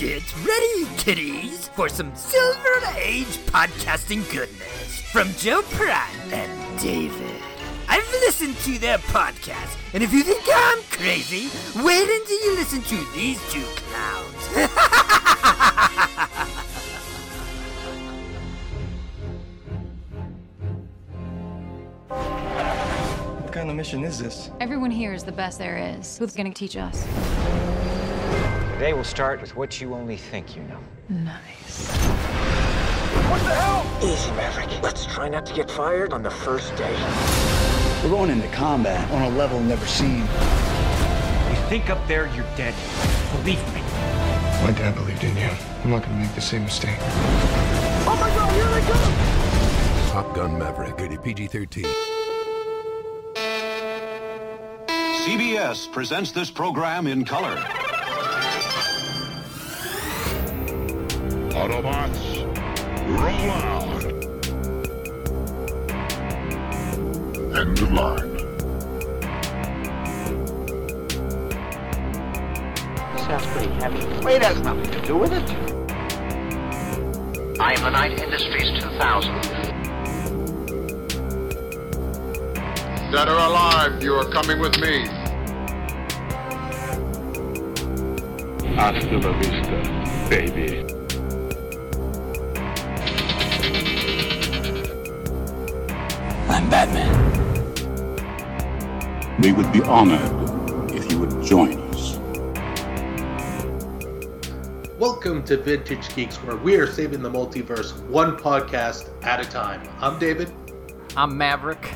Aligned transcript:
Get 0.00 0.34
ready, 0.46 0.86
kiddies, 0.96 1.68
for 1.68 1.86
some 1.90 2.16
Silver 2.16 2.86
Age 2.96 3.36
podcasting 3.52 4.24
goodness 4.32 5.02
from 5.12 5.28
Joe 5.34 5.60
Pratt 5.72 6.10
and 6.32 6.80
David. 6.80 7.36
I've 7.86 8.10
listened 8.12 8.56
to 8.60 8.78
their 8.78 8.96
podcast, 8.96 9.76
and 9.92 10.02
if 10.02 10.10
you 10.10 10.22
think 10.22 10.42
I'm 10.50 10.78
crazy, 10.90 11.50
wait 11.84 12.08
until 12.08 12.40
you 12.40 12.54
listen 12.54 12.80
to 12.80 12.96
these 13.12 13.38
two 13.52 13.62
clowns. 13.76 14.46
What 23.42 23.52
kind 23.52 23.68
of 23.68 23.76
mission 23.76 24.02
is 24.02 24.18
this? 24.18 24.50
Everyone 24.60 24.90
here 24.90 25.12
is 25.12 25.24
the 25.24 25.32
best 25.32 25.58
there 25.58 25.76
is. 25.76 26.16
Who's 26.16 26.34
gonna 26.34 26.54
teach 26.54 26.78
us? 26.78 27.06
Today 28.80 28.94
we'll 28.94 29.04
start 29.04 29.42
with 29.42 29.54
what 29.56 29.78
you 29.78 29.92
only 29.92 30.16
think 30.16 30.56
you 30.56 30.62
know. 30.62 30.78
Nice. 31.10 31.86
What 33.28 33.42
the 33.42 33.54
hell? 33.54 33.84
Easy, 34.02 34.30
Maverick. 34.30 34.82
Let's 34.82 35.04
try 35.04 35.28
not 35.28 35.44
to 35.44 35.52
get 35.52 35.70
fired 35.70 36.14
on 36.14 36.22
the 36.22 36.30
first 36.30 36.74
day. 36.76 36.96
We're 38.02 38.08
going 38.08 38.30
into 38.30 38.48
combat 38.48 39.10
on 39.10 39.20
a 39.20 39.36
level 39.36 39.60
never 39.60 39.84
seen. 39.86 40.20
You 40.20 41.60
think 41.68 41.90
up 41.90 42.08
there 42.08 42.34
you're 42.34 42.46
dead. 42.56 42.74
Believe 43.32 43.62
me. 43.74 43.82
My 44.64 44.72
dad 44.74 44.94
believed 44.94 45.24
in 45.24 45.36
you. 45.36 45.50
I'm 45.84 45.90
not 45.90 46.02
gonna 46.02 46.16
make 46.16 46.34
the 46.34 46.40
same 46.40 46.64
mistake. 46.64 46.96
Oh 47.00 48.16
my 48.18 48.30
god, 48.34 48.50
here 48.54 48.66
they 48.70 48.80
come! 48.80 50.10
Top 50.10 50.34
Gun 50.34 50.58
Maverick, 50.58 50.98
rated 50.98 51.22
PG 51.22 51.48
13. 51.48 51.84
CBS 55.26 55.92
presents 55.92 56.32
this 56.32 56.50
program 56.50 57.06
in 57.06 57.26
color. 57.26 57.62
Autobots, 61.60 62.24
roll 63.20 63.50
out. 63.50 64.02
End 67.54 67.78
of 67.78 67.92
line. 67.92 68.38
Sounds 73.18 73.46
pretty 73.48 73.72
heavy. 73.74 74.00
Weight 74.24 74.40
has 74.42 74.58
nothing 74.60 74.90
to 74.90 75.00
do 75.02 75.18
with 75.18 75.32
it. 75.34 75.50
I 77.60 77.74
am 77.74 77.82
the 77.82 77.90
Knight 77.90 78.18
Industries 78.18 78.70
2000. 78.80 79.42
Dead 83.12 83.28
or 83.28 83.36
alive, 83.36 84.02
you 84.02 84.14
are 84.14 84.24
coming 84.30 84.60
with 84.60 84.78
me. 84.80 85.06
Hasta 88.76 89.18
la 89.18 89.32
vista, 89.38 90.26
baby. 90.30 90.99
Batman. 96.70 97.10
We 99.42 99.50
would 99.50 99.72
be 99.72 99.82
honored 99.82 100.92
if 100.92 101.10
you 101.10 101.18
would 101.18 101.42
join 101.44 101.76
us. 101.90 102.16
Welcome 104.96 105.42
to 105.46 105.56
Vintage 105.56 106.14
Geeks, 106.14 106.36
where 106.44 106.56
we 106.56 106.76
are 106.76 106.86
saving 106.86 107.22
the 107.22 107.30
multiverse 107.30 108.00
one 108.06 108.36
podcast 108.36 109.10
at 109.24 109.40
a 109.40 109.44
time. 109.44 109.82
I'm 109.98 110.20
David. 110.20 110.52
I'm 111.16 111.36
Maverick. 111.36 111.92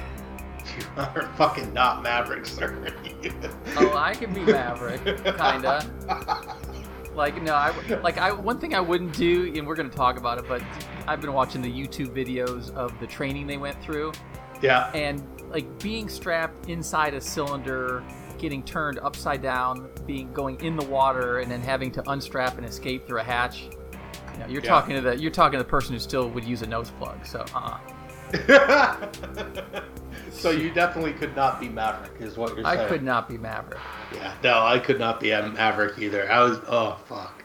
You 0.77 0.87
are 0.97 1.33
fucking 1.37 1.73
not 1.73 2.03
Maverick, 2.03 2.45
sir. 2.45 2.93
Oh, 3.77 3.97
I 3.97 4.13
can 4.15 4.35
be 4.35 4.41
Maverick, 4.41 5.05
kinda. 5.05 5.89
Like 7.15 7.41
no, 7.41 7.55
I 7.55 7.73
like 8.03 8.19
I 8.19 8.33
one 8.33 8.59
thing 8.59 8.75
I 8.75 8.81
wouldn't 8.81 9.13
do, 9.13 9.53
and 9.55 9.65
we're 9.69 9.77
gonna 9.77 9.89
talk 9.89 10.19
about 10.19 10.39
it, 10.39 10.47
but 10.49 10.61
I've 11.07 11.21
been 11.21 11.33
watching 11.33 11.63
the 11.63 11.71
YouTube 11.71 12.09
videos 12.09 12.75
of 12.75 12.99
the 12.99 13.07
training 13.07 13.47
they 13.47 13.57
went 13.57 13.81
through, 13.81 14.11
yeah. 14.63 14.91
and 14.95 15.23
like 15.51 15.79
being 15.83 16.09
strapped 16.09 16.69
inside 16.69 17.15
a 17.15 17.21
cylinder, 17.21 18.03
getting 18.39 18.63
turned 18.65 18.99
upside 18.99 19.41
down, 19.41 19.89
being 20.07 20.33
going 20.33 20.61
in 20.61 20.77
the 20.77 20.85
water, 20.87 21.39
and 21.39 21.51
then 21.51 21.61
having 21.61 21.91
to 21.93 22.11
unstrap 22.11 22.59
and 22.59 22.67
escape 22.67 23.07
through 23.07 23.21
a 23.21 23.25
hatch. 23.25 23.63
You 24.33 24.41
know, 24.41 24.47
you're 24.49 24.63
Yeah. 24.63 24.69
talking 24.69 24.97
to 24.97 25.01
the 25.01 25.17
you're 25.17 25.31
talking 25.31 25.59
to 25.59 25.63
the 25.63 25.69
person 25.69 25.93
who 25.95 26.01
still 26.01 26.29
would 26.31 26.45
use 26.45 26.63
a 26.63 26.67
nose 26.67 26.91
plug. 26.91 27.25
So, 27.25 27.45
uh, 27.55 27.79
so 30.33 30.51
you 30.51 30.71
definitely 30.73 31.13
could 31.13 31.37
not 31.37 31.61
be 31.61 31.69
Maverick, 31.69 32.21
is 32.21 32.37
what 32.37 32.57
you're 32.57 32.65
saying. 32.65 32.81
I 32.81 32.89
could 32.89 33.05
not 33.05 33.29
be 33.29 33.39
Maverick. 33.39 33.79
Yeah, 34.13 34.35
no, 34.43 34.65
I 34.65 34.81
could 34.81 34.99
not 34.99 35.21
be 35.21 35.31
Maverick 35.31 35.99
either. 35.99 36.31
I 36.31 36.43
was, 36.43 36.59
oh 36.67 36.99
fuck. 37.07 37.45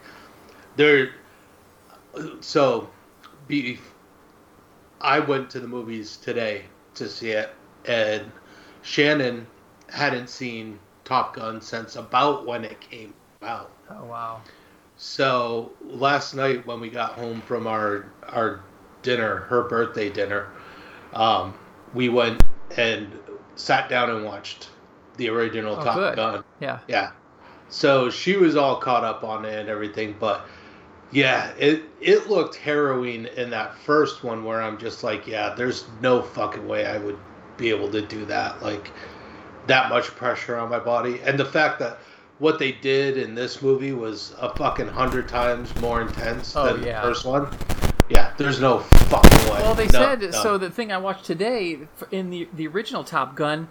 There. 0.74 1.10
So, 2.40 2.90
be. 3.46 3.78
I 5.00 5.20
went 5.20 5.48
to 5.50 5.60
the 5.60 5.68
movies 5.68 6.16
today 6.16 6.64
to 6.94 7.08
see 7.08 7.30
it, 7.30 7.50
and 7.86 8.30
Shannon 8.82 9.46
hadn't 9.88 10.28
seen 10.28 10.78
Top 11.04 11.34
Gun 11.34 11.60
since 11.60 11.96
about 11.96 12.46
when 12.46 12.64
it 12.64 12.80
came 12.80 13.14
out. 13.42 13.70
Oh 13.90 14.04
wow. 14.04 14.40
So 14.96 15.72
last 15.82 16.34
night 16.34 16.66
when 16.66 16.80
we 16.80 16.90
got 16.90 17.12
home 17.12 17.40
from 17.42 17.66
our 17.66 18.06
our 18.28 18.60
dinner, 19.02 19.36
her 19.36 19.62
birthday 19.64 20.10
dinner, 20.10 20.48
um, 21.14 21.54
we 21.94 22.08
went 22.08 22.42
and 22.76 23.10
sat 23.56 23.88
down 23.88 24.10
and 24.10 24.24
watched 24.24 24.68
the 25.16 25.28
original 25.28 25.76
Oh, 25.76 25.84
Top 25.84 25.94
good. 25.96 26.16
Gun. 26.16 26.44
Yeah. 26.60 26.78
Yeah. 26.86 27.12
So 27.68 28.10
she 28.10 28.36
was 28.36 28.56
all 28.56 28.76
caught 28.76 29.04
up 29.04 29.24
on 29.24 29.44
it 29.44 29.58
and 29.58 29.68
everything, 29.68 30.16
but 30.18 30.46
yeah, 31.12 31.52
it 31.58 31.82
it 32.00 32.28
looked 32.30 32.56
harrowing 32.56 33.26
in 33.36 33.50
that 33.50 33.76
first 33.78 34.22
one 34.24 34.44
where 34.44 34.62
I'm 34.62 34.78
just 34.78 35.02
like, 35.02 35.26
yeah, 35.26 35.54
there's 35.54 35.84
no 36.00 36.22
fucking 36.22 36.66
way 36.66 36.86
I 36.86 36.98
would 36.98 37.18
be 37.56 37.70
able 37.70 37.90
to 37.92 38.00
do 38.00 38.24
that. 38.26 38.62
Like 38.62 38.90
that 39.66 39.88
much 39.90 40.06
pressure 40.06 40.56
on 40.56 40.70
my 40.70 40.78
body. 40.78 41.20
And 41.22 41.38
the 41.38 41.44
fact 41.44 41.78
that 41.80 41.98
what 42.38 42.58
they 42.58 42.72
did 42.72 43.18
in 43.18 43.34
this 43.34 43.60
movie 43.60 43.92
was 43.92 44.34
a 44.40 44.54
fucking 44.56 44.88
hundred 44.88 45.28
times 45.28 45.74
more 45.80 46.00
intense 46.00 46.56
Oh, 46.56 46.72
than 46.74 46.84
yeah. 46.86 47.00
the 47.02 47.08
first 47.08 47.24
one. 47.26 47.48
Yeah, 48.08 48.32
there's 48.38 48.60
no 48.60 48.78
fucking 48.80 49.38
way. 49.52 49.60
Well, 49.62 49.74
they 49.74 49.86
No, 49.86 49.90
said 49.92 50.20
no. 50.22 50.30
so. 50.30 50.58
The 50.58 50.70
thing 50.70 50.90
I 50.90 50.96
watched 50.98 51.24
today 51.26 51.80
in 52.10 52.30
the 52.30 52.48
the 52.54 52.66
original 52.66 53.04
Top 53.04 53.36
Gun, 53.36 53.68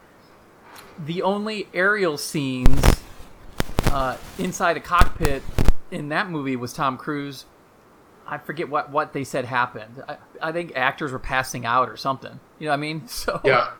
the 1.06 1.22
only 1.24 1.68
aerial 1.74 2.18
scenes 2.18 3.02
uh, 3.92 4.16
inside 4.38 4.78
a 4.78 4.80
cockpit 4.82 5.42
in 5.92 6.10
that 6.10 6.30
movie 6.30 6.56
was 6.56 6.74
Tom 6.74 6.98
Cruise. 6.98 7.46
I 8.28 8.38
forget 8.38 8.70
what 8.70 8.92
what 8.92 9.14
they 9.14 9.24
said 9.24 9.46
happened. 9.46 10.04
I, 10.08 10.18
I 10.42 10.52
think 10.52 10.74
actors 10.76 11.12
were 11.12 11.20
passing 11.20 11.66
out 11.66 11.90
or 11.90 11.98
something. 11.98 12.40
You 12.60 12.66
know 12.66 12.72
what 12.72 12.78
I 12.78 12.78
mean? 12.78 13.04
So 13.08 13.42
Yeah. 13.44 13.72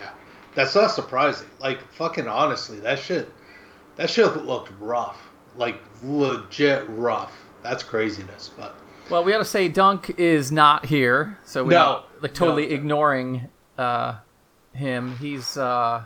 Yeah. 0.00 0.10
That's 0.54 0.74
not 0.74 0.90
surprising. 0.90 1.48
Like 1.60 1.80
fucking 1.92 2.28
honestly, 2.28 2.80
that 2.80 2.98
shit 2.98 3.30
that 3.96 4.10
shit 4.10 4.36
looked 4.44 4.70
rough. 4.80 5.30
Like 5.56 5.80
legit 6.02 6.84
rough. 6.88 7.32
That's 7.62 7.82
craziness, 7.82 8.50
but 8.56 8.74
Well, 9.10 9.24
we 9.24 9.32
got 9.32 9.38
to 9.38 9.44
say 9.44 9.68
Dunk 9.68 10.14
is 10.18 10.50
not 10.52 10.86
here, 10.86 11.38
so 11.44 11.64
we 11.64 11.74
No. 11.74 12.04
like 12.22 12.32
totally 12.34 12.68
No. 12.68 12.74
ignoring 12.74 13.48
uh, 13.78 14.16
him. 14.74 15.16
He's 15.16 15.56
uh, 15.56 16.04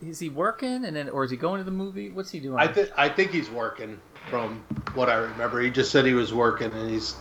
is 0.00 0.18
he 0.20 0.28
working 0.28 0.84
and 0.84 0.94
then 0.94 1.08
or 1.08 1.24
is 1.24 1.30
he 1.30 1.36
going 1.36 1.58
to 1.58 1.64
the 1.64 1.70
movie? 1.70 2.10
What's 2.10 2.30
he 2.30 2.38
doing? 2.40 2.58
I 2.58 2.68
think 2.68 2.90
I 2.96 3.08
think 3.08 3.32
he's 3.32 3.50
working 3.50 4.00
from 4.28 4.62
what 4.94 5.08
I 5.08 5.14
remember. 5.14 5.60
He 5.60 5.70
just 5.70 5.90
said 5.90 6.04
he 6.04 6.14
was 6.14 6.32
working 6.32 6.72
and 6.72 6.90
he's 6.90 7.14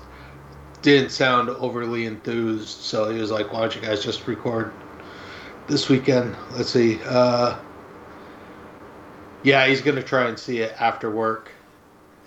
didn't 0.81 1.09
sound 1.09 1.49
overly 1.49 2.05
enthused, 2.05 2.67
so 2.67 3.09
he 3.09 3.19
was 3.19 3.31
like, 3.31 3.51
"Why 3.51 3.61
don't 3.61 3.75
you 3.75 3.81
guys 3.81 4.03
just 4.03 4.25
record 4.27 4.71
this 5.67 5.89
weekend?" 5.89 6.35
Let's 6.55 6.69
see. 6.69 6.99
Uh, 7.05 7.57
yeah, 9.43 9.67
he's 9.67 9.81
gonna 9.81 10.03
try 10.03 10.29
and 10.29 10.39
see 10.39 10.59
it 10.59 10.73
after 10.79 11.11
work, 11.11 11.51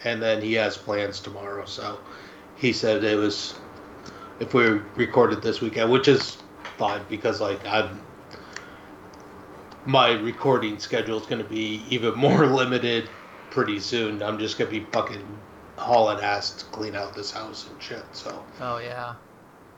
and 0.05 0.23
then 0.23 0.43
he 0.43 0.55
has 0.55 0.77
plans 0.77 1.21
tomorrow. 1.21 1.65
So 1.65 1.99
he 2.57 2.73
said 2.73 3.05
it 3.05 3.17
was 3.17 3.55
if 4.39 4.55
we 4.55 4.65
recorded 4.97 5.41
this 5.41 5.61
weekend, 5.61 5.91
which 5.91 6.09
is 6.09 6.37
fine 6.77 7.03
because 7.09 7.41
like 7.41 7.65
I'm 7.67 8.01
my 9.87 10.13
recording 10.13 10.79
schedule 10.79 11.19
is 11.19 11.27
going 11.27 11.43
to 11.43 11.49
be 11.49 11.85
even 11.89 12.15
more 12.17 12.47
limited 12.47 13.09
pretty 13.53 13.79
soon. 13.79 14.23
I'm 14.23 14.39
just 14.39 14.59
going 14.59 14.71
to 14.71 14.81
be 14.81 14.87
fucking 14.93 15.25
hauling 15.77 16.23
ass 16.23 16.51
to 16.55 16.65
clean 16.67 16.97
out 16.97 17.15
this 17.15 17.31
house 17.31 17.69
and 17.71 17.83
shit. 17.83 18.03
So 18.13 18.45
oh 18.61 18.79
yeah. 18.79 19.15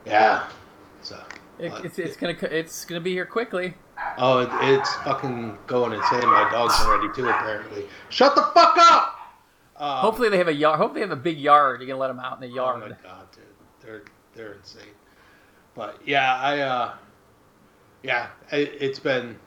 yeah, 0.05 0.47
so 1.01 1.21
It, 1.59 1.71
uh, 1.71 1.81
it's 1.83 1.99
it's 1.99 2.15
gonna 2.17 2.35
it's 2.41 2.85
gonna 2.85 3.01
be 3.01 3.11
here 3.11 3.25
quickly. 3.25 3.73
oh, 4.17 4.39
it, 4.39 4.49
it's 4.73 4.93
fucking 4.97 5.57
going 5.67 5.93
insane. 5.93 6.25
My 6.25 6.49
dog's 6.51 6.79
already 6.81 7.13
too. 7.13 7.27
Apparently, 7.27 7.85
shut 8.09 8.35
the 8.35 8.41
fuck 8.41 8.77
up. 8.77 9.11
Um, 9.77 9.97
Hopefully 9.99 10.29
they 10.29 10.37
have 10.37 10.47
a 10.47 10.53
yard. 10.53 10.77
Hopefully 10.79 11.01
they 11.01 11.07
have 11.07 11.17
a 11.17 11.21
big 11.21 11.37
yard. 11.37 11.81
You 11.81 11.87
can 11.87 11.97
let 11.97 12.07
them 12.07 12.19
out 12.19 12.41
in 12.41 12.47
the 12.47 12.53
yard. 12.55 12.81
Oh 12.83 12.89
my 12.89 12.95
god, 13.03 13.27
dude, 13.31 13.43
they're 13.81 14.03
they're 14.33 14.53
insane. 14.53 14.83
But 15.75 15.99
yeah, 16.05 16.35
I 16.35 16.59
uh, 16.59 16.93
yeah, 18.03 18.27
it, 18.51 18.77
it's 18.79 18.99
been, 18.99 19.37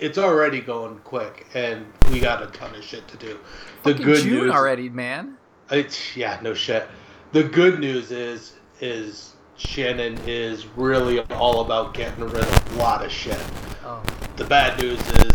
it's 0.00 0.18
already 0.18 0.60
going 0.60 0.98
quick, 1.00 1.46
and 1.54 1.86
we 2.10 2.20
got 2.20 2.42
a 2.42 2.46
ton 2.48 2.74
of 2.74 2.84
shit 2.84 3.06
to 3.08 3.16
do. 3.16 3.38
The 3.82 3.90
Fucking 3.90 4.04
good 4.06 4.22
June 4.24 4.32
news 4.44 4.50
already, 4.52 4.88
man. 4.88 5.36
It's, 5.70 6.16
yeah, 6.16 6.38
no 6.42 6.54
shit. 6.54 6.86
The 7.32 7.42
good 7.44 7.78
news 7.80 8.10
is 8.10 8.54
is 8.80 9.34
Shannon 9.56 10.16
is 10.26 10.66
really 10.76 11.20
all 11.32 11.60
about 11.62 11.92
getting 11.94 12.24
rid 12.24 12.36
of 12.36 12.72
a 12.76 12.78
lot 12.78 13.04
of 13.04 13.10
shit. 13.10 13.38
Oh, 13.84 14.02
The 14.36 14.44
bad 14.44 14.80
news 14.80 15.00
is 15.00 15.32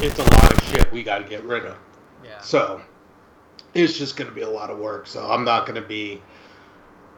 it's 0.00 0.18
a 0.18 0.22
lot 0.22 0.52
of 0.52 0.62
shit 0.68 0.90
we 0.92 1.02
got 1.02 1.18
to 1.18 1.24
get 1.24 1.44
rid 1.44 1.64
of. 1.66 1.76
yeah. 2.24 2.40
So 2.40 2.80
it's 3.74 3.98
just 3.98 4.16
going 4.16 4.28
to 4.30 4.34
be 4.34 4.40
a 4.42 4.48
lot 4.48 4.70
of 4.70 4.78
work. 4.78 5.06
So 5.06 5.30
I'm 5.30 5.44
not 5.44 5.66
going 5.66 5.80
to 5.80 5.86
be 5.86 6.22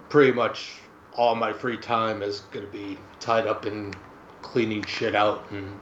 pretty 0.09 0.33
much 0.33 0.73
all 1.15 1.35
my 1.37 1.53
free 1.53 1.77
time 1.77 2.23
is 2.23 2.41
going 2.51 2.67
to 2.67 2.73
be 2.73 2.99
tied 3.21 3.47
up 3.47 3.65
in 3.67 3.95
cleaning 4.43 4.85
shit 4.85 5.15
out 5.15 5.49
and 5.51 5.79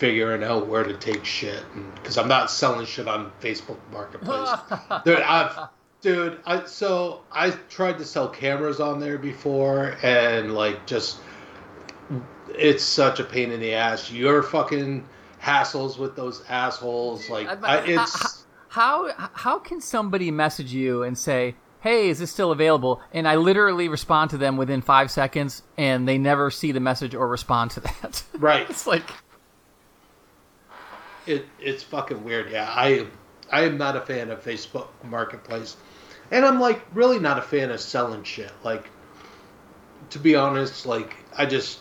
figuring 0.00 0.42
out 0.42 0.66
where 0.66 0.82
to 0.82 0.96
take 0.96 1.24
shit. 1.24 1.62
Because 1.94 2.18
I'm 2.18 2.26
not 2.26 2.50
selling 2.50 2.86
shit 2.86 3.06
on 3.06 3.30
Facebook 3.40 3.78
Marketplace. 3.92 4.48
dude, 5.04 5.20
I've, 5.20 5.68
dude, 6.00 6.40
I 6.46 6.64
so 6.64 7.20
I 7.30 7.50
tried 7.68 7.98
to 7.98 8.04
sell 8.04 8.28
cameras 8.28 8.80
on 8.80 8.98
there 8.98 9.18
before, 9.18 9.96
and 10.02 10.54
like 10.54 10.86
just 10.86 11.18
it's 12.48 12.82
such 12.82 13.20
a 13.20 13.24
pain 13.24 13.52
in 13.52 13.60
the 13.60 13.74
ass. 13.74 14.10
You're 14.10 14.42
fucking 14.42 15.06
hassles 15.40 15.98
with 15.98 16.16
those 16.16 16.42
assholes. 16.48 17.28
Like 17.28 17.48
I, 17.62 17.84
it's 17.84 18.44
How 18.68 19.12
how 19.34 19.58
can 19.58 19.80
somebody 19.80 20.30
message 20.30 20.72
you 20.72 21.02
and 21.02 21.16
say, 21.16 21.56
"Hey, 21.80 22.08
is 22.08 22.18
this 22.20 22.30
still 22.30 22.52
available?" 22.52 23.02
And 23.12 23.28
I 23.28 23.36
literally 23.36 23.88
respond 23.88 24.30
to 24.30 24.38
them 24.38 24.56
within 24.56 24.80
five 24.80 25.10
seconds, 25.10 25.62
and 25.76 26.08
they 26.08 26.18
never 26.18 26.50
see 26.50 26.72
the 26.72 26.80
message 26.80 27.14
or 27.14 27.28
respond 27.28 27.72
to 27.72 27.80
that. 27.80 28.22
right. 28.38 28.68
it's 28.70 28.86
like, 28.86 29.04
it 31.26 31.46
it's 31.58 31.82
fucking 31.82 32.22
weird. 32.24 32.50
Yeah, 32.50 32.68
I 32.68 33.06
I 33.50 33.62
am 33.62 33.78
not 33.78 33.96
a 33.96 34.00
fan 34.00 34.30
of 34.30 34.42
Facebook 34.42 34.88
Marketplace, 35.02 35.76
and 36.30 36.44
I'm 36.44 36.60
like 36.60 36.82
really 36.94 37.18
not 37.18 37.38
a 37.38 37.42
fan 37.42 37.70
of 37.70 37.80
selling 37.80 38.22
shit. 38.22 38.52
Like, 38.62 38.88
to 40.10 40.18
be 40.18 40.34
honest, 40.34 40.86
like 40.86 41.16
I 41.36 41.46
just 41.46 41.80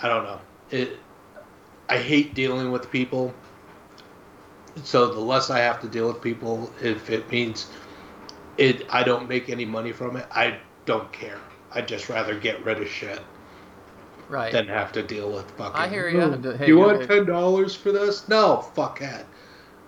I 0.00 0.08
don't 0.08 0.24
know 0.24 0.40
it. 0.70 0.98
I 1.88 1.98
hate 1.98 2.34
dealing 2.34 2.72
with 2.72 2.90
people. 2.90 3.34
So 4.82 5.12
the 5.12 5.20
less 5.20 5.48
I 5.48 5.60
have 5.60 5.80
to 5.82 5.88
deal 5.88 6.08
with 6.08 6.20
people, 6.20 6.70
if 6.82 7.08
it 7.08 7.30
means 7.30 7.70
it, 8.58 8.84
I 8.90 9.04
don't 9.04 9.26
make 9.28 9.48
any 9.48 9.64
money 9.64 9.92
from 9.92 10.16
it. 10.16 10.26
I 10.30 10.58
don't 10.84 11.10
care. 11.12 11.38
I'd 11.72 11.88
just 11.88 12.08
rather 12.08 12.38
get 12.38 12.62
rid 12.64 12.82
of 12.82 12.88
shit 12.88 13.20
right? 14.28 14.52
than 14.52 14.68
have 14.68 14.92
to 14.92 15.02
deal 15.02 15.30
with 15.30 15.50
fucking. 15.52 15.80
I 15.80 15.88
hear 15.88 16.08
you. 16.08 16.20
"Oh, 16.20 16.52
Hey, 16.56 16.66
you 16.68 16.78
you're 16.78 16.86
want 16.86 17.00
good." 17.00 17.08
ten 17.08 17.24
dollars 17.26 17.74
for 17.74 17.92
this? 17.92 18.28
No, 18.28 18.60
fuck 18.74 18.98
that. 19.00 19.26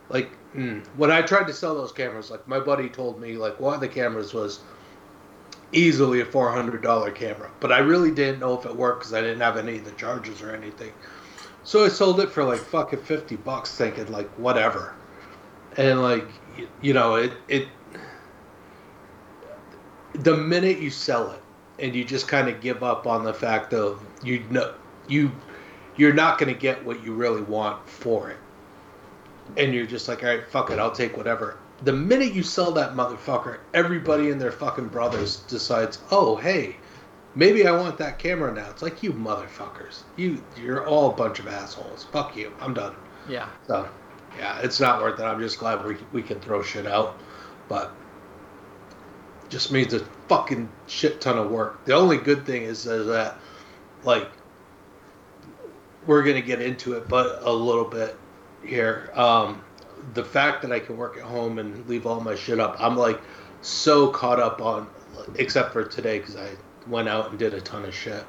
Like 0.09 0.31
mm. 0.55 0.85
when 0.97 1.11
I 1.11 1.23
tried 1.23 1.47
to 1.49 1.53
sell 1.53 1.75
those 1.75 1.93
cameras, 1.93 2.31
like 2.31 2.47
my 2.49 2.61
buddy 2.61 2.89
told 2.89 3.21
me, 3.21 3.37
like 3.37 3.59
one 3.61 3.75
of 3.75 3.81
the 3.81 3.89
cameras 3.89 4.33
was 4.33 4.61
easily 5.73 6.21
a 6.21 6.25
four 6.25 6.51
hundred 6.51 6.83
dollar 6.83 7.11
camera, 7.11 7.51
but 7.61 7.73
I 7.73 7.79
really 7.79 8.11
didn't 8.11 8.41
know 8.41 8.59
if 8.59 8.65
it 8.65 8.75
worked 8.75 9.01
because 9.01 9.15
I 9.15 9.21
didn't 9.21 9.41
have 9.41 9.57
any 9.57 9.77
of 9.79 9.85
the 9.85 9.91
charges 9.93 10.41
or 10.43 10.55
anything. 10.55 10.93
So 11.65 11.85
I 11.85 11.89
sold 11.89 12.21
it 12.21 12.31
for 12.31 12.45
like 12.45 12.61
fucking 12.61 13.01
fifty 13.01 13.37
bucks, 13.37 13.75
thinking 13.77 14.11
like 14.11 14.29
whatever, 14.39 14.95
and 15.77 16.03
like 16.03 16.27
y- 16.57 16.67
you 16.81 16.95
know 16.95 17.17
it 17.17 17.33
it. 17.49 17.69
The 20.15 20.37
minute 20.37 20.79
you 20.79 20.91
sell 20.91 21.31
it, 21.33 21.43
and 21.79 21.95
you 21.95 22.05
just 22.05 22.27
kind 22.27 22.49
of 22.49 22.61
give 22.63 22.83
up 22.83 23.07
on 23.07 23.25
the 23.25 23.35
fact 23.35 23.75
of 23.75 24.01
you 24.23 24.45
know 24.51 24.75
you 25.09 25.31
you're 25.97 26.13
not 26.13 26.39
going 26.39 26.53
to 26.53 26.59
get 26.59 26.85
what 26.85 27.03
you 27.05 27.13
really 27.13 27.43
want 27.43 27.89
for 27.89 28.31
it. 28.31 28.37
And 29.57 29.75
you're 29.75 29.87
just 29.87 30.09
like 30.09 30.23
all 30.23 30.29
right 30.29 30.47
fuck 30.49 30.71
it 30.71 30.79
i'll 30.79 30.93
take 30.93 31.17
whatever. 31.17 31.59
The 31.83 31.93
minute 31.93 32.33
you 32.33 32.43
sell 32.43 32.73
that 32.73 32.95
motherfucker 32.95 33.59
everybody 33.75 34.31
and 34.31 34.41
their 34.41 34.53
fucking 34.53 34.89
brothers 34.89 35.39
decides 35.49 35.99
oh 36.11 36.37
hey 36.37 36.77
maybe 37.35 37.67
i 37.67 37.73
want 37.73 37.99
that 37.99 38.19
camera 38.19 38.53
now. 38.53 38.69
It's 38.71 38.83
like 38.83 39.03
you 39.03 39.13
motherfuckers. 39.13 40.03
You 40.17 40.43
you're 40.61 40.87
all 40.87 41.11
a 41.11 41.15
bunch 41.15 41.39
of 41.39 41.49
assholes. 41.49 42.07
Fuck 42.13 42.37
you. 42.37 42.53
I'm 42.61 42.75
done. 42.75 42.95
Yeah. 43.29 43.49
so 43.67 43.89
yeah 44.39 44.59
it's 44.61 44.81
not 44.81 45.03
worth 45.03 45.21
it. 45.21 45.25
I'm 45.25 45.41
just 45.41 45.59
glad 45.59 45.85
we, 45.85 45.97
we 46.13 46.23
can 46.23 46.41
throw 46.41 46.63
shit 46.63 46.87
out. 46.87 47.19
But 47.69 47.93
just 49.49 49.73
means 49.73 49.95
a 49.95 50.01
fucking 50.29 50.69
shit 50.87 51.21
ton 51.21 51.39
of 51.39 51.51
work. 51.51 51.85
The 51.85 51.95
only 51.95 52.19
good 52.19 52.45
thing 52.45 52.63
is, 52.63 52.87
is 52.87 53.07
that, 53.07 53.39
like, 54.09 54.31
we're 56.07 56.23
gonna 56.23 56.41
get 56.41 56.63
into 56.63 56.95
it, 56.95 57.07
but 57.09 57.43
a 57.43 57.53
little 57.53 57.85
bit 57.85 58.17
here. 58.65 59.11
Um, 59.15 59.63
the 60.15 60.25
fact 60.25 60.63
that 60.63 60.73
I 60.73 60.81
can 60.81 60.97
work 60.97 61.19
at 61.19 61.25
home 61.25 61.59
and 61.59 61.87
leave 61.87 62.07
all 62.07 62.19
my 62.19 62.35
shit 62.35 62.59
up, 62.59 62.77
I'm 62.81 62.97
like 62.97 63.21
so 63.61 64.09
caught 64.09 64.41
up 64.41 64.63
on, 64.63 64.89
except 65.35 65.75
for 65.75 65.85
today 65.85 66.21
because 66.21 66.37
I 66.37 66.49
went 66.89 67.07
out 67.07 67.29
and 67.29 67.39
did 67.39 67.53
a 67.53 67.61
ton 67.61 67.85
of 67.85 67.95
shit. 67.95 68.25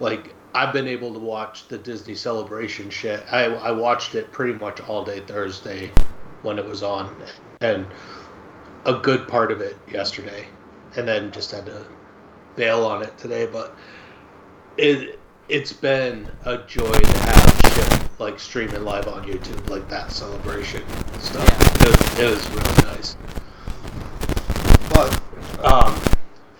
Like 0.00 0.34
I've 0.54 0.72
been 0.72 0.88
able 0.88 1.12
to 1.12 1.20
watch 1.20 1.68
the 1.68 1.78
Disney 1.78 2.16
Celebration 2.16 2.90
shit. 2.90 3.24
I 3.30 3.44
I 3.44 3.70
watched 3.70 4.16
it 4.16 4.32
pretty 4.32 4.58
much 4.58 4.80
all 4.80 5.04
day 5.04 5.20
Thursday 5.20 5.92
when 6.42 6.58
it 6.58 6.66
was 6.66 6.82
on, 6.82 7.14
and 7.60 7.86
a 8.84 8.94
good 8.94 9.28
part 9.28 9.52
of 9.52 9.60
it 9.60 9.76
yesterday, 9.88 10.48
and 10.96 11.06
then 11.06 11.30
just 11.30 11.52
had 11.52 11.66
to 11.66 11.86
bail 12.56 12.84
on 12.84 13.04
it 13.04 13.16
today. 13.16 13.46
But 13.46 13.76
it 14.78 15.18
it's 15.48 15.72
been 15.72 16.28
a 16.44 16.58
joy 16.58 16.90
to 16.90 17.18
have 17.18 17.60
shit 17.72 18.20
like 18.20 18.38
streaming 18.40 18.84
live 18.84 19.06
on 19.06 19.24
YouTube, 19.24 19.68
like 19.68 19.88
that 19.88 20.10
celebration 20.10 20.82
stuff. 21.20 21.82
It, 21.82 21.88
was, 21.88 22.18
it 22.18 22.30
was 22.30 22.50
really 22.50 22.94
nice. 22.94 23.16
But 24.90 25.64
um, 25.64 25.94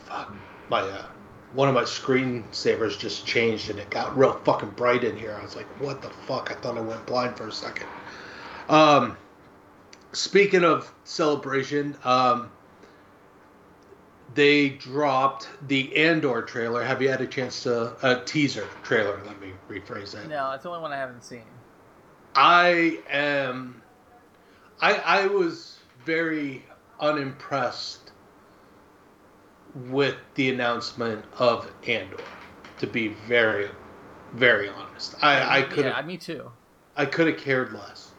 fuck, 0.04 0.34
my 0.68 0.80
uh, 0.80 1.06
one 1.54 1.68
of 1.68 1.74
my 1.74 1.82
screensavers 1.82 2.98
just 2.98 3.26
changed 3.26 3.70
and 3.70 3.78
it 3.78 3.88
got 3.90 4.16
real 4.16 4.34
fucking 4.44 4.70
bright 4.70 5.04
in 5.04 5.16
here. 5.16 5.36
I 5.40 5.42
was 5.42 5.56
like, 5.56 5.66
what 5.80 6.02
the 6.02 6.10
fuck? 6.10 6.50
I 6.50 6.54
thought 6.54 6.76
I 6.76 6.82
went 6.82 7.04
blind 7.06 7.36
for 7.36 7.48
a 7.48 7.52
second. 7.52 7.86
Um, 8.68 9.16
speaking 10.12 10.64
of 10.64 10.92
celebration, 11.04 11.96
um, 12.04 12.50
they 14.36 14.68
dropped 14.68 15.48
the 15.66 15.96
Andor 15.96 16.42
trailer. 16.42 16.84
Have 16.84 17.02
you 17.02 17.08
had 17.08 17.22
a 17.22 17.26
chance 17.26 17.64
to 17.64 17.96
a 18.06 18.22
teaser 18.24 18.68
trailer? 18.84 19.20
Let 19.26 19.40
me 19.40 19.52
rephrase 19.68 20.12
that. 20.12 20.28
No, 20.28 20.52
it's 20.52 20.62
the 20.62 20.68
only 20.68 20.82
one 20.82 20.92
I 20.92 20.96
haven't 20.96 21.24
seen. 21.24 21.42
I 22.36 23.00
am. 23.08 23.82
I 24.80 24.94
I 24.94 25.26
was 25.26 25.78
very 26.04 26.62
unimpressed 27.00 28.12
with 29.88 30.16
the 30.34 30.50
announcement 30.50 31.24
of 31.38 31.70
Andor. 31.88 32.20
To 32.80 32.86
be 32.86 33.08
very, 33.26 33.70
very 34.34 34.68
honest, 34.68 35.16
I 35.22 35.60
I 35.60 35.62
could 35.62 35.86
Yeah, 35.86 36.02
me 36.02 36.18
too. 36.18 36.50
I 36.94 37.06
could 37.06 37.26
have 37.26 37.38
cared 37.38 37.72
less. 37.72 38.10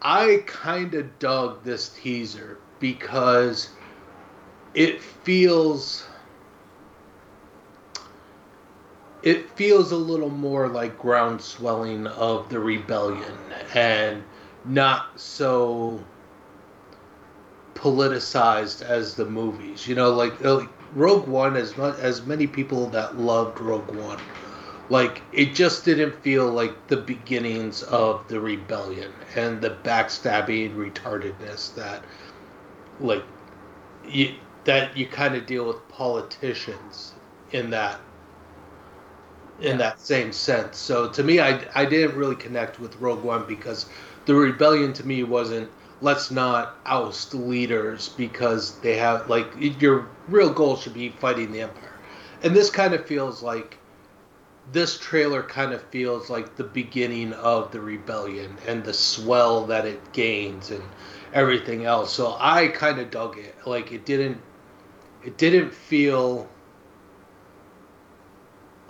I 0.00 0.42
kind 0.46 0.94
of 0.94 1.18
dug 1.18 1.64
this 1.64 1.90
teaser 1.90 2.58
because 2.80 3.75
it 4.76 5.00
feels 5.00 6.04
it 9.22 9.50
feels 9.50 9.90
a 9.90 9.96
little 9.96 10.28
more 10.30 10.68
like 10.68 10.96
ground 10.98 11.40
swelling 11.40 12.06
of 12.06 12.48
the 12.50 12.60
rebellion 12.60 13.34
and 13.74 14.22
not 14.66 15.18
so 15.18 15.98
politicized 17.74 18.82
as 18.82 19.14
the 19.14 19.24
movies. 19.24 19.88
You 19.88 19.94
know, 19.94 20.10
like, 20.12 20.44
uh, 20.44 20.56
like 20.58 20.68
Rogue 20.94 21.26
One, 21.26 21.56
as 21.56 21.76
much 21.76 21.98
as 21.98 22.24
many 22.26 22.46
people 22.46 22.86
that 22.90 23.18
loved 23.18 23.60
Rogue 23.60 23.90
One, 23.92 24.20
like 24.90 25.22
it 25.32 25.54
just 25.54 25.84
didn't 25.84 26.14
feel 26.22 26.48
like 26.50 26.86
the 26.88 26.98
beginnings 26.98 27.82
of 27.84 28.28
the 28.28 28.38
rebellion 28.38 29.10
and 29.34 29.60
the 29.60 29.70
backstabbing 29.70 30.76
retardedness 30.76 31.74
that, 31.74 32.04
like, 33.00 33.24
you 34.08 34.34
that 34.66 34.96
you 34.96 35.06
kind 35.06 35.34
of 35.34 35.46
deal 35.46 35.66
with 35.66 35.88
politicians 35.88 37.14
in 37.52 37.70
that 37.70 38.00
in 39.60 39.72
Yeah. 39.72 39.76
that 39.78 40.00
same 40.00 40.32
sense. 40.32 40.76
So 40.76 41.08
to 41.08 41.22
me, 41.22 41.40
I 41.40 41.60
I 41.74 41.86
didn't 41.86 42.16
really 42.16 42.36
connect 42.36 42.78
with 42.78 43.00
Rogue 43.00 43.22
One 43.24 43.44
because 43.46 43.86
the 44.26 44.34
rebellion 44.34 44.92
to 44.94 45.06
me 45.06 45.22
wasn't 45.22 45.70
let's 46.02 46.30
not 46.30 46.76
oust 46.84 47.32
leaders 47.34 48.10
because 48.10 48.78
they 48.80 48.96
have 48.96 49.30
like 49.30 49.46
your 49.80 50.06
real 50.28 50.50
goal 50.50 50.76
should 50.76 50.92
be 50.94 51.08
fighting 51.08 51.52
the 51.52 51.62
empire, 51.62 51.96
and 52.42 52.54
this 52.54 52.68
kind 52.70 52.92
of 52.92 53.06
feels 53.06 53.42
like 53.42 53.78
this 54.72 54.98
trailer 54.98 55.42
kind 55.42 55.72
of 55.72 55.80
feels 55.84 56.28
like 56.28 56.56
the 56.56 56.64
beginning 56.64 57.32
of 57.34 57.70
the 57.70 57.80
rebellion 57.80 58.56
and 58.66 58.84
the 58.84 58.92
swell 58.92 59.64
that 59.66 59.86
it 59.86 60.12
gains 60.12 60.70
and 60.70 60.82
everything 61.32 61.84
else. 61.84 62.12
So 62.12 62.36
I 62.38 62.68
kind 62.68 62.98
of 62.98 63.10
dug 63.10 63.38
it. 63.38 63.54
Like 63.64 63.92
it 63.92 64.04
didn't 64.04 64.38
it 65.26 65.36
didn't 65.36 65.74
feel 65.74 66.48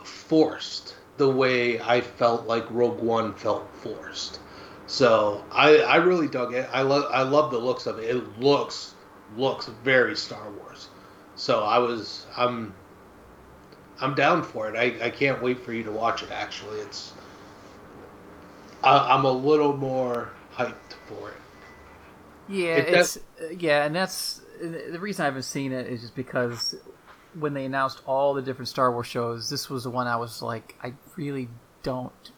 forced 0.05 0.95
the 1.17 1.29
way 1.29 1.81
I 1.81 2.01
felt 2.01 2.47
like 2.47 2.71
Rogue 2.71 3.01
One 3.01 3.35
felt 3.35 3.69
forced. 3.83 4.39
So 4.87 5.45
I 5.51 5.79
I 5.79 5.97
really 5.97 6.29
dug 6.29 6.55
it. 6.55 6.69
I 6.73 6.83
love 6.83 7.11
I 7.13 7.23
love 7.23 7.51
the 7.51 7.59
looks 7.59 7.87
of 7.87 7.99
it. 7.99 8.05
It 8.15 8.39
looks 8.41 8.95
looks 9.37 9.67
very 9.83 10.15
Star 10.17 10.51
Wars. 10.53 10.89
So 11.35 11.65
I 11.65 11.79
was 11.79 12.27
I'm 12.37 12.75
I'm 14.01 14.15
down 14.15 14.43
for 14.43 14.69
it. 14.69 14.77
I, 14.77 15.07
I 15.07 15.11
can't 15.11 15.43
wait 15.43 15.59
for 15.65 15.73
you 15.73 15.83
to 15.85 15.91
watch 15.91 16.23
it. 16.23 16.31
Actually, 16.31 16.81
it's 16.81 17.13
I, 18.83 19.15
I'm 19.15 19.25
a 19.25 19.33
little 19.33 19.77
more 19.77 20.31
hyped 20.55 20.95
for 21.07 21.31
it. 21.31 21.37
Yeah, 22.49 22.77
It 22.77 22.89
it's 22.89 23.15
does- 23.15 23.25
yeah, 23.59 23.85
and 23.87 23.97
that's 23.97 24.43
the 24.61 24.99
reason 24.99 25.23
I 25.23 25.27
haven't 25.27 25.43
seen 25.43 25.73
it 25.73 25.87
is 25.87 26.01
just 26.01 26.15
because 26.15 26.75
when 27.39 27.55
they 27.55 27.65
announced 27.65 28.01
all 28.07 28.35
the 28.35 28.43
different 28.43 28.69
Star 28.69 28.91
Wars 28.93 29.07
shows, 29.07 29.51
this 29.51 29.69
was 29.69 29.85
the 29.85 29.91
one 29.91 30.07
I 30.07 30.17
was 30.17 30.43
like, 30.43 30.75
I 30.83 30.95
really 31.17 31.49
don't 31.83 32.33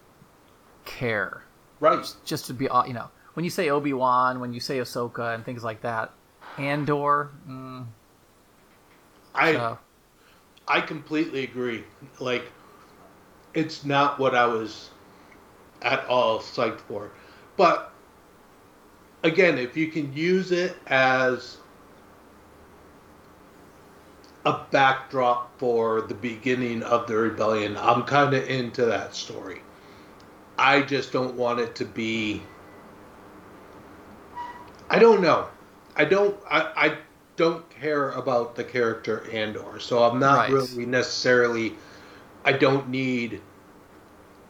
care. 0.84 1.44
Right. 1.80 2.04
Just 2.24 2.46
to 2.46 2.54
be, 2.54 2.68
uh, 2.68 2.84
you 2.84 2.94
know, 2.94 3.08
when 3.34 3.44
you 3.44 3.50
say 3.50 3.70
Obi 3.70 3.92
Wan, 3.92 4.40
when 4.40 4.52
you 4.52 4.60
say 4.60 4.78
Ahsoka, 4.78 5.34
and 5.34 5.44
things 5.44 5.62
like 5.62 5.82
that, 5.82 6.12
Andor. 6.56 7.30
Mm, 7.48 7.86
I 9.34 9.52
so, 9.52 9.78
I 10.66 10.80
completely 10.80 11.44
agree. 11.44 11.84
Like, 12.18 12.50
it's 13.54 13.84
not 13.84 14.18
what 14.18 14.34
I 14.34 14.46
was 14.46 14.90
at 15.82 16.04
all 16.06 16.40
psyched 16.40 16.80
for. 16.80 17.12
But 17.56 17.92
again, 19.22 19.58
if 19.58 19.76
you 19.76 19.88
can 19.88 20.12
use 20.12 20.50
it 20.52 20.76
as 20.86 21.58
a 24.44 24.60
backdrop 24.70 25.58
for 25.58 26.02
the 26.02 26.14
beginning 26.14 26.82
of 26.82 27.06
the 27.06 27.16
rebellion, 27.16 27.76
I'm 27.76 28.02
kind 28.04 28.34
of 28.34 28.48
into 28.48 28.86
that 28.86 29.14
story. 29.14 29.60
I 30.58 30.82
just 30.82 31.12
don't 31.12 31.34
want 31.34 31.60
it 31.60 31.74
to 31.76 31.84
be. 31.84 32.42
I 34.90 34.98
don't 34.98 35.20
know. 35.20 35.48
I 35.96 36.04
don't. 36.04 36.36
I, 36.50 36.60
I 36.76 36.98
don't 37.36 37.68
care 37.70 38.10
about 38.12 38.56
the 38.56 38.64
character 38.64 39.28
Andor, 39.32 39.78
so 39.80 40.02
I'm 40.02 40.18
not 40.18 40.38
Right. 40.38 40.50
really 40.50 40.86
necessarily. 40.86 41.74
I 42.44 42.52
don't 42.52 42.88
need 42.88 43.40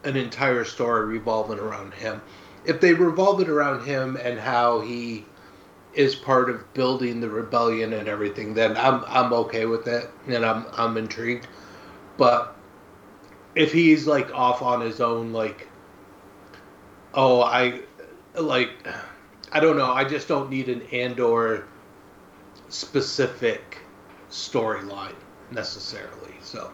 an 0.04 0.16
entire 0.16 0.64
story 0.64 1.07
revolving 1.07 1.59
around 1.59 1.92
him. 1.95 2.23
If 2.64 2.80
they 2.80 2.95
revolve 2.95 3.40
it 3.40 3.49
around 3.49 3.85
him 3.85 4.16
and 4.16 4.38
how 4.38 4.80
he 4.80 5.25
is 5.99 6.14
part 6.14 6.49
of 6.49 6.73
building 6.75 7.21
the 7.21 7.28
rebellion 7.28 7.93
and 7.93 8.09
everything, 8.09 8.55
then 8.55 8.76
I'm 8.76 9.05
I'm 9.09 9.33
okay 9.33 9.67
with 9.67 9.88
it, 9.88 10.09
and 10.28 10.47
I'm 10.47 10.64
I'm 10.73 10.97
intrigued. 10.97 11.49
But 12.17 12.57
if 13.57 13.73
he's 13.73 14.07
like 14.07 14.33
off 14.33 14.62
on 14.62 14.81
his 14.81 15.00
own, 15.00 15.33
like, 15.33 15.67
oh, 17.14 17.43
I 17.43 17.81
like, 18.35 18.71
I 19.50 19.59
don't 19.59 19.76
know. 19.76 19.93
I 19.93 20.05
just 20.05 20.28
don't 20.28 20.49
need 20.49 20.69
an 20.69 20.83
Andor 20.93 21.67
specific 22.69 23.78
storyline 24.31 25.17
necessarily. 25.50 26.35
So 26.40 26.71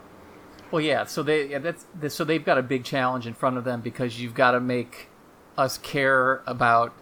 well, 0.70 0.82
yeah. 0.82 1.04
So 1.04 1.22
they, 1.22 1.48
yeah, 1.48 1.60
that's 1.60 1.86
so 2.08 2.24
they've 2.24 2.44
got 2.44 2.58
a 2.58 2.62
big 2.62 2.84
challenge 2.84 3.26
in 3.26 3.32
front 3.32 3.56
of 3.56 3.64
them 3.64 3.80
because 3.80 4.20
you've 4.20 4.34
got 4.34 4.50
to 4.50 4.60
make 4.60 5.08
us 5.56 5.78
care 5.78 6.42
about, 6.46 6.92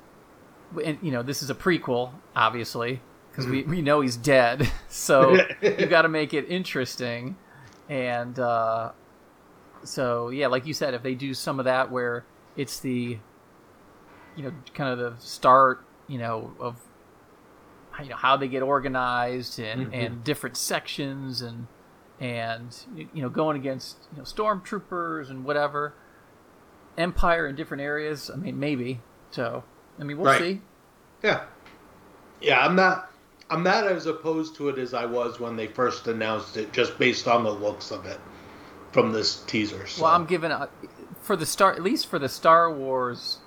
and 0.84 0.98
you 1.02 1.10
know, 1.12 1.22
this 1.22 1.42
is 1.42 1.50
a 1.50 1.54
prequel, 1.54 2.12
obviously, 2.36 3.00
because 3.30 3.46
we, 3.46 3.62
we 3.64 3.82
know 3.82 4.00
he's 4.00 4.16
dead. 4.16 4.70
So 4.88 5.38
you've 5.62 5.88
got 5.90 6.02
to 6.02 6.08
make 6.08 6.34
it 6.34 6.46
interesting, 6.48 7.36
and 7.88 8.38
uh, 8.38 8.92
so 9.84 10.28
yeah, 10.28 10.46
like 10.48 10.66
you 10.66 10.74
said, 10.74 10.94
if 10.94 11.02
they 11.02 11.14
do 11.14 11.32
some 11.34 11.58
of 11.58 11.64
that 11.64 11.90
where 11.90 12.24
it's 12.56 12.78
the, 12.80 13.18
you 14.36 14.42
know, 14.42 14.52
kind 14.74 14.92
of 14.92 14.98
the 14.98 15.14
start, 15.24 15.82
you 16.08 16.18
know, 16.18 16.52
of 16.60 16.76
you 18.02 18.08
know 18.10 18.16
how 18.16 18.36
they 18.36 18.48
get 18.48 18.62
organized 18.62 19.58
and 19.58 19.90
Mhm. 19.92 19.94
and 20.06 20.24
different 20.24 20.56
sections 20.56 21.42
and 21.42 21.66
and 22.20 22.76
you 23.14 23.20
know 23.22 23.28
going 23.28 23.56
against 23.56 23.96
you 24.12 24.18
know 24.18 24.24
stormtroopers 24.24 25.28
and 25.30 25.44
whatever 25.44 25.92
empire 26.96 27.46
in 27.46 27.54
different 27.56 27.82
areas 27.82 28.30
i 28.32 28.36
mean 28.36 28.58
maybe 28.58 29.00
so 29.30 29.64
i 30.00 30.04
mean 30.04 30.16
we'll 30.16 30.26
Right. 30.26 30.40
see 30.40 30.60
yeah, 31.22 31.44
yeah. 32.40 32.58
I'm 32.66 32.74
not. 32.74 33.10
I'm 33.48 33.62
not 33.62 33.86
as 33.86 34.06
opposed 34.06 34.56
to 34.56 34.70
it 34.70 34.78
as 34.78 34.92
I 34.94 35.04
was 35.06 35.38
when 35.38 35.54
they 35.54 35.66
first 35.68 36.08
announced 36.08 36.56
it, 36.56 36.72
just 36.72 36.98
based 36.98 37.28
on 37.28 37.44
the 37.44 37.50
looks 37.52 37.90
of 37.92 38.06
it 38.06 38.18
from 38.92 39.12
this 39.12 39.42
teaser. 39.44 39.86
So. 39.86 40.02
well 40.02 40.12
i'm 40.12 40.26
giving 40.26 40.50
a, 40.50 40.68
for 41.22 41.36
the 41.36 41.46
star 41.46 41.72
at 41.72 41.82
least 41.82 42.08
for 42.08 42.18
the 42.18 42.28
star 42.28 42.70
wars 42.72 43.38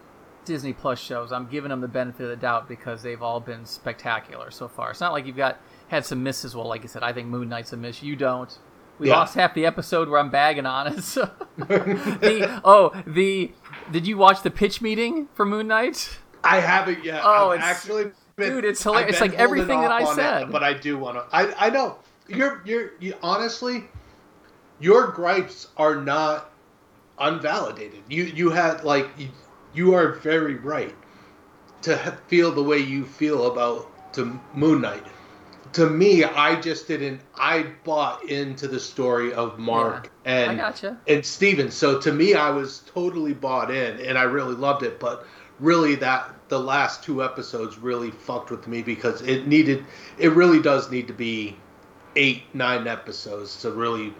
disney 0.45 0.73
plus 0.73 0.99
shows 0.99 1.31
i'm 1.31 1.47
giving 1.47 1.69
them 1.69 1.81
the 1.81 1.87
benefit 1.87 2.23
of 2.23 2.29
the 2.29 2.35
doubt 2.35 2.67
because 2.67 3.03
they've 3.03 3.21
all 3.21 3.39
been 3.39 3.63
spectacular 3.65 4.49
so 4.51 4.67
far 4.67 4.89
it's 4.91 4.99
not 5.01 5.11
like 5.11 5.25
you've 5.27 5.35
got 5.35 5.57
had 5.89 6.03
some 6.05 6.23
misses 6.23 6.55
well 6.55 6.67
like 6.67 6.83
i 6.83 6.87
said 6.87 7.03
i 7.03 7.11
think 7.13 7.27
moon 7.27 7.47
knight's 7.49 7.73
a 7.73 7.77
miss 7.77 8.01
you 8.01 8.15
don't 8.15 8.57
we 8.97 9.09
Yeah. 9.09 9.17
lost 9.17 9.35
half 9.35 9.53
the 9.53 9.65
episode 9.67 10.07
where 10.09 10.19
i'm 10.19 10.29
bagging 10.31 10.65
on 10.65 10.87
it 10.87 11.03
so 11.03 11.29
the 11.57 12.61
oh 12.63 12.91
the 13.05 13.51
did 13.91 14.07
you 14.07 14.17
watch 14.17 14.41
the 14.41 14.51
pitch 14.51 14.81
meeting 14.81 15.27
for 15.35 15.45
moon 15.45 15.67
knight 15.67 16.17
I 16.45 16.59
haven't 16.59 17.03
yet. 17.03 17.21
Oh, 17.23 17.51
I've 17.51 17.59
it's- 17.59 17.75
actually 17.77 18.11
been, 18.35 18.51
dude, 18.51 18.65
it's 18.65 18.83
hilarious. 18.83 19.11
It's 19.11 19.21
like 19.21 19.33
everything 19.33 19.81
that 19.81 19.91
I 19.91 20.03
on 20.03 20.13
it, 20.13 20.15
said. 20.15 20.51
but 20.51 20.63
I 20.63 20.73
do 20.73 20.97
want 20.97 21.17
to. 21.17 21.35
I 21.35 21.67
I 21.67 21.69
know 21.69 21.97
you're 22.27 22.61
you're 22.65 22.91
you, 22.99 23.13
honestly, 23.23 23.85
your 24.79 25.07
gripes 25.07 25.67
are 25.77 25.95
not 25.95 26.51
unvalidated. 27.19 28.01
You 28.09 28.23
you 28.25 28.49
had 28.49 28.83
like 28.83 29.07
you, 29.17 29.29
you 29.73 29.93
are 29.93 30.13
very 30.13 30.55
right 30.55 30.93
to 31.83 31.97
feel 32.27 32.51
the 32.51 32.63
way 32.63 32.77
you 32.79 33.05
feel 33.05 33.51
about 33.51 34.13
to 34.13 34.39
Moon 34.53 34.81
Knight. 34.81 35.03
To 35.73 35.89
me, 35.89 36.23
I 36.23 36.59
just 36.61 36.87
didn't. 36.87 37.19
I 37.35 37.67
bought 37.83 38.23
into 38.29 38.67
the 38.67 38.79
story 38.79 39.33
of 39.33 39.59
Mark 39.59 40.09
and 40.23 40.51
I 40.51 40.55
gotcha. 40.55 40.97
and 41.07 41.25
Steven. 41.25 41.69
So 41.69 41.99
to 41.99 42.13
me, 42.13 42.33
I 42.33 42.49
was 42.49 42.79
totally 42.93 43.33
bought 43.33 43.69
in, 43.71 43.99
and 43.99 44.17
I 44.17 44.23
really 44.23 44.55
loved 44.55 44.83
it. 44.83 44.99
But 45.01 45.25
really, 45.59 45.95
that 45.95 46.33
the 46.49 46.59
last 46.59 47.03
two 47.03 47.23
episodes 47.23 47.77
really 47.77 48.11
fucked 48.11 48.51
with 48.51 48.67
me 48.67 48.81
because 48.81 49.21
it 49.21 49.47
needed. 49.47 49.85
It 50.17 50.31
really 50.33 50.61
does 50.61 50.91
need 50.91 51.07
to 51.07 51.13
be 51.13 51.57
eight, 52.15 52.43
nine 52.53 52.87
episodes 52.87 53.59
to 53.61 53.71
really 53.71 54.13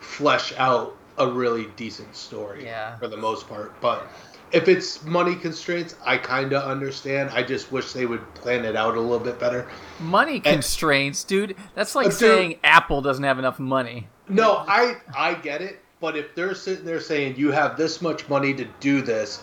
flesh 0.00 0.52
out 0.56 0.96
a 1.18 1.26
really 1.26 1.66
decent 1.76 2.14
story. 2.16 2.64
Yeah. 2.64 2.96
For 2.98 3.08
the 3.08 3.16
most 3.16 3.48
part, 3.48 3.78
but. 3.80 4.06
If 4.52 4.66
it's 4.66 5.04
money 5.04 5.36
constraints, 5.36 5.94
I 6.04 6.16
kind 6.16 6.52
of 6.52 6.68
understand. 6.68 7.30
I 7.32 7.44
just 7.44 7.70
wish 7.70 7.92
they 7.92 8.04
would 8.04 8.34
plan 8.34 8.64
it 8.64 8.74
out 8.74 8.96
a 8.96 9.00
little 9.00 9.20
bit 9.20 9.38
better. 9.38 9.68
money 10.00 10.40
constraints 10.40 11.22
dude 11.22 11.54
that's 11.76 11.94
like 11.94 12.08
Uh, 12.08 12.10
saying 12.10 12.58
apple 12.64 13.00
doesn't 13.00 13.22
have 13.22 13.38
enough 13.38 13.60
money 13.60 14.08
No, 14.28 14.64
I 14.66 14.96
I 15.16 15.34
get 15.34 15.62
it, 15.62 15.78
but 16.00 16.16
if 16.16 16.34
they're 16.34 16.56
sitting 16.56 16.84
there 16.84 16.98
saying 16.98 17.36
you 17.36 17.52
have 17.52 17.76
this 17.76 18.02
much 18.02 18.28
money 18.28 18.52
to 18.54 18.64
do 18.80 19.02
this, 19.02 19.40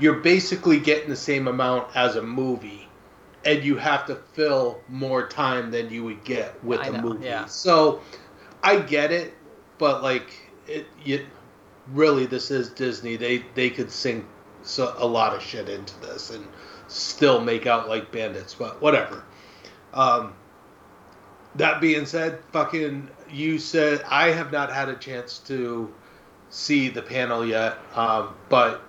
you're 0.00 0.20
basically 0.20 0.80
getting 0.80 1.10
the 1.10 1.16
same 1.16 1.46
amount 1.46 1.94
as 1.94 2.16
a 2.16 2.22
movie, 2.22 2.88
and 3.44 3.62
you 3.62 3.76
have 3.76 4.06
to 4.06 4.16
fill 4.16 4.80
more 4.88 5.28
time 5.28 5.70
than 5.70 5.90
you 5.90 6.02
would 6.04 6.24
get 6.24 6.62
with 6.64 6.80
I 6.80 6.86
a 6.86 6.92
know, 6.92 7.02
movie. 7.02 7.26
yeah. 7.26 7.44
So, 7.46 8.00
I 8.62 8.78
get 8.80 9.12
it, 9.12 9.34
but 9.78 10.02
like 10.02 10.30
it, 10.66 10.86
you 11.04 11.26
really 11.92 12.26
this 12.26 12.50
is 12.50 12.70
Disney. 12.70 13.16
They 13.16 13.44
they 13.54 13.70
could 13.70 13.90
sink 13.90 14.24
so, 14.62 14.94
a 14.98 15.06
lot 15.06 15.34
of 15.34 15.42
shit 15.42 15.68
into 15.68 15.98
this 16.00 16.30
and 16.30 16.46
still 16.88 17.40
make 17.40 17.66
out 17.66 17.88
like 17.88 18.10
bandits, 18.10 18.54
but 18.54 18.80
whatever. 18.80 19.24
Um, 19.94 20.34
that 21.56 21.80
being 21.80 22.06
said, 22.06 22.38
fucking, 22.52 23.10
you 23.30 23.58
said 23.58 24.02
I 24.08 24.28
have 24.28 24.52
not 24.52 24.72
had 24.72 24.88
a 24.88 24.96
chance 24.96 25.38
to 25.40 25.92
see 26.50 26.88
the 26.88 27.02
panel 27.02 27.44
yet, 27.44 27.78
um, 27.94 28.34
but 28.48 28.82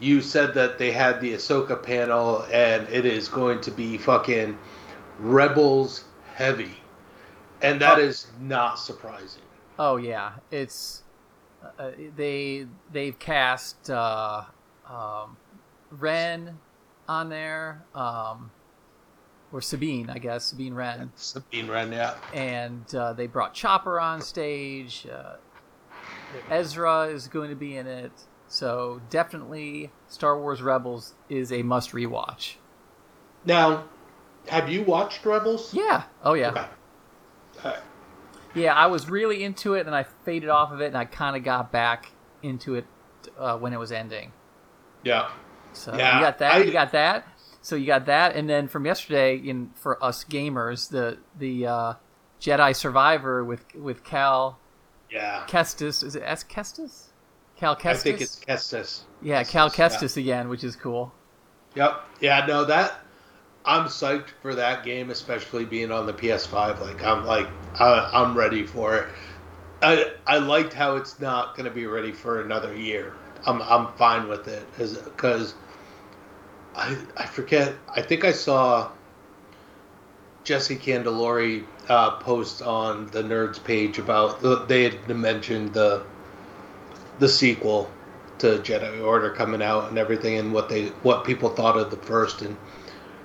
you 0.00 0.20
said 0.20 0.54
that 0.54 0.78
they 0.78 0.92
had 0.92 1.20
the 1.20 1.34
Ahsoka 1.34 1.82
panel 1.82 2.44
and 2.52 2.88
it 2.88 3.04
is 3.04 3.28
going 3.28 3.60
to 3.62 3.70
be 3.70 3.98
fucking 3.98 4.56
Rebels 5.18 6.04
heavy, 6.34 6.74
and 7.62 7.80
that 7.80 7.98
Oh. 7.98 8.02
is 8.02 8.28
not 8.40 8.78
surprising. 8.78 9.42
oh 9.80 9.96
yeah 9.96 10.32
it's 10.52 11.02
uh, 11.78 11.90
they 12.16 12.66
they've 12.92 13.18
cast 13.18 13.90
uh 13.90 14.42
um 14.88 15.36
Wren 15.90 16.56
on 17.08 17.28
there 17.28 17.84
um 17.96 18.50
or 19.52 19.60
sabine 19.60 20.08
i 20.10 20.18
guess 20.18 20.44
sabine 20.44 20.74
Wren 20.74 21.10
Sabine 21.16 21.66
Wren, 21.68 21.90
yeah. 21.90 22.14
and 22.32 22.94
uh, 22.94 23.12
they 23.14 23.26
brought 23.26 23.54
chopper 23.54 23.98
on 23.98 24.20
stage 24.20 25.06
uh, 25.12 25.36
ezra 26.50 27.06
is 27.06 27.26
going 27.26 27.50
to 27.50 27.56
be 27.56 27.76
in 27.76 27.86
it 27.88 28.12
so 28.48 29.00
definitely 29.10 29.90
star 30.08 30.38
wars 30.40 30.60
rebels 30.62 31.14
is 31.28 31.52
a 31.52 31.62
must 31.62 31.92
rewatch 31.92 32.54
Now, 33.44 33.84
have 34.48 34.68
you 34.68 34.82
watched 34.82 35.24
Rebels? 35.26 35.72
yeah 35.74 36.04
oh 36.24 36.34
yeah 36.34 36.50
Okay. 36.50 36.66
Alright. 37.64 37.80
Yeah, 38.54 38.74
I 38.74 38.86
was 38.86 39.10
really 39.10 39.44
into 39.44 39.74
it, 39.74 39.86
and 39.86 39.94
I 39.94 40.04
faded 40.24 40.48
off 40.48 40.72
of 40.72 40.80
it, 40.80 40.86
and 40.86 40.96
I 40.96 41.04
kind 41.04 41.36
of 41.36 41.44
got 41.44 41.70
back 41.70 42.10
into 42.42 42.76
it 42.76 42.86
uh, 43.38 43.58
when 43.58 43.72
it 43.72 43.78
was 43.78 43.92
ending. 43.92 44.32
Yeah. 45.04 45.28
So 45.74 45.94
Yeah, 45.94 46.16
you 46.18 46.24
got 46.24 46.38
that. 46.38 46.54
I- 46.54 46.58
you 46.64 46.72
got 46.72 46.92
that. 46.92 47.26
So 47.60 47.76
you 47.76 47.86
got 47.86 48.06
that, 48.06 48.34
and 48.36 48.48
then 48.48 48.66
from 48.68 48.86
yesterday, 48.86 49.36
in 49.36 49.70
for 49.74 50.02
us 50.02 50.24
gamers, 50.24 50.88
the 50.88 51.18
the 51.38 51.66
uh, 51.66 51.94
Jedi 52.40 52.74
Survivor 52.74 53.44
with 53.44 53.64
with 53.74 54.02
Cal 54.02 54.58
Yeah. 55.10 55.44
Kestis. 55.46 56.02
Is 56.02 56.16
it 56.16 56.22
S 56.24 56.42
Kestis? 56.44 57.07
Cal 57.58 57.74
Kestis. 57.74 57.90
I 57.90 57.94
think 57.94 58.20
it's 58.20 58.38
Kestis. 58.38 59.00
yeah, 59.20 59.42
Cal 59.42 59.66
yeah. 59.66 59.72
Kestis 59.72 60.16
again, 60.16 60.48
which 60.48 60.62
is 60.62 60.76
cool. 60.76 61.12
Yep. 61.74 62.00
Yeah, 62.20 62.46
no, 62.46 62.64
that 62.64 63.00
I'm 63.64 63.86
psyched 63.86 64.30
for 64.42 64.54
that 64.54 64.84
game, 64.84 65.10
especially 65.10 65.64
being 65.64 65.90
on 65.90 66.06
the 66.06 66.12
PS5. 66.12 66.80
Like 66.80 67.02
I'm 67.02 67.26
like 67.26 67.48
I, 67.78 68.10
I'm 68.12 68.36
ready 68.36 68.64
for 68.64 68.96
it. 68.96 69.08
I 69.82 70.12
I 70.26 70.38
liked 70.38 70.72
how 70.72 70.96
it's 70.96 71.20
not 71.20 71.56
going 71.56 71.68
to 71.68 71.74
be 71.74 71.86
ready 71.86 72.12
for 72.12 72.40
another 72.42 72.74
year. 72.74 73.14
I'm 73.44 73.60
I'm 73.62 73.92
fine 73.94 74.28
with 74.28 74.46
it 74.46 74.64
because 74.76 75.54
I 76.76 76.96
I 77.16 77.26
forget. 77.26 77.74
I 77.94 78.02
think 78.02 78.24
I 78.24 78.32
saw 78.32 78.90
Jesse 80.44 80.76
Candelori 80.76 81.64
uh, 81.88 82.12
post 82.16 82.62
on 82.62 83.06
the 83.08 83.22
Nerds 83.22 83.62
page 83.62 83.98
about 83.98 84.40
the, 84.40 84.64
they 84.64 84.84
had 84.84 85.08
mentioned 85.08 85.74
the 85.74 86.04
the 87.18 87.28
sequel 87.28 87.90
to 88.38 88.58
Jedi 88.58 89.04
Order 89.04 89.30
coming 89.30 89.62
out 89.62 89.88
and 89.88 89.98
everything 89.98 90.38
and 90.38 90.52
what 90.52 90.68
they 90.68 90.86
what 91.02 91.24
people 91.24 91.48
thought 91.50 91.76
of 91.76 91.90
the 91.90 91.96
first 91.96 92.42
and 92.42 92.56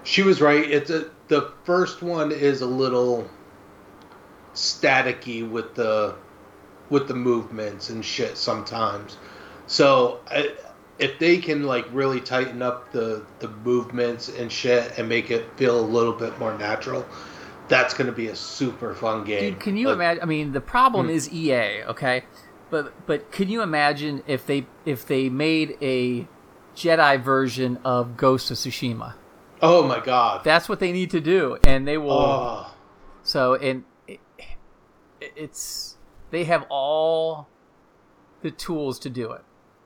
she 0.03 0.21
was 0.21 0.41
right. 0.41 0.69
It's 0.69 0.89
a 0.89 1.09
the 1.27 1.51
first 1.63 2.01
one 2.01 2.31
is 2.31 2.61
a 2.61 2.65
little 2.65 3.29
staticky 4.53 5.47
with 5.47 5.75
the 5.75 6.15
with 6.89 7.07
the 7.07 7.13
movements 7.13 7.89
and 7.89 8.03
shit 8.03 8.37
sometimes. 8.37 9.17
So 9.67 10.19
I, 10.27 10.53
if 10.99 11.17
they 11.19 11.37
can 11.37 11.63
like 11.63 11.85
really 11.91 12.19
tighten 12.19 12.61
up 12.61 12.91
the 12.91 13.23
the 13.39 13.47
movements 13.47 14.29
and 14.29 14.51
shit 14.51 14.97
and 14.97 15.07
make 15.09 15.31
it 15.31 15.45
feel 15.57 15.79
a 15.79 15.81
little 15.85 16.13
bit 16.13 16.37
more 16.39 16.55
natural, 16.57 17.05
that's 17.67 17.93
going 17.93 18.07
to 18.07 18.13
be 18.13 18.27
a 18.27 18.35
super 18.35 18.93
fun 18.93 19.23
game. 19.23 19.51
Dude, 19.53 19.59
can 19.59 19.77
you 19.77 19.87
Like, 19.87 19.95
imagine? 19.95 20.23
I 20.23 20.25
mean, 20.25 20.51
the 20.51 20.61
problem 20.61 21.07
Hmm. 21.07 21.11
is 21.15 21.31
EA, 21.31 21.83
okay, 21.85 22.23
but 22.73 23.05
but 23.05 23.31
can 23.31 23.49
you 23.49 23.61
imagine 23.61 24.23
if 24.25 24.47
they 24.47 24.65
if 24.83 25.05
they 25.05 25.29
made 25.29 25.77
a 25.79 26.27
Jedi 26.75 27.21
version 27.21 27.77
of 27.85 28.17
Ghost 28.17 28.49
of 28.49 28.57
Tsushima? 28.57 29.13
Oh 29.61 29.83
my 29.87 29.99
god. 29.99 30.43
That's 30.43 30.67
what 30.67 30.79
they 30.79 30.91
need 30.91 31.11
to 31.11 31.21
do, 31.21 31.59
and 31.63 31.87
they 31.87 31.99
will. 31.99 32.11
Oh. 32.11 32.73
So 33.21 33.53
and 33.53 33.83
it, 34.07 34.19
it's 35.21 35.97
they 36.31 36.45
have 36.45 36.65
all 36.67 37.47
the 38.41 38.49
tools 38.49 38.97
to 39.01 39.09
do 39.11 39.31
it. 39.33 39.41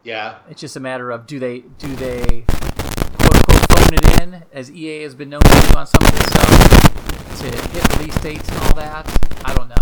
Yeah. 0.05 0.37
It's 0.49 0.61
just 0.61 0.77
a 0.77 0.79
matter 0.79 1.11
of 1.11 1.27
do 1.27 1.39
they 1.39 1.65
do 1.77 1.93
they 1.97 2.45
quote 2.47 3.35
unquote 3.35 3.69
phone 3.69 3.93
it 3.95 4.21
in 4.21 4.43
as 4.53 4.71
EA 4.71 5.01
has 5.01 5.13
been 5.13 5.29
known 5.29 5.41
to 5.41 5.71
do 5.73 5.77
on 5.77 5.87
some 5.87 6.01
of 6.01 6.11
this 6.11 6.25
stuff 6.27 7.39
to 7.41 7.67
hit 7.67 7.97
release 7.97 8.21
dates 8.21 8.47
and 8.47 8.57
all 8.59 8.75
that. 8.75 9.41
I 9.43 9.53
don't 9.53 9.67
know, 9.67 9.75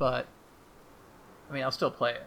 but 0.00 0.26
I 1.48 1.52
mean 1.52 1.62
I'll 1.62 1.70
still 1.70 1.92
play 1.92 2.14
it. 2.14 2.26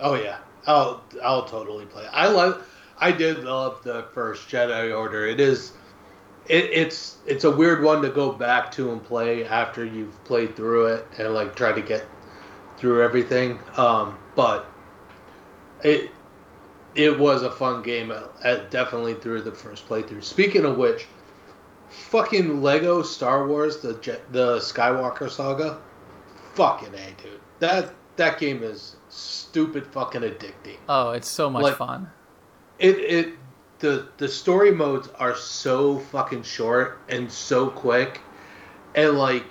Oh 0.00 0.14
yeah, 0.14 0.38
I'll 0.66 1.02
I'll 1.22 1.44
totally 1.44 1.86
play. 1.86 2.06
I 2.10 2.28
love. 2.28 2.66
I 2.98 3.12
did 3.12 3.44
love 3.44 3.82
the 3.82 4.04
first 4.12 4.48
Jedi 4.48 4.96
Order. 4.96 5.26
It 5.26 5.40
is, 5.40 5.72
it, 6.48 6.64
it's 6.66 7.18
it's 7.26 7.44
a 7.44 7.50
weird 7.50 7.82
one 7.82 8.02
to 8.02 8.10
go 8.10 8.32
back 8.32 8.70
to 8.72 8.92
and 8.92 9.02
play 9.02 9.46
after 9.46 9.84
you've 9.84 10.22
played 10.24 10.54
through 10.54 10.86
it 10.86 11.06
and 11.18 11.32
like 11.32 11.56
try 11.56 11.72
to 11.72 11.80
get 11.80 12.06
through 12.76 13.02
everything. 13.02 13.58
Um, 13.76 14.18
but 14.34 14.66
it 15.82 16.10
it 16.94 17.18
was 17.18 17.42
a 17.42 17.50
fun 17.50 17.82
game. 17.82 18.10
uh, 18.10 18.56
definitely 18.70 19.14
through 19.14 19.42
the 19.42 19.52
first 19.52 19.88
playthrough. 19.88 20.24
Speaking 20.24 20.64
of 20.64 20.76
which, 20.76 21.06
fucking 21.88 22.60
Lego 22.62 23.02
Star 23.02 23.46
Wars 23.46 23.78
the 23.78 23.94
the 24.30 24.58
Skywalker 24.58 25.30
saga, 25.30 25.80
fucking 26.54 26.94
a 26.94 27.22
dude. 27.22 27.40
That 27.60 27.94
that 28.16 28.38
game 28.38 28.62
is 28.62 28.96
stupid 29.10 29.86
fucking 29.86 30.22
addicting. 30.22 30.76
Oh, 30.88 31.10
it's 31.10 31.28
so 31.28 31.50
much 31.50 31.62
Like- 31.64 31.76
fun. 31.76 32.10
It 32.78 32.98
it 32.98 33.34
the 33.80 34.08
the 34.16 34.28
story 34.28 34.70
modes 34.70 35.08
are 35.18 35.34
so 35.36 35.98
fucking 35.98 36.44
short 36.44 36.98
and 37.08 37.30
so 37.30 37.68
quick, 37.68 38.20
and 38.94 39.18
like 39.18 39.44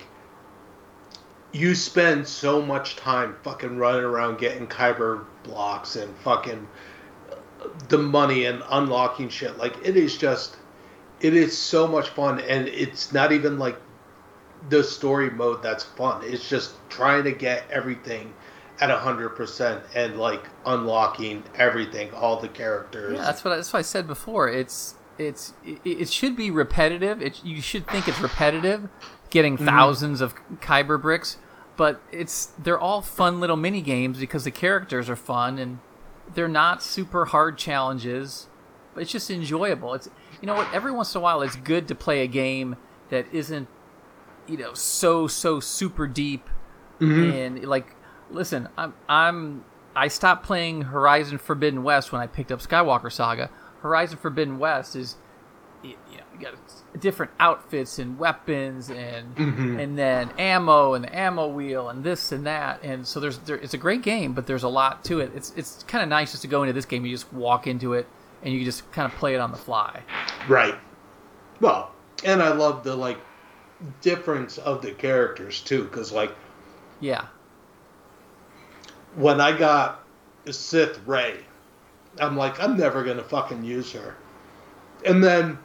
you 1.52 1.74
spend 1.74 2.26
so 2.26 2.60
much 2.62 2.96
time 2.96 3.36
fucking 3.42 3.76
running 3.76 4.04
around 4.04 4.38
getting 4.38 4.66
kyber 4.66 5.24
blocks 5.42 5.96
and 5.96 6.16
fucking 6.18 6.66
uh, 7.30 7.34
the 7.88 7.98
money 7.98 8.44
and 8.46 8.62
unlocking 8.70 9.28
shit. 9.28 9.56
Like 9.58 9.74
it 9.84 9.96
is 9.96 10.16
just 10.16 10.56
it 11.20 11.34
is 11.34 11.56
so 11.56 11.86
much 11.86 12.08
fun 12.10 12.40
and 12.40 12.66
it's 12.68 13.12
not 13.12 13.32
even 13.32 13.58
like 13.58 13.76
the 14.68 14.82
story 14.82 15.30
mode 15.30 15.62
that's 15.62 15.84
fun. 15.84 16.22
It's 16.24 16.48
just 16.48 16.74
trying 16.88 17.24
to 17.24 17.32
get 17.32 17.64
everything 17.70 18.32
at 18.80 18.90
hundred 18.90 19.30
percent 19.30 19.82
and 19.94 20.18
like 20.18 20.44
unlocking 20.66 21.42
everything, 21.56 22.12
all 22.14 22.40
the 22.40 22.48
characters. 22.48 23.16
Yeah, 23.16 23.22
that's 23.24 23.44
what 23.44 23.52
I, 23.52 23.56
that's 23.56 23.72
what 23.72 23.78
I 23.80 23.82
said 23.82 24.06
before. 24.06 24.48
It's 24.48 24.94
it's 25.18 25.52
it, 25.64 25.80
it 25.84 26.08
should 26.08 26.36
be 26.36 26.50
repetitive. 26.50 27.20
It, 27.20 27.44
you 27.44 27.60
should 27.60 27.86
think 27.88 28.08
it's 28.08 28.20
repetitive, 28.20 28.88
getting 29.30 29.58
Mhm. 29.58 29.66
thousands 29.66 30.20
of 30.20 30.34
kyber 30.60 31.00
bricks, 31.00 31.36
but 31.76 32.00
it's 32.10 32.46
they're 32.58 32.78
all 32.78 33.02
fun 33.02 33.38
little 33.40 33.56
mini 33.56 33.82
games 33.82 34.18
because 34.18 34.44
the 34.44 34.50
characters 34.50 35.10
are 35.10 35.16
fun 35.16 35.58
and 35.58 35.78
they're 36.34 36.48
not 36.48 36.82
super 36.82 37.26
hard 37.26 37.58
challenges, 37.58 38.46
but 38.94 39.02
it's 39.02 39.12
just 39.12 39.30
enjoyable. 39.30 39.94
It's 39.94 40.08
you 40.40 40.46
know 40.46 40.54
what? 40.54 40.72
Every 40.72 40.92
once 40.92 41.14
in 41.14 41.18
a 41.18 41.22
while, 41.22 41.42
it's 41.42 41.56
good 41.56 41.86
to 41.88 41.94
play 41.94 42.22
a 42.22 42.26
game 42.26 42.76
that 43.10 43.26
isn't 43.32 43.68
you 44.48 44.56
know 44.56 44.72
so 44.72 45.26
so 45.26 45.60
super 45.60 46.06
deep 46.08 46.48
Mhm. 46.98 47.32
and 47.46 47.64
like 47.66 47.94
listen 48.30 48.68
i'm 48.78 48.94
i'm 49.08 49.64
i 49.96 50.08
stopped 50.08 50.44
playing 50.44 50.82
horizon 50.82 51.38
forbidden 51.38 51.82
west 51.82 52.12
when 52.12 52.20
i 52.20 52.26
picked 52.26 52.52
up 52.52 52.60
skywalker 52.60 53.10
saga. 53.12 53.50
Horizon 53.82 54.18
forbidden 54.18 54.58
west 54.58 54.94
is 54.94 55.16
you 55.82 55.90
know 56.12 56.22
you 56.34 56.40
got 56.40 56.54
different 57.00 57.32
outfits 57.40 57.98
and 57.98 58.18
weapons 58.18 58.90
and 58.90 59.34
Mhm. 59.36 59.82
and 59.82 59.98
then 59.98 60.30
ammo 60.38 60.92
and 60.94 61.04
the 61.04 61.16
ammo 61.18 61.46
wheel 61.48 61.88
and 61.88 62.04
this 62.04 62.30
and 62.32 62.44
that. 62.46 62.82
And 62.82 63.06
so 63.06 63.20
there's 63.20 63.38
there, 63.38 63.56
it's 63.56 63.72
a 63.74 63.78
great 63.78 64.02
game 64.02 64.32
but 64.34 64.46
there's 64.46 64.64
a 64.64 64.68
lot 64.68 65.02
to 65.04 65.20
it. 65.20 65.30
It's 65.34 65.52
it's 65.56 65.82
kind 65.84 66.02
of 66.02 66.08
nice 66.10 66.32
just 66.32 66.42
to 66.42 66.48
go 66.48 66.62
into 66.62 66.72
this 66.74 66.84
game 66.84 67.06
you 67.06 67.12
just 67.14 67.32
walk 67.32 67.66
into 67.66 67.94
it 67.94 68.06
and 68.42 68.52
you 68.52 68.64
just 68.64 68.90
kind 68.92 69.10
of 69.10 69.16
play 69.18 69.34
it 69.34 69.38
on 69.40 69.50
the 69.50 69.56
fly. 69.56 70.02
Right. 70.48 70.74
Well, 71.60 71.92
and 72.24 72.42
I 72.42 72.52
love 72.52 72.84
the 72.84 72.94
like 72.96 73.18
difference 74.02 74.58
of 74.58 74.82
the 74.82 74.92
characters 74.92 75.60
too, 75.62 75.84
because 75.84 76.12
like 76.12 76.34
yeah 77.00 77.26
when 79.16 79.40
I 79.40 79.56
got 79.56 80.04
Sith 80.50 81.00
Rey, 81.06 81.36
I'm 82.20 82.36
like, 82.36 82.60
I'm 82.62 82.76
never 82.76 83.02
gonna 83.04 83.22
fucking 83.22 83.64
use 83.64 83.92
her. 83.92 84.14
And 85.06 85.22
then 85.22 85.58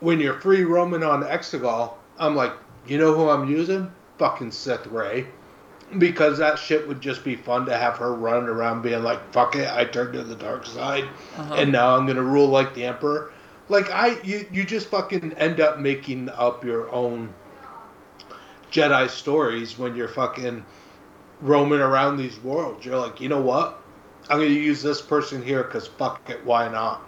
when 0.00 0.18
you're 0.20 0.40
free 0.40 0.64
roaming 0.64 1.02
on 1.04 1.22
Exegol, 1.22 1.94
I'm 2.18 2.34
like, 2.34 2.52
you 2.86 2.98
know 2.98 3.14
who 3.14 3.28
I'm 3.28 3.48
using? 3.48 3.90
Fucking 4.18 4.50
Sith 4.50 4.86
Rey. 4.88 5.26
Because 5.98 6.38
that 6.38 6.58
shit 6.58 6.88
would 6.88 7.00
just 7.02 7.22
be 7.22 7.36
fun 7.36 7.66
to 7.66 7.76
have 7.76 7.98
her 7.98 8.14
running 8.14 8.48
around 8.48 8.80
being 8.82 9.02
like, 9.02 9.32
fuck 9.32 9.56
it, 9.56 9.68
I 9.68 9.84
turned 9.84 10.14
to 10.14 10.22
the 10.24 10.34
dark 10.36 10.64
side 10.66 11.04
Uh-huh. 11.36 11.54
and 11.54 11.70
now 11.70 11.96
I'm 11.96 12.06
gonna 12.06 12.22
rule 12.22 12.48
like 12.48 12.74
the 12.74 12.84
Emperor. 12.84 13.30
Like 13.68 13.90
I 13.90 14.18
you, 14.22 14.46
you 14.52 14.64
just 14.64 14.88
fucking 14.88 15.34
end 15.34 15.60
up 15.60 15.78
making 15.78 16.28
up 16.30 16.64
your 16.64 16.90
own 16.90 17.32
Jedi 18.72 19.08
stories 19.10 19.78
when 19.78 19.94
you're 19.94 20.08
fucking 20.08 20.64
roaming 21.42 21.80
around 21.80 22.16
these 22.16 22.38
worlds. 22.40 22.86
You're 22.86 22.98
like, 22.98 23.20
you 23.20 23.28
know 23.28 23.40
what? 23.40 23.82
I'm 24.30 24.38
gonna 24.38 24.50
use 24.50 24.82
this 24.82 25.02
person 25.02 25.42
here 25.42 25.64
because 25.64 25.86
fuck 25.86 26.30
it, 26.30 26.44
why 26.44 26.68
not? 26.68 27.02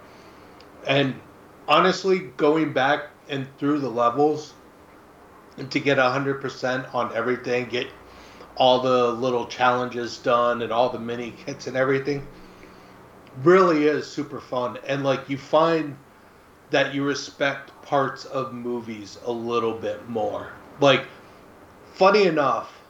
And 0.85 1.15
honestly, 1.67 2.19
going 2.37 2.73
back 2.73 3.05
and 3.29 3.47
through 3.57 3.79
the 3.79 3.89
levels 3.89 4.53
and 5.57 5.71
to 5.71 5.79
get 5.79 5.97
hundred 5.97 6.41
percent 6.41 6.93
on 6.93 7.15
everything, 7.15 7.65
get 7.65 7.87
all 8.57 8.81
the 8.81 9.11
little 9.11 9.47
challenges 9.47 10.17
done 10.17 10.61
and 10.61 10.71
all 10.71 10.89
the 10.89 10.99
mini 10.99 11.31
kits 11.31 11.67
and 11.67 11.77
everything, 11.77 12.27
really 13.43 13.85
is 13.85 14.05
super 14.05 14.41
fun. 14.41 14.77
And 14.85 15.03
like 15.03 15.29
you 15.29 15.37
find 15.37 15.97
that 16.71 16.93
you 16.93 17.03
respect 17.03 17.71
parts 17.83 18.25
of 18.25 18.53
movies 18.53 19.17
a 19.25 19.31
little 19.31 19.73
bit 19.73 20.07
more. 20.09 20.51
Like, 20.79 21.05
funny 21.93 22.23
enough, 22.23 22.81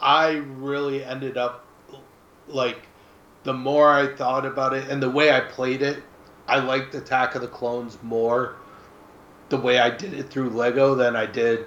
I 0.00 0.42
really 0.56 1.04
ended 1.04 1.36
up 1.36 1.64
like 2.48 2.86
the 3.44 3.52
more 3.52 3.90
I 3.90 4.14
thought 4.14 4.44
about 4.44 4.74
it 4.74 4.88
and 4.88 5.02
the 5.02 5.10
way 5.10 5.32
I 5.32 5.40
played 5.40 5.82
it, 5.82 6.02
I 6.48 6.58
liked 6.58 6.94
Attack 6.94 7.34
of 7.34 7.42
the 7.42 7.48
Clones 7.48 7.98
more 8.02 8.56
the 9.50 9.56
way 9.56 9.78
I 9.78 9.90
did 9.90 10.14
it 10.14 10.30
through 10.30 10.50
Lego 10.50 10.94
than 10.94 11.16
I 11.16 11.26
did 11.26 11.66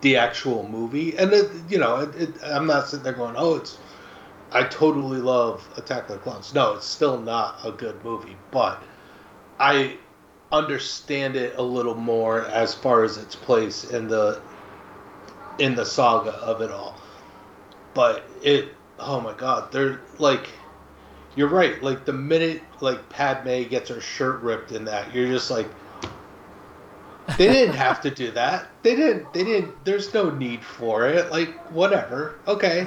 the 0.00 0.16
actual 0.16 0.68
movie. 0.68 1.16
And 1.16 1.32
it, 1.32 1.50
you 1.68 1.78
know, 1.78 1.96
it, 2.00 2.14
it, 2.14 2.34
I'm 2.44 2.66
not 2.66 2.88
sitting 2.88 3.04
there 3.04 3.12
going, 3.12 3.34
"Oh, 3.36 3.56
it's." 3.56 3.78
I 4.52 4.62
totally 4.62 5.18
love 5.18 5.68
Attack 5.76 6.08
of 6.08 6.16
the 6.16 6.18
Clones. 6.18 6.54
No, 6.54 6.74
it's 6.74 6.86
still 6.86 7.20
not 7.20 7.58
a 7.64 7.72
good 7.72 8.04
movie, 8.04 8.36
but 8.52 8.80
I 9.58 9.96
understand 10.52 11.34
it 11.34 11.56
a 11.56 11.62
little 11.62 11.96
more 11.96 12.42
as 12.46 12.72
far 12.72 13.02
as 13.02 13.16
its 13.16 13.34
place 13.34 13.82
in 13.90 14.06
the 14.06 14.40
in 15.58 15.74
the 15.74 15.84
saga 15.84 16.32
of 16.34 16.60
it 16.60 16.70
all. 16.70 16.96
But 17.94 18.24
it 18.42 18.68
oh 18.98 19.20
my 19.20 19.34
god, 19.34 19.72
they're 19.72 20.00
like 20.18 20.48
you're 21.36 21.48
right, 21.48 21.82
like 21.82 22.04
the 22.04 22.12
minute 22.12 22.62
like 22.80 23.08
Padme 23.08 23.62
gets 23.64 23.90
her 23.90 24.00
shirt 24.00 24.42
ripped 24.42 24.72
in 24.72 24.84
that, 24.84 25.14
you're 25.14 25.28
just 25.28 25.50
like 25.50 25.68
they 27.38 27.48
didn't 27.48 27.74
have 27.74 28.00
to 28.02 28.10
do 28.10 28.30
that. 28.32 28.68
They 28.82 28.94
didn't. 28.94 29.32
They 29.32 29.44
didn't. 29.44 29.84
There's 29.84 30.12
no 30.12 30.30
need 30.30 30.62
for 30.62 31.08
it. 31.08 31.30
Like 31.30 31.54
whatever. 31.70 32.38
Okay. 32.46 32.86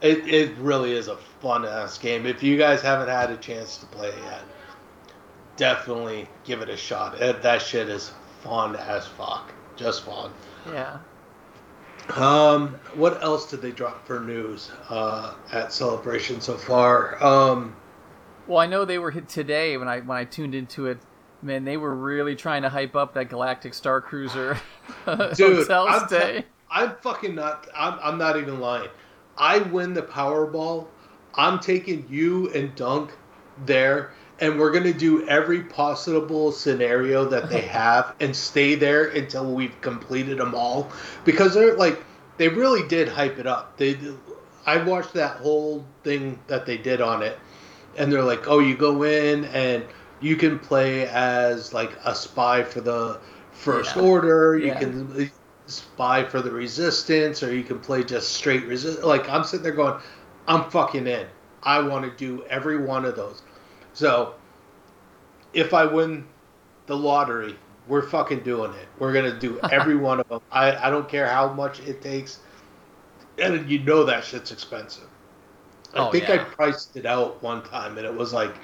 It 0.00 0.26
it 0.26 0.56
really 0.58 0.92
is 0.92 1.08
a 1.08 1.16
fun 1.40 1.64
ass 1.64 1.98
game. 1.98 2.26
If 2.26 2.42
you 2.42 2.56
guys 2.56 2.80
haven't 2.80 3.08
had 3.08 3.30
a 3.30 3.36
chance 3.36 3.76
to 3.78 3.86
play 3.86 4.08
it 4.08 4.18
yet, 4.24 4.42
definitely 5.56 6.28
give 6.44 6.62
it 6.62 6.68
a 6.68 6.76
shot. 6.76 7.18
That 7.18 7.60
shit 7.60 7.88
is 7.88 8.12
fun 8.42 8.76
as 8.76 9.06
fuck. 9.06 9.52
Just 9.76 10.04
fun. 10.04 10.32
Yeah. 10.66 10.98
Um, 12.10 12.78
what 12.94 13.22
else 13.22 13.50
did 13.50 13.62
they 13.62 13.70
drop 13.72 14.06
for 14.06 14.20
news 14.20 14.70
uh, 14.90 15.34
at 15.52 15.72
Celebration 15.72 16.40
so 16.40 16.56
far? 16.56 17.22
Um, 17.24 17.74
Well, 18.46 18.58
I 18.58 18.66
know 18.66 18.84
they 18.84 18.98
were 18.98 19.10
hit 19.10 19.28
today 19.28 19.76
when 19.76 19.88
I 19.88 20.00
when 20.00 20.18
I 20.18 20.24
tuned 20.24 20.54
into 20.54 20.86
it. 20.86 20.98
Man, 21.42 21.64
they 21.64 21.76
were 21.76 21.94
really 21.94 22.36
trying 22.36 22.62
to 22.62 22.68
hype 22.70 22.94
up 22.96 23.14
that 23.14 23.28
Galactic 23.28 23.74
Star 23.74 24.00
Cruiser 24.00 24.58
dude, 25.06 25.56
hotel 25.58 25.86
I'm, 25.88 26.06
stay. 26.08 26.40
te- 26.42 26.46
I'm 26.70 26.96
fucking 27.02 27.34
not. 27.34 27.68
I'm, 27.74 27.98
I'm 28.02 28.18
not 28.18 28.36
even 28.38 28.60
lying. 28.60 28.88
I 29.36 29.58
win 29.58 29.92
the 29.94 30.02
Powerball. 30.02 30.86
I'm 31.34 31.58
taking 31.58 32.06
you 32.08 32.50
and 32.52 32.74
Dunk 32.76 33.12
there, 33.66 34.12
and 34.40 34.58
we're 34.58 34.72
gonna 34.72 34.92
do 34.92 35.26
every 35.28 35.60
possible 35.62 36.52
scenario 36.52 37.24
that 37.26 37.48
they 37.48 37.60
have, 37.62 38.14
and 38.20 38.34
stay 38.34 38.74
there 38.74 39.08
until 39.08 39.52
we've 39.52 39.78
completed 39.80 40.38
them 40.38 40.54
all, 40.54 40.90
because 41.24 41.54
they're 41.54 41.76
like 41.76 42.02
they 42.36 42.48
really 42.48 42.86
did 42.88 43.08
hype 43.08 43.38
it 43.38 43.46
up. 43.46 43.76
They, 43.76 43.96
I 44.66 44.78
watched 44.78 45.12
that 45.14 45.36
whole 45.36 45.84
thing 46.02 46.38
that 46.48 46.66
they 46.66 46.76
did 46.78 47.00
on 47.00 47.22
it, 47.22 47.38
and 47.96 48.12
they're 48.12 48.24
like, 48.24 48.48
oh, 48.48 48.58
you 48.58 48.76
go 48.76 49.02
in 49.04 49.44
and 49.46 49.84
you 50.20 50.36
can 50.36 50.58
play 50.58 51.06
as 51.06 51.72
like 51.72 51.92
a 52.04 52.14
spy 52.14 52.62
for 52.64 52.80
the 52.80 53.20
First 53.52 53.94
Yeah. 53.94 54.02
Order. 54.02 54.58
You 54.58 54.66
Yeah. 54.66 54.78
can 54.80 55.30
spy 55.66 56.24
for 56.24 56.42
the 56.42 56.50
Resistance, 56.50 57.42
or 57.42 57.54
you 57.54 57.62
can 57.62 57.78
play 57.78 58.02
just 58.02 58.32
straight 58.32 58.64
resist. 58.66 59.04
Like 59.04 59.28
I'm 59.28 59.44
sitting 59.44 59.62
there 59.62 59.72
going, 59.72 60.00
I'm 60.48 60.68
fucking 60.70 61.06
in. 61.06 61.26
I 61.62 61.80
want 61.80 62.04
to 62.04 62.10
do 62.16 62.42
every 62.50 62.78
one 62.78 63.04
of 63.04 63.14
those. 63.16 63.42
So 63.94 64.34
if 65.54 65.72
I 65.72 65.86
win 65.86 66.26
the 66.86 66.96
lottery, 66.96 67.56
we're 67.88 68.02
fucking 68.08 68.40
doing 68.40 68.72
it. 68.74 68.86
We're 68.98 69.12
gonna 69.12 69.38
do 69.38 69.58
every 69.72 69.96
one 69.96 70.20
of 70.20 70.28
them. 70.28 70.40
I 70.52 70.76
I 70.76 70.90
don't 70.90 71.08
care 71.08 71.26
how 71.28 71.52
much 71.52 71.80
it 71.80 72.02
takes, 72.02 72.40
and 73.38 73.68
you 73.70 73.78
know 73.80 74.04
that 74.04 74.24
shit's 74.24 74.52
expensive. 74.52 75.08
I 75.94 75.98
Oh, 76.00 76.10
think 76.10 76.28
I 76.28 76.38
priced 76.38 76.96
it 76.96 77.06
out 77.06 77.40
one 77.42 77.62
time, 77.62 77.96
and 77.98 78.06
it 78.06 78.12
was 78.14 78.32
like, 78.32 78.54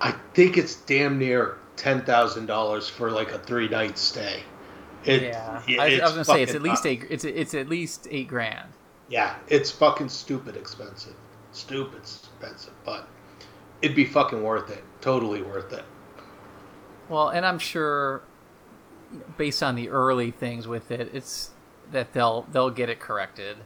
I 0.00 0.12
think 0.32 0.56
it's 0.56 0.76
damn 0.76 1.18
near 1.18 1.58
ten 1.76 2.02
thousand 2.04 2.46
dollars 2.46 2.88
for 2.88 3.10
like 3.10 3.32
a 3.32 3.38
three 3.38 3.68
night 3.68 3.98
stay. 3.98 4.42
It, 5.04 5.22
yeah, 5.22 5.62
it- 5.68 5.78
I, 5.80 5.84
I 5.98 6.02
was 6.04 6.12
gonna 6.12 6.24
say 6.24 6.42
it's 6.42 6.54
at 6.54 6.62
least 6.62 6.86
eight. 6.86 7.04
It's 7.10 7.24
it's 7.24 7.52
at 7.54 7.68
least 7.68 8.08
eight 8.10 8.28
grand. 8.28 8.70
Yeah, 9.10 9.36
it's 9.48 9.70
fucking 9.70 10.08
stupid 10.08 10.56
expensive. 10.56 11.14
Stupid 11.52 11.98
expensive, 11.98 12.72
but 12.86 13.06
it'd 13.84 13.96
be 13.96 14.04
fucking 14.06 14.42
worth 14.42 14.70
it. 14.70 14.82
Totally 15.00 15.42
worth 15.42 15.72
it. 15.72 15.84
Well, 17.08 17.28
and 17.28 17.44
I'm 17.44 17.58
sure, 17.58 18.22
based 19.36 19.62
on 19.62 19.74
the 19.74 19.90
early 19.90 20.30
things 20.30 20.66
with 20.66 20.90
it, 20.90 21.10
it's 21.12 21.50
that 21.92 22.12
they'll 22.12 22.46
they'll 22.50 22.70
get 22.70 22.88
it 22.88 22.98
corrected. 22.98 23.58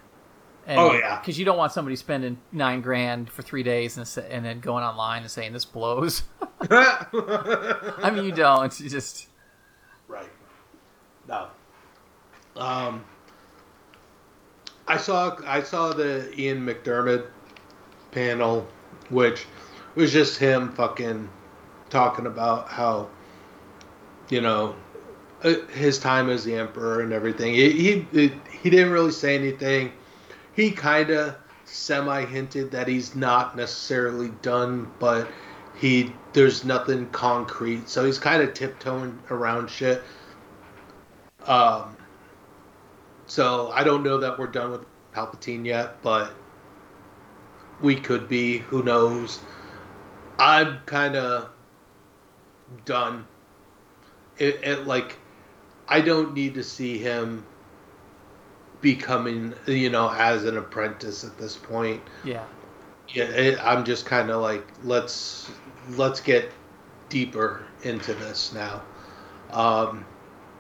And, 0.67 0.79
Oh, 0.79 0.93
yeah. 0.93 1.19
because 1.19 1.39
you 1.39 1.45
don't 1.47 1.57
want 1.57 1.73
somebody 1.73 1.97
spending 1.97 2.39
nine 2.53 2.83
grand 2.83 3.31
for 3.31 3.41
three 3.43 3.63
days 3.63 3.97
and 3.97 4.25
and 4.31 4.45
then 4.45 4.61
going 4.61 4.85
online 4.85 5.23
and 5.23 5.31
saying 5.31 5.53
this 5.53 5.65
blows. 5.65 6.25
I 6.71 8.11
mean, 8.13 8.25
you 8.25 8.33
don't. 8.33 8.79
You 8.81 8.91
just 8.91 9.29
Right. 10.09 10.29
No. 11.29 11.49
Um. 12.57 13.05
I 14.89 14.97
saw 14.97 15.37
I 15.47 15.63
saw 15.63 15.93
the 15.93 16.33
Ian 16.39 16.67
McDiarmid 16.67 17.27
panel, 18.11 18.67
which 19.11 19.47
was 19.99 20.13
just 20.13 20.39
him 20.39 20.73
fucking 20.75 21.29
talking 21.91 22.27
about 22.27 22.69
how, 22.69 23.09
you 24.29 24.41
know, 24.41 24.77
uh, 25.43 25.55
his 25.73 25.99
time 25.99 26.31
as 26.31 26.45
the 26.45 26.55
emperor 26.55 27.01
and 27.01 27.13
everything. 27.13 27.53
He 27.53 28.07
he, 28.13 28.33
he 28.49 28.71
didn't 28.71 28.93
really 28.93 29.11
say 29.11 29.35
anything. 29.35 29.93
He 30.55 30.71
kind 30.71 31.11
of 31.11 31.37
semi 31.65 32.25
hinted 32.25 32.71
that 32.71 32.87
he's 32.87 33.17
not 33.17 33.57
necessarily 33.57 34.29
done, 34.41 34.89
but 35.01 35.29
he 35.75 36.13
there's 36.33 36.65
nothing 36.65 37.09
concrete, 37.11 37.89
so 37.89 38.05
he's 38.05 38.21
kind 38.21 38.41
of 38.41 38.55
tiptoeing 38.55 39.19
around 39.31 39.69
shit. 39.69 40.03
Um, 41.45 41.97
so 43.27 43.73
I 43.75 43.83
don't 43.83 44.05
know 44.05 44.19
that 44.19 44.39
we're 44.39 44.47
done 44.47 44.71
with 44.71 44.85
Palpatine 45.13 45.65
yet, 45.65 46.01
but 46.03 46.33
we 47.81 47.97
could 47.97 48.29
be. 48.29 48.59
Who 48.59 48.85
knows? 48.85 49.41
I'm 50.39 50.79
kind 50.87 51.17
of 51.17 51.51
done. 52.85 53.27
It, 54.39 54.61
it 54.63 54.87
like 54.87 55.17
I 55.89 56.01
don't 56.01 56.35
need 56.35 56.55
to 56.55 56.63
see 56.63 56.99
him 56.99 57.45
becoming, 58.81 59.55
you 59.67 59.91
know, 59.91 60.11
as 60.11 60.45
an 60.45 60.57
apprentice 60.57 61.25
at 61.25 61.37
this 61.39 61.57
point. 61.57 62.03
yeah. 62.25 62.45
Yeah, 63.11 63.25
it, 63.25 63.59
I'm 63.65 63.87
just 63.87 64.05
kind 64.05 64.29
of 64.29 64.43
like 64.43 64.67
let's 64.85 65.51
let's 65.93 66.21
get 66.21 66.53
deeper 67.09 67.65
into 67.83 68.13
this 68.13 68.53
now. 68.53 68.83
Um, 69.51 70.05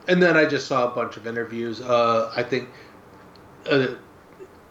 and 0.08 0.22
then 0.22 0.34
I 0.34 0.46
just 0.46 0.66
saw 0.66 0.90
a 0.90 0.94
bunch 0.94 1.18
of 1.18 1.26
interviews. 1.26 1.82
Uh, 1.82 2.32
I 2.34 2.42
think 2.42 2.70
uh, 3.70 3.88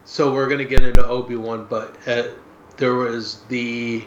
so. 0.04 0.34
We're 0.34 0.48
gonna 0.48 0.64
get 0.64 0.82
into 0.82 1.06
Obi 1.06 1.36
Wan, 1.36 1.68
but 1.70 1.96
uh, 2.08 2.24
there 2.78 2.94
was 2.94 3.42
the 3.48 4.04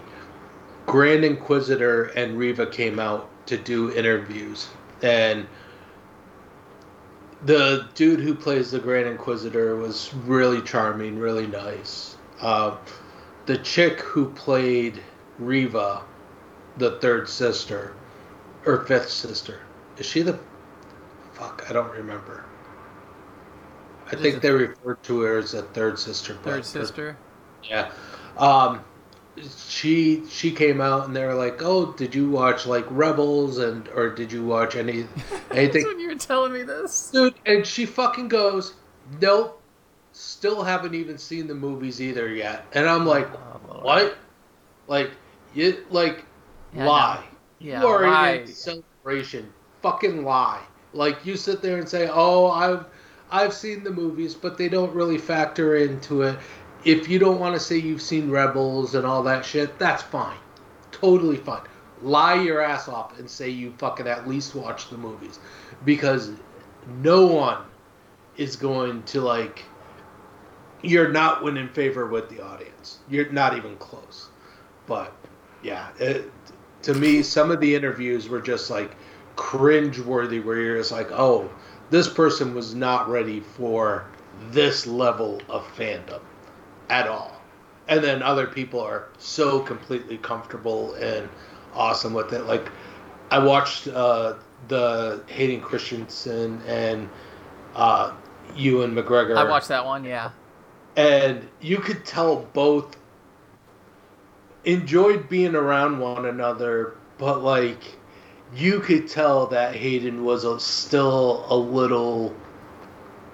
Grand 0.92 1.24
Inquisitor 1.24 2.08
and 2.18 2.38
Reva 2.38 2.68
came 2.68 3.00
out 3.00 3.30
to 3.48 3.56
do 3.56 3.94
interviews, 3.94 4.68
and 5.02 5.48
the 7.46 7.88
dude 7.96 8.20
who 8.20 8.36
plays 8.36 8.72
the 8.72 8.80
Grand 8.80 9.08
Inquisitor 9.08 9.78
was 9.78 10.14
really 10.14 10.62
charming, 10.62 11.18
really 11.18 11.48
nice. 11.48 12.18
Uh, 12.42 12.76
the 13.46 13.58
chick 13.60 14.02
who 14.02 14.32
played 14.32 15.02
Reva, 15.40 16.02
the 16.76 17.00
third 17.00 17.30
sister, 17.30 17.94
or 18.66 18.84
fifth 18.84 19.10
sister, 19.10 19.62
is 19.98 20.06
she 20.06 20.24
the? 20.24 20.38
Fuck, 21.32 21.68
I 21.70 21.72
don't 21.72 21.92
remember. 21.94 22.44
I 24.12 24.18
think 24.18 24.42
they 24.42 24.52
refer 24.52 24.96
to 24.96 25.22
her 25.22 25.38
as 25.38 25.54
a 25.54 25.62
third 25.62 25.98
sister. 25.98 26.34
Third 26.44 26.66
sister. 26.66 27.16
yeah. 27.64 27.92
Um, 28.38 28.84
she 29.68 30.24
she 30.30 30.52
came 30.52 30.82
out 30.82 31.06
and 31.08 31.16
they 31.16 31.26
were 31.26 31.34
like, 31.36 31.62
"Oh, 31.62 31.94
did 31.94 32.14
you 32.14 32.30
watch 32.30 32.66
like 32.66 32.86
Rebels 32.90 33.58
and 33.58 33.88
or 33.90 34.10
did 34.10 34.32
you 34.32 34.44
watch 34.46 34.76
any 34.76 35.04
That's 35.30 35.52
anything?" 35.52 35.86
when 35.88 36.00
you 36.00 36.10
were 36.10 36.16
telling 36.16 36.52
me 36.54 36.64
this. 36.64 37.10
Dude, 37.12 37.36
and 37.46 37.66
she 37.66 37.86
fucking 37.86 38.28
goes, 38.28 38.74
"Nope, 39.22 39.62
still 40.12 40.64
haven't 40.64 40.96
even 40.96 41.18
seen 41.18 41.48
the 41.48 41.56
movies 41.56 42.02
either 42.02 42.28
yet." 42.34 42.66
And 42.74 42.88
I'm 42.88 43.06
like, 43.06 43.30
Oh, 43.34 43.80
"What? 43.82 44.18
Like 44.88 45.12
you 45.54 45.86
like 45.90 46.26
Yeah, 46.74 46.88
lie? 46.88 47.24
Yeah, 47.60 47.82
you 47.82 47.88
are 47.88 48.02
lie. 48.08 48.32
in 48.32 48.48
celebration. 48.48 49.52
Fucking 49.82 50.24
lie. 50.26 50.62
Like 50.94 51.26
you 51.26 51.38
sit 51.38 51.62
there 51.62 51.78
and 51.78 51.88
say, 51.88 52.10
"Oh, 52.12 52.48
I've 52.52 52.86
I've 53.32 53.54
seen 53.54 53.84
the 53.86 53.92
movies, 53.92 54.36
but 54.36 54.58
they 54.58 54.68
don't 54.68 54.94
really 54.94 55.18
factor 55.18 55.78
into 55.78 56.24
it." 56.24 56.38
If 56.84 57.08
you 57.08 57.20
don't 57.20 57.40
want 57.40 57.54
to 57.56 57.60
say 57.60 57.78
you've 57.78 58.02
seen 58.02 58.32
Rebels 58.32 58.96
and 58.96 59.06
all 59.06 59.24
that 59.24 59.46
shit, 59.46 59.78
that's 59.78 60.02
fine. 60.02 60.38
Totally 60.92 61.38
fine. 61.38 61.62
Lie 62.02 62.42
your 62.42 62.62
ass 62.62 62.88
off 62.88 63.20
and 63.20 63.30
say 63.30 63.50
you 63.50 63.72
fucking 63.78 64.08
at 64.08 64.28
least 64.28 64.56
watch 64.56 64.90
the 64.90 64.98
movies. 64.98 65.40
Because 65.86 66.32
no 67.04 67.28
one 67.28 67.64
is 68.38 68.56
going 68.56 69.04
to 69.04 69.22
like 69.22 69.64
you're 70.82 71.12
not 71.12 71.44
winning 71.44 71.70
favor 71.70 72.08
with 72.08 72.30
the 72.30 72.44
audience. 72.44 73.00
You're 73.08 73.32
not 73.32 73.56
even 73.56 73.76
close. 73.78 74.30
But 74.88 75.14
yeah, 75.62 75.90
it, 76.00 76.32
to 76.84 76.96
me, 76.96 77.22
some 77.22 77.52
of 77.52 77.60
the 77.60 77.76
interviews 77.76 78.28
were 78.28 78.42
just 78.42 78.72
like 78.72 78.96
cringe 79.36 80.00
worthy, 80.00 80.40
where 80.40 80.60
you're 80.60 80.78
just 80.78 80.92
like, 80.92 81.12
oh, 81.12 81.52
this 81.92 82.10
person 82.10 82.56
was 82.56 82.74
not 82.74 83.08
ready 83.08 83.40
for 83.40 84.06
this 84.50 84.88
level 84.88 85.40
of 85.48 85.64
fandom 85.76 86.22
at 86.92 87.08
all. 87.08 87.32
And 87.88 88.04
then 88.04 88.22
other 88.24 88.48
people 88.48 88.80
are 88.82 89.10
so 89.18 89.60
completely 89.62 90.18
comfortable 90.20 90.94
and 90.96 91.30
awesome 91.74 92.14
with 92.14 92.34
it. 92.34 92.44
Like 92.46 92.70
I 93.32 93.40
watched 93.40 93.88
uh, 93.88 94.36
the 94.68 95.24
Hayden 95.28 95.62
Christensen 95.62 96.62
and 96.68 97.10
uh, 97.76 98.14
Ewan 98.56 98.94
McGregor. 98.96 99.38
I 99.38 99.46
watched 99.50 99.70
that 99.70 99.86
one. 99.86 100.04
Yeah. 100.06 100.32
and 100.98 101.48
you 101.62 101.78
could 101.78 102.06
tell 102.06 102.48
both 102.54 102.98
enjoyed 104.66 105.30
being 105.30 105.56
around 105.56 106.00
one 106.00 106.26
another, 106.26 106.96
but 107.18 107.44
like 107.44 107.82
you 108.56 108.80
could 108.82 109.08
tell 109.08 109.48
that 109.48 109.76
Hayden 109.76 110.24
was 110.26 110.44
a, 110.44 110.60
still 110.60 111.46
a 111.50 111.56
little 111.56 112.36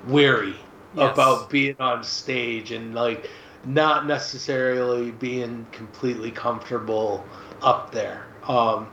weary 0.08 0.56
Yes. 0.96 1.14
about 1.14 1.50
being 1.52 1.76
on 1.80 2.04
stage 2.04 2.72
and 2.72 2.96
like 2.96 3.30
not 3.66 4.06
necessarily 4.06 5.12
being 5.12 5.66
completely 5.72 6.32
comfortable 6.32 7.26
up 7.62 7.92
there. 7.92 8.26
Um, 8.48 8.90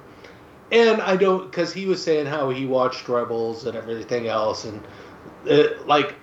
and 0.72 1.00
I 1.02 1.16
don't 1.16 1.50
because 1.50 1.72
he 1.72 1.86
was 1.86 2.02
saying 2.02 2.26
how 2.26 2.50
he 2.50 2.66
watched 2.66 3.08
Rebels 3.08 3.66
and 3.66 3.76
everything 3.76 4.26
else, 4.26 4.64
and 4.64 4.82
it, 5.44 5.86
like 5.86 6.14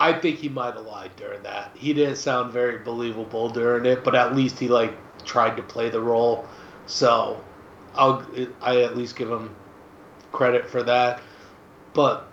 I 0.00 0.12
think 0.12 0.38
he 0.38 0.48
might 0.48 0.74
have 0.74 0.84
lied 0.84 1.12
during 1.16 1.42
that. 1.44 1.70
He 1.74 1.94
didn't 1.94 2.16
sound 2.16 2.52
very 2.52 2.78
believable 2.78 3.48
during 3.48 3.86
it, 3.86 4.04
but 4.04 4.14
at 4.14 4.34
least 4.34 4.58
he 4.58 4.68
like 4.68 4.92
tried 5.24 5.56
to 5.56 5.62
play 5.62 5.88
the 5.88 6.00
role. 6.00 6.46
So 6.86 7.42
I'll 7.94 8.26
I 8.60 8.82
at 8.82 8.96
least 8.96 9.16
give 9.16 9.30
him 9.30 9.54
credit 10.32 10.66
for 10.66 10.82
that. 10.82 11.22
But 11.94 12.28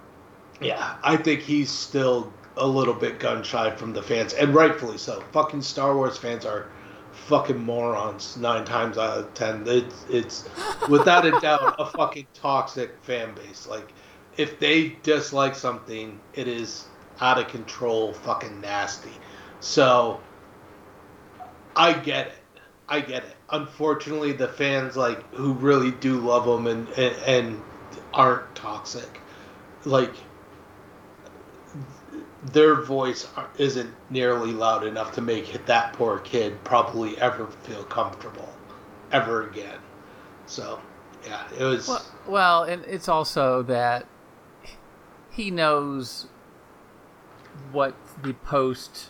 yeah, 0.60 0.97
I 1.03 1.17
think 1.17 1.41
he's 1.41 1.69
still 1.69 2.34
a 2.57 2.67
little 2.67 2.93
bit 2.93 3.19
gun 3.19 3.43
shy 3.43 3.71
from 3.75 3.93
the 3.93 4.01
fans, 4.01 4.33
and 4.33 4.53
rightfully 4.53 4.97
so. 4.97 5.23
Fucking 5.31 5.61
Star 5.61 5.95
Wars 5.95 6.17
fans 6.17 6.45
are 6.45 6.69
fucking 7.11 7.57
morons 7.57 8.37
nine 8.37 8.65
times 8.65 8.97
out 8.97 9.17
of 9.17 9.33
ten. 9.33 9.63
It's 9.67 10.05
it's 10.09 10.49
without 10.89 11.25
a 11.25 11.39
doubt 11.39 11.75
a 11.79 11.85
fucking 11.85 12.27
toxic 12.33 12.91
fan 13.03 13.33
base. 13.35 13.67
Like 13.67 13.91
if 14.37 14.59
they 14.59 14.97
dislike 15.03 15.55
something, 15.55 16.19
it 16.33 16.47
is 16.47 16.85
out 17.19 17.37
of 17.37 17.47
control, 17.47 18.13
fucking 18.13 18.61
nasty. 18.61 19.11
So 19.59 20.19
I 21.75 21.93
get 21.93 22.27
it. 22.27 22.33
I 22.89 22.99
get 22.99 23.23
it. 23.23 23.35
Unfortunately, 23.49 24.33
the 24.33 24.47
fans 24.47 24.97
like 24.97 25.33
who 25.33 25.53
really 25.53 25.91
do 25.91 26.19
love 26.19 26.45
them 26.45 26.67
and 26.67 26.87
and, 26.97 27.15
and 27.25 27.61
aren't 28.13 28.53
toxic, 28.55 29.21
like 29.85 30.13
their 32.45 32.75
voice 32.82 33.27
isn't 33.58 33.93
nearly 34.10 34.51
loud 34.51 34.86
enough 34.86 35.13
to 35.13 35.21
make 35.21 35.65
that 35.65 35.93
poor 35.93 36.19
kid 36.19 36.63
probably 36.63 37.17
ever 37.19 37.47
feel 37.47 37.84
comfortable 37.84 38.49
ever 39.12 39.47
again. 39.49 39.77
So, 40.45 40.80
yeah, 41.25 41.43
it 41.58 41.63
was. 41.63 41.88
Well, 41.88 42.06
well, 42.27 42.63
and 42.63 42.84
it's 42.86 43.08
also 43.08 43.62
that 43.63 44.06
he 45.30 45.51
knows 45.51 46.27
what 47.71 47.95
the 48.21 48.34
post 48.34 49.10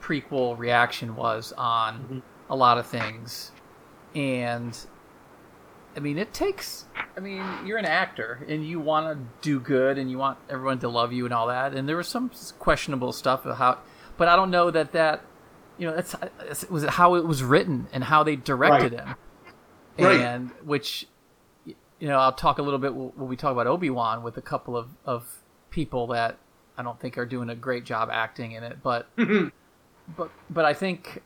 prequel 0.00 0.56
reaction 0.56 1.16
was 1.16 1.52
on 1.56 1.98
mm-hmm. 1.98 2.18
a 2.50 2.56
lot 2.56 2.78
of 2.78 2.86
things. 2.86 3.52
And 4.14 4.78
I 5.98 6.00
mean, 6.00 6.16
it 6.16 6.32
takes 6.32 6.84
I 7.16 7.20
mean, 7.20 7.42
you're 7.66 7.78
an 7.78 7.84
actor 7.84 8.46
and 8.46 8.64
you 8.64 8.78
want 8.78 9.18
to 9.18 9.26
do 9.42 9.58
good 9.58 9.98
and 9.98 10.08
you 10.08 10.18
want 10.18 10.38
everyone 10.48 10.78
to 10.78 10.88
love 10.88 11.12
you 11.12 11.24
and 11.24 11.34
all 11.34 11.48
that. 11.48 11.74
And 11.74 11.88
there 11.88 11.96
was 11.96 12.06
some 12.06 12.30
questionable 12.60 13.10
stuff 13.10 13.44
of 13.44 13.56
how 13.56 13.78
but 14.16 14.28
I 14.28 14.36
don't 14.36 14.52
know 14.52 14.70
that 14.70 14.92
that 14.92 15.24
you 15.78 15.88
know, 15.88 15.96
that's 15.96 16.14
it 16.62 16.70
was 16.70 16.84
how 16.84 17.16
it 17.16 17.26
was 17.26 17.42
written 17.42 17.88
and 17.92 18.04
how 18.04 18.22
they 18.22 18.36
directed 18.36 18.92
Right. 18.92 19.06
him. 19.08 19.16
Right. 19.98 20.20
And 20.20 20.50
which 20.62 21.08
you 21.66 22.06
know, 22.06 22.18
I'll 22.20 22.32
talk 22.32 22.58
a 22.58 22.62
little 22.62 22.78
bit 22.78 22.94
when 22.94 23.28
we 23.28 23.34
talk 23.34 23.50
about 23.50 23.66
Obi 23.66 23.90
Wan 23.90 24.22
with 24.22 24.36
a 24.36 24.42
couple 24.42 24.76
of, 24.76 24.90
of 25.04 25.40
people 25.70 26.06
that 26.08 26.38
I 26.76 26.84
don't 26.84 27.00
think 27.00 27.18
are 27.18 27.26
doing 27.26 27.50
a 27.50 27.56
great 27.56 27.84
job 27.84 28.10
acting 28.12 28.52
in 28.52 28.62
it, 28.62 28.78
but 28.80 29.08
mm-hmm. 29.16 29.48
but 30.16 30.30
but 30.48 30.64
I 30.64 30.72
think 30.72 31.22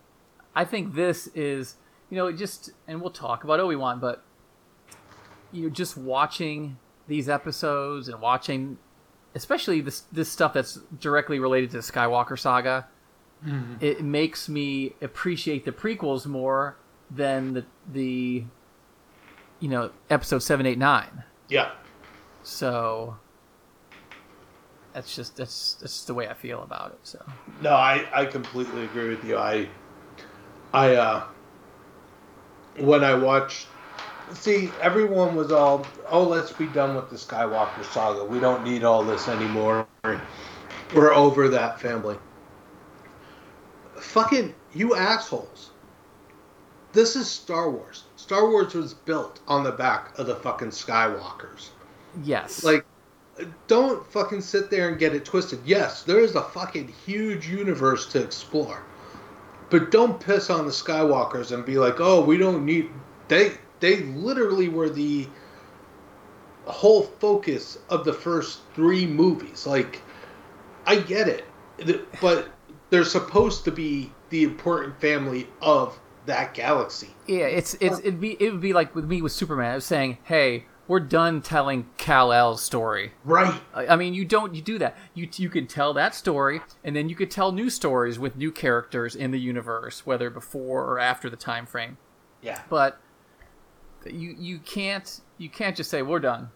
I 0.57 0.65
think 0.65 0.95
this 0.95 1.27
is 1.35 1.77
you 2.09 2.17
know 2.17 2.29
it 2.29 2.39
just 2.39 2.71
and 2.89 3.03
we'll 3.03 3.11
talk 3.11 3.45
about 3.45 3.61
Obi 3.61 3.77
Wan, 3.77 4.01
but 4.01 4.25
you 5.53 5.65
know 5.65 5.69
just 5.71 5.97
watching 5.97 6.79
these 7.09 7.29
episodes 7.29 8.09
and 8.09 8.21
watching 8.21 8.79
especially 9.35 9.81
this 9.81 10.01
this 10.13 10.29
stuff 10.29 10.53
that's 10.53 10.79
directly 10.99 11.39
related 11.39 11.71
to 11.71 11.77
the 11.79 11.83
Skywalker 11.83 12.39
saga, 12.39 12.87
it 13.81 14.03
makes 14.03 14.49
me 14.49 14.95
appreciate 15.01 15.65
the 15.65 15.73
prequels 15.73 16.27
more 16.27 16.77
than 17.11 17.55
the 17.55 17.65
the 17.91 18.45
you 19.61 19.69
know 19.69 19.91
episode 20.11 20.41
seven, 20.41 20.67
eight, 20.67 20.79
nine. 20.79 21.25
yeah. 21.49 21.73
So 22.45 23.17
that's 24.93 25.15
just 25.17 25.37
that's 25.37 25.75
that's 25.75 25.95
just 25.95 26.07
the 26.07 26.15
way 26.15 26.29
I 26.29 26.35
feel 26.35 26.63
about 26.63 26.93
it. 26.93 26.99
So 27.03 27.25
No, 27.61 27.71
I, 27.71 28.07
I 28.13 28.27
completely 28.27 28.85
agree 28.85 29.09
with 29.09 29.25
you. 29.25 29.39
I 29.39 29.69
I 30.73 30.95
uh 30.97 31.25
when 32.79 33.05
I 33.05 33.15
watched 33.15 33.67
see 34.35 34.71
everyone 34.81 35.35
was 35.35 35.53
all 35.53 35.87
oh 36.09 36.23
let's 36.23 36.53
be 36.53 36.67
done 36.67 36.95
with 36.95 37.11
the 37.11 37.17
Skywalker 37.17 37.85
saga. 37.85 38.25
We 38.25 38.41
don't 38.41 38.65
need 38.65 38.85
all 38.85 39.03
this 39.05 39.29
anymore. 39.29 39.87
We're 40.95 41.15
over 41.15 41.49
that 41.49 41.81
family. 41.81 42.17
Fucking 43.97 44.55
you 44.75 44.95
assholes. 44.95 45.71
This 46.93 47.17
is 47.17 47.31
Star 47.31 47.71
Wars. 47.71 48.05
Star 48.17 48.51
Wars 48.51 48.75
was 48.75 48.93
built 48.93 49.41
on 49.49 49.65
the 49.65 49.73
back 49.73 50.19
of 50.19 50.27
the 50.27 50.37
fucking 50.37 50.69
Skywalkers. 50.69 51.71
yes, 52.23 52.63
Like, 52.63 52.85
don't 53.67 54.05
fucking 54.13 54.43
sit 54.43 54.71
there 54.71 54.91
and 54.91 54.99
get 54.99 55.15
it 55.15 55.25
twisted. 55.25 55.61
Yes, 55.65 56.03
there 56.03 56.21
is 56.21 56.35
a 56.35 56.43
fucking 56.43 56.89
huge 57.07 57.49
universe 57.49 58.07
to 58.09 58.23
explore, 58.23 58.83
but 59.71 59.91
don't 59.91 60.21
piss 60.21 60.51
on 60.51 60.67
the 60.67 60.71
Skywalkers 60.73 61.51
and 61.53 61.65
be 61.65 61.79
like, 61.79 61.99
"Oh, 61.99 62.23
we 62.23 62.37
don't 62.37 62.67
need." 62.67 62.91
They 63.29 63.53
they 63.83 63.97
literally 63.97 64.69
were 64.69 64.89
the 64.89 65.27
whole 66.65 67.03
focus 67.03 67.79
of 67.91 68.05
the 68.05 68.13
first 68.13 68.61
three 68.75 69.05
movies. 69.05 69.67
Like, 69.67 70.01
I 70.87 70.97
get 70.97 71.29
it, 71.29 71.45
but 72.21 72.49
they're 72.91 73.05
supposed 73.05 73.65
to 73.65 73.73
be 73.73 74.13
the 74.31 74.45
important 74.45 74.99
family 75.01 75.49
of 75.61 75.99
that 76.27 76.55
galaxy. 76.55 77.11
Yeah, 77.27 77.47
it's 77.47 77.75
it's 77.81 77.99
it'd 77.99 78.21
be 78.21 78.37
it 78.39 78.53
would 78.53 78.61
be 78.61 78.73
like 78.73 78.95
with 78.95 79.05
me 79.05 79.21
with 79.21 79.33
Superman. 79.33 79.73
I 79.73 79.75
was 79.75 79.85
saying, 79.85 80.19
hey, 80.23 80.67
we're 80.87 81.01
done 81.01 81.43
telling 81.43 81.89
Kal 81.97 82.33
El's 82.33 82.63
story. 82.63 83.11
Right. 83.25 83.61
I 83.75 83.89
I 83.89 83.97
mean, 83.97 84.15
you 84.15 84.25
don't 84.25 84.55
you 84.55 84.63
do 84.63 84.79
that. 84.79 84.97
You 85.13 85.29
you 85.35 85.49
can 85.49 85.67
tell 85.67 85.93
that 85.95 86.15
story, 86.15 86.61
and 86.85 86.95
then 86.95 87.09
you 87.09 87.17
could 87.17 87.33
tell 87.33 87.51
new 87.51 87.69
stories 87.69 88.17
with 88.17 88.37
new 88.37 88.53
characters 88.53 89.17
in 89.17 89.33
the 89.33 89.41
universe, 89.41 90.07
whether 90.07 90.31
before 90.31 90.85
or 90.85 91.01
after 91.01 91.29
the 91.29 91.37
time 91.37 91.67
frame. 91.67 91.99
Yeah. 92.43 92.61
But 92.69 93.01
you 94.07 94.35
you 94.39 94.59
can't 94.59 95.21
you 95.39 95.49
can't 95.49 95.77
just 95.77 95.91
say 95.91 96.03
we're 96.03 96.19
done. 96.21 96.51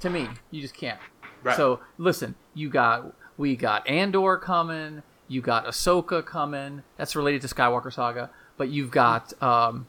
To 0.00 0.10
me, 0.10 0.28
you 0.50 0.60
just 0.62 0.74
can't. 0.74 1.00
Right. 1.42 1.56
So 1.56 1.80
listen, 1.98 2.34
you 2.54 2.68
got 2.68 3.14
we 3.36 3.56
got 3.56 3.86
Andor 3.88 4.36
coming. 4.36 5.02
You 5.26 5.40
got 5.42 5.66
Ahsoka 5.66 6.24
coming. 6.24 6.82
That's 6.96 7.14
related 7.14 7.42
to 7.42 7.48
Skywalker 7.54 7.92
Saga. 7.92 8.30
But 8.56 8.68
you've 8.70 8.90
got 8.90 9.40
um, 9.42 9.86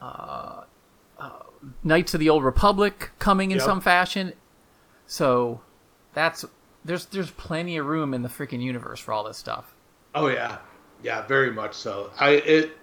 uh, 0.00 0.62
uh, 1.18 1.30
Knights 1.84 2.12
of 2.14 2.20
the 2.20 2.28
Old 2.28 2.42
Republic 2.44 3.10
coming 3.18 3.50
in 3.50 3.58
Yep. 3.58 3.66
some 3.66 3.80
fashion. 3.80 4.32
So 5.06 5.60
that's 6.14 6.44
there's 6.84 7.06
there's 7.06 7.30
plenty 7.30 7.76
of 7.76 7.86
room 7.86 8.14
in 8.14 8.22
the 8.22 8.28
freaking 8.28 8.60
universe 8.62 8.98
for 9.00 9.12
all 9.12 9.24
this 9.24 9.36
stuff. 9.38 9.74
Oh 10.14 10.26
yeah, 10.28 10.58
yeah, 11.02 11.26
very 11.26 11.52
much 11.52 11.74
so. 11.74 12.10
I 12.18 12.30
it 12.30 12.76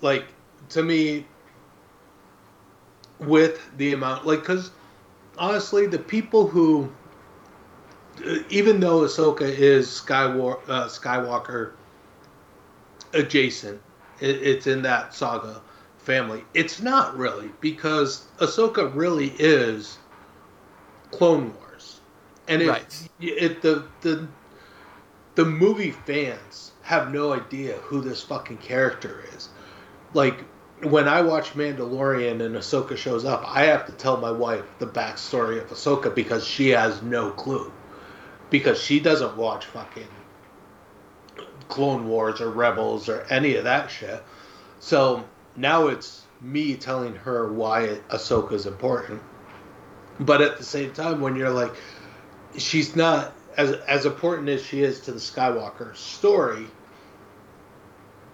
like 0.00 0.24
to 0.70 0.82
me 0.82 1.26
with 3.20 3.76
the 3.76 3.92
amount 3.92 4.26
like 4.26 4.40
because 4.40 4.70
honestly, 5.38 5.86
the 5.86 5.98
people 5.98 6.46
who 6.48 6.90
uh, 8.26 8.38
even 8.50 8.80
though 8.80 9.00
Ahsoka 9.00 9.42
is 9.42 9.88
Skywalker, 9.88 10.60
uh, 10.68 10.86
Skywalker 10.86 11.72
adjacent, 13.12 13.80
it, 14.20 14.42
it's 14.42 14.66
in 14.66 14.82
that 14.82 15.14
saga 15.14 15.62
family. 15.98 16.44
It's 16.54 16.80
not 16.80 17.16
really 17.16 17.50
because 17.60 18.26
Ahsoka 18.38 18.94
really 18.94 19.34
is 19.38 19.98
Clone 21.12 21.54
Wars, 21.54 22.00
and 22.48 22.62
it, 22.62 22.68
Right. 22.68 23.08
it 23.20 23.62
the 23.62 23.84
the 24.00 24.28
the 25.34 25.44
movie 25.44 25.90
fans 25.92 26.72
have 26.82 27.12
no 27.12 27.32
idea 27.32 27.76
who 27.78 28.00
this 28.00 28.22
fucking 28.22 28.58
character 28.58 29.24
is. 29.34 29.50
Like 30.14 30.44
when 30.82 31.08
I 31.08 31.20
watch 31.20 31.54
Mandalorian 31.54 32.44
and 32.44 32.56
Ahsoka 32.56 32.96
shows 32.96 33.24
up, 33.24 33.44
I 33.46 33.64
have 33.64 33.86
to 33.86 33.92
tell 33.92 34.16
my 34.16 34.30
wife 34.30 34.64
the 34.78 34.86
backstory 34.86 35.60
of 35.60 35.68
Ahsoka 35.68 36.14
because 36.14 36.46
she 36.46 36.70
has 36.70 37.02
no 37.02 37.30
clue. 37.30 37.70
Because 38.48 38.80
she 38.82 38.98
doesn't 38.98 39.36
watch 39.36 39.66
fucking 39.66 40.08
Clone 41.68 42.08
Wars 42.08 42.40
or 42.40 42.50
Rebels 42.50 43.08
or 43.08 43.26
any 43.30 43.56
of 43.56 43.64
that 43.64 43.90
shit. 43.90 44.22
So 44.80 45.24
now 45.54 45.88
it's 45.88 46.22
me 46.40 46.76
telling 46.76 47.14
her 47.14 47.52
why 47.52 48.00
Ahsoka 48.08 48.52
is 48.52 48.66
important. 48.66 49.22
But 50.18 50.40
at 50.40 50.56
the 50.56 50.64
same 50.64 50.92
time, 50.92 51.20
when 51.20 51.36
you're 51.36 51.50
like, 51.50 51.74
she's 52.56 52.96
not 52.96 53.34
as 53.56 53.72
as 53.72 54.06
important 54.06 54.48
as 54.48 54.64
she 54.64 54.82
is 54.82 55.00
to 55.00 55.12
the 55.12 55.18
Skywalker 55.18 55.94
story. 55.96 56.66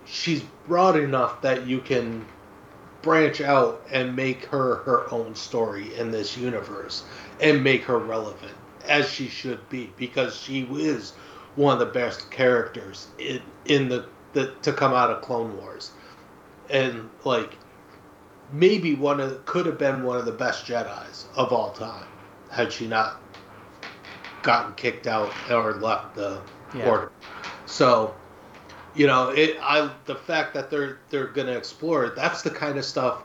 She's 0.05 0.43
broad 0.67 0.97
enough 0.97 1.43
that 1.43 1.67
you 1.67 1.81
can 1.81 2.25
branch 3.07 3.41
out 3.41 3.81
and 3.93 4.17
make 4.17 4.45
her 4.47 4.77
her 4.83 5.07
own 5.13 5.33
story 5.37 5.95
in 5.95 6.11
this 6.11 6.37
universe 6.37 7.05
and 7.41 7.63
make 7.63 7.85
her 7.85 7.99
relevant 7.99 8.53
as 8.89 9.09
she 9.09 9.29
should 9.29 9.67
be 9.69 9.87
because 9.97 10.35
she 10.37 10.63
is 10.73 11.13
one 11.55 11.73
of 11.73 11.79
the 11.79 11.87
best 11.87 12.29
characters 12.33 13.07
in 13.19 13.41
in 13.65 13.89
the, 13.89 14.05
the 14.33 14.53
to 14.63 14.73
come 14.73 14.93
out 14.93 15.09
of 15.09 15.23
Clone 15.23 15.57
Wars 15.57 15.93
and 16.69 17.09
like 17.25 17.57
maybe 18.53 18.97
one 18.97 19.21
of 19.21 19.47
could 19.47 19.67
have 19.67 19.79
been 19.79 20.03
one 20.03 20.17
of 20.19 20.25
the 20.25 20.33
best 20.33 20.67
Jedi's 20.67 21.29
of 21.37 21.53
all 21.53 21.71
time 21.71 22.07
had 22.51 22.73
she 22.73 22.89
not 22.89 23.23
gotten 24.43 24.75
kicked 24.75 25.07
out 25.07 25.33
or 25.49 25.75
left 25.75 26.17
the 26.17 26.41
Yeah. 26.75 26.91
order. 26.91 27.13
So, 27.67 28.17
you 28.97 29.07
know, 29.07 29.29
it 29.29 29.59
I 29.61 29.91
the 30.07 30.15
fact 30.15 30.55
that 30.55 30.71
they're 30.71 30.99
they're 31.11 31.27
going 31.27 31.47
to 31.47 31.57
explore 31.57 32.11
that's 32.17 32.43
the 32.43 32.51
kind 32.51 32.79
of 32.79 32.85
stuff 32.85 33.23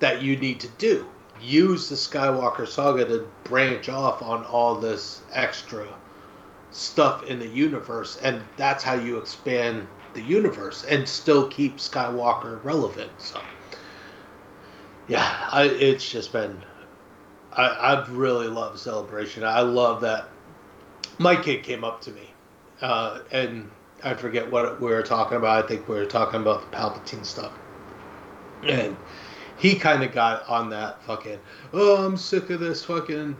that 0.00 0.22
you 0.22 0.36
need 0.36 0.60
to 0.60 0.68
do. 0.78 1.06
Use 1.42 1.88
the 1.88 1.94
Skywalker 1.94 2.66
saga 2.66 3.04
to 3.06 3.28
branch 3.44 3.88
off 3.88 4.22
on 4.22 4.44
all 4.44 4.74
this 4.74 5.22
extra 5.32 5.86
stuff 6.70 7.24
in 7.24 7.38
the 7.38 7.46
universe 7.46 8.18
and 8.22 8.42
that's 8.56 8.82
how 8.82 8.94
you 8.94 9.18
expand 9.18 9.86
the 10.14 10.22
universe 10.22 10.84
and 10.84 11.08
still 11.08 11.48
keep 11.48 11.76
Skywalker 11.76 12.62
relevant. 12.64 13.10
So, 13.18 13.40
yeah, 15.08 15.48
I, 15.50 15.64
it's 15.64 16.08
just 16.08 16.32
been. 16.32 16.62
I, 17.52 17.92
I've 17.92 18.10
really 18.10 18.48
loved 18.48 18.78
Celebration. 18.78 19.44
I 19.44 19.60
love 19.60 20.00
that. 20.02 20.28
My 21.18 21.36
kid 21.36 21.62
came 21.62 21.84
up 21.84 22.00
to 22.02 22.12
me, 22.12 22.30
uh, 22.80 23.20
and 23.30 23.70
I 24.02 24.14
forget 24.14 24.50
what 24.50 24.80
we 24.80 24.90
were 24.90 25.02
talking 25.02 25.36
about. 25.36 25.64
I 25.64 25.68
think 25.68 25.88
we 25.88 25.96
were 25.96 26.06
talking 26.06 26.40
about 26.40 26.70
the 26.70 26.76
Palpatine 26.76 27.24
stuff, 27.24 27.52
and 28.62 28.96
he 29.56 29.74
kind 29.74 30.02
of 30.02 30.12
got 30.12 30.48
on 30.48 30.70
that 30.70 31.02
fucking. 31.04 31.38
Oh, 31.72 32.04
I'm 32.04 32.16
sick 32.16 32.50
of 32.50 32.60
this 32.60 32.84
fucking. 32.84 33.36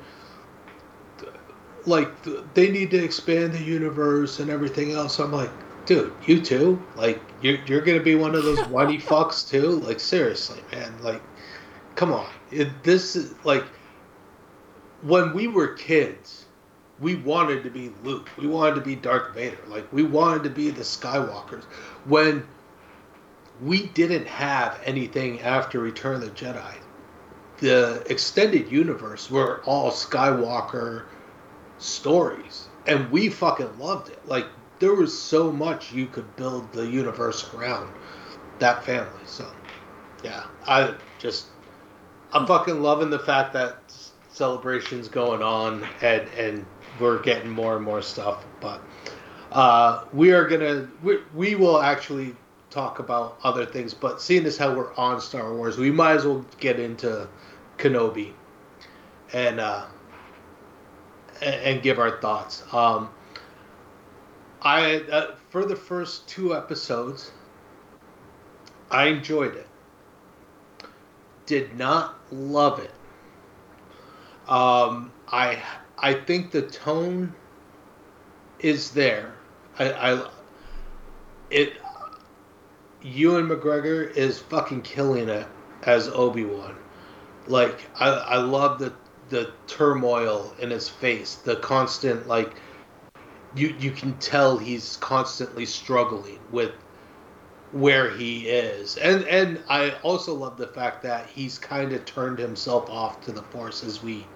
Like 1.86 2.10
they 2.54 2.70
need 2.70 2.90
to 2.90 3.02
expand 3.02 3.54
the 3.54 3.62
universe 3.62 4.38
and 4.38 4.50
everything 4.50 4.92
else. 4.92 5.18
I'm 5.18 5.32
like, 5.32 5.50
dude, 5.86 6.12
you 6.26 6.42
too? 6.42 6.82
Like 6.94 7.20
you're 7.40 7.58
you're 7.66 7.80
gonna 7.80 8.00
be 8.02 8.14
one 8.14 8.34
of 8.34 8.44
those 8.44 8.60
whiny 8.68 8.98
fucks 8.98 9.48
too? 9.48 9.80
Like 9.80 9.98
seriously, 9.98 10.60
man. 10.72 10.92
Like, 11.02 11.22
come 11.94 12.12
on. 12.12 12.28
It, 12.50 12.68
this 12.82 13.16
is 13.16 13.34
like 13.44 13.64
when 15.02 15.32
we 15.32 15.46
were 15.46 15.68
kids, 15.68 16.39
we 17.00 17.16
wanted 17.16 17.64
to 17.64 17.70
be 17.70 17.90
Luke. 18.04 18.28
We 18.36 18.46
wanted 18.46 18.76
to 18.76 18.80
be 18.82 18.94
Darth 18.94 19.34
Vader. 19.34 19.58
Like 19.68 19.90
we 19.92 20.02
wanted 20.02 20.44
to 20.44 20.50
be 20.50 20.70
the 20.70 20.82
Skywalkers. 20.82 21.64
When 22.04 22.46
we 23.62 23.86
didn't 23.88 24.26
have 24.26 24.80
anything 24.84 25.40
after 25.40 25.80
Return 25.80 26.16
of 26.16 26.20
the 26.22 26.30
Jedi, 26.30 26.74
the 27.58 28.04
extended 28.08 28.70
universe 28.70 29.30
were 29.30 29.62
all 29.64 29.90
Skywalker 29.90 31.04
stories, 31.78 32.68
and 32.86 33.10
we 33.10 33.28
fucking 33.28 33.78
loved 33.78 34.10
it. 34.10 34.26
Like 34.26 34.46
there 34.78 34.94
was 34.94 35.18
so 35.18 35.50
much 35.50 35.92
you 35.92 36.06
could 36.06 36.36
build 36.36 36.72
the 36.72 36.86
universe 36.86 37.52
around 37.54 37.90
that 38.58 38.84
family. 38.84 39.22
So, 39.26 39.50
yeah, 40.22 40.44
I 40.66 40.94
just 41.18 41.46
I'm 42.32 42.46
fucking 42.46 42.82
loving 42.82 43.10
the 43.10 43.18
fact 43.18 43.52
that 43.54 43.78
celebrations 44.28 45.08
going 45.08 45.42
on 45.42 45.86
and 46.02 46.28
and 46.38 46.66
we're 47.00 47.22
getting 47.22 47.50
more 47.50 47.76
and 47.76 47.84
more 47.84 48.02
stuff. 48.02 48.44
But 48.60 48.80
uh, 49.52 50.04
we 50.12 50.32
are 50.32 50.46
gonna 50.46 50.88
we, 51.02 51.18
we 51.34 51.54
will 51.54 51.80
actually 51.80 52.34
talk 52.70 52.98
about 52.98 53.38
other 53.42 53.66
things. 53.66 53.94
But 53.94 54.22
seeing 54.22 54.44
as 54.46 54.56
how 54.56 54.74
we're 54.74 54.94
on 54.94 55.20
Star 55.20 55.54
Wars, 55.54 55.76
we 55.78 55.90
might 55.90 56.14
as 56.14 56.24
well 56.24 56.44
get 56.58 56.78
into 56.78 57.28
Kenobi 57.78 58.32
and 59.32 59.60
uh, 59.60 59.86
and, 61.42 61.82
give 61.82 61.98
our 61.98 62.20
thoughts. 62.20 62.62
Um, 62.72 63.10
I 64.62 64.96
uh, 65.10 65.34
for 65.50 65.64
the 65.64 65.76
first 65.76 66.28
two 66.28 66.54
episodes, 66.54 67.32
I 68.90 69.06
enjoyed 69.06 69.56
it. 69.56 69.66
Did 71.46 71.76
not 71.76 72.18
love 72.30 72.78
it. 72.78 72.92
Um, 74.48 75.12
I 75.28 75.62
I 76.02 76.14
think 76.14 76.50
the 76.50 76.62
tone 76.62 77.34
is 78.58 78.90
there. 78.92 79.34
I, 79.78 79.92
I 79.92 80.28
it 81.50 81.74
Ewan 83.02 83.48
McGregor 83.48 84.14
is 84.14 84.38
fucking 84.38 84.82
killing 84.82 85.28
it 85.28 85.46
as 85.82 86.08
Obi 86.08 86.44
Wan. 86.44 86.76
Like 87.46 87.88
I 87.98 88.08
I 88.08 88.36
love 88.36 88.78
the 88.78 88.92
the 89.28 89.52
turmoil 89.66 90.54
in 90.58 90.70
his 90.70 90.88
face, 90.88 91.36
the 91.36 91.56
constant 91.56 92.26
like 92.26 92.54
you 93.54 93.74
you 93.78 93.90
can 93.90 94.16
tell 94.18 94.58
he's 94.58 94.96
constantly 94.96 95.66
struggling 95.66 96.38
with 96.50 96.72
where 97.72 98.10
he 98.10 98.48
is. 98.48 98.96
And 98.96 99.24
and 99.24 99.62
I 99.68 99.92
also 100.02 100.34
love 100.34 100.56
the 100.56 100.66
fact 100.66 101.02
that 101.02 101.26
he's 101.26 101.58
kind 101.58 101.92
of 101.92 102.04
turned 102.04 102.38
himself 102.38 102.88
off 102.88 103.20
to 103.22 103.32
the 103.32 103.42
force 103.42 103.84
as 103.84 104.02
we 104.02 104.26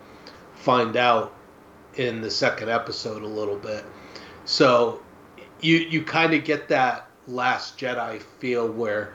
find 0.55 0.97
out 0.97 1.35
in 1.97 2.21
the 2.21 2.31
second 2.31 2.69
episode 2.69 3.23
a 3.23 3.27
little 3.27 3.57
bit. 3.57 3.85
So 4.45 5.01
you 5.61 5.77
you 5.77 6.03
kind 6.03 6.35
of 6.35 6.45
get 6.45 6.69
that 6.69 7.09
last 7.27 7.79
Jedi 7.79 8.23
feel 8.39 8.69
where 8.71 9.15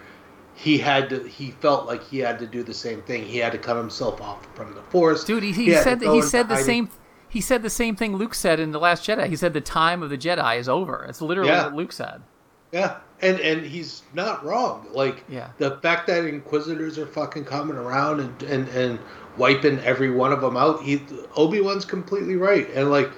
he 0.56 0.78
had 0.78 1.10
to 1.10 1.24
he 1.24 1.52
felt 1.52 1.86
like 1.86 2.04
he 2.04 2.20
had 2.20 2.40
to 2.40 2.48
do 2.48 2.64
the 2.64 2.74
same 2.74 3.02
thing. 3.04 3.24
He 3.26 3.38
had 3.38 3.52
to 3.52 3.58
cut 3.58 3.78
himself 3.78 4.22
off 4.22 4.46
from 4.56 4.74
the 4.74 4.82
force. 4.84 5.24
Dude, 5.24 5.44
he, 5.44 5.52
he, 5.52 5.66
to 5.68 5.82
said 5.82 6.02
he 6.02 6.22
said 6.22 6.50
the 6.50 6.58
same 6.58 6.90
he 7.30 7.42
said 7.42 7.62
the 7.62 7.70
same 7.70 7.96
thing 7.96 8.16
Luke 8.16 8.34
said 8.34 8.60
in 8.60 8.72
the 8.72 8.80
Last 8.80 9.08
Jedi. 9.08 9.28
He 9.28 9.36
said 9.36 9.54
the 9.54 9.62
time 9.62 10.02
of 10.02 10.10
the 10.10 10.18
Jedi 10.18 10.58
is 10.58 10.68
over. 10.68 11.06
It's 11.08 11.22
literally 11.22 11.52
Yeah. 11.52 11.66
what 11.66 11.76
Luke 11.76 11.92
said. 11.92 12.24
Yeah, 12.72 12.98
and 13.22 13.40
and 13.40 13.66
he's 13.66 14.04
not 14.14 14.44
wrong. 14.46 14.88
Like 14.92 15.24
Yeah. 15.30 15.50
the 15.58 15.78
fact 15.78 16.08
that 16.08 16.26
Inquisitors 16.26 16.98
are 16.98 17.06
fucking 17.06 17.46
coming 17.46 17.76
around 17.78 18.20
and 18.20 18.44
and 18.44 18.68
and 18.70 19.00
wiping 19.38 19.80
every 19.80 20.10
one 20.10 20.32
of 20.32 20.42
them 20.42 20.58
out. 20.58 20.82
He 20.84 21.02
Obi 21.36 21.62
Wan's 21.62 21.86
completely 21.86 22.36
right, 22.36 22.70
and 22.74 22.90
like 22.90 23.10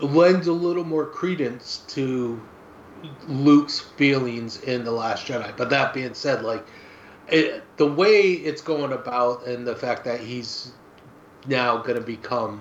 lends 0.00 0.46
a 0.46 0.52
little 0.52 0.84
more 0.84 1.06
credence 1.06 1.82
to 1.88 2.40
Luke's 3.26 3.80
feelings 3.80 4.60
in 4.62 4.84
the 4.84 4.92
Last 4.92 5.26
Jedi. 5.26 5.56
But 5.56 5.70
that 5.70 5.92
being 5.94 6.14
said, 6.14 6.42
like 6.42 6.64
it, 7.28 7.62
the 7.76 7.86
way 7.86 8.32
it's 8.32 8.62
going 8.62 8.92
about, 8.92 9.46
and 9.46 9.66
the 9.66 9.76
fact 9.76 10.04
that 10.04 10.20
he's 10.20 10.72
now 11.46 11.78
gonna 11.78 12.00
become 12.00 12.60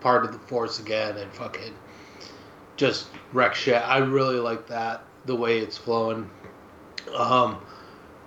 part 0.00 0.24
of 0.24 0.32
the 0.32 0.38
Force 0.40 0.78
again, 0.78 1.16
and 1.16 1.32
fucking 1.32 1.74
just 2.76 3.06
wreck 3.32 3.54
shit. 3.54 3.82
I 3.82 3.98
really 3.98 4.38
like 4.38 4.66
that 4.68 5.02
the 5.26 5.36
way 5.36 5.58
it's 5.58 5.76
flowing. 5.76 6.30
Um, 7.14 7.64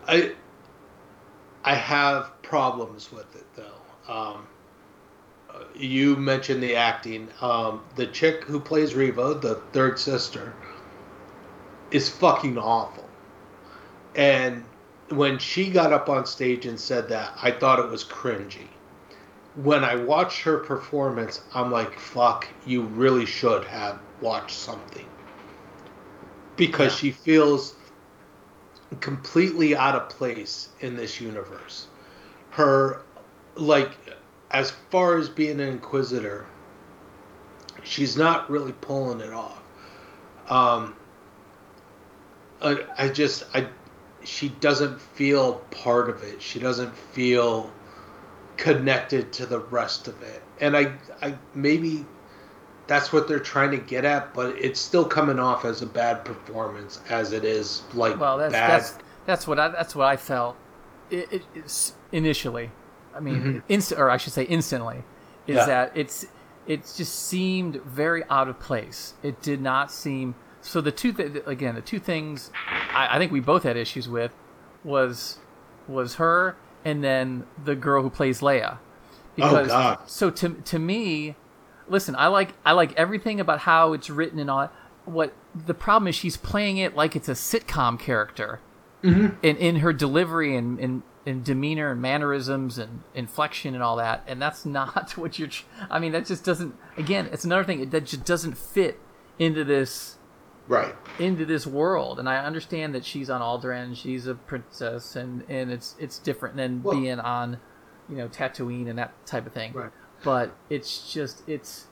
I 0.07 0.33
I 1.63 1.75
have 1.75 2.41
problems 2.41 3.11
with 3.11 3.35
it 3.35 3.45
though. 3.55 4.13
Um, 4.13 4.47
uh, 5.49 5.63
you 5.75 6.15
mentioned 6.15 6.61
the 6.63 6.75
acting. 6.75 7.27
Um, 7.41 7.83
the 7.95 8.07
chick 8.07 8.43
who 8.43 8.59
plays 8.59 8.95
Reva, 8.95 9.33
the 9.33 9.55
third 9.73 9.99
sister, 9.99 10.53
is 11.91 12.09
fucking 12.09 12.57
awful. 12.57 13.07
And 14.15 14.63
when 15.09 15.39
she 15.39 15.69
got 15.69 15.91
up 15.91 16.09
on 16.09 16.25
stage 16.25 16.65
and 16.65 16.79
said 16.79 17.09
that, 17.09 17.33
I 17.41 17.51
thought 17.51 17.79
it 17.79 17.89
was 17.89 18.03
cringy. 18.03 18.67
When 19.55 19.83
I 19.83 19.95
watched 19.95 20.41
her 20.43 20.57
performance, 20.57 21.41
I'm 21.53 21.71
like, 21.71 21.97
fuck, 21.99 22.47
you 22.65 22.83
really 22.83 23.25
should 23.25 23.65
have 23.65 23.99
watched 24.21 24.55
something. 24.55 25.08
Because 26.59 26.95
she 26.95 27.11
feels 27.11 27.75
completely 28.99 29.75
out 29.75 29.95
of 29.95 30.09
place 30.09 30.69
in 30.81 30.95
this 30.95 31.21
universe. 31.21 31.87
Her, 32.51 33.01
like, 33.55 33.91
as 34.51 34.71
far 34.91 35.17
as 35.17 35.29
being 35.29 35.61
an 35.61 35.69
inquisitor, 35.69 36.45
she's 37.83 38.17
not 38.17 38.49
really 38.49 38.73
pulling 38.73 39.21
it 39.21 39.33
off. 39.33 39.61
Um, 40.49 40.95
I, 42.61 42.85
I 42.97 43.09
just, 43.09 43.45
I, 43.53 43.67
she 44.23 44.49
doesn't 44.49 44.99
feel 44.99 45.55
part 45.71 46.09
of 46.09 46.23
it. 46.23 46.41
She 46.41 46.59
doesn't 46.59 46.95
feel 46.95 47.71
connected 48.57 49.31
to 49.33 49.45
the 49.45 49.59
rest 49.59 50.07
of 50.07 50.21
it. 50.21 50.43
And 50.59 50.75
I, 50.75 50.93
I 51.21 51.37
maybe 51.55 52.05
that's 52.89 53.13
what 53.13 53.27
they're 53.27 53.39
trying 53.39 53.71
to 53.71 53.77
get 53.77 54.03
at, 54.03 54.33
but 54.33 54.55
it's 54.57 54.79
still 54.79 55.05
coming 55.05 55.39
off 55.39 55.63
as 55.63 55.81
a 55.81 55.85
bad 55.85 56.25
performance 56.25 56.99
as 57.09 57.31
it 57.31 57.45
is 57.45 57.83
like 57.93 58.19
Well, 58.19 58.37
that's 58.37 58.51
bad. 58.51 58.69
that's 58.71 58.97
that's 59.25 59.47
what 59.47 59.59
I 59.59 59.67
that's 59.69 59.95
what 59.95 60.07
I 60.07 60.17
felt 60.17 60.57
it, 61.11 61.43
it, 61.55 61.93
initially, 62.11 62.71
I 63.15 63.19
mean, 63.19 63.41
Mhm. 63.41 63.61
instant, 63.69 63.99
or 64.01 64.09
I 64.09 64.17
should 64.17 64.33
say, 64.33 64.43
instantly, 64.43 65.03
is 65.47 65.55
Yeah. 65.57 65.65
that 65.65 65.91
it's 65.95 66.25
it 66.67 66.81
just 66.97 67.27
seemed 67.27 67.81
very 67.83 68.23
out 68.29 68.47
of 68.47 68.59
place. 68.59 69.13
It 69.23 69.41
did 69.41 69.61
not 69.61 69.91
seem. 69.91 70.35
So 70.61 70.81
the 70.81 70.91
two 70.91 71.13
th- 71.13 71.43
again, 71.47 71.75
the 71.75 71.81
two 71.81 71.99
things 71.99 72.51
I, 72.93 73.15
I 73.15 73.17
think 73.19 73.31
we 73.31 73.39
both 73.39 73.63
had 73.63 73.77
issues 73.77 74.09
with 74.09 74.31
was 74.83 75.39
was 75.87 76.15
her 76.15 76.55
and 76.85 77.03
then 77.03 77.45
the 77.63 77.75
girl 77.75 78.01
who 78.03 78.09
plays 78.09 78.41
Leia. 78.41 78.77
Oh, 79.41 79.65
God. 79.65 79.99
So 80.05 80.29
to 80.31 80.49
to 80.49 80.77
me, 80.79 81.35
listen, 81.89 82.15
I 82.17 82.27
like 82.27 82.53
I 82.65 82.71
like 82.73 82.93
everything 82.93 83.39
about 83.39 83.59
how 83.59 83.93
it's 83.93 84.09
written 84.09 84.39
and 84.39 84.49
all. 84.49 84.59
that. 84.59 84.73
What 85.05 85.33
the 85.55 85.73
problem 85.73 86.07
is, 86.07 86.15
she's 86.15 86.37
playing 86.37 86.77
it 86.77 86.95
like 86.95 87.15
it's 87.15 87.29
a 87.29 87.33
sitcom 87.33 87.99
character, 87.99 88.59
Mhm. 89.03 89.35
in 89.41 89.57
in 89.57 89.75
her 89.77 89.91
delivery 89.93 90.55
and 90.55 90.79
in 90.79 91.03
in 91.25 91.43
demeanor 91.43 91.91
and 91.91 92.01
mannerisms 92.01 92.77
and 92.77 93.01
inflection 93.13 93.73
and 93.73 93.83
all 93.83 93.95
that. 93.97 94.23
And 94.27 94.41
that's 94.41 94.65
not 94.79 95.11
what 95.17 95.39
you're. 95.39 95.47
tr- 95.49 95.65
I 95.89 95.99
mean, 95.99 96.11
that 96.13 96.25
just 96.25 96.43
doesn't. 96.43 96.75
Again, 96.97 97.29
it's 97.31 97.43
another 97.43 97.63
thing 97.63 97.89
that 97.89 98.05
just 98.05 98.23
doesn't 98.25 98.57
fit 98.57 98.99
into 99.37 99.63
this 99.63 100.17
Right. 100.67 100.95
into 101.17 101.45
this 101.45 101.65
world. 101.65 102.19
And 102.19 102.29
I 102.29 102.37
understand 102.45 102.93
that 102.93 103.03
she's 103.03 103.29
on 103.29 103.41
Alderaan, 103.41 103.95
she's 103.95 104.27
a 104.27 104.35
princess, 104.35 105.15
and 105.15 105.43
and 105.49 105.71
it's 105.71 105.95
it's 105.97 106.19
different 106.19 106.55
than 106.55 106.83
Well- 106.83 106.95
being 106.99 107.19
on, 107.19 107.57
you 108.07 108.15
know, 108.17 108.27
Tatooine 108.27 108.87
and 108.87 108.99
that 108.99 109.13
type 109.25 109.47
of 109.47 109.53
thing. 109.53 109.73
Right. 109.73 109.89
But 110.23 110.51
it's 110.69 111.11
just 111.11 111.47
it's, 111.47 111.85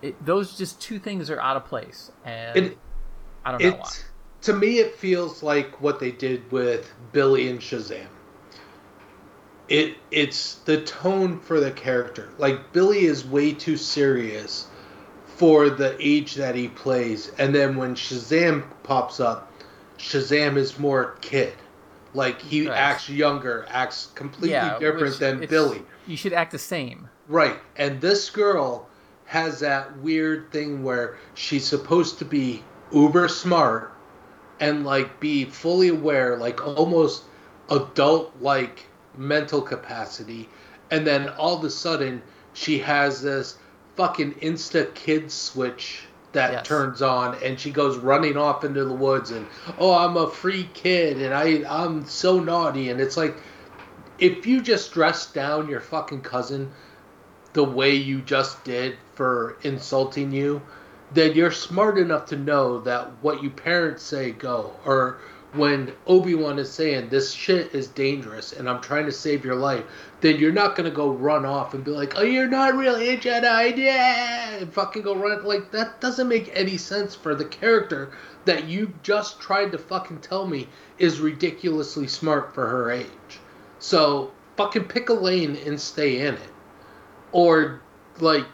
it 0.00 0.24
those 0.24 0.56
just 0.56 0.80
two 0.80 0.98
things 0.98 1.28
are 1.30 1.40
out 1.40 1.56
of 1.56 1.64
place, 1.64 2.10
and 2.24 2.56
It- 2.66 2.78
I 3.44 3.50
don't 3.52 3.62
know 3.62 3.76
why. 3.78 3.88
To 4.42 4.52
me, 4.52 4.78
it 4.78 4.96
feels 4.96 5.42
like 5.42 5.80
what 5.80 6.00
they 6.00 6.10
did 6.12 6.50
with 6.52 6.92
Billy 7.12 7.48
and 7.48 7.60
Shazam. 7.60 8.06
It 9.68 9.96
it's 10.10 10.56
the 10.56 10.82
tone 10.82 11.38
for 11.40 11.60
the 11.60 11.70
character. 11.70 12.28
Like 12.38 12.72
Billy 12.72 13.04
is 13.06 13.24
way 13.24 13.52
too 13.52 13.76
serious 13.76 14.66
for 15.36 15.70
the 15.70 15.96
age 15.98 16.34
that 16.34 16.54
he 16.54 16.68
plays, 16.68 17.30
and 17.38 17.54
then 17.54 17.76
when 17.76 17.94
Shazam 17.94 18.64
pops 18.82 19.18
up, 19.18 19.50
Shazam 19.98 20.56
is 20.56 20.78
more 20.78 21.16
kid. 21.20 21.54
Like 22.14 22.40
he 22.40 22.68
Right. 22.68 22.76
acts 22.76 23.08
younger, 23.08 23.64
acts 23.68 24.08
completely 24.14 24.50
yeah, 24.50 24.78
different 24.78 25.18
than 25.18 25.46
Billy. 25.46 25.82
You 26.06 26.16
should 26.16 26.32
act 26.32 26.52
the 26.52 26.58
same. 26.58 27.08
Right. 27.32 27.58
And 27.76 27.98
this 28.00 28.28
girl 28.28 28.88
has 29.24 29.60
that 29.60 29.96
weird 29.98 30.52
thing 30.52 30.84
where 30.84 31.16
she's 31.32 31.64
supposed 31.66 32.18
to 32.18 32.26
be 32.26 32.62
uber 32.92 33.26
smart 33.28 33.94
and 34.60 34.84
like 34.84 35.18
be 35.18 35.46
fully 35.46 35.88
aware, 35.88 36.36
like 36.36 36.64
almost 36.66 37.24
adult 37.70 38.34
like 38.40 38.84
mental 39.16 39.62
capacity. 39.62 40.46
And 40.90 41.06
then 41.06 41.30
all 41.30 41.56
of 41.56 41.64
a 41.64 41.70
sudden 41.70 42.20
she 42.52 42.78
has 42.80 43.22
this 43.22 43.56
fucking 43.96 44.34
insta 44.34 44.94
kid 44.94 45.32
switch 45.32 46.04
that 46.32 46.52
Yes. 46.52 46.66
turns 46.66 47.00
on 47.02 47.38
and 47.42 47.58
she 47.58 47.70
goes 47.70 47.96
running 47.96 48.36
off 48.36 48.62
into 48.64 48.84
the 48.84 48.92
woods 48.92 49.30
and 49.30 49.46
oh 49.78 49.94
I'm 49.94 50.16
a 50.18 50.28
free 50.28 50.68
kid 50.74 51.20
and 51.20 51.32
I 51.34 51.62
I'm 51.68 52.04
so 52.06 52.40
naughty 52.40 52.88
and 52.90 53.00
it's 53.00 53.16
like 53.18 53.36
if 54.18 54.46
you 54.46 54.62
just 54.62 54.92
dress 54.92 55.30
down 55.32 55.68
your 55.68 55.80
fucking 55.80 56.22
cousin 56.22 56.70
the 57.52 57.64
way 57.64 57.94
you 57.94 58.20
just 58.22 58.64
did 58.64 58.96
for 59.14 59.56
insulting 59.62 60.32
you, 60.32 60.62
then 61.12 61.34
you're 61.34 61.52
smart 61.52 61.98
enough 61.98 62.26
to 62.26 62.36
know 62.36 62.80
that 62.80 63.10
what 63.20 63.42
you 63.42 63.50
parents 63.50 64.02
say 64.02 64.32
go. 64.32 64.72
Or 64.86 65.18
when 65.52 65.92
Obi 66.06 66.34
Wan 66.34 66.58
is 66.58 66.72
saying 66.72 67.10
this 67.10 67.32
shit 67.32 67.74
is 67.74 67.88
dangerous 67.88 68.54
and 68.54 68.68
I'm 68.68 68.80
trying 68.80 69.04
to 69.04 69.12
save 69.12 69.44
your 69.44 69.56
life, 69.56 69.84
then 70.22 70.38
you're 70.38 70.50
not 70.52 70.76
gonna 70.76 70.90
go 70.90 71.10
run 71.10 71.44
off 71.44 71.74
and 71.74 71.84
be 71.84 71.90
like, 71.90 72.14
oh, 72.16 72.22
you're 72.22 72.48
not 72.48 72.74
really 72.74 73.10
a 73.10 73.18
Jedi, 73.18 73.76
yeah, 73.76 74.64
fucking 74.64 75.02
go 75.02 75.14
run. 75.14 75.44
Like 75.44 75.70
that 75.72 76.00
doesn't 76.00 76.28
make 76.28 76.50
any 76.54 76.78
sense 76.78 77.14
for 77.14 77.34
the 77.34 77.44
character 77.44 78.12
that 78.46 78.64
you 78.64 78.94
just 79.02 79.40
tried 79.40 79.72
to 79.72 79.78
fucking 79.78 80.20
tell 80.20 80.46
me 80.46 80.68
is 80.98 81.20
ridiculously 81.20 82.08
smart 82.08 82.54
for 82.54 82.66
her 82.66 82.90
age. 82.90 83.40
So 83.78 84.32
fucking 84.56 84.84
pick 84.84 85.10
a 85.10 85.14
lane 85.14 85.58
and 85.66 85.78
stay 85.78 86.26
in 86.26 86.34
it, 86.34 86.51
or 87.32 87.80
like 88.18 88.46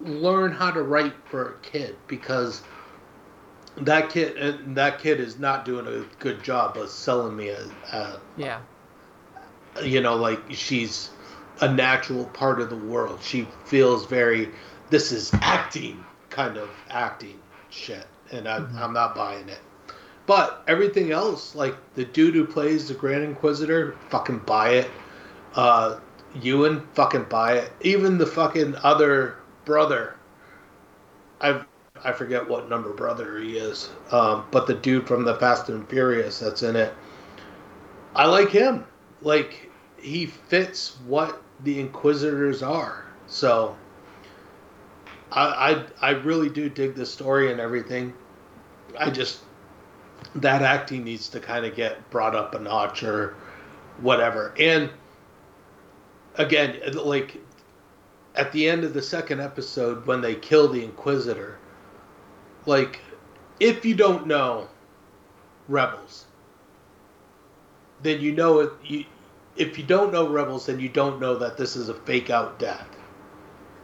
learn 0.00 0.52
how 0.52 0.70
to 0.70 0.82
write 0.82 1.14
for 1.26 1.50
a 1.50 1.58
kid 1.58 1.94
because 2.06 2.62
that 3.76 4.10
kid 4.10 4.36
and 4.36 4.76
that 4.76 4.98
kid 4.98 5.20
is 5.20 5.38
not 5.38 5.64
doing 5.64 5.86
a 5.86 6.04
good 6.18 6.42
job 6.42 6.76
of 6.76 6.88
selling 6.88 7.36
me 7.36 7.48
a, 7.50 7.62
a 7.92 8.20
Yeah. 8.36 8.60
you 9.82 10.00
know 10.00 10.16
like 10.16 10.40
she's 10.50 11.10
a 11.60 11.72
natural 11.72 12.24
part 12.26 12.60
of 12.60 12.70
the 12.70 12.76
world. 12.76 13.20
She 13.22 13.46
feels 13.66 14.06
very 14.06 14.48
this 14.88 15.12
is 15.12 15.30
acting 15.34 16.02
kind 16.30 16.56
of 16.56 16.70
acting 16.88 17.38
shit, 17.70 18.06
and 18.32 18.48
I, 18.48 18.56
I'm 18.56 18.92
not 18.92 19.14
buying 19.14 19.48
it. 19.48 19.60
But 20.26 20.62
everything 20.66 21.10
else, 21.12 21.54
like 21.54 21.74
the 21.94 22.04
dude 22.04 22.34
who 22.34 22.46
plays 22.46 22.88
the 22.88 22.94
Grand 22.94 23.24
Inquisitor, 23.24 23.96
fucking 24.08 24.38
buy 24.40 24.70
it. 24.70 24.90
Uh, 25.54 25.98
Ewan, 26.34 26.86
fucking 26.94 27.24
buy 27.24 27.54
it. 27.54 27.72
Even 27.80 28.18
the 28.18 28.26
fucking 28.26 28.76
other 28.82 29.36
brother, 29.64 30.16
I 31.40 31.62
I 32.02 32.12
forget 32.12 32.48
what 32.48 32.68
number 32.68 32.92
brother 32.92 33.38
he 33.38 33.58
is, 33.58 33.90
um, 34.10 34.46
but 34.50 34.66
the 34.66 34.74
dude 34.74 35.06
from 35.06 35.24
the 35.24 35.34
Fast 35.34 35.68
and 35.68 35.86
Furious 35.88 36.38
that's 36.38 36.62
in 36.62 36.76
it, 36.76 36.94
I 38.14 38.26
like 38.26 38.50
him. 38.50 38.86
Like 39.22 39.70
he 40.00 40.26
fits 40.26 40.96
what 41.06 41.42
the 41.64 41.80
Inquisitors 41.80 42.62
are. 42.62 43.04
So 43.26 43.76
I 45.32 45.84
I, 46.00 46.08
I 46.08 46.10
really 46.10 46.48
do 46.48 46.68
dig 46.68 46.94
the 46.94 47.06
story 47.06 47.50
and 47.50 47.60
everything. 47.60 48.14
I 48.98 49.10
just 49.10 49.40
that 50.36 50.62
acting 50.62 51.04
needs 51.04 51.28
to 51.30 51.40
kind 51.40 51.66
of 51.66 51.74
get 51.74 52.08
brought 52.10 52.34
up 52.34 52.54
a 52.54 52.60
notch 52.60 53.02
or 53.02 53.34
whatever. 54.00 54.54
And 54.58 54.90
again, 56.40 56.80
like 56.94 57.38
at 58.34 58.52
the 58.52 58.68
end 58.68 58.84
of 58.84 58.94
the 58.94 59.02
second 59.02 59.40
episode 59.40 60.06
when 60.06 60.20
they 60.20 60.34
kill 60.34 60.68
the 60.68 60.82
Inquisitor, 60.82 61.58
like 62.66 63.00
if 63.60 63.84
you 63.84 63.94
don't 63.94 64.26
know 64.26 64.68
Rebels, 65.68 66.26
then 68.02 68.20
you 68.20 68.32
know 68.32 68.60
it. 68.60 68.72
You, 68.84 69.04
if 69.56 69.76
you 69.78 69.84
don't 69.84 70.12
know 70.12 70.28
Rebels, 70.28 70.66
then 70.66 70.80
you 70.80 70.88
don't 70.88 71.20
know 71.20 71.36
that 71.36 71.56
this 71.56 71.76
is 71.76 71.88
a 71.88 71.94
fake 71.94 72.30
out 72.30 72.58
death 72.58 72.88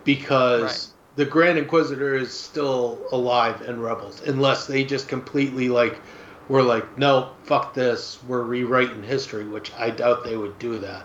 because 0.05 0.63
Right. 0.63 0.89
the 1.17 1.25
Grand 1.27 1.59
Inquisitor 1.59 2.15
is 2.15 2.33
still 2.33 2.99
alive 3.13 3.63
in 3.63 3.81
Rebels, 3.81 4.23
unless 4.23 4.67
they 4.67 4.85
just 4.85 5.09
completely 5.09 5.69
like 5.69 6.01
were 6.49 6.63
like, 6.63 6.97
no, 6.97 7.31
fuck 7.43 7.75
this, 7.75 8.19
we're 8.27 8.43
rewriting 8.43 9.03
history, 9.03 9.45
which 9.47 9.73
I 9.77 9.91
doubt 9.91 10.25
they 10.25 10.37
would 10.37 10.59
do 10.59 10.79
that. 10.79 11.05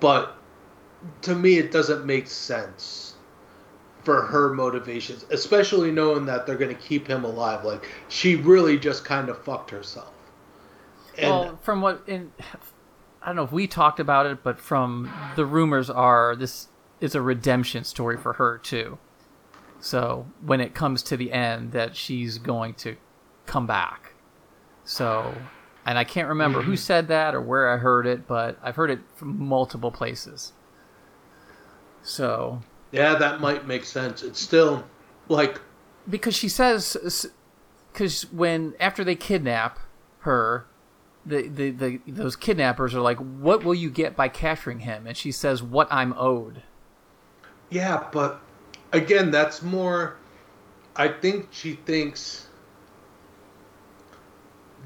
But 0.00 0.37
to 1.22 1.34
me, 1.34 1.58
it 1.58 1.70
doesn't 1.70 2.04
make 2.04 2.26
sense 2.26 3.14
for 4.04 4.22
her 4.22 4.54
motivations, 4.54 5.24
especially 5.30 5.90
knowing 5.90 6.24
that 6.26 6.46
they're 6.46 6.56
going 6.56 6.74
to 6.74 6.82
keep 6.82 7.06
him 7.06 7.24
alive. 7.24 7.64
Like 7.64 7.86
she 8.08 8.36
really 8.36 8.78
just 8.78 9.04
kind 9.04 9.28
of 9.28 9.42
fucked 9.44 9.70
herself. 9.70 10.12
And 11.16 11.30
well, 11.30 11.58
from 11.62 11.82
what 11.82 12.02
in, 12.06 12.32
I 13.22 13.26
don't 13.26 13.36
know 13.36 13.42
if 13.42 13.52
we 13.52 13.66
talked 13.66 14.00
about 14.00 14.26
it, 14.26 14.42
but 14.42 14.58
from 14.58 15.12
the 15.36 15.44
rumors 15.44 15.90
are 15.90 16.36
this 16.36 16.68
is 17.00 17.14
a 17.14 17.20
redemption 17.20 17.84
story 17.84 18.16
for 18.16 18.34
her 18.34 18.58
too. 18.58 18.98
So 19.80 20.26
when 20.40 20.60
it 20.60 20.74
comes 20.74 21.02
to 21.04 21.16
the 21.16 21.32
end, 21.32 21.72
that 21.72 21.94
she's 21.94 22.38
going 22.38 22.74
to 22.74 22.96
come 23.46 23.66
back. 23.66 24.14
So, 24.84 25.34
and 25.84 25.98
I 25.98 26.04
can't 26.04 26.28
remember 26.28 26.62
who 26.62 26.72
mm-hmm. 26.72 26.76
said 26.76 27.08
that 27.08 27.34
or 27.34 27.40
where 27.40 27.70
I 27.70 27.76
heard 27.76 28.06
it, 28.06 28.26
but 28.26 28.58
I've 28.62 28.76
heard 28.76 28.90
it 28.90 29.00
from 29.14 29.38
multiple 29.38 29.90
places. 29.90 30.52
So 32.02 32.62
yeah, 32.92 33.14
that 33.14 33.40
might 33.40 33.66
make 33.66 33.84
sense. 33.84 34.22
It's 34.22 34.40
still 34.40 34.84
like 35.28 35.60
because 36.08 36.34
she 36.34 36.48
says 36.48 37.26
because 37.92 38.22
when 38.32 38.74
after 38.80 39.04
they 39.04 39.14
kidnap 39.14 39.78
her 40.20 40.66
the, 41.26 41.48
the, 41.48 41.70
the 41.70 42.00
those 42.06 42.36
kidnappers 42.36 42.94
are 42.94 43.00
like 43.00 43.18
what 43.18 43.62
will 43.62 43.74
you 43.74 43.90
get 43.90 44.16
by 44.16 44.28
capturing 44.28 44.80
him 44.80 45.06
and 45.06 45.14
she 45.16 45.30
says 45.30 45.62
what 45.62 45.86
i'm 45.90 46.14
owed 46.16 46.62
Yeah, 47.70 48.08
but 48.12 48.40
again, 48.92 49.30
that's 49.30 49.62
more. 49.62 50.16
I 50.96 51.08
think 51.08 51.48
she 51.50 51.74
thinks 51.74 52.46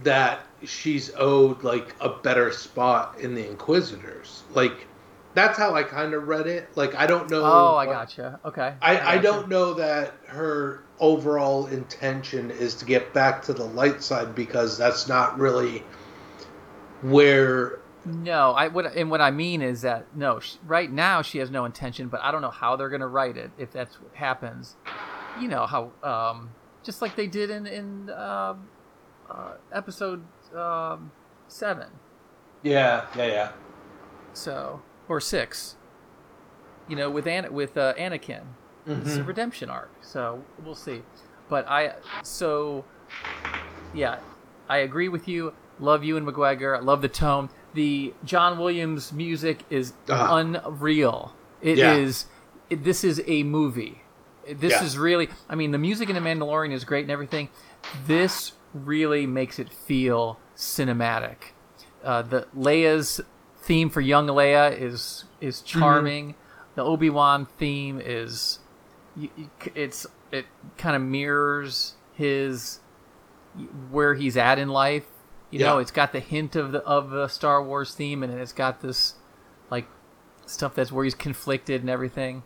that 0.03 0.41
she's 0.65 1.13
owed 1.17 1.63
like 1.63 1.95
a 2.01 2.09
better 2.09 2.51
spot 2.53 3.19
in 3.21 3.35
the 3.35 3.49
Inquisitors. 3.49 4.43
Like 4.53 4.87
that's 5.35 5.59
how 5.59 5.74
I 5.74 5.83
kind 5.83 6.14
of 6.14 6.28
read 6.28 6.47
it. 6.47 6.76
Like 6.76 6.95
I 6.95 7.07
don't 7.07 7.30
know. 7.30 7.43
oh 7.45 7.76
i 7.76 7.87
gotcha 7.87 8.39
okay 8.45 8.74
I, 8.83 8.99
I 8.99 9.16
gotcha. 9.16 9.22
don't 9.22 9.49
know 9.49 9.74
that 9.74 10.14
her 10.26 10.83
overall 10.99 11.66
intention 11.66 12.51
is 12.51 12.74
to 12.76 12.85
get 12.85 13.12
back 13.12 13.43
to 13.45 13.53
the 13.53 13.64
light 13.64 14.03
side 14.03 14.35
because 14.35 14.78
that's 14.78 15.09
not 15.09 15.39
really 15.39 15.83
where 17.03 17.78
No, 18.05 18.53
I 18.53 18.68
what 18.68 18.87
and 18.97 19.11
what 19.11 19.20
I 19.20 19.30
mean 19.30 19.62
is 19.62 19.83
that 19.83 20.07
no, 20.14 20.41
she, 20.41 20.59
right 20.64 20.91
now 20.91 21.22
she 21.22 21.39
has 21.39 21.51
no 21.51 21.64
intention, 21.64 22.09
but 22.09 22.20
I 22.22 22.30
don't 22.30 22.43
know 22.43 22.51
how 22.51 22.76
they're 22.76 22.89
gonna 22.89 23.09
write 23.09 23.37
it 23.37 23.51
if 23.59 23.72
that's 23.72 24.01
what 24.01 24.14
happens. 24.14 24.76
You 25.35 25.49
know 25.49 25.66
how, 25.66 25.93
um, 26.03 26.51
just 26.85 27.01
like 27.01 27.16
they 27.16 27.26
did 27.26 27.51
in 27.51 27.66
in 27.66 28.11
uh, 28.11 28.55
uh, 29.30 29.55
episode 29.72 30.22
um, 30.55 31.12
seven. 31.49 31.89
Yeah, 32.62 33.07
yeah, 33.16 33.26
yeah. 33.26 33.53
So 34.35 34.83
or 35.13 35.21
six. 35.21 35.77
You 36.89 36.97
know, 36.97 37.11
with 37.11 37.27
An- 37.27 37.53
with 37.53 37.77
uh, 37.77 37.95
Anakin, 37.95 38.43
it's 38.87 39.17
a 39.17 39.23
redemption 39.23 39.71
arc. 39.71 39.91
So 40.01 40.43
we'll 40.65 40.75
see. 40.75 41.03
But 41.49 41.69
I 41.69 41.95
so 42.23 42.85
yeah, 43.95 44.19
I 44.69 44.79
agree 44.79 45.09
with 45.09 45.29
you. 45.29 45.53
Love 45.79 46.03
Ewan 46.05 46.25
McGregor. 46.27 46.77
I 46.77 46.81
love 46.81 47.03
the 47.03 47.09
tone. 47.09 47.51
The 47.75 48.13
John 48.25 48.59
Williams 48.59 49.13
music 49.13 49.61
is 49.71 49.93
Ah. 50.09 50.37
unreal. 50.37 51.35
It 51.61 51.79
Yeah. 51.79 51.95
is. 51.95 52.27
It, 52.71 52.85
this 52.85 53.05
is 53.05 53.23
a 53.27 53.43
movie. 53.43 54.03
This 54.49 54.73
Yeah. 54.73 54.85
is 54.85 54.99
really. 54.99 55.29
I 55.49 55.55
mean, 55.55 55.71
the 55.73 55.79
music 55.79 56.09
in 56.09 56.15
The 56.15 56.21
Mandalorian 56.21 56.73
is 56.73 56.85
great 56.85 57.03
and 57.03 57.11
everything. 57.11 57.49
This 58.07 58.53
really 58.75 59.27
makes 59.27 59.59
it 59.59 59.73
feel 59.73 60.39
cinematic. 60.57 61.53
Uh, 62.05 62.23
the 62.23 62.47
Leia's 62.57 63.21
theme 63.63 63.89
for 63.91 64.01
young 64.01 64.27
Leia 64.27 64.77
is 64.79 65.25
is 65.41 65.59
Mm-hmm. 65.61 65.81
charming. 65.81 66.35
The 66.75 66.83
Obi 66.83 67.11
Wan 67.11 67.47
theme 67.59 68.01
is. 68.03 68.59
It's 69.75 70.07
it 70.31 70.47
kind 70.79 70.97
of 70.97 71.03
mirrors 71.03 71.95
his 72.15 72.81
where 73.91 74.15
he's 74.15 74.37
at 74.37 74.59
in 74.59 74.69
life. 74.69 75.05
You 75.51 75.59
know, 75.59 75.77
it's 75.79 75.91
got 75.91 76.13
the 76.13 76.21
hint 76.21 76.57
of 76.57 76.73
the 76.73 76.79
of 76.85 77.11
the 77.11 77.29
Star 77.29 77.63
Wars 77.63 77.95
theme, 77.95 78.23
and 78.23 78.33
it's 78.33 78.55
got 78.55 78.81
this 78.81 79.17
like 79.71 79.87
stuff 80.47 80.75
that's 80.75 80.91
where 80.91 81.05
he's 81.05 81.15
conflicted 81.15 81.83
and 81.83 81.91
everything. 81.91 82.43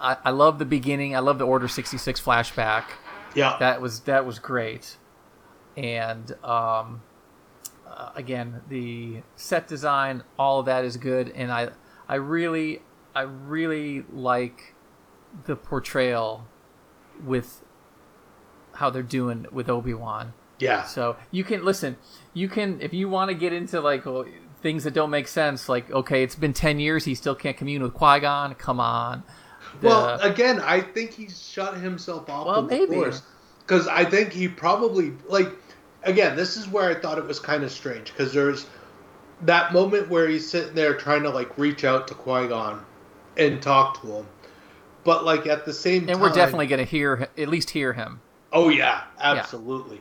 I, 0.00 0.16
I 0.24 0.30
love 0.30 0.58
the 0.58 0.64
beginning. 0.64 1.14
I 1.14 1.20
love 1.20 1.38
the 1.38 1.46
Order 1.46 1.68
sixty 1.68 1.98
six 1.98 2.20
flashback. 2.20 2.82
Yeah. 3.36 3.56
That 3.60 3.80
was 3.80 4.00
that 4.00 4.26
was 4.26 4.40
great, 4.40 4.96
and 5.76 6.32
um, 6.42 7.02
uh, 7.96 8.12
again 8.14 8.62
the 8.68 9.22
set 9.36 9.68
design, 9.68 10.22
all 10.38 10.60
of 10.60 10.66
that 10.66 10.84
is 10.84 10.96
good, 10.96 11.30
and 11.34 11.52
I 11.52 11.68
I 12.08 12.14
really 12.16 12.82
I 13.14 13.22
really 13.22 14.04
like 14.12 14.74
the 15.44 15.56
portrayal 15.56 16.46
with 17.24 17.62
how 18.74 18.90
they're 18.90 19.02
doing 19.02 19.46
with 19.52 19.68
Obi 19.68 19.94
Wan. 19.94 20.32
Yeah. 20.58 20.84
So 20.84 21.16
you 21.30 21.44
can 21.44 21.64
listen. 21.64 21.96
You 22.34 22.48
can 22.48 22.80
if 22.80 22.92
you 22.94 23.08
want 23.08 23.28
to 23.30 23.34
get 23.34 23.52
into 23.52 23.80
like 23.80 24.06
well, 24.06 24.24
things 24.62 24.84
that 24.84 24.94
don't 24.94 25.10
make 25.10 25.28
sense. 25.28 25.68
Like 25.68 25.90
okay, 25.90 26.22
it's 26.22 26.34
been 26.36 26.52
ten 26.52 26.78
years. 26.78 27.04
He 27.04 27.14
still 27.14 27.34
can't 27.34 27.56
commune 27.56 27.82
with 27.82 27.94
Qui 27.94 28.20
Gon. 28.20 28.54
Come 28.54 28.80
on. 28.80 29.22
The- 29.80 29.88
Well, 29.88 30.20
again, 30.20 30.60
I 30.60 30.80
think 30.80 31.12
he 31.12 31.28
shut 31.28 31.76
himself 31.78 32.28
off 32.30 32.46
Well, 32.46 32.62
maybe. 32.62 33.02
because 33.60 33.88
I 33.88 34.04
think 34.04 34.32
he 34.32 34.48
probably 34.48 35.12
like. 35.28 35.48
Again, 36.04 36.36
this 36.36 36.56
is 36.56 36.68
where 36.68 36.90
I 36.90 37.00
thought 37.00 37.18
it 37.18 37.24
was 37.24 37.38
kind 37.38 37.62
of 37.62 37.70
strange 37.70 38.12
because 38.12 38.32
there's 38.32 38.66
that 39.42 39.72
moment 39.72 40.08
where 40.08 40.28
he's 40.28 40.48
sitting 40.48 40.74
there 40.74 40.94
trying 40.94 41.22
to 41.22 41.30
like 41.30 41.56
reach 41.58 41.84
out 41.84 42.08
to 42.08 42.14
Qui 42.14 42.48
Gon 42.48 42.84
and 43.36 43.62
talk 43.62 44.00
to 44.02 44.08
him, 44.08 44.26
but 45.04 45.24
like 45.24 45.46
at 45.46 45.64
the 45.64 45.72
same 45.72 46.02
time 46.02 46.08
and 46.10 46.18
time, 46.18 46.22
we're 46.22 46.34
definitely 46.34 46.66
going 46.66 46.84
to 46.84 46.90
hear 46.90 47.28
at 47.36 47.48
least 47.48 47.70
hear 47.70 47.92
him. 47.92 48.20
Oh 48.52 48.68
yeah, 48.68 49.04
absolutely. 49.20 50.00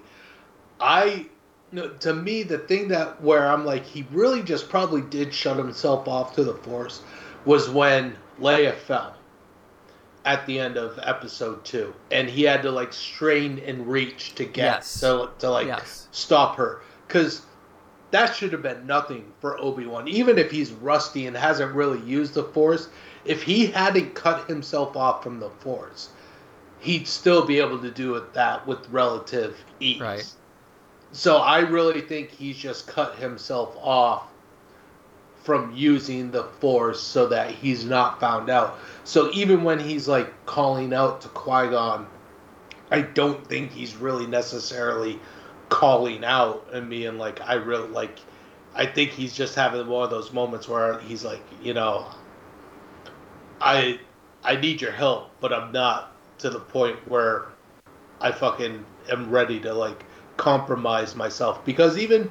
I 0.79 1.27
no, 1.71 1.89
to 1.89 2.13
me 2.13 2.43
the 2.43 2.57
thing 2.57 2.87
that 2.89 3.21
where 3.21 3.47
I'm 3.47 3.65
like 3.65 3.85
he 3.85 4.05
really 4.11 4.43
just 4.43 4.69
probably 4.69 5.01
did 5.01 5.33
shut 5.33 5.57
himself 5.57 6.07
off 6.07 6.35
to 6.35 6.43
the 6.43 6.55
force 6.55 7.01
was 7.45 7.69
when 7.69 8.15
Leia 8.39 8.73
fell 8.75 9.15
at 10.25 10.45
the 10.45 10.59
end 10.59 10.77
of 10.77 10.99
episode 11.01 11.63
2 11.65 11.93
and 12.11 12.29
he 12.29 12.43
had 12.43 12.61
to 12.61 12.71
like 12.71 12.93
strain 12.93 13.59
and 13.65 13.87
reach 13.87 14.35
to 14.35 14.45
get 14.45 14.75
Yes. 14.75 14.99
to, 14.99 15.29
to 15.39 15.49
like 15.49 15.67
Yes. 15.67 16.07
stop 16.11 16.55
her 16.57 16.81
cuz 17.07 17.41
that 18.11 18.35
should 18.35 18.51
have 18.51 18.61
been 18.61 18.85
nothing 18.85 19.31
for 19.39 19.57
Obi-Wan 19.59 20.07
even 20.07 20.37
if 20.37 20.51
he's 20.51 20.71
rusty 20.71 21.25
and 21.25 21.35
hasn't 21.35 21.73
really 21.73 21.99
used 22.01 22.35
the 22.35 22.43
force 22.43 22.89
if 23.25 23.41
he 23.43 23.65
hadn't 23.67 24.13
cut 24.13 24.47
himself 24.47 24.95
off 24.95 25.23
from 25.23 25.39
the 25.39 25.49
force 25.59 26.09
he'd 26.79 27.07
still 27.07 27.45
be 27.45 27.59
able 27.59 27.79
to 27.79 27.89
do 27.91 28.15
it 28.15 28.33
that 28.33 28.65
with 28.67 28.87
relative 28.89 29.55
ease. 29.79 30.01
Right. 30.01 30.33
So 31.11 31.37
I 31.37 31.59
really 31.59 32.01
think 32.01 32.31
he's 32.31 32.57
just 32.57 32.87
cut 32.87 33.15
himself 33.17 33.75
off 33.79 34.23
from 35.43 35.71
using 35.75 36.31
the 36.31 36.43
force 36.59 36.99
so 37.01 37.27
that 37.27 37.51
he's 37.51 37.83
not 37.85 38.19
found 38.19 38.49
out. 38.49 38.79
So 39.03 39.31
even 39.33 39.63
when 39.63 39.79
he's 39.79 40.07
like 40.07 40.45
calling 40.45 40.93
out 40.93 41.21
to 41.21 41.27
Qui-Gon, 41.29 42.07
I 42.91 43.01
don't 43.01 43.45
think 43.47 43.71
he's 43.71 43.95
really 43.95 44.27
necessarily 44.27 45.19
calling 45.69 46.23
out 46.25 46.67
and 46.73 46.89
being 46.89 47.17
like 47.17 47.39
I 47.41 47.53
really 47.53 47.87
like 47.87 48.19
I 48.75 48.85
think 48.85 49.11
he's 49.11 49.33
just 49.33 49.55
having 49.55 49.87
one 49.87 50.03
of 50.03 50.09
those 50.09 50.31
moments 50.31 50.67
where 50.67 50.99
he's 50.99 51.23
like, 51.23 51.41
you 51.63 51.73
know, 51.73 52.07
I 53.59 53.99
I 54.43 54.55
need 54.55 54.81
your 54.81 54.91
help, 54.91 55.31
but 55.39 55.53
I'm 55.53 55.71
not 55.71 56.15
to 56.39 56.49
the 56.49 56.59
point 56.59 56.97
where 57.07 57.45
I 58.19 58.31
fucking 58.31 58.85
am 59.09 59.29
ready 59.29 59.59
to 59.61 59.73
like 59.73 60.03
compromise 60.37 61.15
myself. 61.15 61.63
Because 61.65 61.97
even 61.97 62.29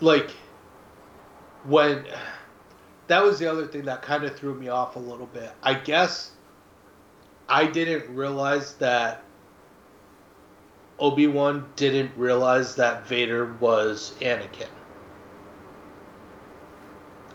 like 0.00 0.30
when 1.64 2.04
that 3.12 3.22
was 3.22 3.38
the 3.38 3.46
other 3.46 3.66
thing 3.66 3.84
that 3.84 4.00
kind 4.00 4.24
of 4.24 4.34
threw 4.34 4.54
me 4.54 4.68
off 4.68 4.96
a 4.96 4.98
little 4.98 5.26
bit. 5.26 5.52
I 5.62 5.74
guess 5.74 6.30
I 7.46 7.66
didn't 7.66 8.14
realize 8.14 8.72
that 8.76 9.22
Obi-Wan 10.98 11.68
didn't 11.76 12.12
realize 12.16 12.74
that 12.76 13.06
Vader 13.06 13.52
was 13.60 14.14
Anakin. 14.22 14.68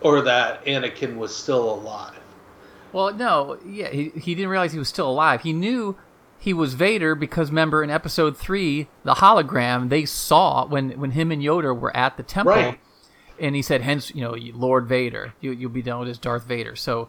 Or 0.00 0.20
that 0.22 0.64
Anakin 0.64 1.16
was 1.16 1.36
still 1.36 1.72
alive. 1.74 2.18
Well, 2.92 3.14
no, 3.14 3.60
yeah, 3.64 3.90
he, 3.90 4.08
he 4.08 4.34
didn't 4.34 4.50
realize 4.50 4.72
he 4.72 4.80
was 4.80 4.88
still 4.88 5.08
alive. 5.08 5.42
He 5.42 5.52
knew 5.52 5.96
he 6.40 6.52
was 6.52 6.74
Vader 6.74 7.14
because 7.14 7.50
remember 7.50 7.84
in 7.84 7.90
episode 7.90 8.36
three, 8.36 8.88
the 9.04 9.14
hologram 9.14 9.90
they 9.90 10.06
saw 10.06 10.66
when 10.66 10.98
when 10.98 11.12
him 11.12 11.30
and 11.30 11.40
Yoda 11.40 11.78
were 11.78 11.96
at 11.96 12.16
the 12.16 12.24
temple, 12.24 12.54
Right. 12.54 12.80
And 13.40 13.54
he 13.54 13.62
said, 13.62 13.82
"Hence, 13.82 14.14
you 14.14 14.22
know, 14.22 14.34
Lord 14.54 14.86
Vader, 14.86 15.34
you 15.40 15.52
you'll 15.52 15.70
be 15.70 15.82
known 15.82 16.08
as 16.08 16.18
Darth 16.18 16.44
Vader." 16.44 16.76
So, 16.76 17.08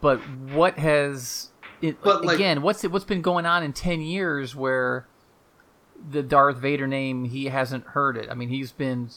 but 0.00 0.18
what 0.18 0.78
has 0.78 1.50
it, 1.80 2.02
But, 2.02 2.24
like- 2.24 2.36
again? 2.36 2.62
What's 2.62 2.84
it, 2.84 2.90
what's 2.90 3.04
been 3.04 3.22
going 3.22 3.46
on 3.46 3.62
in 3.62 3.72
ten 3.72 4.00
years 4.00 4.54
where 4.54 5.06
the 6.10 6.22
Darth 6.22 6.56
Vader 6.56 6.86
name 6.86 7.24
he 7.24 7.46
hasn't 7.46 7.86
heard 7.88 8.16
it? 8.16 8.28
I 8.30 8.34
mean, 8.34 8.48
he's 8.48 8.72
been. 8.72 9.08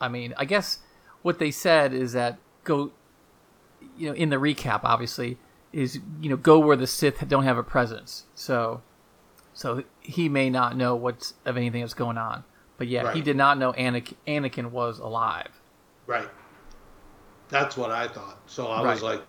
I 0.00 0.08
mean, 0.08 0.34
I 0.36 0.44
guess 0.44 0.78
what 1.22 1.38
they 1.38 1.50
said 1.50 1.92
is 1.92 2.12
that 2.12 2.38
go 2.64 2.92
you 3.96 4.08
know, 4.08 4.14
in 4.14 4.30
the 4.30 4.36
recap, 4.36 4.80
obviously, 4.82 5.38
is 5.72 5.98
you 6.20 6.30
know, 6.30 6.36
go 6.36 6.58
where 6.58 6.76
the 6.76 6.86
Sith 6.86 7.26
don't 7.28 7.44
have 7.44 7.58
a 7.58 7.62
presence. 7.62 8.24
So, 8.34 8.82
so 9.52 9.84
he 10.00 10.28
may 10.28 10.50
not 10.50 10.76
know 10.76 10.94
what's 10.94 11.34
of 11.44 11.56
anything 11.56 11.80
that's 11.82 11.94
going 11.94 12.18
on. 12.18 12.44
But 12.80 12.88
yeah, 12.88 13.12
he 13.12 13.20
did 13.20 13.36
not 13.36 13.58
know 13.58 13.74
Anakin, 13.74 14.14
Anakin 14.26 14.70
was 14.70 15.00
alive. 15.00 15.50
Right. 16.06 16.26
That's 17.50 17.76
what 17.76 17.90
I 17.90 18.08
thought. 18.08 18.38
So 18.46 18.68
I 18.68 18.80
was 18.80 19.02
like, 19.02 19.20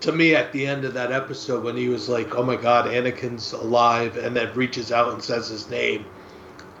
to 0.00 0.12
me, 0.12 0.34
at 0.34 0.50
the 0.52 0.66
end 0.66 0.86
of 0.86 0.94
that 0.94 1.12
episode, 1.12 1.62
when 1.62 1.76
he 1.76 1.90
was 1.90 2.08
like, 2.08 2.34
"Oh 2.34 2.42
my 2.42 2.56
God, 2.56 2.86
Anakin's 2.86 3.52
alive," 3.52 4.16
and 4.16 4.34
then 4.34 4.54
reaches 4.54 4.90
out 4.92 5.12
and 5.12 5.22
says 5.22 5.48
his 5.48 5.68
name, 5.68 6.06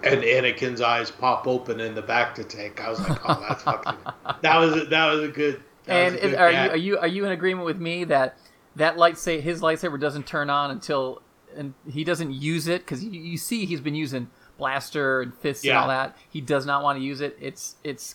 and 0.04 0.22
Anakin's 0.22 0.80
eyes 0.80 1.10
pop 1.10 1.46
open 1.46 1.78
in 1.78 1.94
the 1.94 2.02
bacta 2.02 2.48
tank, 2.48 2.80
I 2.82 2.88
was 2.88 3.00
like, 3.06 3.18
"Oh, 3.28 3.44
that's 3.46 3.62
fucking." 3.64 3.98
that 4.40 4.56
was 4.56 4.74
a, 4.74 4.84
that 4.86 5.12
was 5.12 5.22
a 5.22 5.28
good. 5.28 5.60
And 5.86 6.14
a 6.14 6.24
is- 6.24 6.30
good 6.30 6.40
are 6.40 6.50
you 6.50 6.70
are 6.70 6.76
you 6.78 6.98
are 6.98 7.08
you 7.08 7.26
in 7.26 7.32
agreement 7.32 7.66
with 7.66 7.78
me 7.78 8.04
that 8.04 8.38
that 8.76 8.96
lightsaber, 8.96 9.42
his 9.42 9.60
lightsaber, 9.60 10.00
doesn't 10.00 10.26
turn 10.26 10.48
on 10.48 10.70
until 10.70 11.20
and 11.54 11.74
he 11.86 12.04
doesn't 12.04 12.32
use 12.32 12.68
it 12.68 12.80
because 12.86 13.04
you, 13.04 13.10
you 13.10 13.36
see 13.36 13.66
he's 13.66 13.82
been 13.82 13.94
using 13.94 14.30
blaster 14.62 15.22
and 15.22 15.34
fists 15.34 15.64
and 15.64 15.72
all 15.76 15.88
that. 15.88 16.16
He 16.30 16.40
does 16.40 16.64
not 16.64 16.84
want 16.84 16.96
to 17.00 17.04
use 17.04 17.20
it. 17.20 17.36
It's 17.40 17.74
it's 17.82 18.14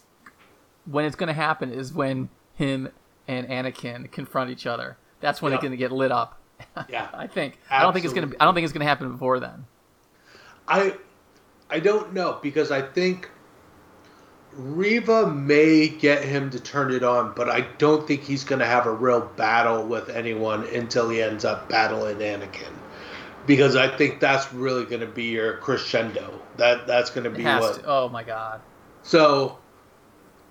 when 0.85 1.03
it's 1.03 1.17
going 1.17 1.27
to 1.27 1.33
happen 1.33 1.73
is 1.73 1.91
when 1.93 2.29
him 2.55 2.89
and 3.27 3.45
Anakin 3.49 4.09
confront 4.09 4.49
each 4.49 4.65
other. 4.65 4.95
That's 5.19 5.41
when 5.41 5.51
Yeah. 5.51 5.55
it's 5.57 5.61
going 5.61 5.71
to 5.71 5.77
get 5.77 5.91
lit 5.91 6.11
up. 6.11 6.39
Yeah. 6.89 7.09
I 7.13 7.27
think. 7.27 7.59
I 7.69 7.81
don't 7.81 7.91
think 7.91 8.05
it's 8.05 8.13
going 8.13 8.29
to. 8.31 8.41
I 8.41 8.45
don't 8.45 8.53
think 8.55 8.63
it's 8.63 8.71
going 8.71 8.85
to 8.85 8.87
happen 8.87 9.11
before 9.11 9.41
then. 9.41 9.65
I 10.69 10.95
I 11.69 11.79
don't 11.81 12.13
know 12.13 12.39
because 12.41 12.71
I 12.71 12.81
think 12.81 13.29
Reva 14.53 15.27
may 15.29 15.89
get 15.89 16.23
him 16.23 16.49
to 16.51 16.59
turn 16.61 16.93
it 16.93 17.03
on, 17.03 17.33
but 17.35 17.49
I 17.49 17.61
don't 17.77 18.07
think 18.07 18.23
he's 18.23 18.43
going 18.45 18.59
to 18.59 18.65
have 18.65 18.85
a 18.87 18.91
real 18.93 19.21
battle 19.35 19.85
with 19.85 20.07
anyone 20.09 20.63
until 20.73 21.09
he 21.09 21.21
ends 21.21 21.43
up 21.45 21.67
battling 21.69 22.17
Anakin. 22.17 22.71
Because 23.47 23.75
I 23.75 23.95
think 23.95 24.19
that's 24.19 24.53
really 24.53 24.85
going 24.85 25.01
to 25.01 25.07
be 25.07 25.25
your 25.25 25.57
crescendo. 25.57 26.39
That 26.57 26.85
that's 26.85 27.09
going 27.09 27.23
to 27.23 27.29
be 27.29 27.43
what. 27.43 27.75
to. 27.75 27.85
Oh 27.85 28.09
my 28.09 28.23
god. 28.23 28.61
So 29.01 29.57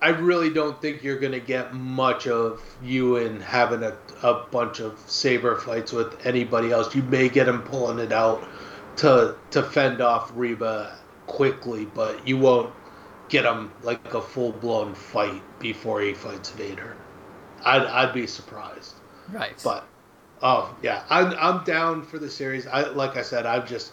I 0.01 0.09
really 0.09 0.51
don't 0.51 0.79
think 0.79 1.03
you're 1.03 1.19
gonna 1.19 1.39
get 1.39 1.73
much 1.73 2.27
of 2.27 2.61
Ewan 2.83 3.41
having 3.41 3.83
a, 3.83 3.97
a 4.21 4.45
bunch 4.51 4.79
of 4.79 4.99
saber 5.07 5.57
fights 5.57 5.91
with 5.91 6.23
anybody 6.25 6.71
else. 6.71 6.93
You 6.93 7.01
may 7.03 7.29
get 7.29 7.47
him 7.47 7.63
pulling 7.63 7.97
it 7.99 8.11
out 8.11 8.47
to 8.97 9.35
to 9.51 9.63
fend 9.63 10.01
off 10.01 10.31
Reva 10.35 10.99
quickly, 11.25 11.85
but 11.85 12.27
you 12.27 12.37
won't 12.37 12.73
get 13.29 13.43
him 13.43 13.71
like 13.81 14.13
a 14.13 14.21
full 14.21 14.51
blown 14.51 14.93
fight 14.93 15.41
before 15.59 16.01
he 16.01 16.13
fights 16.13 16.51
Vader. 16.51 16.95
I'd 17.65 17.83
I'd 17.83 18.13
be 18.13 18.27
surprised. 18.27 18.93
Right. 19.31 19.59
But 19.63 19.87
oh 20.41 20.75
yeah, 20.81 21.03
I'm 21.09 21.33
I'm 21.39 21.63
down 21.63 22.03
for 22.03 22.19
the 22.19 22.29
series. 22.29 22.67
I 22.67 22.89
like 22.89 23.17
I 23.17 23.21
said, 23.21 23.45
I've 23.45 23.67
just 23.67 23.91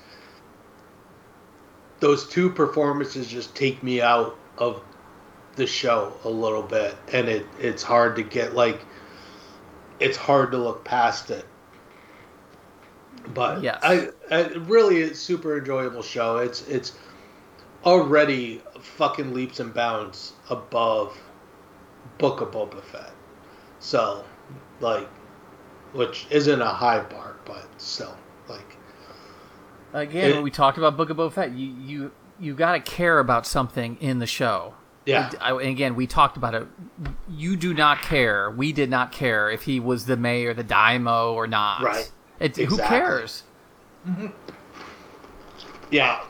those 2.01 2.29
two 2.29 2.51
performances 2.51 3.29
just 3.29 3.55
take 3.55 3.83
me 3.83 4.03
out 4.03 4.37
of 4.59 4.83
the 5.57 5.67
show 5.67 6.13
a 6.25 6.29
little 6.29 6.63
bit, 6.63 6.97
and 7.13 7.29
it 7.29 7.47
it's 7.61 7.83
hard 7.83 8.17
to 8.17 8.23
get 8.23 8.55
like 8.55 8.81
it's 10.01 10.17
hard 10.17 10.53
to 10.53 10.59
look 10.59 10.85
past 10.85 11.31
it. 11.31 11.45
But 13.33 13.63
yeah, 13.63 13.79
I, 13.83 14.09
I 14.31 14.49
really 14.49 14.99
it's 14.99 15.21
super 15.21 15.59
enjoyable 15.59 16.03
show. 16.03 16.39
It's 16.39 16.67
it's 16.69 16.93
already 17.85 18.63
fucking 18.81 19.33
leaps 19.33 19.61
and 19.61 19.73
bounds 19.73 20.33
above 20.51 21.17
Book 22.19 22.41
of 22.41 22.51
Boba 22.51 22.83
Fett. 22.83 23.13
So, 23.81 24.25
like, 24.81 25.09
which 25.95 26.27
isn't 26.31 26.61
a 26.61 26.69
high 26.69 27.01
bar, 27.01 27.37
but 27.47 27.67
still, 27.79 28.17
like, 28.49 28.77
Again, 29.93 30.31
It- 30.31 30.35
when 30.35 30.43
we 30.43 30.51
talked 30.51 30.77
about 30.77 30.97
Book 30.97 31.09
of 31.11 31.17
Boba 31.17 31.33
Fett, 31.33 31.53
you 31.53 31.69
you 31.81 32.11
you 32.41 32.55
got 32.55 32.73
to 32.73 32.81
care 32.81 33.21
about 33.21 33.47
something 33.47 33.97
in 34.01 34.19
the 34.19 34.27
show. 34.27 34.75
Yeah. 35.07 35.31
I, 35.41 35.53
again, 35.63 35.95
we 35.95 36.07
talked 36.09 36.37
about 36.37 36.55
it. 36.55 36.67
You 37.29 37.55
do 37.57 37.73
not 37.75 38.03
care. 38.03 38.51
We 38.51 38.73
did 38.73 38.91
not 38.91 39.13
care 39.13 39.51
if 39.51 39.63
he 39.63 39.79
was 39.79 40.07
the 40.07 40.17
mayor, 40.17 40.53
the 40.53 40.65
Daimyo 40.65 41.33
or 41.35 41.47
not. 41.47 41.83
Right. 41.83 42.11
It, 42.41 42.57
Who 42.57 42.63
Exactly. 42.65 42.99
cares? 42.99 43.43
Mm-hmm. 44.09 44.27
yeah, 45.93 46.25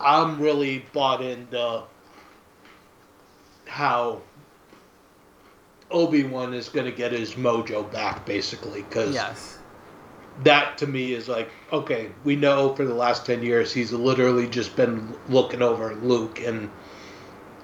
I'm 0.00 0.38
really 0.40 0.84
bought 0.92 1.22
into 1.22 1.82
how 3.66 4.20
Obi 5.90 6.24
Wan 6.24 6.54
is 6.54 6.68
going 6.68 6.86
to 6.86 6.92
get 6.92 7.12
his 7.12 7.34
mojo 7.34 7.90
back, 7.92 8.24
basically, 8.24 8.82
because 8.82 9.14
Yes. 9.14 9.58
that 10.44 10.78
to 10.78 10.86
me 10.86 11.12
is 11.12 11.28
like, 11.28 11.50
okay, 11.72 12.10
we 12.24 12.36
know 12.36 12.74
for 12.74 12.84
the 12.84 12.94
last 12.94 13.26
10 13.26 13.42
years 13.42 13.72
he's 13.72 13.92
literally 13.92 14.48
just 14.48 14.76
been 14.76 15.14
looking 15.28 15.62
over 15.62 15.94
Luke 15.96 16.40
and 16.40 16.70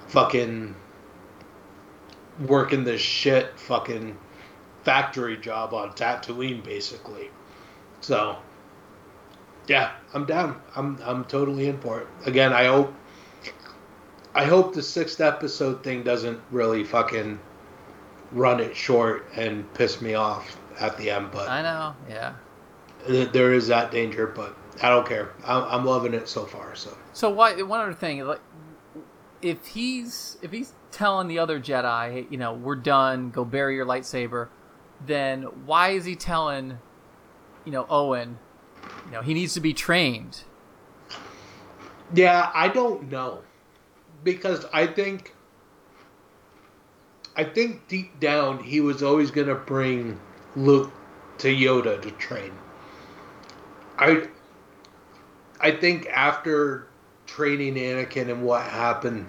fucking 0.07 0.75
working 2.45 2.83
this 2.83 3.01
shit 3.01 3.57
fucking 3.59 4.17
factory 4.83 5.37
job 5.37 5.73
on 5.73 5.91
Tatooine, 5.93 6.63
basically. 6.63 7.29
So, 8.01 8.37
yeah, 9.67 9.91
I'm 10.13 10.25
down. 10.25 10.61
I'm 10.75 10.97
I'm 11.03 11.25
totally 11.25 11.67
in 11.67 11.79
for 11.79 12.01
it. 12.01 12.07
Again, 12.25 12.53
I 12.53 12.65
hope 12.65 12.93
I 14.35 14.45
hope 14.45 14.73
the 14.73 14.83
sixth 14.83 15.19
episode 15.19 15.83
thing 15.83 16.03
doesn't 16.03 16.39
really 16.51 16.83
fucking 16.83 17.39
run 18.31 18.59
it 18.59 18.75
short 18.75 19.25
and 19.35 19.71
piss 19.73 20.01
me 20.01 20.13
off 20.13 20.57
at 20.79 20.97
the 20.97 21.09
end, 21.09 21.29
but 21.31 21.49
I 21.49 21.61
know. 21.61 21.95
Yeah. 22.09 22.33
th- 23.07 23.31
there 23.31 23.53
is 23.53 23.67
that 23.67 23.91
danger, 23.91 24.27
but 24.27 24.55
I 24.81 24.89
don't 24.89 25.07
care. 25.07 25.33
I'm, 25.45 25.63
I'm 25.63 25.85
loving 25.85 26.13
it 26.13 26.27
so 26.27 26.45
far. 26.45 26.75
So 26.75 26.95
So 27.13 27.29
why? 27.29 27.61
One 27.61 27.79
other 27.79 27.93
thing, 27.93 28.23
like, 28.25 28.41
if 29.41 29.65
he's 29.67 30.37
if 30.41 30.51
he's 30.51 30.73
telling 30.91 31.27
the 31.27 31.39
other 31.39 31.59
Jedi, 31.59 32.29
you 32.31 32.37
know, 32.37 32.53
we're 32.53 32.75
done, 32.75 33.29
go 33.29 33.45
bury 33.45 33.75
your 33.75 33.85
lightsaber, 33.85 34.49
then 35.05 35.43
why 35.65 35.89
is 35.89 36.05
he 36.05 36.15
telling, 36.15 36.79
you 37.65 37.71
know, 37.71 37.85
Owen, 37.89 38.39
you 39.05 39.11
know, 39.11 39.21
he 39.21 39.33
needs 39.33 39.53
to 39.53 39.59
be 39.61 39.73
trained? 39.73 40.43
yeah, 42.13 42.51
I 42.53 42.69
don't 42.69 43.09
know 43.11 43.41
because 44.23 44.65
I 44.73 44.87
think 44.87 45.33
I 47.37 47.43
think 47.43 47.87
deep 47.87 48.19
down 48.19 48.63
he 48.63 48.81
was 48.81 49.03
always 49.03 49.31
gonna 49.31 49.55
bring 49.55 50.19
Luke 50.55 50.91
to 51.37 51.47
Yoda 51.47 52.01
to 52.01 52.11
train. 52.11 52.51
I 53.97 54.27
I 55.59 55.71
think 55.71 56.07
after 56.07 56.87
training 57.27 57.75
Anakin 57.75 58.29
and 58.29 58.43
what 58.43 58.63
happened, 58.63 59.27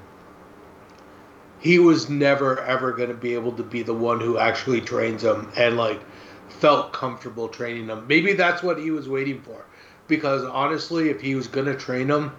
he 1.60 1.78
was 1.78 2.08
never 2.08 2.60
ever 2.60 2.92
going 2.92 3.08
to 3.08 3.14
be 3.14 3.34
able 3.34 3.52
to 3.52 3.62
be 3.62 3.82
the 3.82 3.94
one 3.94 4.20
who 4.20 4.38
actually 4.38 4.80
trains 4.80 5.24
him 5.24 5.50
and 5.56 5.76
like 5.76 6.00
felt 6.48 6.92
comfortable 6.92 7.48
training 7.48 7.88
him. 7.88 8.06
Maybe 8.06 8.32
that's 8.32 8.62
what 8.62 8.78
he 8.78 8.90
was 8.90 9.08
waiting 9.08 9.40
for. 9.42 9.64
Because 10.06 10.44
honestly, 10.44 11.10
if 11.10 11.20
he 11.20 11.34
was 11.34 11.46
going 11.46 11.66
to 11.66 11.74
train 11.74 12.08
him, 12.08 12.32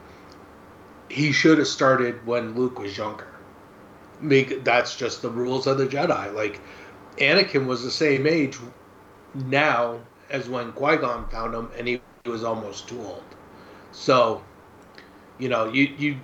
he 1.09 1.31
should 1.31 1.59
have 1.59 1.67
started 1.67 2.25
when 2.25 2.55
Luke 2.55 2.79
was 2.79 2.97
younger. 2.97 3.27
Make 4.21 4.63
that's 4.63 4.95
just 4.95 5.21
the 5.21 5.29
rules 5.29 5.67
of 5.67 5.77
the 5.77 5.87
Jedi. 5.87 6.33
Like 6.33 6.59
Anakin 7.17 7.65
was 7.65 7.83
the 7.83 7.91
same 7.91 8.27
age 8.27 8.57
now 9.33 9.99
as 10.29 10.49
when 10.49 10.71
Qui 10.73 10.97
Gon 10.97 11.27
found 11.29 11.53
him, 11.53 11.69
and 11.77 11.87
he 11.87 12.01
was 12.25 12.43
almost 12.43 12.87
too 12.87 13.01
old. 13.01 13.23
So, 13.91 14.43
you 15.37 15.49
know, 15.49 15.71
you 15.71 15.93
you 15.97 16.19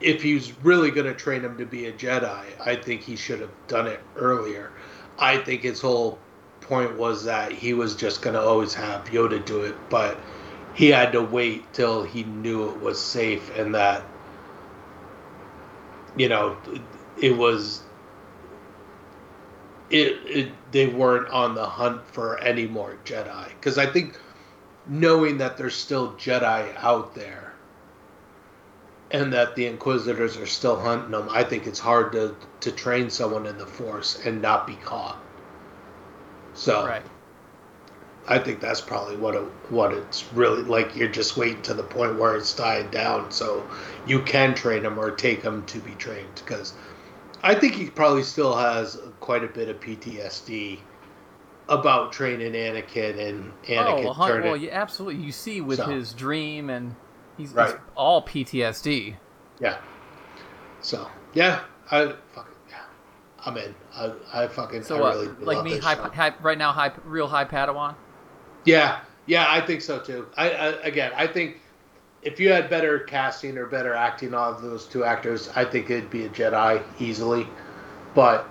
if 0.00 0.22
he's 0.22 0.52
really 0.62 0.90
going 0.90 1.06
to 1.06 1.14
train 1.14 1.42
him 1.42 1.58
to 1.58 1.66
be 1.66 1.86
a 1.86 1.92
Jedi, 1.92 2.44
I 2.64 2.76
think 2.76 3.02
he 3.02 3.16
should 3.16 3.40
have 3.40 3.50
done 3.66 3.86
it 3.86 4.00
earlier. 4.16 4.70
I 5.18 5.38
think 5.38 5.62
his 5.62 5.80
whole 5.80 6.18
point 6.60 6.96
was 6.96 7.24
that 7.24 7.50
he 7.52 7.74
was 7.74 7.96
just 7.96 8.22
going 8.22 8.34
to 8.34 8.40
always 8.40 8.74
have 8.74 9.04
Yoda 9.06 9.44
do 9.44 9.62
it, 9.62 9.74
but 9.90 10.18
he 10.74 10.88
had 10.88 11.12
to 11.12 11.22
wait 11.22 11.72
till 11.72 12.04
he 12.04 12.22
knew 12.22 12.70
it 12.70 12.80
was 12.80 13.00
safe 13.00 13.56
and 13.56 13.74
that 13.74 14.04
you 16.18 16.28
know 16.28 16.56
it 17.20 17.36
was 17.36 17.82
it, 19.90 20.18
it 20.26 20.72
they 20.72 20.86
weren't 20.86 21.28
on 21.28 21.54
the 21.54 21.64
hunt 21.64 22.06
for 22.06 22.38
any 22.40 22.66
more 22.66 22.98
Jedi 23.04 23.48
because 23.48 23.78
I 23.78 23.86
think 23.86 24.18
knowing 24.86 25.38
that 25.38 25.56
there's 25.56 25.74
still 25.74 26.12
Jedi 26.14 26.74
out 26.76 27.14
there 27.14 27.54
and 29.10 29.32
that 29.32 29.56
the 29.56 29.66
Inquisitors 29.66 30.36
are 30.36 30.46
still 30.46 30.78
hunting 30.78 31.12
them, 31.12 31.28
I 31.30 31.42
think 31.42 31.66
it's 31.66 31.78
hard 31.78 32.12
to 32.12 32.34
to 32.60 32.72
train 32.72 33.08
someone 33.08 33.46
in 33.46 33.56
the 33.56 33.66
Force 33.66 34.20
and 34.24 34.42
not 34.42 34.66
be 34.66 34.74
caught. 34.76 35.18
So 36.54 36.86
Right. 36.86 37.02
I 38.28 38.38
think 38.38 38.60
that's 38.60 38.80
probably 38.80 39.16
what 39.16 39.34
it, 39.34 39.42
what 39.70 39.92
it's 39.92 40.24
really 40.34 40.62
like. 40.62 40.94
You're 40.94 41.08
just 41.08 41.36
waiting 41.36 41.62
to 41.62 41.74
the 41.74 41.82
point 41.82 42.18
where 42.18 42.36
it's 42.36 42.54
dying 42.54 42.90
down, 42.90 43.30
so 43.30 43.66
you 44.06 44.20
can 44.22 44.54
train 44.54 44.84
him 44.84 44.98
or 44.98 45.10
take 45.10 45.42
him 45.42 45.64
to 45.66 45.78
be 45.78 45.92
trained. 45.92 46.28
Because 46.34 46.74
I 47.42 47.54
think 47.54 47.74
he 47.74 47.88
probably 47.88 48.22
still 48.22 48.54
has 48.54 49.00
quite 49.20 49.44
a 49.44 49.48
bit 49.48 49.68
of 49.68 49.80
PTSD 49.80 50.78
about 51.68 52.12
training 52.12 52.52
Anakin 52.52 53.18
and 53.18 53.52
Anakin 53.64 54.04
oh, 54.06 54.12
hun- 54.12 54.42
well, 54.42 54.56
yeah, 54.56 54.72
absolutely. 54.72 55.22
You 55.22 55.32
see 55.32 55.60
with 55.60 55.78
So. 55.78 55.86
his 55.86 56.12
dream, 56.12 56.68
and 56.68 56.94
he's, 57.36 57.52
Right. 57.52 57.70
it's 57.70 57.78
all 57.94 58.22
PTSD. 58.22 59.16
Yeah. 59.58 59.78
So 60.80 61.08
yeah, 61.34 61.60
I 61.90 62.12
fucking 62.32 62.54
yeah, 62.70 62.76
I'm 63.44 63.56
in. 63.56 63.74
I 63.94 64.12
I 64.32 64.46
fucking 64.48 64.82
So, 64.82 65.02
I 65.02 65.10
uh, 65.12 65.28
like 65.40 65.64
me, 65.64 65.78
high, 65.78 65.94
high, 65.94 66.34
right 66.42 66.58
now, 66.58 66.72
high, 66.72 66.92
real 67.04 67.26
high 67.26 67.44
Padawan. 67.44 67.94
Yeah, 68.68 69.00
yeah, 69.24 69.46
I 69.48 69.62
think 69.62 69.80
so 69.80 69.98
too. 69.98 70.26
I, 70.36 70.50
I 70.50 70.66
again, 70.82 71.12
I 71.16 71.26
think 71.26 71.56
if 72.20 72.38
you 72.38 72.52
had 72.52 72.68
better 72.68 72.98
casting 72.98 73.56
or 73.56 73.64
better 73.64 73.94
acting 73.94 74.34
of 74.34 74.60
those 74.60 74.84
two 74.84 75.04
actors, 75.04 75.48
I 75.56 75.64
think 75.64 75.88
it'd 75.88 76.10
be 76.10 76.26
a 76.26 76.28
Jedi 76.28 76.82
easily. 77.00 77.46
But 78.14 78.46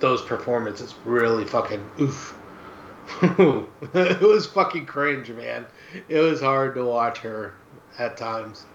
those 0.00 0.20
performances 0.20 0.94
really 1.06 1.46
fucking 1.46 1.82
oof. 1.98 2.38
it 3.22 4.20
was 4.20 4.46
fucking 4.48 4.84
cringe, 4.84 5.30
man. 5.30 5.64
It 6.10 6.18
was 6.18 6.42
hard 6.42 6.74
to 6.74 6.84
watch 6.84 7.18
her 7.18 7.54
at 7.98 8.18
times. 8.18 8.66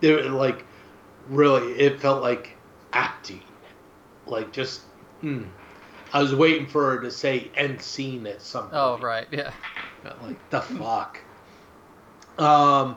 It 0.00 0.26
like 0.26 0.64
really, 1.28 1.72
it 1.72 2.00
felt 2.00 2.22
like 2.22 2.56
acting, 2.92 3.42
like 4.26 4.52
just. 4.52 4.82
Mm. 5.24 5.48
I 6.12 6.22
was 6.22 6.32
waiting 6.32 6.68
for 6.68 6.92
her 6.92 7.00
to 7.02 7.10
say 7.10 7.50
"end 7.56 7.82
scene" 7.82 8.24
at 8.28 8.40
some 8.40 8.68
point. 8.68 8.74
Oh, 8.74 8.98
right, 8.98 9.26
yeah. 9.32 9.52
Like 10.22 10.50
the 10.50 10.60
fuck. 10.60 11.18
Um, 12.38 12.96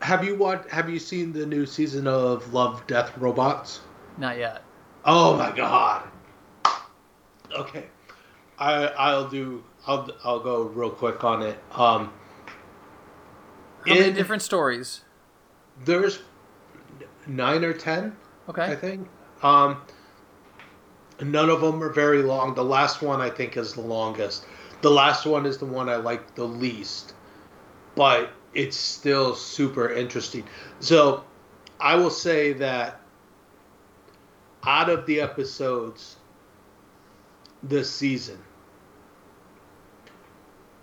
have 0.00 0.24
you 0.24 0.36
watched? 0.36 0.68
Have 0.70 0.88
you 0.88 0.98
seen 0.98 1.32
the 1.32 1.44
new 1.46 1.66
season 1.66 2.06
of 2.06 2.52
Love, 2.52 2.86
Death, 2.86 3.16
Robots? 3.18 3.80
Not 4.18 4.38
yet. 4.38 4.62
Oh 5.04 5.36
my 5.36 5.54
god. 5.54 6.02
Okay, 7.54 7.84
I 8.58 8.86
I'll 8.88 9.28
do. 9.28 9.62
I'll 9.86 10.10
I'll 10.24 10.40
go 10.40 10.62
real 10.62 10.90
quick 10.90 11.22
on 11.24 11.42
it. 11.42 11.58
Um, 11.72 12.12
How 13.86 13.94
many 13.94 14.08
in- 14.08 14.14
different 14.14 14.42
stories? 14.42 15.02
there's 15.84 16.20
nine 17.26 17.64
or 17.64 17.72
ten. 17.72 18.16
Okay. 18.48 18.64
I 18.64 18.74
think. 18.76 19.08
Um, 19.42 19.82
none 21.20 21.50
of 21.50 21.60
them 21.60 21.82
are 21.82 21.92
very 21.92 22.22
long. 22.22 22.54
The 22.54 22.64
last 22.64 23.02
one 23.02 23.20
I 23.20 23.28
think 23.30 23.56
is 23.56 23.74
the 23.74 23.80
longest. 23.82 24.46
The 24.82 24.90
last 24.90 25.26
one 25.26 25.46
is 25.46 25.58
the 25.58 25.66
one 25.66 25.88
I 25.88 25.96
like 25.96 26.34
the 26.34 26.44
least, 26.44 27.14
but 27.94 28.30
it's 28.54 28.76
still 28.76 29.34
super 29.34 29.90
interesting. 29.90 30.44
So 30.80 31.24
I 31.80 31.96
will 31.96 32.10
say 32.10 32.52
that 32.54 33.00
out 34.64 34.88
of 34.88 35.06
the 35.06 35.20
episodes 35.20 36.16
this 37.62 37.90
season, 37.90 38.38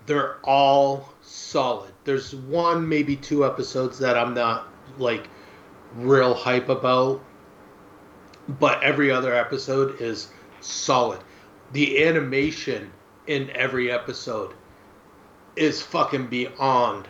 they're 0.05 0.37
all 0.43 1.13
solid. 1.21 1.91
There's 2.03 2.35
one, 2.35 2.87
maybe 2.87 3.15
two 3.15 3.45
episodes 3.45 3.99
that 3.99 4.17
I'm 4.17 4.33
not 4.33 4.67
like 4.97 5.27
real 5.95 6.33
hype 6.33 6.69
about, 6.69 7.23
but 8.59 8.83
every 8.83 9.11
other 9.11 9.33
episode 9.33 10.01
is 10.01 10.29
solid. 10.59 11.19
The 11.71 12.03
animation 12.05 12.91
in 13.27 13.49
every 13.51 13.91
episode 13.91 14.53
is 15.55 15.81
fucking 15.81 16.27
beyond, 16.27 17.07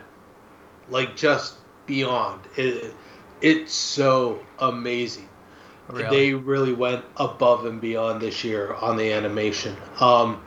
like 0.89 1.15
just 1.15 1.55
beyond. 1.85 2.41
It, 2.55 2.93
it's 3.41 3.73
so 3.73 4.39
amazing. 4.59 5.29
Really? 5.89 6.09
They 6.15 6.33
really 6.33 6.73
went 6.73 7.03
above 7.17 7.65
and 7.65 7.81
beyond 7.81 8.21
this 8.21 8.43
year 8.43 8.73
on 8.73 8.95
the 8.95 9.11
animation. 9.11 9.75
Um, 9.99 10.41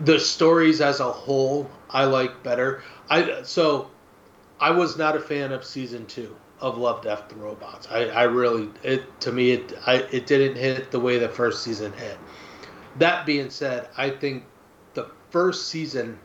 the 0.00 0.18
stories 0.18 0.80
as 0.80 1.00
a 1.00 1.10
whole, 1.10 1.70
I 1.90 2.04
like 2.04 2.42
better. 2.42 2.82
I 3.08 3.42
so 3.42 3.90
I 4.58 4.70
was 4.70 4.96
not 4.96 5.16
a 5.16 5.20
fan 5.20 5.52
of 5.52 5.64
season 5.64 6.06
two 6.06 6.34
of 6.60 6.78
Love, 6.78 7.02
Death, 7.02 7.28
the 7.28 7.36
Robots. 7.36 7.86
I, 7.90 8.06
I 8.06 8.22
really 8.24 8.70
it 8.82 9.04
to 9.20 9.32
me 9.32 9.52
it 9.52 9.74
I 9.86 9.96
it 10.10 10.26
didn't 10.26 10.56
hit 10.56 10.90
the 10.90 11.00
way 11.00 11.18
the 11.18 11.28
first 11.28 11.62
season 11.62 11.92
hit. 11.92 12.18
That 12.98 13.26
being 13.26 13.50
said, 13.50 13.88
I 13.96 14.08
think 14.08 14.44
first 15.36 15.68
season 15.68 16.18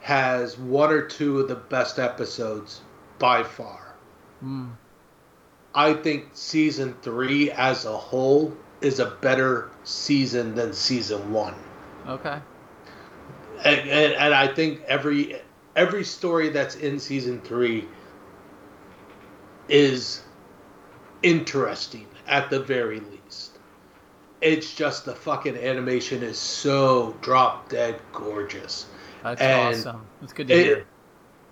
has 0.00 0.56
one 0.56 0.90
or 0.90 1.02
two 1.02 1.40
of 1.40 1.48
the 1.48 1.54
best 1.54 1.98
episodes 1.98 2.80
by 3.18 3.42
far. 3.42 3.94
Mm. 4.42 4.70
I 5.74 5.92
think 5.92 6.30
season 6.32 6.94
three 7.02 7.50
as 7.50 7.84
a 7.84 7.94
whole 7.94 8.56
is 8.80 9.00
a 9.00 9.10
better 9.20 9.70
season 9.84 10.54
than 10.54 10.72
season 10.72 11.30
one. 11.30 11.54
Okay. 12.08 12.38
And, 13.66 13.80
and, 13.80 14.14
and 14.14 14.32
I 14.32 14.46
think 14.48 14.80
every 14.88 15.36
every 15.76 16.02
story 16.02 16.48
that's 16.48 16.76
in 16.76 16.98
season 17.00 17.38
three 17.42 17.86
is 19.68 20.22
interesting 21.22 22.06
at 22.26 22.48
the 22.48 22.60
very 22.60 23.00
least. 23.00 23.21
It's 24.42 24.74
just 24.74 25.04
the 25.04 25.14
fucking 25.14 25.56
animation 25.56 26.22
is 26.22 26.38
so 26.38 27.16
drop 27.20 27.68
dead 27.68 28.00
gorgeous. 28.12 28.86
That's 29.22 29.40
And 29.40 29.76
awesome. 29.76 30.06
That's 30.20 30.32
good 30.32 30.48
to 30.48 30.54
hear. 30.54 30.76
It, 30.78 30.86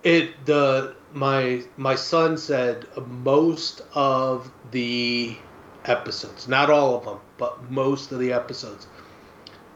it 0.03 0.45
the 0.45 0.95
my 1.13 1.63
my 1.77 1.95
son 1.95 2.37
said 2.37 2.85
most 3.07 3.81
of 3.93 4.51
the 4.71 5.37
episodes, 5.85 6.47
not 6.47 6.69
all 6.69 6.97
of 6.97 7.05
them, 7.05 7.19
but 7.37 7.71
most 7.71 8.11
of 8.11 8.19
the 8.19 8.33
episodes, 8.33 8.87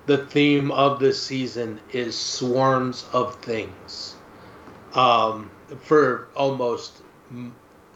the 0.06 0.18
theme 0.18 0.72
of 0.72 1.00
this 1.00 1.22
season 1.22 1.80
is 1.92 2.18
swarms 2.18 3.06
of 3.14 3.36
things. 3.36 4.16
Um, 4.94 5.50
for 5.82 6.28
almost 6.36 7.02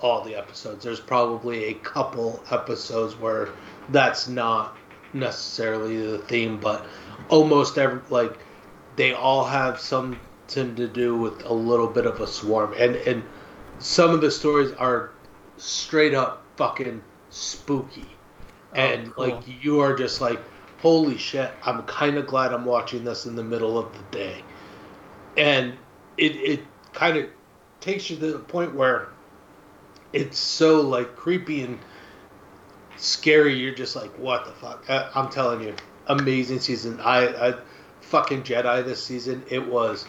all 0.01 0.23
the 0.23 0.35
episodes, 0.35 0.83
there's 0.83 0.99
probably 0.99 1.65
a 1.65 1.73
couple 1.73 2.41
episodes 2.51 3.15
where 3.15 3.49
that's 3.89 4.27
not 4.27 4.75
necessarily 5.13 5.97
the 5.97 6.19
theme, 6.19 6.59
but 6.59 6.85
almost 7.29 7.77
every 7.77 8.01
like 8.09 8.37
they 8.95 9.13
all 9.13 9.45
have 9.45 9.79
something 9.79 10.19
to 10.75 10.87
do 10.87 11.15
with 11.15 11.45
a 11.45 11.53
little 11.53 11.87
bit 11.87 12.05
of 12.05 12.19
a 12.21 12.27
swarm, 12.27 12.73
and 12.77 12.95
and 12.95 13.23
some 13.79 14.11
of 14.11 14.21
the 14.21 14.31
stories 14.31 14.71
are 14.73 15.11
straight 15.57 16.13
up 16.13 16.43
fucking 16.57 17.01
spooky, 17.29 18.05
oh, 18.73 18.79
and 18.79 19.13
cool. 19.13 19.27
like 19.27 19.43
you 19.63 19.79
are 19.79 19.95
just 19.95 20.21
like, 20.21 20.39
holy 20.79 21.17
shit! 21.17 21.51
I'm 21.63 21.83
kind 21.83 22.17
of 22.17 22.27
glad 22.27 22.53
I'm 22.53 22.65
watching 22.65 23.03
this 23.03 23.25
in 23.25 23.35
the 23.35 23.43
middle 23.43 23.77
of 23.77 23.91
the 23.93 24.17
day, 24.17 24.43
and 25.37 25.73
it 26.17 26.35
it 26.35 26.59
kind 26.93 27.17
of 27.17 27.25
takes 27.79 28.09
you 28.09 28.17
to 28.17 28.33
the 28.33 28.39
point 28.39 28.73
where 28.75 29.09
it's 30.11 30.37
so 30.37 30.81
like 30.81 31.15
creepy 31.15 31.61
and 31.61 31.79
scary. 32.99 33.55
You're 33.55 33.73
just 33.73 33.95
like, 33.95 34.11
what 34.17 34.45
the 34.45 34.51
fuck? 34.51 34.85
I, 34.89 35.09
I'm 35.15 35.29
telling 35.29 35.61
you, 35.61 35.75
amazing 36.07 36.59
season. 36.59 36.99
I, 36.99 37.49
I 37.49 37.55
fucking 38.01 38.43
Jedi 38.43 38.83
this 38.83 39.03
season. 39.03 39.43
It 39.49 39.65
was 39.65 40.05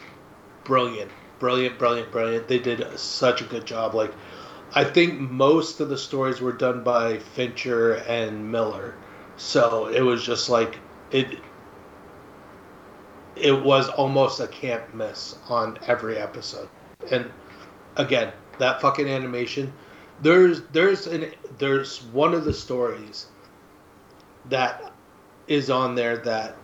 brilliant, 0.63 1.11
brilliant, 1.39 1.77
brilliant, 1.77 2.11
brilliant. 2.11 2.47
They 2.47 2.59
did 2.59 2.85
such 2.97 3.41
a 3.41 3.45
good 3.45 3.65
job. 3.65 3.95
Like, 3.95 4.13
I 4.73 4.83
think 4.83 5.19
most 5.19 5.79
of 5.79 5.89
the 5.89 5.97
stories 5.97 6.39
were 6.39 6.53
done 6.53 6.83
by 6.83 7.19
Fincher 7.19 7.95
and 8.07 8.51
Miller, 8.51 8.95
so 9.35 9.87
it 9.87 10.01
was 10.01 10.25
just 10.25 10.49
like 10.49 10.77
it. 11.11 11.39
It 13.35 13.63
was 13.63 13.89
almost 13.89 14.39
a 14.39 14.47
can't 14.47 14.93
miss 14.95 15.37
on 15.49 15.77
every 15.87 16.17
episode, 16.17 16.69
and 17.11 17.29
again, 17.97 18.31
that 18.59 18.79
fucking 18.81 19.09
animation. 19.09 19.73
There's 20.21 20.61
there's 20.71 21.07
an 21.07 21.25
there's 21.57 22.01
one 22.03 22.33
of 22.33 22.45
the 22.45 22.53
stories 22.53 23.25
that 24.49 24.91
is 25.47 25.69
on 25.69 25.95
there 25.95 26.17
that 26.17 26.55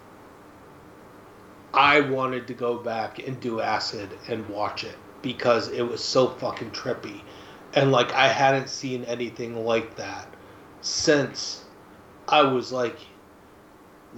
I 1.73 2.01
wanted 2.01 2.47
to 2.47 2.53
go 2.53 2.77
back 2.77 3.19
and 3.25 3.39
do 3.39 3.61
acid 3.61 4.09
and 4.27 4.47
watch 4.49 4.83
it 4.83 4.95
because 5.21 5.69
it 5.71 5.81
was 5.81 6.03
so 6.03 6.27
fucking 6.27 6.71
trippy. 6.71 7.21
And 7.73 7.91
like 7.91 8.13
I 8.13 8.27
hadn't 8.27 8.69
seen 8.69 9.03
anything 9.05 9.65
like 9.65 9.95
that 9.97 10.27
since 10.81 11.63
I 12.27 12.43
was 12.43 12.71
like 12.71 12.97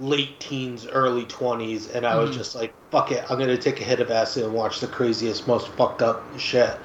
late 0.00 0.38
teens, 0.40 0.86
early 0.86 1.24
20s 1.24 1.88
and 1.94 2.06
I 2.06 2.16
was 2.16 2.30
Mhm. 2.30 2.34
just 2.34 2.54
like 2.54 2.72
fuck 2.90 3.12
it, 3.12 3.24
I'm 3.30 3.38
going 3.38 3.48
to 3.50 3.58
take 3.58 3.80
a 3.80 3.84
hit 3.84 4.00
of 4.00 4.10
acid 4.10 4.44
and 4.44 4.52
watch 4.52 4.80
the 4.80 4.86
craziest 4.88 5.46
most 5.46 5.68
fucked 5.68 6.02
up 6.02 6.22
shit. 6.38 6.76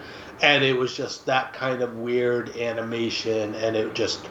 And 0.42 0.64
it 0.64 0.78
was 0.78 0.96
just 0.96 1.26
that 1.26 1.54
kind 1.54 1.82
of 1.82 1.96
weird 1.96 2.56
animation 2.58 3.56
and 3.56 3.76
it 3.76 3.94
just 3.94 4.28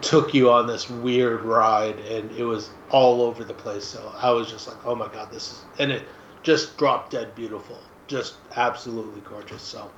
took 0.00 0.34
you 0.34 0.50
on 0.50 0.66
this 0.66 0.88
weird 0.90 1.42
ride 1.42 1.98
and 2.00 2.30
it 2.32 2.44
was 2.44 2.68
all 2.90 3.22
over 3.22 3.44
the 3.44 3.54
place. 3.54 3.84
So 3.84 4.12
i 4.20 4.30
was 4.30 4.50
just 4.50 4.66
like 4.68 4.76
oh 4.84 4.94
my 4.94 5.08
god 5.08 5.30
this 5.32 5.52
is 5.52 5.64
and 5.78 5.90
it 5.92 6.08
just 6.42 6.76
dropped 6.76 7.12
dead 7.12 7.34
beautiful 7.34 7.78
just 8.08 8.34
absolutely 8.56 9.20
gorgeous. 9.22 9.62
So 9.62 9.90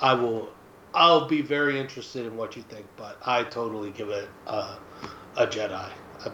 i 0.00 0.14
will 0.14 0.48
i'll 0.94 1.26
be 1.26 1.42
very 1.42 1.78
interested 1.78 2.26
in 2.26 2.36
what 2.36 2.56
you 2.56 2.62
think 2.62 2.86
but 2.96 3.18
i 3.26 3.42
totally 3.42 3.90
give 3.90 4.08
it 4.10 4.28
a, 4.46 4.76
a 5.36 5.46
jedi. 5.46 5.90
A 6.26 6.32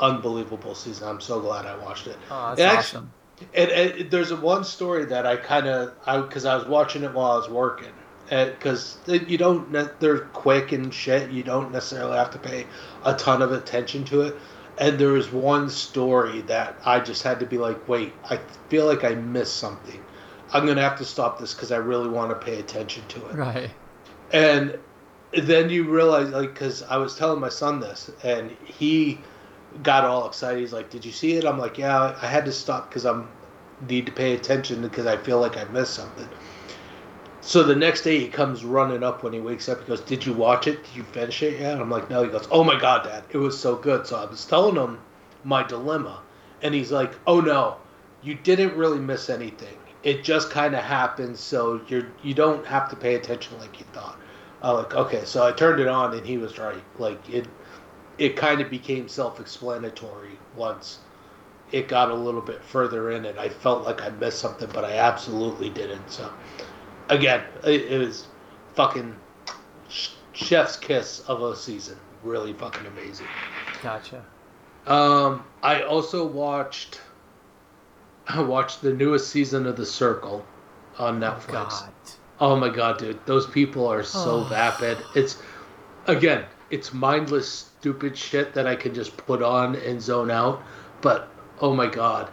unbelievable 0.00 0.74
season. 0.74 1.08
I'm 1.08 1.20
so 1.20 1.40
glad 1.40 1.66
i 1.66 1.76
watched 1.76 2.06
it. 2.06 2.16
Oh, 2.30 2.54
that's 2.54 2.60
It 2.60 2.78
awesome. 2.96 3.12
And, 3.54 3.70
and 3.70 4.10
there's 4.10 4.30
a 4.30 4.36
one 4.36 4.64
story 4.64 5.04
that 5.06 5.26
I 5.26 5.36
kind 5.36 5.66
of, 5.66 5.94
I 6.06 6.20
because 6.20 6.44
I 6.44 6.56
was 6.56 6.66
watching 6.66 7.04
it 7.04 7.12
while 7.12 7.32
I 7.32 7.36
was 7.36 7.48
working, 7.48 7.92
because 8.28 8.98
you 9.06 9.38
don't, 9.38 9.70
they're 10.00 10.20
quick 10.20 10.72
and 10.72 10.92
shit. 10.92 11.30
You 11.30 11.42
don't 11.42 11.72
necessarily 11.72 12.16
have 12.16 12.30
to 12.32 12.38
pay 12.38 12.66
a 13.04 13.14
ton 13.14 13.42
of 13.42 13.52
attention 13.52 14.04
to 14.06 14.22
it. 14.22 14.36
And 14.78 14.98
there 14.98 15.12
was 15.12 15.32
one 15.32 15.70
story 15.70 16.42
that 16.42 16.76
I 16.84 17.00
just 17.00 17.22
had 17.22 17.40
to 17.40 17.46
be 17.46 17.56
like, 17.56 17.88
wait, 17.88 18.12
I 18.28 18.38
feel 18.68 18.86
like 18.86 19.04
I 19.04 19.14
missed 19.14 19.56
something. 19.56 20.02
I'm 20.52 20.66
gonna 20.66 20.82
have 20.82 20.98
to 20.98 21.04
stop 21.04 21.38
this 21.38 21.54
because 21.54 21.72
I 21.72 21.78
really 21.78 22.08
want 22.08 22.30
to 22.30 22.36
pay 22.36 22.58
attention 22.58 23.02
to 23.08 23.26
it. 23.26 23.34
Right. 23.34 23.70
And 24.32 24.78
then 25.32 25.70
you 25.70 25.84
realize, 25.84 26.28
like, 26.30 26.52
because 26.52 26.82
I 26.82 26.98
was 26.98 27.16
telling 27.16 27.40
my 27.40 27.48
son 27.48 27.80
this, 27.80 28.10
and 28.22 28.50
he 28.64 29.18
got 29.82 30.04
all 30.04 30.26
excited. 30.26 30.60
He's 30.60 30.72
like, 30.72 30.90
"Did 30.90 31.04
you 31.04 31.12
see 31.12 31.34
it?" 31.34 31.44
I'm 31.44 31.58
like, 31.58 31.78
"Yeah, 31.78 32.16
I 32.20 32.26
had 32.26 32.44
to 32.46 32.52
stop 32.52 32.88
because 32.88 33.04
I'm 33.04 33.28
need 33.88 34.06
to 34.06 34.12
pay 34.12 34.34
attention 34.34 34.80
because 34.80 35.06
I 35.06 35.16
feel 35.16 35.40
like 35.40 35.56
I 35.56 35.64
missed 35.64 35.94
something." 35.94 36.28
So 37.40 37.62
the 37.62 37.76
next 37.76 38.02
day 38.02 38.18
he 38.18 38.26
comes 38.28 38.64
running 38.64 39.04
up 39.04 39.22
when 39.22 39.32
he 39.32 39.38
wakes 39.38 39.68
up. 39.68 39.80
He 39.80 39.86
goes, 39.86 40.00
"Did 40.00 40.26
you 40.26 40.32
watch 40.32 40.66
it? 40.66 40.82
Did 40.84 40.96
you 40.96 41.02
finish 41.04 41.42
it 41.42 41.60
yet?" 41.60 41.80
I'm 41.80 41.90
like, 41.90 42.10
"No." 42.10 42.22
He 42.22 42.30
goes, 42.30 42.48
"Oh 42.50 42.64
my 42.64 42.78
god, 42.78 43.04
Dad, 43.04 43.24
it 43.30 43.38
was 43.38 43.58
so 43.58 43.76
good." 43.76 44.06
So 44.06 44.16
I 44.16 44.24
was 44.24 44.44
telling 44.44 44.76
him 44.76 44.98
my 45.44 45.62
dilemma, 45.62 46.22
and 46.62 46.74
he's 46.74 46.90
like, 46.90 47.12
"Oh 47.26 47.40
no, 47.40 47.76
you 48.22 48.34
didn't 48.34 48.76
really 48.76 48.98
miss 48.98 49.30
anything. 49.30 49.76
It 50.02 50.24
just 50.24 50.50
kind 50.50 50.74
of 50.74 50.82
happened, 50.82 51.38
so 51.38 51.80
you're 51.88 52.06
you 52.22 52.34
don't 52.34 52.66
have 52.66 52.88
to 52.90 52.96
pay 52.96 53.14
attention 53.14 53.58
like 53.58 53.78
you 53.78 53.86
thought." 53.92 54.18
I'm 54.62 54.76
like, 54.76 54.94
"Okay." 54.94 55.24
So 55.24 55.46
I 55.46 55.52
turned 55.52 55.80
it 55.80 55.86
on, 55.88 56.14
and 56.14 56.26
he 56.26 56.38
was 56.38 56.58
right. 56.58 56.82
Like 56.98 57.28
it, 57.28 57.46
it 58.18 58.36
kind 58.36 58.60
of 58.60 58.70
became 58.70 59.08
self-explanatory 59.08 60.38
once 60.56 60.98
it 61.72 61.88
got 61.88 62.10
a 62.10 62.14
little 62.14 62.40
bit 62.40 62.62
further 62.62 63.10
in 63.10 63.24
it. 63.24 63.36
I 63.38 63.48
felt 63.48 63.84
like 63.84 64.02
I 64.02 64.10
missed 64.10 64.38
something, 64.38 64.68
but 64.72 64.84
I 64.84 64.92
absolutely 64.98 65.70
didn't. 65.70 66.10
So 66.10 66.32
again, 67.08 67.42
it, 67.64 67.92
it 67.92 67.98
was 67.98 68.26
fucking 68.74 69.16
chef's 70.32 70.76
kiss 70.76 71.20
of 71.28 71.42
a 71.42 71.56
season. 71.56 71.96
really 72.22 72.52
fucking 72.52 72.86
amazing. 72.86 73.26
Gotcha. 73.82 74.24
Um, 74.86 75.44
I 75.62 75.82
also 75.82 76.26
watched 76.26 77.00
I 78.28 78.40
watched 78.40 78.82
the 78.82 78.92
newest 78.92 79.28
season 79.28 79.66
of 79.66 79.76
The 79.76 79.86
Circle 79.86 80.44
on 80.98 81.20
Netflix. 81.20 81.50
God. 81.50 81.92
Oh 82.38 82.56
my 82.56 82.68
god, 82.68 82.98
dude, 82.98 83.24
those 83.24 83.46
people 83.46 83.86
are 83.86 84.02
so 84.02 84.42
vapid. 84.44 84.98
It's 85.14 85.38
again, 86.06 86.44
it's 86.70 86.92
mindless, 86.92 87.70
stupid 87.86 88.18
shit 88.18 88.52
that 88.52 88.66
I 88.66 88.74
can 88.74 88.92
just 88.92 89.16
put 89.16 89.40
on 89.42 89.76
and 89.76 90.02
zone 90.02 90.28
out. 90.28 90.60
But 91.02 91.28
oh 91.60 91.72
my 91.72 91.86
god, 91.86 92.28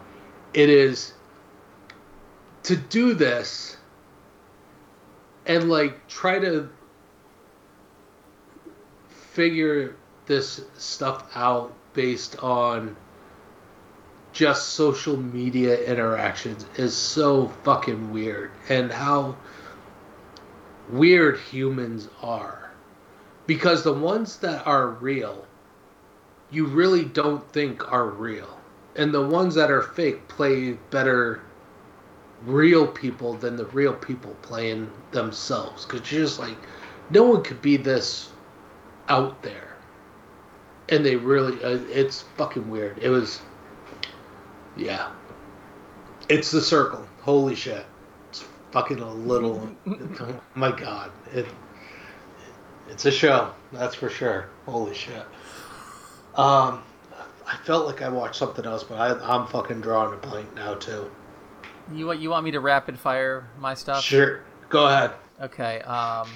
it 0.51 0.68
is 0.68 1.14
to 2.64 2.76
do 2.76 3.14
this 3.14 3.78
and 5.45 5.70
like 5.70 6.08
try 6.08 6.39
to 6.39 6.68
figure 9.08 9.95
this 10.26 10.62
stuff 10.76 11.30
out 11.36 11.72
based 11.93 12.41
on 12.41 12.95
just 14.32 14.70
social 14.70 15.18
media 15.18 15.80
interactions 15.84 16.66
is 16.78 16.97
so 16.97 17.49
fucking 17.64 18.12
weird 18.12 18.49
and 18.70 18.91
how 18.91 19.36
weird 20.89 21.38
humans 21.38 22.08
are 22.24 22.62
because 23.46 23.84
the 23.84 23.94
ones 23.94 24.38
that 24.38 24.66
are 24.66 24.88
real 24.88 25.46
you 26.54 26.68
really 26.68 27.04
don't 27.04 27.52
think 27.52 27.91
are 27.91 28.08
real. 28.08 28.60
And 28.96 29.14
the 29.14 29.26
ones 29.26 29.56
that 29.56 29.72
are 29.72 29.82
fake 29.82 30.28
play 30.28 30.74
better 30.91 31.41
real 32.46 32.86
people 32.86 33.34
than 33.34 33.56
the 33.56 33.66
real 33.66 33.94
people 33.94 34.36
playing 34.44 34.89
themselves. 35.12 35.86
Because 35.86 36.12
you're 36.12 36.22
just 36.22 36.39
like 36.39 36.58
no 37.10 37.24
one 37.24 37.44
could 37.44 37.62
be 37.62 37.76
this 37.76 38.30
out 39.10 39.41
there. 39.41 39.76
And 40.89 41.04
they 41.04 41.16
really 41.16 41.62
uh, 41.64 41.80
it's 41.89 42.22
fucking 42.38 42.70
weird. 42.70 43.00
It 43.00 43.10
was 43.10 43.41
yeah. 44.78 45.12
It's 46.30 46.52
the 46.52 46.62
circle. 46.62 47.06
Holy 47.22 47.56
shit. 47.56 47.86
It's 48.30 48.46
fucking 48.72 49.00
a 49.00 49.12
little 49.12 49.72
my 50.56 50.72
god. 50.72 51.12
It 51.34 51.48
it's 52.90 53.06
a 53.06 53.12
show 53.12 53.52
that's 53.72 53.96
for 53.96 54.10
sure 54.10 54.50
holy 54.66 54.94
shit 54.94 55.26
um 56.36 56.82
i 57.48 57.56
felt 57.64 57.86
like 57.86 58.02
i 58.02 58.10
watched 58.10 58.36
something 58.36 58.66
else 58.66 58.84
but 58.84 58.96
I, 58.96 59.36
i'm 59.36 59.48
fucking 59.48 59.82
drawing 59.82 60.14
a 60.14 60.18
blank 60.18 60.54
now 60.56 60.76
too 60.76 61.10
You 61.94 62.08
want 62.08 62.20
you 62.22 62.30
want 62.30 62.46
me 62.46 62.52
to 62.52 62.60
rapid 62.60 62.98
fire 63.00 63.48
my 63.60 63.74
stuff? 63.74 64.04
sure 64.04 64.42
go 64.70 64.88
ahead 64.88 65.12
Okay. 65.42 65.82
Um, 65.82 66.30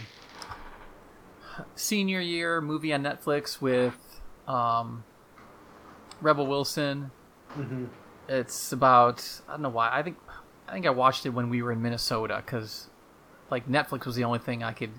senior 1.76 2.20
year 2.20 2.60
movie 2.62 2.92
on 2.94 3.04
Netflix 3.04 3.62
with 3.62 3.96
um, 4.48 5.04
Rebel 6.20 6.48
Wilson. 6.48 7.12
mm-hmm. 7.58 7.86
It's 8.28 8.72
about 8.74 9.24
I 9.48 9.52
don't 9.54 9.62
know 9.62 9.70
why 9.70 9.90
I 9.94 10.04
think 10.04 10.18
I 10.68 10.74
think 10.74 10.86
I 10.86 10.90
watched 10.90 11.26
it 11.26 11.30
when 11.30 11.50
we 11.50 11.62
were 11.62 11.72
in 11.72 11.82
Minnesota 11.82 12.42
because 12.46 12.88
like 13.50 13.70
Netflix 13.70 14.06
was 14.06 14.16
the 14.16 14.24
only 14.26 14.40
thing 14.40 14.64
I 14.64 14.74
could 14.74 14.92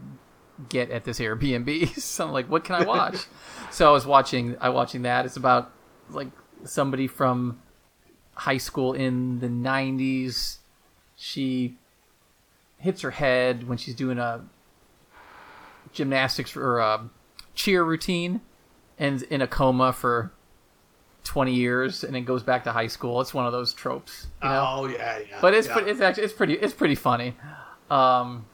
get 0.69 0.91
at 0.91 1.05
this 1.05 1.19
Airbnb. 1.19 1.89
so 2.01 2.27
I'm 2.27 2.33
like, 2.33 2.51
what 2.51 2.65
can 2.65 2.75
I 2.77 2.85
watch? 2.85 3.27
so 3.71 3.89
I 3.89 3.93
was 3.93 4.07
watching 4.07 4.57
I 4.61 4.69
watching 4.71 5.03
that. 5.03 5.27
It's 5.27 5.37
about 5.37 5.71
like 6.11 6.29
somebody 6.65 7.07
from 7.07 7.61
high 8.35 8.59
school 8.59 8.93
in 8.93 9.41
the 9.41 9.49
90s. 9.49 10.59
She 11.17 11.77
hits 12.79 13.01
her 13.03 13.11
head 13.11 13.69
when 13.69 13.79
she's 13.79 13.95
doing 13.95 14.19
a 14.19 14.45
gymnastics 15.93 16.57
or 16.57 16.79
a 16.79 17.09
cheer 17.55 17.83
routine 17.83 18.41
and 18.99 19.23
in 19.25 19.43
a 19.43 19.47
coma 19.47 19.93
for 19.93 20.33
20 21.25 21.53
years 21.53 22.05
and 22.05 22.15
then 22.15 22.25
goes 22.25 22.43
back 22.43 22.65
to 22.65 22.73
high 22.73 22.87
school. 22.87 23.21
It's 23.21 23.35
one 23.35 23.47
of 23.47 23.53
those 23.53 23.75
tropes. 23.75 24.29
You 24.43 24.49
know? 24.49 24.67
oh 24.69 24.87
yeah 24.87 25.19
yeah 25.19 25.39
but 25.41 25.55
it's 25.55 25.67
yeah. 25.67 25.75
pre- 25.75 25.91
it's 25.91 26.01
actually 26.01 26.25
it's 26.25 26.33
pretty 26.33 26.55
it's 26.55 26.75
pretty 26.75 26.95
funny. 26.95 27.35
Um, 27.91 28.47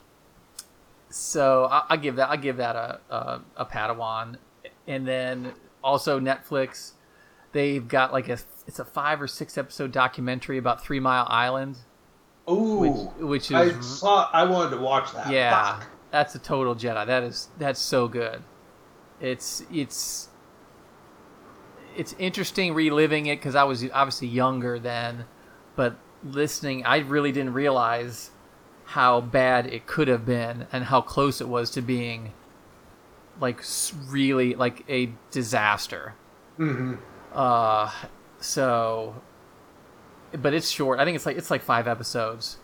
so 1.16 1.66
I, 1.70 1.84
I 1.90 1.96
give 1.96 2.16
that 2.16 2.28
I 2.30 2.36
give 2.36 2.56
that 2.56 2.74
a, 2.74 3.00
a 3.08 3.40
a 3.58 3.64
Padawan, 3.66 4.36
and 4.88 5.06
then 5.06 5.52
also 5.82 6.18
Netflix, 6.18 6.92
they've 7.52 7.86
got 7.86 8.12
like 8.12 8.28
a 8.28 8.38
it's 8.66 8.78
a 8.80 8.84
five 8.84 9.22
or 9.22 9.28
six 9.28 9.56
episode 9.56 9.92
documentary 9.92 10.58
about 10.58 10.82
Three 10.82 10.98
Mile 11.00 11.26
Island. 11.28 11.76
Ooh, 12.50 12.78
which- 13.18 13.22
which 13.28 13.52
I 13.52 13.62
is- 13.64 14.00
saw. 14.00 14.28
I 14.32 14.44
wanted 14.44 14.76
to 14.76 14.82
watch 14.82 15.12
that. 15.14 15.30
Yeah, 15.30 15.76
Fuck. 15.78 15.86
that's 16.10 16.34
a 16.34 16.38
total 16.38 16.74
Jedi. 16.74 17.06
That 17.06 17.22
is 17.22 17.48
that's 17.58 17.80
so 17.80 18.08
good. 18.08 18.42
It's 19.20 19.62
it's 19.72 20.28
it's 21.96 22.14
interesting 22.18 22.74
reliving 22.74 23.26
it 23.26 23.36
because 23.36 23.54
I 23.54 23.64
was 23.64 23.84
obviously 23.92 24.28
younger 24.28 24.78
then, 24.80 25.26
but 25.76 25.96
listening, 26.24 26.84
I 26.84 26.98
really 26.98 27.30
didn't 27.32 27.52
realize 27.52 28.30
how 28.94 29.20
bad 29.20 29.66
it 29.66 29.88
could 29.88 30.06
have 30.06 30.24
been 30.24 30.68
and 30.70 30.84
how 30.84 31.00
close 31.00 31.40
it 31.40 31.48
was 31.48 31.68
to 31.68 31.82
being 31.82 32.32
like 33.40 33.60
really 34.06 34.54
like 34.54 34.84
a 34.88 35.10
disaster. 35.32 36.14
Mm-hmm. 36.60 36.94
Uh, 37.32 37.90
so, 38.38 39.20
but 40.30 40.54
it's 40.54 40.68
short. 40.68 41.00
I 41.00 41.04
think 41.04 41.16
it's 41.16 41.26
like 41.26 41.36
it's 41.36 41.50
like 41.50 41.60
five 41.60 41.88
episodes. 41.88 42.58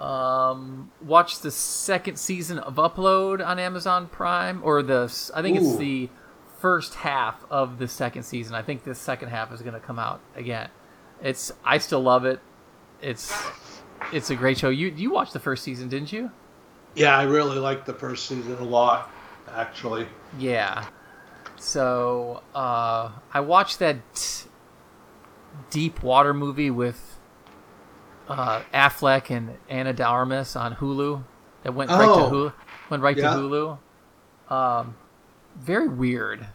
Um, 0.00 0.92
watch 1.02 1.40
the 1.40 1.50
second 1.50 2.20
season 2.20 2.60
of 2.60 2.76
Upload 2.76 3.44
on 3.44 3.58
Amazon 3.58 4.06
Prime, 4.06 4.60
or 4.62 4.80
the 4.80 5.12
I 5.34 5.42
think 5.42 5.56
it's 5.56 5.76
the 5.76 6.08
first 6.60 6.94
half 6.94 7.44
of 7.50 7.80
the 7.80 7.88
second 7.88 8.22
season. 8.22 8.54
I 8.54 8.62
think 8.62 8.84
the 8.84 8.94
second 8.94 9.30
half 9.30 9.52
is 9.52 9.60
going 9.60 9.74
to 9.74 9.80
come 9.80 9.98
out 9.98 10.20
again. 10.36 10.68
It's 11.20 11.50
I 11.64 11.78
still 11.78 12.00
love 12.00 12.24
it. 12.24 12.38
It's 13.02 13.32
it's 14.12 14.30
a 14.30 14.36
great 14.36 14.58
show. 14.58 14.68
You 14.68 14.88
you 14.88 15.10
watched 15.10 15.32
the 15.32 15.40
first 15.40 15.62
season, 15.64 15.88
didn't 15.88 16.12
you? 16.12 16.30
Yeah, 16.94 17.16
I 17.16 17.24
really 17.24 17.58
liked 17.58 17.86
the 17.86 17.92
first 17.94 18.26
season 18.26 18.54
a 18.54 18.62
lot, 18.64 19.10
actually. 19.52 20.06
Yeah. 20.38 20.86
So 21.58 22.42
uh, 22.54 23.10
I 23.32 23.40
watched 23.40 23.78
that 23.80 24.44
deep 25.70 26.02
water 26.02 26.32
movie 26.34 26.70
with 26.70 27.18
uh, 28.28 28.62
Affleck 28.74 29.30
and 29.30 29.56
Ana 29.68 29.92
de 29.92 30.04
Armas 30.04 30.56
on 30.56 30.74
Hulu. 30.76 31.22
That 31.62 31.72
went 31.74 31.90
right 31.90 32.06
to 32.06 32.10
Oh. 32.12 32.30
Hulu. 32.30 32.52
Went 32.90 33.02
right 33.02 33.16
Yeah. 33.16 33.30
to 33.34 33.36
Hulu. 33.36 33.78
Um, 34.52 34.96
very 35.56 35.88
weird. 35.88 36.46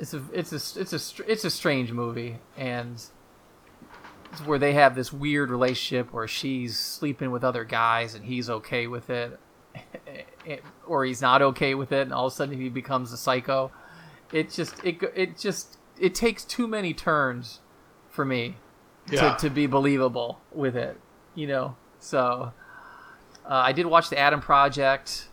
It's 0.00 0.14
a 0.14 0.22
it's 0.32 0.52
a 0.52 0.80
it's 0.80 0.92
a 0.92 1.30
it's 1.30 1.44
a 1.44 1.50
strange 1.50 1.90
movie, 1.92 2.38
and 2.56 3.02
where 4.44 4.58
they 4.58 4.72
have 4.74 4.94
this 4.94 5.12
weird 5.12 5.50
relationship 5.50 6.12
where 6.12 6.28
she's 6.28 6.78
sleeping 6.78 7.30
with 7.30 7.42
other 7.44 7.64
guys 7.64 8.14
and 8.14 8.24
he's 8.24 8.48
okay 8.50 8.86
with 8.86 9.10
it, 9.10 9.38
or 10.86 11.04
he's 11.04 11.20
not 11.22 11.42
okay 11.42 11.74
with 11.74 11.92
it, 11.92 12.02
and 12.02 12.12
all 12.12 12.26
of 12.26 12.32
a 12.32 12.36
sudden 12.36 12.60
he 12.60 12.68
becomes 12.68 13.12
a 13.12 13.16
psycho. 13.16 13.70
It 14.32 14.50
just 14.50 14.82
it 14.84 15.02
it 15.14 15.38
just 15.38 15.78
it 15.98 16.14
takes 16.14 16.44
too 16.44 16.66
many 16.68 16.92
turns 16.94 17.60
for 18.08 18.24
me 18.24 18.56
Yeah. 19.10 19.34
to, 19.34 19.48
to 19.48 19.50
be 19.50 19.66
believable 19.66 20.40
with 20.52 20.76
it, 20.76 20.98
you 21.34 21.46
know. 21.46 21.76
So 21.98 22.52
uh, 23.44 23.48
I 23.48 23.72
did 23.72 23.86
watch 23.86 24.10
the 24.10 24.18
Adam 24.18 24.40
Project, 24.40 25.28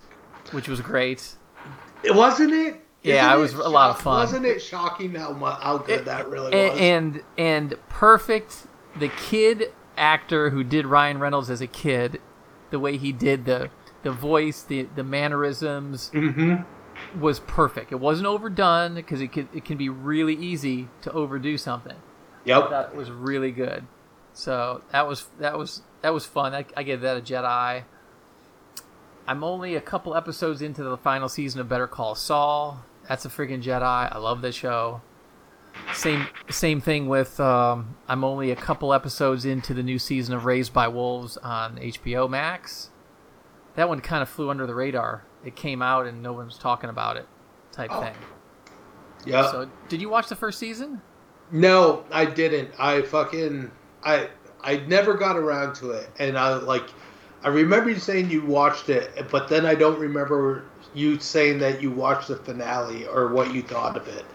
which 0.52 0.68
was 0.68 0.82
great. 0.82 1.36
It 2.04 2.16
wasn't 2.16 2.54
it. 2.54 2.82
Yeah, 3.04 3.28
Isn't 3.34 3.38
it 3.38 3.42
was 3.42 3.54
it 3.54 3.60
a 3.60 3.70
lot 3.70 3.92
of 3.92 4.02
fun. 4.02 4.16
Wasn't 4.22 4.46
it 4.46 4.62
shocking 4.62 5.14
how 5.14 5.34
how 5.34 5.78
good 5.78 6.06
that 6.06 6.28
really 6.30 6.54
A- 6.54 6.70
was? 6.72 6.80
and 6.80 7.22
and 7.38 7.76
perfect 7.90 8.66
the 9.00 9.10
kid 9.10 9.72
actor 9.98 10.50
who 10.50 10.64
did 10.64 10.86
Ryan 10.86 11.20
Reynolds 11.20 11.50
as 11.50 11.62
a 11.62 11.68
kid, 11.68 12.22
the 12.70 12.80
way 12.80 12.98
he 12.98 13.12
did 13.12 13.46
the 13.46 13.70
the 14.04 14.12
voice, 14.12 14.62
the 14.62 14.84
the 14.96 15.04
mannerisms 15.04 16.12
mm-hmm. 16.14 17.20
was 17.20 17.40
perfect. 17.40 17.92
It 17.92 18.00
wasn't 18.00 18.28
overdone 18.28 18.96
because 18.96 19.22
it 19.22 19.32
could, 19.32 19.48
it 19.54 19.66
can 19.66 19.78
be 19.78 19.90
really 19.90 20.36
easy 20.36 20.90
to 21.02 21.12
overdo 21.12 21.58
something. 21.58 21.98
Yep. 22.46 22.70
That 22.70 22.96
was 22.96 23.10
really 23.10 23.52
good. 23.52 23.86
So 24.34 24.82
that 24.92 25.08
was 25.08 25.28
that 25.40 25.58
was 25.58 25.82
that 26.02 26.14
was 26.14 26.26
fun. 26.26 26.54
I, 26.54 26.66
I 26.78 26.84
gave 26.84 27.02
that 27.02 27.18
a 27.18 27.22
Jedi. 27.22 27.84
I'm 29.28 29.44
only 29.44 29.76
a 29.76 29.82
couple 29.82 30.16
episodes 30.16 30.62
into 30.62 30.84
the 30.84 30.98
final 30.98 31.28
season 31.28 31.60
of 31.60 31.68
Better 31.68 31.88
Call 31.88 32.14
Saul. 32.14 32.84
That's 33.08 33.26
a 33.26 33.30
freaking 33.30 33.64
Jedi. 33.64 33.82
I 34.14 34.18
love 34.20 34.42
the 34.42 34.52
show. 34.52 35.02
Same 35.94 36.28
same 36.50 36.82
thing 36.82 37.08
with 37.08 37.40
um, 37.40 37.96
I'm 38.08 38.24
only 38.24 38.52
a 38.52 38.56
couple 38.56 38.94
episodes 38.94 39.46
into 39.46 39.74
the 39.74 39.84
new 39.84 39.98
season 40.00 40.36
of 40.36 40.46
Raised 40.46 40.74
by 40.74 40.88
Wolves 40.88 41.38
on 41.38 41.78
HBO 41.78 42.30
Max. 42.30 42.90
That 43.76 43.88
one 43.90 44.02
kind 44.02 44.22
of 44.22 44.30
flew 44.30 44.50
under 44.50 44.66
the 44.66 44.76
radar. 44.76 45.24
It 45.44 45.56
came 45.56 45.82
out 45.82 46.06
and 46.08 46.22
no 46.24 46.34
one 46.34 46.46
was 46.46 46.58
talking 46.58 46.90
about 46.90 47.18
it, 47.18 47.28
type 47.72 47.90
Oh. 47.94 48.02
thing. 48.02 48.16
Yeah. 49.26 49.50
So, 49.52 49.70
did 49.90 50.02
you 50.02 50.10
watch 50.10 50.28
the 50.28 50.36
first 50.36 50.60
season? 50.60 51.02
No, 51.52 52.04
I 52.12 52.26
didn't. 52.26 52.72
I 52.80 53.02
fucking 53.04 53.72
I 54.04 54.30
I 54.64 54.78
never 54.88 55.14
got 55.14 55.38
around 55.38 55.76
to 55.76 55.92
it, 55.92 56.10
and 56.20 56.38
I 56.38 56.56
like 56.56 56.90
I 57.44 57.50
remember 57.50 57.90
you 57.92 58.00
saying 58.00 58.30
you 58.32 58.44
watched 58.46 58.90
it, 58.90 59.28
but 59.30 59.48
then 59.48 59.66
I 59.66 59.76
don't 59.76 60.00
remember 60.00 60.64
you 60.94 61.20
saying 61.20 61.60
that 61.60 61.82
you 61.82 61.92
watched 61.92 62.28
the 62.30 62.38
finale 62.38 63.06
or 63.08 63.28
what 63.30 63.54
you 63.54 63.62
thought 63.62 63.96
of 63.98 64.08
it. 64.08 64.26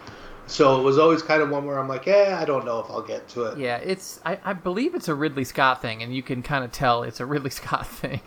So 0.51 0.81
it 0.81 0.83
was 0.83 0.99
always 0.99 1.23
kind 1.23 1.43
of 1.43 1.51
one 1.51 1.65
where 1.65 1.79
I'm 1.79 1.89
like, 1.89 2.09
eh, 2.09 2.37
I 2.37 2.45
don't 2.45 2.65
know 2.65 2.81
if 2.81 2.91
I'll 2.91 3.03
get 3.03 3.29
to 3.31 3.45
it. 3.45 3.59
Yeah, 3.59 3.77
it's 3.77 4.21
I, 4.25 4.39
I 4.45 4.53
believe 4.53 4.95
it's 4.95 5.09
a 5.09 5.15
Ridley 5.15 5.45
Scott 5.45 5.81
thing, 5.81 6.03
and 6.03 6.15
you 6.15 6.23
can 6.23 6.43
kind 6.43 6.65
of 6.65 6.73
tell 6.73 7.03
it's 7.05 7.21
a 7.21 7.27
Ridley 7.27 7.51
Scott 7.61 7.87
thing. 7.87 8.21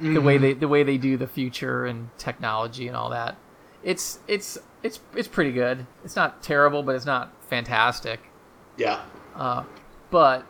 The 0.00 0.20
way 0.20 0.38
Mhm. 0.38 0.40
they 0.40 0.52
the 0.54 0.68
way 0.68 0.82
they 0.84 0.96
do 0.96 1.16
the 1.16 1.26
future 1.26 1.84
and 1.84 2.08
technology 2.18 2.86
and 2.88 2.96
all 2.96 3.10
that. 3.10 3.36
It's 3.82 4.20
it's 4.28 4.56
it's 4.82 5.00
it's 5.14 5.28
pretty 5.28 5.52
good. 5.52 5.86
It's 6.04 6.16
not 6.16 6.42
terrible, 6.42 6.82
but 6.82 6.94
it's 6.94 7.04
not 7.06 7.32
fantastic. 7.48 8.20
Yeah. 8.76 9.00
Uh, 9.36 9.64
but 10.10 10.46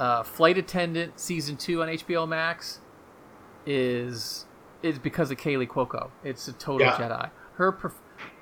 uh, 0.00 0.22
Flight 0.24 0.58
Attendant 0.58 1.18
season 1.20 1.56
two 1.56 1.80
on 1.82 1.88
HBO 1.88 2.26
Max 2.28 2.80
is 3.66 4.44
is 4.82 4.98
because 4.98 5.30
of 5.30 5.38
Kaley 5.38 5.66
Cuoco. 5.66 6.10
It's 6.22 6.46
a 6.48 6.52
total 6.52 6.86
Yeah. 6.88 6.92
Jedi. 6.96 7.30
Her 7.54 7.72
perf- 7.72 7.92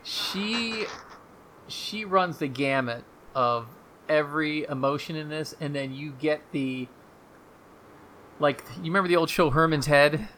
she 0.03 0.87
she 1.73 2.05
runs 2.05 2.39
the 2.39 2.49
gamut 2.49 3.05
of 3.35 3.67
every 4.09 4.65
emotion 4.65 5.17
in 5.17 5.29
this, 5.29 5.55
and 5.61 5.75
then 5.75 5.93
you 5.95 6.13
get 6.13 6.41
the 6.53 6.89
like 8.39 8.65
you 8.77 8.85
remember 8.85 9.09
the 9.09 9.17
old 9.17 9.31
show 9.31 9.51
Herman's 9.51 9.87
Head. 9.87 10.29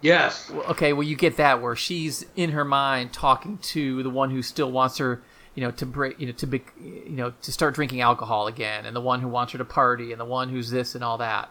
Yes. 0.00 0.50
Okay, 0.50 0.92
well 0.92 1.04
you 1.04 1.16
get 1.16 1.36
that 1.36 1.62
where 1.62 1.76
she's 1.76 2.26
in 2.34 2.50
her 2.50 2.64
mind 2.64 3.12
talking 3.12 3.58
to 3.58 4.02
the 4.02 4.10
one 4.10 4.30
who 4.30 4.42
still 4.42 4.70
wants 4.70 4.98
her, 4.98 5.22
you 5.54 5.62
know, 5.62 5.70
to 5.70 5.86
break, 5.86 6.18
you 6.18 6.26
know, 6.26 6.32
to 6.32 6.46
be, 6.46 6.62
you 6.80 7.10
know, 7.10 7.32
to 7.42 7.52
start 7.52 7.74
drinking 7.74 8.00
alcohol 8.00 8.46
again, 8.46 8.84
and 8.84 8.94
the 8.96 9.00
one 9.00 9.20
who 9.20 9.28
wants 9.28 9.52
her 9.52 9.58
to 9.58 9.64
party, 9.64 10.12
and 10.12 10.20
the 10.20 10.24
one 10.24 10.48
who's 10.48 10.70
this 10.70 10.94
and 10.94 11.04
all 11.04 11.18
that. 11.18 11.50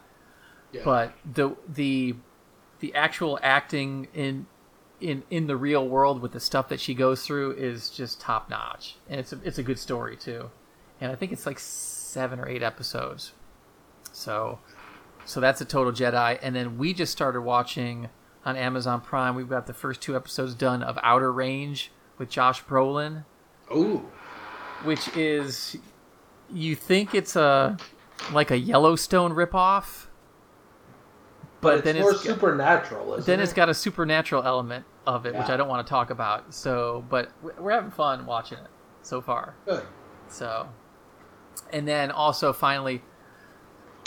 Yeah. 0.72 0.82
But 0.84 1.14
the 1.34 1.56
the 1.68 2.16
the 2.80 2.94
actual 2.94 3.40
acting 3.42 4.08
in 4.14 4.48
in 5.02 5.24
in 5.30 5.48
the 5.48 5.58
real 5.58 5.88
world 5.88 6.22
with 6.22 6.32
the 6.32 6.40
stuff 6.40 6.70
that 6.70 6.80
she 6.80 6.94
goes 6.94 7.26
through 7.26 7.52
is 7.54 7.90
just 7.90 8.22
top 8.22 8.50
notch, 8.50 8.96
and 9.10 9.20
it's 9.20 9.34
a 9.34 9.40
it's 9.44 9.58
a 9.58 9.64
good 9.64 9.80
story 9.80 10.16
too, 10.16 10.50
and 11.00 11.12
I 11.12 11.16
think 11.16 11.32
it's 11.32 11.46
like 11.46 11.60
seven 11.60 12.40
or 12.40 12.48
eight 12.48 12.64
episodes. 12.64 13.34
So 14.12 14.60
so 15.26 15.40
that's 15.40 15.62
a 15.62 15.66
total 15.66 15.92
Jedi. 15.92 16.40
And 16.42 16.56
then 16.56 16.78
we 16.78 16.94
just 16.94 17.12
started 17.12 17.42
watching 17.42 18.10
on 18.46 18.56
Amazon 18.56 19.02
Prime. 19.02 19.36
We've 19.36 19.50
got 19.50 19.68
the 19.68 19.74
first 19.74 20.02
two 20.02 20.16
episodes 20.16 20.56
done 20.56 20.82
of 20.84 20.98
Outer 21.04 21.32
Range 21.32 21.92
with 22.18 22.30
Josh 22.30 22.64
Brolin, 22.64 23.26
Ooh. 23.74 24.10
which 24.84 25.16
is 25.16 25.78
you 26.52 26.76
think 26.76 27.16
it's 27.16 27.36
a 27.36 27.78
like 28.32 28.52
a 28.52 28.58
Yellowstone 28.58 29.34
ripoff, 29.34 30.06
But, 31.62 31.62
but 31.62 31.74
it's 31.76 31.84
then 31.86 32.00
more 32.00 32.12
it's 32.12 32.22
supernatural, 32.22 33.14
isn't 33.14 33.26
then 33.26 33.40
it? 33.40 33.44
it's 33.44 33.54
got 33.54 33.70
a 33.70 33.74
supernatural 33.74 34.44
element 34.44 34.86
of 35.08 35.26
it, 35.26 35.34
which 35.34 35.48
I 35.50 35.58
don't 35.58 35.68
want 35.68 35.86
to 35.86 35.90
talk 35.90 36.10
about. 36.10 36.54
So, 36.54 37.04
but 37.10 37.32
we- 37.42 37.52
we're 37.60 37.72
having 37.72 37.92
fun 37.92 38.26
watching 38.26 38.60
it 38.60 38.68
so 39.02 39.22
far. 39.22 39.56
Good. 39.66 39.84
So, 40.28 40.70
and 41.74 41.88
then 41.88 42.12
also 42.12 42.54
finally, 42.54 43.02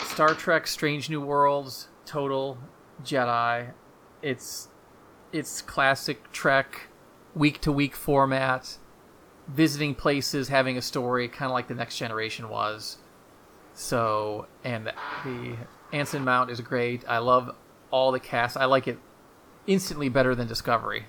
Star 0.01 0.33
Trek: 0.33 0.67
Strange 0.67 1.09
New 1.09 1.21
Worlds, 1.21 1.89
total 2.05 2.57
Jedi. 3.03 3.71
It's 4.21 4.69
it's 5.31 5.61
classic 5.61 6.31
Trek, 6.31 6.87
week 7.35 7.59
to 7.61 7.71
week 7.71 7.95
format, 7.95 8.77
visiting 9.47 9.93
places, 9.95 10.47
having 10.47 10.77
a 10.77 10.81
story, 10.81 11.27
kind 11.27 11.51
of 11.51 11.53
like 11.53 11.67
the 11.67 11.75
Next 11.75 11.97
Generation 11.97 12.47
was. 12.49 12.97
So, 13.73 14.47
and 14.63 14.93
the 15.25 15.57
Anson 15.91 16.23
Mount 16.23 16.49
is 16.49 16.61
great. 16.61 17.03
I 17.07 17.17
love 17.17 17.53
all 17.91 18.11
the 18.13 18.19
cast. 18.21 18.55
I 18.55 18.65
like 18.65 18.87
it 18.87 18.97
instantly 19.67 20.09
better 20.09 20.35
than 20.35 20.47
Discovery 20.47 21.05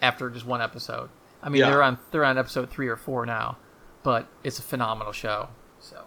after 0.00 0.28
just 0.30 0.44
one 0.46 0.60
episode. 0.60 1.10
I 1.42 1.48
mean, 1.48 1.60
Yeah. 1.60 1.70
they're 1.70 1.82
on 1.82 1.98
they're 2.10 2.24
on 2.24 2.38
episode 2.38 2.70
three 2.70 2.88
or 2.88 2.96
four 2.96 3.24
now, 3.26 3.56
but 4.02 4.26
it's 4.44 4.58
a 4.58 4.62
phenomenal 4.62 5.12
show. 5.12 5.48
So 5.80 6.04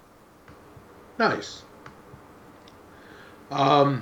Nice. 1.18 1.64
Um, 3.52 4.02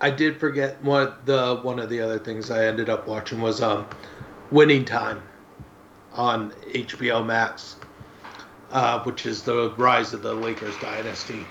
I 0.00 0.10
did 0.10 0.38
forget 0.38 0.82
what 0.82 1.26
the 1.26 1.56
one 1.62 1.78
of 1.78 1.88
the 1.88 2.00
other 2.00 2.18
things 2.18 2.50
I 2.50 2.66
ended 2.66 2.88
up 2.88 3.06
watching 3.06 3.40
was 3.40 3.60
um, 3.62 3.86
Winning 4.50 4.84
Time 4.84 5.22
on 6.12 6.50
HBO 6.74 7.24
Max, 7.24 7.76
uh, 8.70 9.02
which 9.04 9.26
is 9.26 9.42
the 9.42 9.70
rise 9.76 10.12
of 10.12 10.22
the 10.22 10.34
Lakers 10.34 10.74
dynasty. 10.80 11.46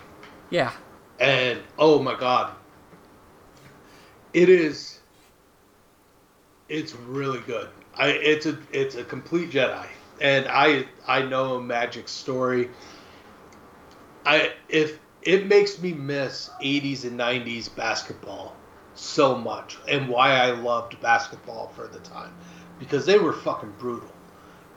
yeah, 0.50 0.72
And 1.20 1.60
oh 1.80 2.02
my 2.02 2.16
god, 2.18 2.54
it 4.34 4.50
is. 4.50 5.00
It's 6.70 6.94
really 6.96 7.40
good. 7.42 7.70
I 7.96 8.08
it's 8.08 8.46
a 8.46 8.58
it's 8.72 8.96
a 8.96 9.04
complete 9.04 9.52
Jedi, 9.52 9.86
and 10.22 10.48
I 10.48 10.86
I 11.08 11.24
know 11.24 11.56
a 11.56 11.62
magic 11.62 12.08
story. 12.08 12.70
I 14.26 14.54
if 14.70 15.00
it 15.22 15.48
makes 15.48 15.80
me 15.82 15.94
miss 15.94 16.50
80s 16.62 17.04
and 17.04 17.20
90s 17.20 17.74
basketball 17.76 18.56
so 18.96 19.38
much, 19.38 19.78
and 19.88 20.08
why 20.08 20.34
I 20.34 20.52
loved 20.52 21.00
basketball 21.02 21.72
for 21.76 21.88
the 21.88 22.00
time, 22.00 22.34
because 22.80 23.06
they 23.06 23.20
were 23.20 23.34
fucking 23.34 23.74
brutal. 23.78 24.10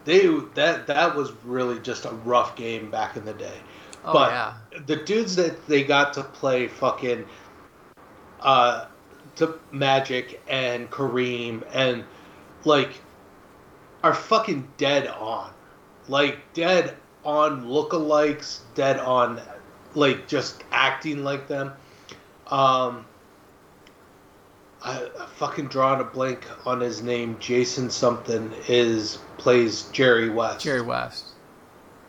They 0.05 0.26
that 0.55 0.86
that 0.88 1.14
was 1.14 1.32
really 1.44 1.78
just 1.78 2.05
a 2.05 2.11
rough 2.11 2.57
game 2.57 2.90
back 2.90 3.16
in 3.16 3.24
the 3.24 3.32
day. 3.34 3.59
Oh, 4.05 4.12
but 4.12 4.30
yeah. 4.32 4.55
the 4.86 4.96
dudes 4.96 5.36
that 5.36 5.66
they 5.66 5.82
got 5.84 6.12
to 6.14 6.22
play 6.24 6.66
fucking 6.68 7.24
uh 8.40 8.86
to 9.37 9.59
Magic 9.72 10.41
and 10.49 10.91
Kareem 10.91 11.62
and 11.72 12.05
like 12.64 12.91
are 14.03 14.14
fucking 14.14 14.68
dead 14.76 15.07
on. 15.09 15.51
Like 16.09 16.39
dead 16.53 16.97
on 17.24 17.64
lookalikes, 17.64 18.61
dead 18.74 18.99
on 18.99 19.41
like 19.95 20.28
just 20.28 20.62
acting 20.70 21.24
like 21.24 21.49
them. 21.49 21.72
Um 22.49 23.07
I, 24.82 25.09
I 25.18 25.26
fucking 25.37 25.68
drawing 25.68 26.01
a 26.03 26.05
blank 26.05 26.47
on 26.66 26.80
his 26.80 27.03
name. 27.03 27.37
Jason 27.41 27.89
something 27.89 28.53
is 28.68 29.18
plays 29.39 29.85
Jerry 29.93 30.28
West 30.28 30.62
Jerry 30.62 30.82
West. 30.82 31.28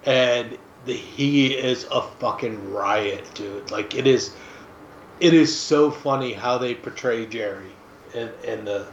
and 0.06 0.58
the, 0.86 0.94
he 0.94 1.54
is 1.56 1.88
a 1.92 2.02
fucking 2.02 2.72
riot, 2.72 3.24
dude. 3.34 3.72
Like 3.72 3.96
it 3.96 4.06
is, 4.06 4.36
it 5.20 5.34
is 5.34 5.58
so 5.58 5.92
funny 5.92 6.34
how 6.34 6.58
they 6.58 6.76
portray 6.76 7.26
Jerry 7.26 7.72
in, 8.14 8.30
in 8.44 8.66
the 8.66 8.88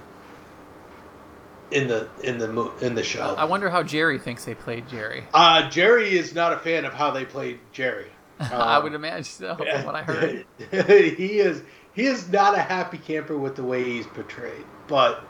in 1.70 1.88
the 1.88 2.08
in 2.22 2.38
the 2.38 2.70
in 2.80 2.94
the 2.94 3.02
show. 3.02 3.34
I 3.36 3.44
wonder 3.44 3.70
how 3.70 3.82
Jerry 3.82 4.18
thinks 4.18 4.44
they 4.44 4.54
played 4.54 4.88
Jerry. 4.88 5.24
Uh, 5.32 5.68
Jerry 5.70 6.16
is 6.16 6.34
not 6.34 6.52
a 6.52 6.58
fan 6.58 6.84
of 6.84 6.92
how 6.92 7.10
they 7.10 7.24
played 7.24 7.58
Jerry. 7.72 8.08
I 8.40 8.76
Um, 8.76 8.82
would 8.84 8.94
imagine 8.94 9.24
so, 9.24 9.56
from 9.56 9.84
what 9.84 9.94
I 9.94 10.02
heard. 10.02 10.44
he 10.70 11.38
is 11.38 11.62
he 11.94 12.06
is 12.06 12.30
not 12.30 12.54
a 12.56 12.60
happy 12.60 12.98
camper 12.98 13.36
with 13.36 13.56
the 13.56 13.64
way 13.64 13.82
he's 13.84 14.06
portrayed, 14.06 14.64
but 14.86 15.24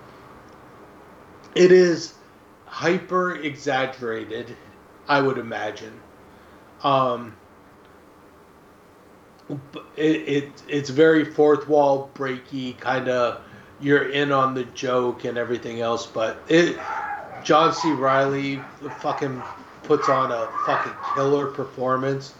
it 1.55 1.70
is 1.72 2.14
hyper 2.66 3.36
exaggerated. 3.36 4.57
I 5.09 5.20
would 5.20 5.38
imagine. 5.38 6.01
Um, 6.82 7.36
it, 9.96 10.28
it 10.28 10.62
it's 10.68 10.90
very 10.90 11.24
fourth 11.24 11.68
wall 11.68 12.11
breaky 12.14 12.78
kind 12.78 13.09
of. 13.09 13.40
You're 13.80 14.11
in 14.11 14.30
on 14.30 14.55
the 14.55 14.64
joke 14.64 15.24
and 15.24 15.36
everything 15.36 15.80
else, 15.80 16.07
but 16.07 16.38
it. 16.48 16.76
John 17.44 17.72
C. 17.72 17.90
Reilly 17.90 18.61
fucking 19.00 19.42
puts 19.82 20.09
on 20.09 20.30
a 20.30 20.48
fucking 20.64 20.92
killer 21.14 21.46
performance. 21.46 22.34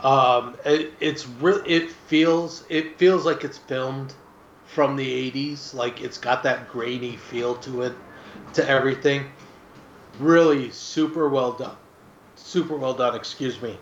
Um, 0.00 0.56
it, 0.64 0.92
it's 1.00 1.26
real. 1.40 1.62
It 1.66 1.90
feels 1.90 2.64
it 2.68 2.98
feels 2.98 3.24
like 3.24 3.44
it's 3.44 3.58
filmed 3.58 4.12
from 4.66 4.96
the 4.96 5.30
'80s. 5.30 5.72
Like 5.74 6.02
it's 6.02 6.18
got 6.18 6.42
that 6.42 6.68
grainy 6.68 7.16
feel 7.16 7.54
to 7.56 7.82
it, 7.82 7.94
to 8.54 8.68
everything. 8.68 9.26
Really 10.18 10.70
super 10.70 11.28
well 11.28 11.52
done. 11.52 11.76
Super 12.36 12.76
well 12.76 12.94
done. 12.94 13.14
Excuse 13.14 13.60
me. 13.62 13.78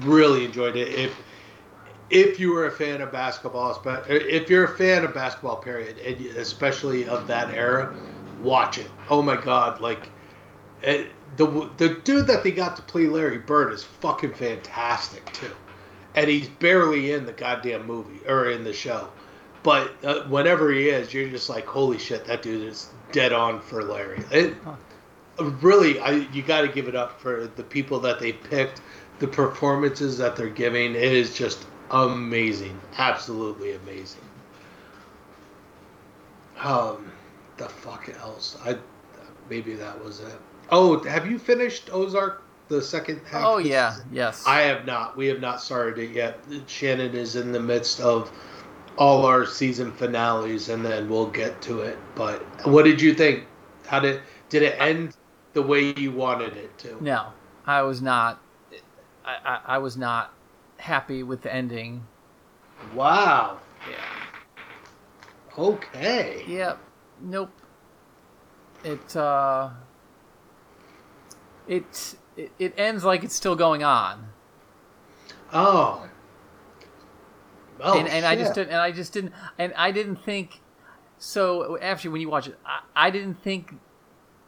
Really 0.00 0.44
enjoyed 0.44 0.76
it. 0.76 0.88
If 0.88 1.16
if 2.10 2.40
you 2.40 2.52
were 2.52 2.66
a 2.66 2.70
fan 2.70 3.00
of 3.00 3.12
basketball, 3.12 3.80
if 4.08 4.50
you're 4.50 4.64
a 4.64 4.76
fan 4.76 5.04
of 5.04 5.14
basketball, 5.14 5.56
period, 5.56 5.98
and 5.98 6.20
especially 6.36 7.06
of 7.08 7.26
that 7.28 7.54
era, 7.54 7.94
watch 8.42 8.78
it. 8.78 8.90
Oh 9.08 9.22
my 9.22 9.36
God! 9.36 9.80
Like 9.80 10.10
it, 10.82 11.08
the 11.36 11.70
the 11.76 12.00
dude 12.04 12.26
that 12.26 12.42
they 12.42 12.50
got 12.50 12.76
to 12.76 12.82
play 12.82 13.06
Larry 13.06 13.38
Bird 13.38 13.72
is 13.72 13.84
fucking 13.84 14.34
fantastic 14.34 15.32
too, 15.32 15.54
and 16.14 16.28
he's 16.28 16.48
barely 16.48 17.12
in 17.12 17.26
the 17.26 17.32
goddamn 17.32 17.86
movie 17.86 18.20
or 18.26 18.50
in 18.50 18.64
the 18.64 18.72
show, 18.72 19.08
but 19.62 19.92
uh, 20.04 20.22
whenever 20.24 20.72
he 20.72 20.88
is, 20.88 21.14
you're 21.14 21.28
just 21.28 21.48
like, 21.48 21.66
holy 21.66 21.98
shit, 21.98 22.24
that 22.24 22.42
dude 22.42 22.66
is 22.66 22.90
dead 23.12 23.32
on 23.32 23.60
for 23.60 23.84
Larry. 23.84 24.22
It, 24.32 24.54
really, 25.62 26.00
I 26.00 26.26
you 26.32 26.42
got 26.42 26.62
to 26.62 26.68
give 26.68 26.88
it 26.88 26.96
up 26.96 27.20
for 27.20 27.46
the 27.56 27.62
people 27.62 28.00
that 28.00 28.18
they 28.18 28.32
picked, 28.32 28.80
the 29.20 29.28
performances 29.28 30.18
that 30.18 30.34
they're 30.34 30.48
giving. 30.48 30.94
It 30.94 31.12
is 31.12 31.34
just 31.34 31.66
amazing, 31.90 32.78
absolutely 32.98 33.72
amazing. 33.72 34.20
Um, 36.62 37.10
the 37.56 37.68
fuck 37.68 38.08
else? 38.20 38.56
I 38.64 38.76
maybe 39.48 39.74
that 39.74 40.02
was 40.04 40.20
it. 40.20 40.38
Oh, 40.70 41.02
have 41.04 41.30
you 41.30 41.38
finished 41.38 41.90
Ozark? 41.92 42.42
The 42.68 42.80
second 42.80 43.20
half. 43.26 43.44
Oh 43.44 43.58
yeah, 43.58 43.94
season? 43.94 44.08
yes. 44.12 44.44
I 44.46 44.60
have 44.60 44.86
not. 44.86 45.16
We 45.16 45.26
have 45.26 45.40
not 45.40 45.60
started 45.60 45.98
it 45.98 46.10
yet. 46.12 46.38
Shannon 46.68 47.14
is 47.14 47.34
in 47.34 47.50
the 47.50 47.58
midst 47.58 48.00
of 48.00 48.30
all 48.96 49.26
our 49.26 49.44
season 49.44 49.90
finales, 49.90 50.68
and 50.68 50.84
then 50.84 51.08
we'll 51.08 51.30
get 51.30 51.60
to 51.62 51.80
it. 51.80 51.98
But 52.14 52.42
what 52.66 52.84
did 52.84 53.00
you 53.00 53.12
think? 53.12 53.46
How 53.86 53.98
did 53.98 54.20
did 54.50 54.62
it 54.62 54.76
end 54.78 55.16
the 55.52 55.62
way 55.62 55.92
you 55.96 56.12
wanted 56.12 56.56
it 56.56 56.78
to? 56.78 57.02
No, 57.02 57.32
I 57.66 57.82
was 57.82 58.00
not. 58.00 58.40
I, 59.24 59.36
I, 59.44 59.60
I 59.74 59.78
was 59.78 59.96
not 59.96 60.32
happy 60.80 61.22
with 61.22 61.42
the 61.42 61.54
ending. 61.54 62.06
Wow. 62.94 63.58
Yeah. 63.88 63.96
Okay. 65.58 66.44
Yep. 66.48 66.78
Nope. 67.22 67.52
It 68.84 69.16
uh. 69.16 69.70
It 71.68 72.16
it, 72.36 72.52
it 72.58 72.74
ends 72.76 73.04
like 73.04 73.22
it's 73.22 73.34
still 73.34 73.56
going 73.56 73.84
on. 73.84 74.28
Oh. 75.52 76.08
Oh, 77.82 77.98
and 77.98 78.08
and 78.08 78.26
I 78.26 78.36
just 78.36 78.54
didn't 78.54 78.70
and 78.70 78.80
I 78.80 78.92
just 78.92 79.12
didn't 79.12 79.32
and 79.58 79.72
I 79.74 79.90
didn't 79.90 80.16
think 80.16 80.60
so 81.16 81.78
actually 81.80 82.10
when 82.10 82.20
you 82.20 82.28
watch 82.28 82.46
it 82.46 82.58
I, 82.64 82.80
I 82.94 83.10
didn't 83.10 83.42
think 83.42 83.74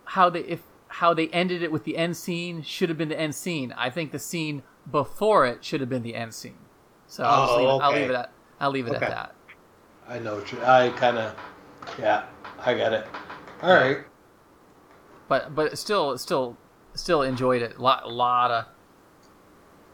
how 0.04 0.28
they 0.28 0.40
if 0.40 0.60
how 0.88 1.14
they 1.14 1.28
ended 1.28 1.62
it 1.62 1.72
with 1.72 1.84
the 1.84 1.96
end 1.96 2.16
scene 2.16 2.62
should 2.62 2.90
have 2.90 2.98
been 2.98 3.08
the 3.08 3.18
end 3.18 3.34
scene. 3.34 3.72
I 3.76 3.88
think 3.88 4.12
the 4.12 4.18
scene 4.18 4.62
before 4.90 5.46
it 5.46 5.64
should 5.64 5.80
have 5.80 5.88
been 5.88 6.02
the 6.02 6.14
end 6.14 6.34
scene. 6.34 6.58
So 7.06 7.24
I'll, 7.24 7.46
just 7.46 7.52
Oh, 7.52 7.56
leave, 7.58 7.68
it, 7.68 7.82
I'll 7.82 7.92
leave 7.92 8.10
it 8.10 8.14
at 8.14 8.32
I'll 8.60 8.70
leave 8.70 8.86
it 8.86 8.94
Okay. 8.94 9.04
at 9.06 9.10
that. 9.10 9.34
I 10.08 10.18
know. 10.18 10.42
I 10.64 10.88
kind 10.96 11.18
of. 11.18 11.34
Yeah, 11.98 12.24
I 12.58 12.74
get 12.74 12.92
it. 12.92 13.06
All 13.62 13.72
right. 13.74 13.98
But 15.28 15.54
but 15.54 15.78
still 15.78 16.16
still 16.18 16.56
still 16.94 17.22
enjoyed 17.22 17.62
it. 17.62 17.78
Lot 17.80 18.10
lot 18.10 18.50
of 18.50 18.64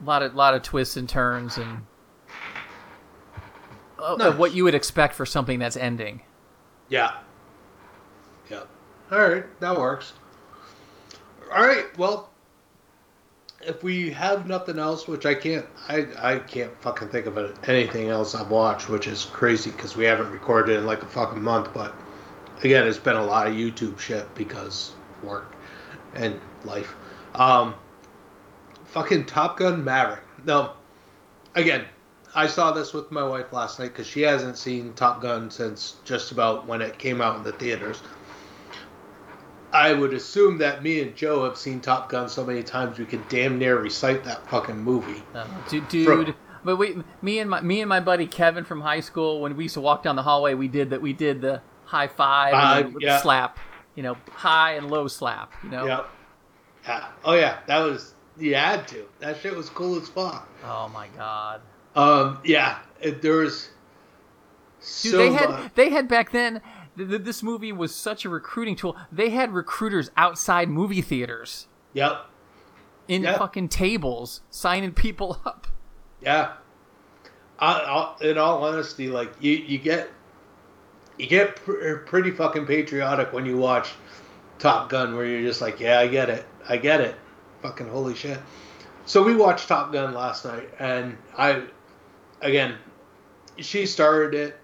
lot 0.04 0.22
of 0.22 0.34
lot 0.34 0.54
of 0.54 0.62
twists 0.62 0.96
and 0.96 1.08
turns 1.08 1.56
and 1.58 1.84
of- 3.98 4.20
of 4.20 4.38
what 4.38 4.54
you 4.54 4.64
would 4.64 4.74
expect 4.74 5.14
for 5.14 5.26
something 5.26 5.58
that's 5.58 5.76
ending. 5.76 6.22
Yeah. 6.88 7.18
Yeah. 8.50 8.62
All 9.10 9.18
right, 9.28 9.60
that 9.60 9.76
works. 9.76 10.12
All 11.54 11.62
right. 11.66 11.86
Well, 11.98 12.30
if 13.68 13.82
we 13.82 14.10
have 14.10 14.46
nothing 14.46 14.78
else, 14.78 15.06
which 15.06 15.26
I 15.26 15.34
can't, 15.34 15.66
I 15.88 16.06
I 16.18 16.38
can't 16.38 16.72
fucking 16.80 17.08
think 17.08 17.26
of 17.26 17.38
anything 17.68 18.08
else 18.08 18.34
I've 18.34 18.50
watched, 18.50 18.88
which 18.88 19.06
is 19.06 19.26
crazy 19.26 19.70
because 19.70 19.94
we 19.94 20.06
haven't 20.06 20.30
recorded 20.30 20.78
in 20.78 20.86
like 20.86 21.02
a 21.02 21.06
fucking 21.06 21.42
month. 21.42 21.72
But 21.74 21.94
again, 22.62 22.86
it's 22.86 22.98
been 22.98 23.16
a 23.16 23.24
lot 23.24 23.46
of 23.46 23.52
YouTube 23.52 23.98
shit 23.98 24.34
because 24.34 24.92
work 25.22 25.54
and 26.14 26.40
life. 26.64 26.94
Um, 27.34 27.74
fucking 28.86 29.26
Top 29.26 29.58
Gun 29.58 29.84
Maverick. 29.84 30.24
No, 30.46 30.72
again, 31.54 31.84
I 32.34 32.46
saw 32.46 32.72
this 32.72 32.94
with 32.94 33.10
my 33.10 33.22
wife 33.22 33.52
last 33.52 33.78
night 33.78 33.88
because 33.88 34.06
she 34.06 34.22
hasn't 34.22 34.56
seen 34.56 34.94
Top 34.94 35.20
Gun 35.20 35.50
since 35.50 35.96
just 36.04 36.32
about 36.32 36.66
when 36.66 36.80
it 36.80 36.98
came 36.98 37.20
out 37.20 37.36
in 37.36 37.42
the 37.42 37.52
theaters. 37.52 38.00
I 39.72 39.92
would 39.92 40.14
assume 40.14 40.58
that 40.58 40.82
me 40.82 41.02
and 41.02 41.14
Joe 41.14 41.44
have 41.44 41.56
seen 41.58 41.80
Top 41.80 42.08
Gun 42.08 42.28
so 42.28 42.44
many 42.44 42.62
times 42.62 42.98
we 42.98 43.04
could 43.04 43.26
damn 43.28 43.58
near 43.58 43.78
recite 43.78 44.24
that 44.24 44.48
fucking 44.48 44.78
movie. 44.78 45.22
Uh, 45.34 45.46
du- 45.68 45.80
dude, 45.82 46.34
but 46.64 46.76
wait, 46.76 46.96
me 47.22 47.38
and 47.38 47.50
my 47.50 47.60
me 47.60 47.80
and 47.80 47.88
my 47.88 48.00
buddy 48.00 48.26
Kevin 48.26 48.64
from 48.64 48.80
high 48.80 49.00
school, 49.00 49.40
when 49.40 49.56
we 49.56 49.64
used 49.64 49.74
to 49.74 49.80
walk 49.80 50.02
down 50.02 50.16
the 50.16 50.22
hallway, 50.22 50.54
we 50.54 50.68
did 50.68 50.90
that. 50.90 51.02
We 51.02 51.12
did 51.12 51.40
the 51.42 51.60
high 51.84 52.08
five, 52.08 52.54
and 52.54 52.62
Five, 52.62 52.92
then 52.92 53.00
yeah. 53.00 53.20
slap. 53.20 53.58
You 53.94 54.02
know, 54.04 54.16
high 54.32 54.74
and 54.74 54.90
low 54.90 55.06
slap. 55.08 55.52
You 55.62 55.70
know. 55.70 55.86
Yep. 55.86 56.08
Yeah. 56.84 57.08
Oh 57.24 57.34
yeah, 57.34 57.58
that 57.66 57.78
was 57.78 58.14
you 58.38 58.54
had 58.54 58.88
to. 58.88 59.04
That 59.20 59.38
shit 59.40 59.54
was 59.54 59.68
cool 59.68 59.96
as 60.00 60.08
fuck. 60.08 60.48
Oh 60.64 60.88
my 60.88 61.08
god. 61.16 61.60
Um. 61.94 62.38
Yeah. 62.44 62.78
It, 63.00 63.20
there 63.22 63.36
was. 63.36 63.70
Dude, 64.80 65.12
so 65.12 65.18
they 65.18 65.32
had 65.32 65.50
much- 65.50 65.74
they 65.74 65.90
had 65.90 66.08
back 66.08 66.30
then. 66.32 66.62
Th- 66.98 67.08
th- 67.08 67.22
this 67.22 67.42
movie 67.42 67.72
was 67.72 67.94
such 67.94 68.24
a 68.26 68.28
recruiting 68.28 68.76
tool. 68.76 68.96
They 69.10 69.30
had 69.30 69.52
recruiters 69.54 70.10
outside 70.16 70.68
movie 70.68 71.00
theaters 71.00 71.68
Yep. 71.94 72.26
in 73.08 73.22
Yeah. 73.22 73.38
fucking 73.38 73.68
tables 73.70 74.42
signing 74.50 74.92
people 74.92 75.40
up. 75.46 75.66
Yeah. 76.20 76.52
I, 77.58 77.72
I, 78.20 78.24
in 78.24 78.36
all 78.38 78.62
honesty, 78.64 79.08
like 79.08 79.32
you, 79.40 79.52
you 79.52 79.78
get, 79.78 80.10
you 81.18 81.26
get 81.26 81.56
pr- 81.56 81.72
er, 81.82 81.96
pretty 82.06 82.30
fucking 82.30 82.66
patriotic 82.66 83.32
when 83.32 83.46
you 83.46 83.56
watch 83.56 83.90
Top 84.58 84.88
Gun, 84.90 85.16
where 85.16 85.24
you're 85.26 85.42
just 85.42 85.60
like, 85.60 85.80
yeah, 85.80 85.98
I 86.00 86.06
get 86.08 86.28
it, 86.30 86.44
I 86.68 86.76
get 86.76 87.00
it, 87.00 87.14
fucking 87.62 87.88
holy 87.88 88.14
shit. 88.14 88.38
So 89.06 89.22
we 89.22 89.34
watched 89.34 89.66
Top 89.68 89.92
Gun 89.92 90.14
last 90.14 90.44
night, 90.44 90.68
and 90.78 91.16
I, 91.36 91.62
again, 92.42 92.76
she 93.56 93.86
started 93.86 94.34
it, 94.38 94.60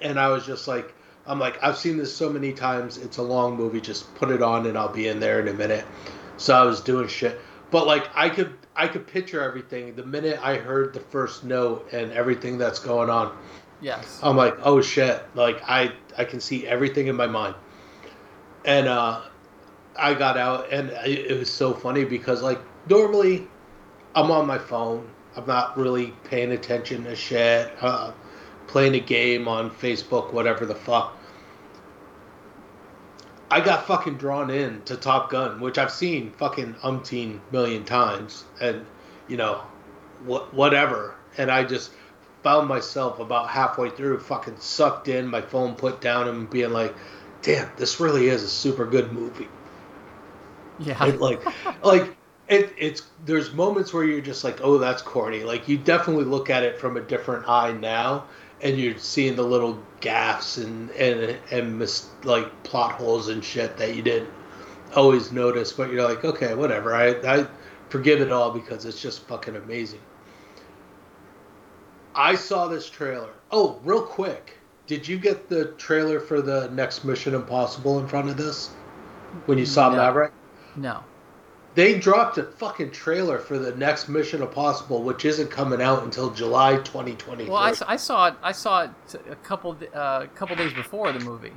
and 0.00 0.18
I 0.20 0.28
was 0.28 0.46
just 0.46 0.68
like, 0.68 0.94
I'm 1.28 1.38
like, 1.38 1.62
I've 1.62 1.76
seen 1.76 1.98
this 1.98 2.14
so 2.14 2.30
many 2.30 2.52
times. 2.52 2.96
It's 2.96 3.18
a 3.18 3.22
long 3.22 3.54
movie. 3.54 3.82
Just 3.82 4.12
put 4.14 4.30
it 4.30 4.42
on, 4.42 4.66
and 4.66 4.78
I'll 4.78 4.92
be 4.92 5.08
in 5.08 5.20
there 5.20 5.40
in 5.40 5.48
a 5.48 5.52
minute. 5.52 5.84
So 6.38 6.54
I 6.54 6.64
was 6.64 6.80
doing 6.80 7.06
shit, 7.06 7.38
but 7.70 7.86
like 7.86 8.08
I 8.14 8.30
could, 8.30 8.54
I 8.74 8.88
could 8.88 9.06
picture 9.06 9.42
everything 9.42 9.94
the 9.94 10.06
minute 10.06 10.40
I 10.42 10.56
heard 10.56 10.94
the 10.94 11.00
first 11.00 11.44
note 11.44 11.88
and 11.92 12.12
everything 12.12 12.56
that's 12.56 12.78
going 12.78 13.10
on. 13.10 13.36
Yes. 13.80 14.20
I'm 14.22 14.36
like, 14.36 14.56
oh 14.62 14.80
shit! 14.80 15.22
Like 15.34 15.60
I, 15.68 15.92
I 16.16 16.24
can 16.24 16.40
see 16.40 16.66
everything 16.66 17.08
in 17.08 17.16
my 17.16 17.26
mind. 17.26 17.54
And 18.64 18.88
uh, 18.88 19.22
I 19.96 20.14
got 20.14 20.38
out, 20.38 20.72
and 20.72 20.90
it, 20.90 21.32
it 21.32 21.38
was 21.38 21.52
so 21.52 21.74
funny 21.74 22.04
because 22.04 22.40
like 22.40 22.60
normally, 22.88 23.46
I'm 24.14 24.30
on 24.30 24.46
my 24.46 24.58
phone. 24.58 25.08
I'm 25.36 25.46
not 25.46 25.76
really 25.76 26.14
paying 26.24 26.52
attention 26.52 27.04
to 27.04 27.14
shit. 27.14 27.70
Uh, 27.80 28.12
playing 28.68 28.94
a 28.94 29.00
game 29.00 29.48
on 29.48 29.70
Facebook, 29.70 30.32
whatever 30.32 30.64
the 30.64 30.74
fuck. 30.74 31.17
I 33.50 33.60
got 33.60 33.86
fucking 33.86 34.16
drawn 34.16 34.50
in 34.50 34.82
to 34.82 34.96
Top 34.96 35.30
Gun, 35.30 35.60
which 35.60 35.78
I've 35.78 35.90
seen 35.90 36.32
fucking 36.32 36.74
umpteen 36.74 37.40
million 37.50 37.84
times, 37.84 38.44
and 38.60 38.84
you 39.26 39.36
know, 39.36 39.62
wh- 40.26 40.52
whatever. 40.52 41.14
And 41.38 41.50
I 41.50 41.64
just 41.64 41.92
found 42.42 42.68
myself 42.68 43.20
about 43.20 43.48
halfway 43.48 43.90
through, 43.90 44.20
fucking 44.20 44.58
sucked 44.58 45.08
in, 45.08 45.26
my 45.26 45.40
phone 45.40 45.74
put 45.74 46.00
down, 46.00 46.28
and 46.28 46.48
being 46.50 46.72
like, 46.72 46.94
"Damn, 47.42 47.70
this 47.76 48.00
really 48.00 48.28
is 48.28 48.42
a 48.42 48.48
super 48.48 48.86
good 48.86 49.12
movie." 49.12 49.48
Yeah. 50.78 51.02
It, 51.06 51.20
like, 51.20 51.42
like 51.82 52.16
it, 52.48 52.74
it's 52.78 53.02
there's 53.24 53.52
moments 53.52 53.92
where 53.92 54.04
you're 54.04 54.20
just 54.20 54.44
like, 54.44 54.60
"Oh, 54.62 54.78
that's 54.78 55.02
corny." 55.02 55.44
Like 55.44 55.68
you 55.68 55.78
definitely 55.78 56.24
look 56.24 56.50
at 56.50 56.62
it 56.64 56.78
from 56.78 56.96
a 56.96 57.00
different 57.00 57.48
eye 57.48 57.72
now, 57.72 58.26
and 58.62 58.78
you're 58.78 58.98
seeing 58.98 59.36
the 59.36 59.42
little 59.42 59.78
gaffes 60.00 60.62
and 60.62 60.90
and 60.90 61.36
and 61.50 61.78
mis- 61.78 62.08
like 62.24 62.62
plot 62.64 62.92
holes 62.92 63.28
and 63.28 63.44
shit 63.44 63.76
that 63.76 63.94
you 63.94 64.02
didn't 64.02 64.30
always 64.94 65.32
notice. 65.32 65.72
But 65.72 65.90
you're 65.92 66.04
like, 66.04 66.24
okay, 66.24 66.54
whatever. 66.54 66.94
I 66.94 67.10
I 67.26 67.46
forgive 67.88 68.20
it 68.20 68.32
all 68.32 68.50
because 68.50 68.84
it's 68.84 69.00
just 69.00 69.20
fucking 69.22 69.56
amazing. 69.56 70.00
I 72.14 72.34
saw 72.34 72.66
this 72.66 72.90
trailer. 72.90 73.30
Oh, 73.50 73.78
real 73.84 74.02
quick. 74.02 74.54
Did 74.86 75.06
you 75.06 75.18
get 75.18 75.48
the 75.48 75.66
trailer 75.72 76.18
for 76.18 76.40
the 76.40 76.68
next 76.70 77.04
Mission 77.04 77.34
Impossible 77.34 77.98
in 77.98 78.08
front 78.08 78.28
of 78.28 78.36
this? 78.36 78.70
When 79.46 79.58
you 79.58 79.66
saw 79.66 79.90
No. 79.90 79.96
Maverick? 79.98 80.32
No. 80.76 81.04
They 81.74 81.98
dropped 81.98 82.38
a 82.38 82.44
fucking 82.44 82.90
trailer 82.90 83.38
for 83.38 83.58
the 83.58 83.74
next 83.76 84.08
Mission 84.08 84.42
Impossible, 84.42 85.02
which 85.02 85.24
isn't 85.24 85.50
coming 85.50 85.80
out 85.80 86.02
until 86.02 86.30
July 86.30 86.76
2023. 86.78 87.50
Well, 87.50 87.56
I, 87.56 87.74
I 87.86 87.96
saw 87.96 88.28
it. 88.28 88.34
I 88.42 88.52
saw 88.52 88.84
it 88.84 88.90
a 89.30 89.36
couple 89.36 89.74
d- 89.74 89.86
uh, 89.94 90.26
couple 90.34 90.56
days 90.56 90.72
before 90.72 91.12
the 91.12 91.20
movie 91.20 91.52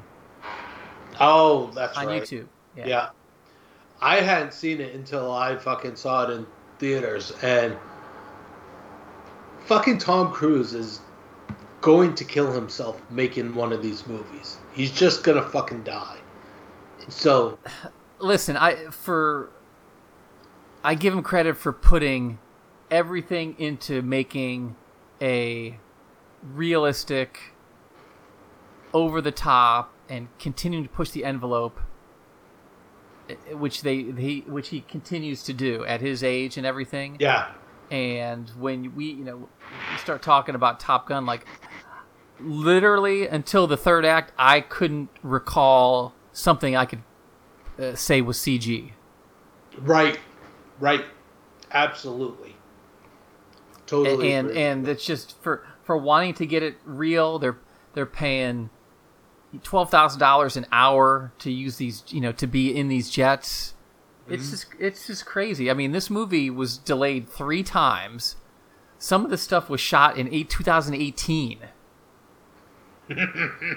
oh, 1.22 1.72
that's 1.74 1.98
on 1.98 2.08
right. 2.08 2.22
YouTube. 2.22 2.48
Yeah. 2.76 2.88
Yeah. 2.88 3.10
I 4.02 4.18
hadn't 4.18 4.54
seen 4.54 4.82
it 4.82 4.96
until 4.96 5.32
I 5.32 5.56
fucking 5.56 5.96
saw 5.96 6.24
it 6.24 6.32
in 6.32 6.48
theaters, 6.80 7.34
and 7.44 7.78
fucking 9.66 10.00
Tom 10.00 10.32
Cruise 10.32 10.74
is 10.74 11.02
going 11.82 12.16
to 12.16 12.24
kill 12.24 12.52
himself 12.52 13.00
making 13.12 13.54
one 13.54 13.72
of 13.72 13.84
these 13.84 14.08
movies. 14.08 14.58
He's 14.74 14.92
just 14.92 15.24
gonna 15.24 15.48
fucking 15.48 15.84
die. 15.84 16.18
So 17.10 17.60
Listen, 18.20 18.58
I 18.58 18.76
for 18.90 19.52
I 20.84 20.96
give 20.96 21.14
him 21.14 21.22
credit 21.22 21.58
for 21.58 21.72
putting 21.72 22.40
everything 22.90 23.56
into 23.58 24.02
making 24.02 24.76
a 25.22 25.80
realistic, 26.44 27.40
over 28.94 29.22
the 29.22 29.32
top, 29.32 29.94
and 30.10 30.28
continuing 30.40 30.84
to 30.84 30.90
push 30.90 31.12
the 31.12 31.24
envelope, 31.24 31.80
eh, 33.30 33.36
which 33.54 33.84
they 33.84 34.02
he 34.02 34.44
which 34.48 34.70
he 34.70 34.82
continues 34.82 35.44
to 35.44 35.54
do 35.54 35.86
at 35.86 36.02
his 36.02 36.24
age 36.24 36.58
and 36.58 36.66
everything. 36.66 37.18
yeah, 37.20 37.52
And 37.90 38.50
when 38.52 38.96
we, 38.96 39.06
you 39.06 39.24
know, 39.24 39.38
we 39.38 39.98
start 39.98 40.22
talking 40.22 40.56
about 40.56 40.80
Top 40.80 41.08
Gun, 41.08 41.26
like 41.26 41.46
literally 42.40 43.28
until 43.28 43.68
the 43.68 43.78
third 43.78 44.04
act, 44.06 44.34
I 44.38 44.62
couldn't 44.62 45.10
recall 45.22 46.14
something 46.34 46.76
I 46.76 46.86
could 46.86 47.04
uh, 47.80 47.96
say 47.96 48.22
was 48.22 48.38
CG. 48.38 48.92
Right, 49.78 50.20
right, 50.82 51.06
absolutely, 51.72 52.56
totally. 53.88 54.34
and 54.34 54.50
agree. 54.50 54.62
and 54.62 54.88
it's 54.88 55.06
just 55.06 55.42
for 55.42 55.66
for 55.84 55.96
wanting 55.96 56.34
to 56.36 56.46
get 56.46 56.62
it 56.64 56.76
real 56.86 57.40
they're 57.40 57.58
they're 57.94 58.06
paying 58.06 58.70
twelve 59.64 59.90
thousand 59.90 60.20
dollars 60.20 60.56
an 60.58 60.66
hour 60.72 61.32
to 61.40 61.52
use 61.52 61.78
these 61.78 62.04
you 62.08 62.20
know 62.22 62.32
to 62.34 62.48
be 62.48 62.76
in 62.76 62.88
these 62.90 63.10
jets 63.10 63.74
it's 64.30 64.44
Mm-hmm. 64.44 64.52
just 64.52 64.66
it's 64.80 65.08
just 65.08 65.26
crazy 65.26 65.70
i 65.70 65.74
mean 65.74 65.92
this 65.92 66.10
movie 66.10 66.50
was 66.50 66.78
delayed 66.78 67.28
three 67.28 67.64
times 67.64 68.36
some 69.00 69.26
of 69.26 69.32
the 69.32 69.38
stuff 69.38 69.68
was 69.70 69.82
shot 69.82 70.16
in 70.18 70.32
eight, 70.34 70.50
2018 70.50 71.58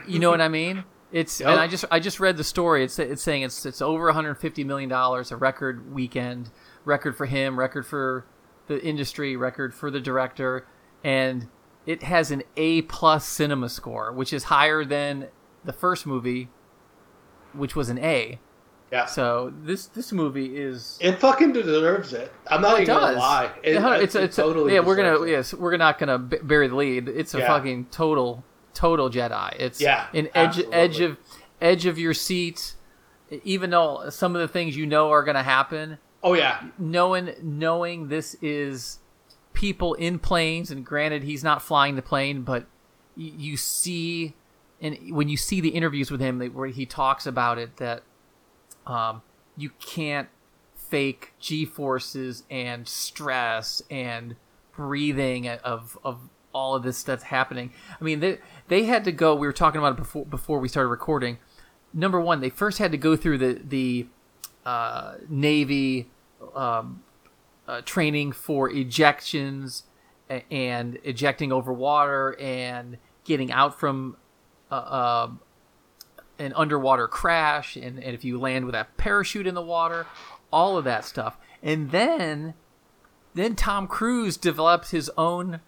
you 0.07 0.19
know 0.19 0.31
what 0.31 0.41
i 0.41 0.49
mean 0.49 0.85
it's 1.15 1.41
and 1.41 1.61
i 1.61 1.67
just 1.67 1.85
i 1.91 1.99
just 1.99 2.19
read 2.21 2.37
the 2.37 2.45
story 2.45 2.85
it's 2.85 2.99
it's 2.99 3.23
saying 3.23 3.43
it's 3.43 3.65
it's 3.65 3.81
over 3.81 4.05
150 4.07 4.65
million 4.65 4.89
dollars 4.91 5.31
a 5.33 5.37
record 5.37 5.95
weekend 5.95 6.51
record 6.85 7.17
for 7.17 7.25
him 7.27 7.59
record 7.59 7.87
for 7.87 8.27
the 8.67 8.83
industry 8.85 9.37
record 9.37 9.73
for 9.73 9.91
the 9.91 10.01
director 10.01 10.67
and 11.05 11.49
it 11.87 12.03
has 12.03 12.31
an 12.31 12.43
a 12.57 12.83
plus 12.83 13.25
cinema 13.27 13.69
score 13.69 14.13
which 14.13 14.33
is 14.33 14.45
higher 14.45 14.85
than 14.85 15.29
the 15.65 15.73
first 15.73 16.05
movie 16.05 16.49
which 17.53 17.75
was 17.77 17.89
an 17.89 17.99
a 17.99 18.39
yeah, 18.93 19.07
so 19.07 19.53
this 19.63 19.87
this 19.87 20.13
movie 20.13 20.57
is 20.57 20.99
it 21.01 21.19
fucking 21.19 21.53
deserves 21.53 22.13
it. 22.13 22.33
I'm 22.47 22.61
not 22.63 22.75
even 22.81 22.87
gonna 22.95 23.17
lie. 23.19 23.51
It, 23.65 23.75
It- 23.77 24.03
it's 24.03 24.15
it 24.15 24.23
it's 24.25 24.37
totally 24.37 24.73
yeah. 24.75 24.81
We're 24.81 24.95
gonna 24.95 25.21
it. 25.23 25.31
yes. 25.31 25.53
We're 25.53 25.77
not 25.77 25.99
gonna 25.99 26.19
b- 26.19 26.37
bury 26.41 26.69
the 26.69 26.77
lead. 26.77 27.09
It's 27.09 27.35
a 27.35 27.39
Yeah. 27.39 27.49
fucking 27.49 27.87
total 27.87 28.45
total 28.75 29.09
Jedi. 29.11 29.57
It's 29.59 29.81
Yeah, 29.81 30.07
an 30.13 30.27
edge 30.35 30.59
absolutely. 30.59 30.75
edge 30.75 31.01
of 31.01 31.19
edge 31.61 31.87
of 31.87 31.99
your 31.99 32.15
seat. 32.15 32.75
Even 33.43 33.71
though 33.71 34.11
some 34.11 34.37
of 34.37 34.41
the 34.43 34.49
things 34.49 34.77
you 34.77 34.87
know 34.87 35.11
are 35.11 35.25
gonna 35.25 35.43
happen, 35.43 35.99
Oh 36.23 36.35
yeah, 36.35 36.63
knowing 36.79 37.35
knowing 37.43 38.09
this 38.09 38.35
is 38.43 38.99
people 39.55 39.95
in 39.95 40.19
planes, 40.19 40.71
and 40.71 40.85
granted 40.85 41.23
he's 41.23 41.43
not 41.43 41.63
flying 41.63 41.97
the 41.97 42.03
plane, 42.03 42.43
but 42.43 42.63
y- 43.17 43.33
you 43.37 43.57
see, 43.57 44.35
and 44.81 44.97
when 45.11 45.29
you 45.29 45.37
see 45.37 45.61
the 45.61 45.71
interviews 45.71 46.11
with 46.11 46.21
him, 46.21 46.41
where 46.53 46.69
he 46.69 46.85
talks 46.87 47.27
about 47.27 47.59
it, 47.59 47.77
that 47.79 48.03
um, 48.87 49.23
you 49.57 49.71
can't 49.81 50.29
fake 50.77 51.33
g 51.41 51.65
forces 51.65 52.45
and 52.51 52.87
stress 52.87 53.83
and 53.91 54.37
breathing 54.77 55.49
of 55.49 55.97
of 56.05 56.29
all 56.55 56.75
of 56.75 56.83
this 56.83 57.03
that's 57.03 57.25
happening. 57.25 57.73
I 58.01 58.05
mean, 58.05 58.21
they 58.21 58.39
they 58.69 58.85
had 58.85 59.05
to 59.05 59.13
go. 59.13 59.35
We 59.35 59.47
were 59.47 59.53
talking 59.53 59.79
about 59.79 59.93
it 59.93 59.99
before 59.99 60.25
before 60.25 60.59
we 60.59 60.69
started 60.69 60.89
recording. 60.89 61.39
Number 61.93 62.21
one, 62.21 62.41
they 62.41 62.51
first 62.51 62.79
had 62.79 62.93
to 62.93 62.99
go 62.99 63.17
through 63.17 63.39
the 63.39 63.61
the 63.63 64.07
uh, 64.65 65.15
Navy 65.29 66.11
um, 66.55 67.03
uh, 67.67 67.81
training 67.83 68.33
for 68.33 68.71
ejections 68.71 69.83
and 70.51 70.99
ejecting 71.05 71.53
over 71.53 71.73
water 71.73 72.37
and 72.41 72.99
getting 73.25 73.53
out 73.53 73.79
from 73.79 74.17
uh, 74.71 74.75
uh, 74.75 75.31
an 76.39 76.53
underwater 76.55 77.07
crash 77.07 77.77
and, 77.77 78.03
and 78.03 78.15
if 78.15 78.25
you 78.25 78.39
land 78.39 78.65
with 78.65 78.75
a 78.75 78.87
parachute 78.97 79.47
in 79.47 79.55
the 79.55 79.63
water 79.63 80.07
all 80.51 80.77
of 80.77 80.85
that 80.85 81.05
stuff 81.05 81.37
and 81.63 81.91
then 81.91 82.55
then 83.35 83.55
tom 83.55 83.87
cruise 83.87 84.37
developed 84.37 84.91
his 84.91 85.11
own 85.17 85.61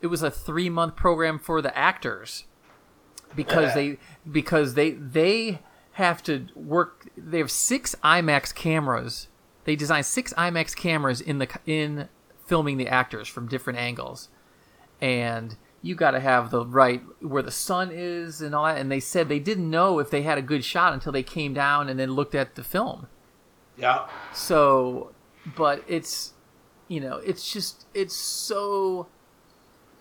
it 0.00 0.08
was 0.08 0.22
a 0.22 0.30
three 0.30 0.68
month 0.68 0.96
program 0.96 1.38
for 1.38 1.62
the 1.62 1.76
actors 1.76 2.44
because 3.34 3.74
they 3.74 3.98
because 4.30 4.74
they 4.74 4.90
they 4.92 5.60
have 5.92 6.22
to 6.22 6.46
work 6.54 7.06
they 7.16 7.38
have 7.38 7.50
six 7.50 7.94
imax 8.04 8.54
cameras. 8.54 9.28
They 9.64 9.76
design 9.76 10.04
six 10.04 10.32
imax 10.34 10.76
cameras 10.76 11.20
in 11.20 11.38
the 11.38 11.48
in 11.66 12.08
filming 12.44 12.76
the 12.76 12.88
actors 12.88 13.28
from 13.28 13.48
different 13.48 13.78
angles. 13.78 14.28
And 15.00 15.56
you 15.82 15.94
got 15.94 16.12
to 16.12 16.20
have 16.20 16.50
the 16.50 16.64
right 16.64 17.02
where 17.20 17.42
the 17.42 17.50
sun 17.50 17.90
is 17.92 18.40
and 18.40 18.54
all 18.54 18.64
that. 18.64 18.78
And 18.78 18.90
they 18.90 19.00
said 19.00 19.28
they 19.28 19.38
didn't 19.38 19.68
know 19.68 19.98
if 19.98 20.10
they 20.10 20.22
had 20.22 20.38
a 20.38 20.42
good 20.42 20.64
shot 20.64 20.92
until 20.92 21.12
they 21.12 21.22
came 21.22 21.52
down 21.52 21.88
and 21.88 21.98
then 21.98 22.12
looked 22.12 22.34
at 22.34 22.54
the 22.54 22.64
film. 22.64 23.08
Yeah. 23.76 24.08
so 24.32 25.12
but 25.54 25.84
it's 25.86 26.32
you 26.88 26.98
know 27.00 27.18
it's 27.18 27.52
just 27.52 27.86
it's 27.94 28.16
so 28.16 29.06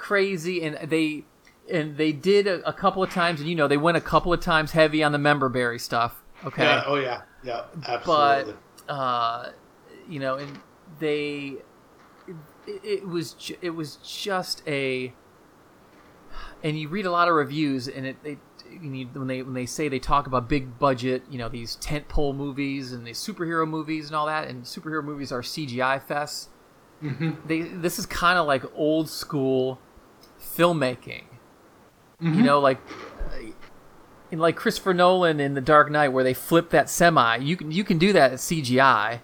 crazy 0.05 0.61
and 0.63 0.77
they 0.89 1.23
and 1.67 1.97
they 1.97 2.11
did 2.11 2.45
a, 2.45 2.67
a 2.69 2.73
couple 2.73 3.01
of 3.01 3.09
times 3.09 3.39
and 3.39 3.49
you 3.49 3.55
know 3.55 3.67
they 3.67 3.77
went 3.77 3.97
a 3.97 4.01
couple 4.01 4.31
of 4.31 4.39
times 4.39 4.71
heavy 4.71 5.01
on 5.01 5.11
the 5.11 5.17
member 5.17 5.49
berry 5.49 5.79
stuff 5.79 6.21
okay 6.45 6.63
Yeah. 6.63 6.83
Oh 6.85 6.95
yeah. 6.95 7.21
Yeah. 7.43 7.63
Absolutely. 7.87 8.53
but 8.85 8.93
uh, 8.93 9.49
you 10.07 10.19
know, 10.19 10.35
and 10.35 10.59
they 10.99 11.55
it, 12.67 12.81
it 12.83 13.07
was 13.07 13.33
ju- 13.33 13.57
it 13.61 13.71
was 13.71 13.95
just 13.97 14.61
a 14.67 15.11
and 16.63 16.79
you 16.79 16.87
read 16.87 17.05
a 17.07 17.11
lot 17.11 17.27
of 17.27 17.33
reviews 17.33 17.87
and 17.87 18.05
it 18.05 18.23
they 18.23 18.37
you 18.69 18.89
need, 18.89 19.15
when 19.15 19.27
they 19.27 19.41
when 19.41 19.53
they 19.53 19.65
say 19.65 19.89
they 19.89 19.99
talk 19.99 20.27
about 20.27 20.49
big 20.49 20.77
budget, 20.77 21.23
you 21.31 21.37
know, 21.37 21.49
these 21.49 21.77
tentpole 21.77 22.35
movies 22.35 22.93
and 22.93 23.05
these 23.07 23.19
superhero 23.19 23.67
movies 23.67 24.07
and 24.07 24.15
all 24.15 24.25
that, 24.25 24.47
and 24.47 24.63
superhero 24.65 25.03
movies 25.03 25.31
are 25.31 25.41
CGI 25.41 26.01
fests. 26.03 26.47
They 27.47 27.61
this 27.61 27.99
is 27.99 28.05
kind 28.05 28.37
of 28.39 28.47
like 28.47 28.63
old 28.75 29.09
school 29.09 29.79
filmmaking. 30.55 31.23
You 32.19 32.29
mm-hmm. 32.29 32.43
know, 32.43 32.59
like 32.59 32.79
uh, 33.31 33.51
in 34.31 34.39
like 34.39 34.55
Christopher 34.55 34.93
Nolan 34.93 35.39
in 35.39 35.53
The 35.53 35.61
Dark 35.61 35.91
Knight, 35.91 36.09
where 36.09 36.23
they 36.23 36.33
flip 36.33 36.69
that 36.69 36.89
semi. 36.89 37.37
You 37.37 37.57
can 37.57 37.71
you 37.71 37.83
can 37.83 37.97
do 37.97 38.13
that 38.13 38.31
at 38.31 38.39
CGI, 38.39 39.19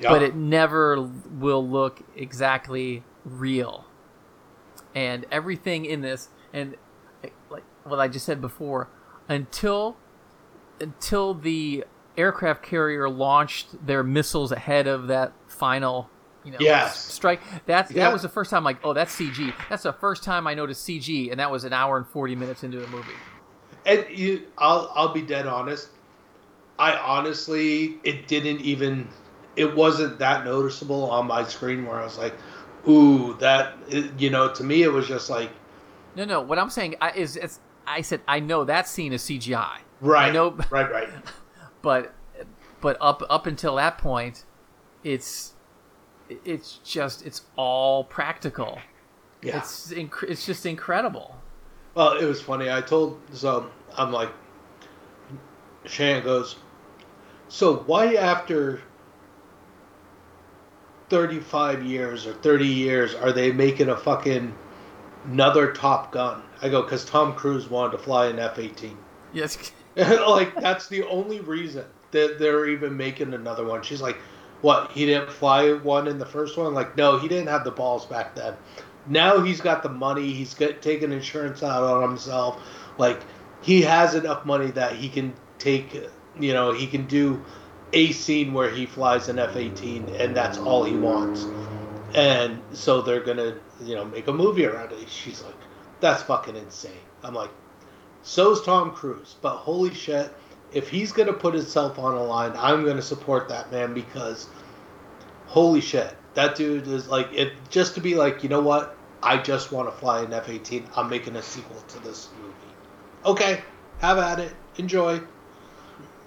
yeah. 0.00 0.08
but 0.08 0.22
it 0.22 0.34
never 0.34 1.00
will 1.00 1.66
look 1.66 2.02
exactly 2.14 3.02
real. 3.24 3.84
And 4.94 5.26
everything 5.30 5.84
in 5.84 6.00
this, 6.00 6.28
and 6.52 6.76
like 7.50 7.64
what 7.84 7.98
I 7.98 8.08
just 8.08 8.24
said 8.24 8.40
before, 8.40 8.88
until 9.28 9.96
until 10.80 11.34
the 11.34 11.84
aircraft 12.16 12.62
carrier 12.62 13.08
launched 13.08 13.86
their 13.86 14.02
missiles 14.02 14.52
ahead 14.52 14.86
of 14.86 15.08
that 15.08 15.32
final, 15.46 16.10
you 16.46 16.52
know, 16.52 16.58
Yes. 16.60 17.12
strike. 17.12 17.40
That's 17.66 17.90
Yeah. 17.90 18.04
that 18.04 18.12
was 18.12 18.22
the 18.22 18.28
first 18.30 18.50
time 18.50 18.64
like, 18.64 18.78
oh, 18.84 18.92
that's 18.94 19.14
CG. 19.14 19.52
That's 19.68 19.82
the 19.82 19.92
first 19.92 20.22
time 20.24 20.46
I 20.46 20.54
noticed 20.54 20.86
CG, 20.86 21.30
and 21.30 21.38
that 21.40 21.50
was 21.50 21.64
an 21.64 21.72
hour 21.74 21.96
and 21.98 22.06
forty 22.06 22.34
minutes 22.36 22.62
into 22.62 22.78
the 22.80 22.86
movie. 22.86 23.20
And 23.84 24.06
you, 24.10 24.42
I'll 24.56 24.90
I'll 24.94 25.12
be 25.12 25.22
dead 25.22 25.46
honest. 25.46 25.88
I 26.78 26.96
honestly, 26.98 27.96
it 28.04 28.28
didn't 28.28 28.60
even, 28.60 29.08
it 29.56 29.74
wasn't 29.74 30.18
that 30.18 30.44
noticeable 30.44 31.10
on 31.10 31.26
my 31.26 31.42
screen 31.44 31.86
where 31.86 31.98
I 31.98 32.04
was 32.04 32.18
like, 32.18 32.34
ooh, 32.86 33.32
that, 33.40 33.74
you 34.18 34.28
know, 34.28 34.52
to 34.52 34.62
me 34.62 34.82
it 34.82 34.92
was 34.92 35.08
just 35.08 35.30
like, 35.30 35.50
No, 36.14 36.24
no. 36.26 36.40
What 36.42 36.58
I'm 36.58 36.68
saying 36.70 36.96
is, 37.16 37.36
it's, 37.36 37.60
I 37.86 38.02
said 38.02 38.20
I 38.28 38.40
know 38.40 38.64
that 38.64 38.86
scene 38.88 39.12
is 39.14 39.22
CGI. 39.22 39.78
right, 40.02 40.28
I 40.28 40.32
know, 40.32 40.50
right, 40.70 40.90
right. 40.92 41.08
but 41.82 42.14
but 42.82 42.96
up 43.00 43.22
up 43.30 43.46
until 43.46 43.76
that 43.76 43.96
point, 43.98 44.44
it's 45.02 45.54
it's 46.44 46.78
just 46.84 47.24
it's 47.26 47.42
all 47.56 48.04
practical. 48.04 48.78
Yeah. 49.42 49.58
It's 49.58 49.92
inc- 49.92 50.24
it's 50.24 50.46
just 50.46 50.66
incredible. 50.66 51.36
Well, 51.94 52.12
it 52.16 52.24
was 52.24 52.42
funny. 52.42 52.70
I 52.70 52.80
told 52.80 53.20
so 53.32 53.70
I'm 53.96 54.12
like, 54.12 54.30
Shannon 55.84 56.24
goes, 56.24 56.56
so 57.48 57.76
why 57.86 58.14
after 58.14 58.80
35 61.08 61.84
years 61.84 62.26
or 62.26 62.34
30 62.34 62.66
years 62.66 63.14
are 63.14 63.32
they 63.32 63.52
making 63.52 63.88
a 63.88 63.96
fucking 63.96 64.54
another 65.26 65.72
Top 65.72 66.12
Gun? 66.12 66.42
I 66.62 66.68
go 66.68 66.82
because 66.82 67.04
Tom 67.04 67.34
Cruise 67.34 67.68
wanted 67.68 67.92
to 67.92 67.98
fly 67.98 68.26
an 68.26 68.38
F-18. 68.38 68.96
Yes. 69.32 69.72
like 69.96 70.54
that's 70.56 70.88
the 70.88 71.04
only 71.04 71.40
reason 71.40 71.84
that 72.10 72.38
they're 72.38 72.66
even 72.66 72.96
making 72.96 73.34
another 73.34 73.64
one. 73.64 73.82
She's 73.82 74.02
like, 74.02 74.18
"What? 74.62 74.92
He 74.92 75.06
didn't 75.06 75.30
fly 75.30 75.72
one 75.72 76.06
in 76.06 76.18
the 76.18 76.26
first 76.26 76.56
one?" 76.56 76.74
Like, 76.74 76.96
no, 76.96 77.18
he 77.18 77.28
didn't 77.28 77.48
have 77.48 77.64
the 77.64 77.70
balls 77.70 78.06
back 78.06 78.34
then. 78.34 78.54
Now 79.08 79.40
he's 79.40 79.60
got 79.60 79.82
the 79.82 79.88
money. 79.88 80.32
He's 80.32 80.54
got 80.54 80.82
taking 80.82 81.12
insurance 81.12 81.62
out 81.62 81.84
on 81.84 82.02
himself. 82.02 82.60
Like, 82.98 83.20
he 83.62 83.82
has 83.82 84.14
enough 84.14 84.44
money 84.44 84.70
that 84.72 84.92
he 84.94 85.08
can 85.08 85.34
take. 85.58 85.94
You 86.38 86.52
know, 86.52 86.72
he 86.72 86.86
can 86.86 87.06
do 87.06 87.42
a 87.92 88.12
scene 88.12 88.52
where 88.52 88.70
he 88.70 88.84
flies 88.84 89.28
an 89.28 89.38
F-18, 89.38 90.20
and 90.20 90.36
that's 90.36 90.58
all 90.58 90.84
he 90.84 90.94
wants. 90.96 91.46
And 92.14 92.60
so 92.72 93.00
they're 93.00 93.20
gonna, 93.20 93.54
you 93.82 93.94
know, 93.94 94.04
make 94.04 94.26
a 94.28 94.32
movie 94.32 94.66
around 94.66 94.92
it. 94.92 95.08
She's 95.08 95.42
like, 95.42 95.54
"That's 96.00 96.22
fucking 96.22 96.56
insane." 96.56 96.92
I'm 97.22 97.34
like, 97.34 97.50
So's 98.22 98.62
Tom 98.62 98.90
Cruise, 98.90 99.36
but 99.40 99.56
holy 99.56 99.94
shit, 99.94 100.32
if 100.72 100.88
he's 100.88 101.12
gonna 101.12 101.32
put 101.32 101.54
himself 101.54 101.98
on 101.98 102.14
a 102.14 102.22
line, 102.22 102.52
I'm 102.56 102.84
gonna 102.84 103.02
support 103.02 103.48
that 103.48 103.70
man 103.70 103.94
because 103.94 104.48
holy 105.46 105.80
shit, 105.80 106.14
that 106.34 106.54
dude 106.54 106.86
is 106.86 107.08
like 107.08 107.32
it. 107.32 107.52
Just 107.70 107.94
to 107.94 108.00
be 108.00 108.14
like, 108.14 108.42
you 108.42 108.48
know 108.48 108.60
what? 108.60 108.96
I 109.22 109.38
just 109.38 109.72
want 109.72 109.88
to 109.88 109.96
fly 109.96 110.22
an 110.22 110.32
F 110.32 110.48
18. 110.48 110.86
I'm 110.94 111.08
making 111.08 111.36
a 111.36 111.42
sequel 111.42 111.80
to 111.88 111.98
this 112.00 112.28
movie. 112.40 112.54
Okay, 113.24 113.62
have 113.98 114.18
at 114.18 114.38
it. 114.38 114.54
Enjoy. 114.76 115.20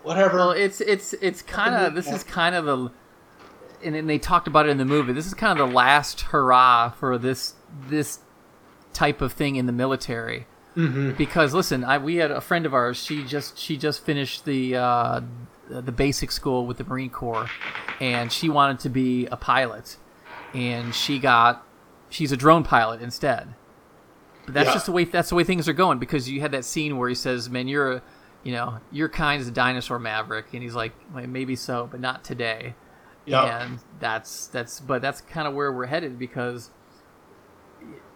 Whatever. 0.04 0.38
Well, 0.38 0.52
it's 0.52 0.82
it's 0.82 1.14
it's 1.14 1.42
kind 1.42 1.76
of 1.76 1.94
this 1.94 2.08
is 2.08 2.24
kind 2.24 2.56
of 2.56 2.66
the, 2.66 2.92
and 3.84 3.96
then 3.96 4.08
they 4.08 4.18
talked 4.18 4.48
about 4.48 4.66
it 4.66 4.70
in 4.70 4.78
the 4.78 4.86
movie. 4.86 5.14
This 5.14 5.28
is 5.28 5.34
kind 5.34 5.60
of 5.60 5.70
the 5.70 5.74
last 5.74 6.22
hurrah 6.22 6.90
for 6.90 7.18
this 7.18 7.56
this 7.88 8.20
type 8.94 9.22
of 9.22 9.34
thing 9.34 9.56
in 9.56 9.66
the 9.66 9.72
military. 9.72 10.48
Mm-hmm. 10.76 11.12
Because 11.12 11.54
listen, 11.54 11.84
I 11.84 11.98
we 11.98 12.18
had 12.18 12.32
a 12.32 12.42
friend 12.42 12.66
of 12.66 12.74
ours. 12.74 13.04
She 13.04 13.24
just 13.24 13.58
she 13.58 13.76
just 13.78 14.04
finished 14.06 14.46
the 14.46 14.76
uh, 14.78 15.22
the 15.68 15.92
basic 15.92 16.32
school 16.32 16.66
with 16.68 16.78
the 16.78 16.84
Marine 16.84 17.10
Corps, 17.10 17.50
and 18.00 18.32
she 18.32 18.50
wanted 18.50 18.80
to 18.82 18.90
be 18.90 19.26
a 19.28 19.36
pilot, 19.38 19.98
and 20.54 20.94
she 20.94 21.20
got 21.20 21.66
she's 22.10 22.32
a 22.32 22.38
drone 22.38 22.64
pilot 22.64 23.02
instead. 23.02 23.56
But 24.46 24.54
that's 24.54 24.68
Yeah. 24.68 24.74
just 24.74 24.86
the 24.86 24.92
way 24.92 25.04
that's 25.06 25.30
the 25.30 25.36
way 25.36 25.44
things 25.44 25.68
are 25.68 25.74
going 25.74 25.98
because 26.00 26.30
you 26.30 26.40
had 26.42 26.52
that 26.52 26.66
scene 26.66 26.98
where 26.98 27.10
he 27.10 27.16
says, 27.16 27.50
"Man, 27.50 27.68
you're 27.68 27.92
a, 27.94 28.02
you 28.44 28.52
know, 28.54 28.80
your 28.92 29.10
kind 29.10 29.42
is 29.42 29.48
a 29.48 29.52
dinosaur 29.52 30.00
maverick," 30.00 30.54
and 30.54 30.62
he's 30.64 30.76
like, 30.76 30.94
well, 31.14 31.26
"Maybe 31.28 31.56
so, 31.56 31.88
but 31.92 32.00
not 32.00 32.24
today." 32.24 32.76
Yeah. 33.26 33.64
And 33.66 33.80
that's 34.00 34.48
that's 34.48 34.80
but 34.80 35.02
that's 35.02 35.22
kind 35.22 35.48
of 35.48 35.54
where 35.56 35.72
we're 35.72 35.86
headed 35.88 36.18
because 36.18 36.70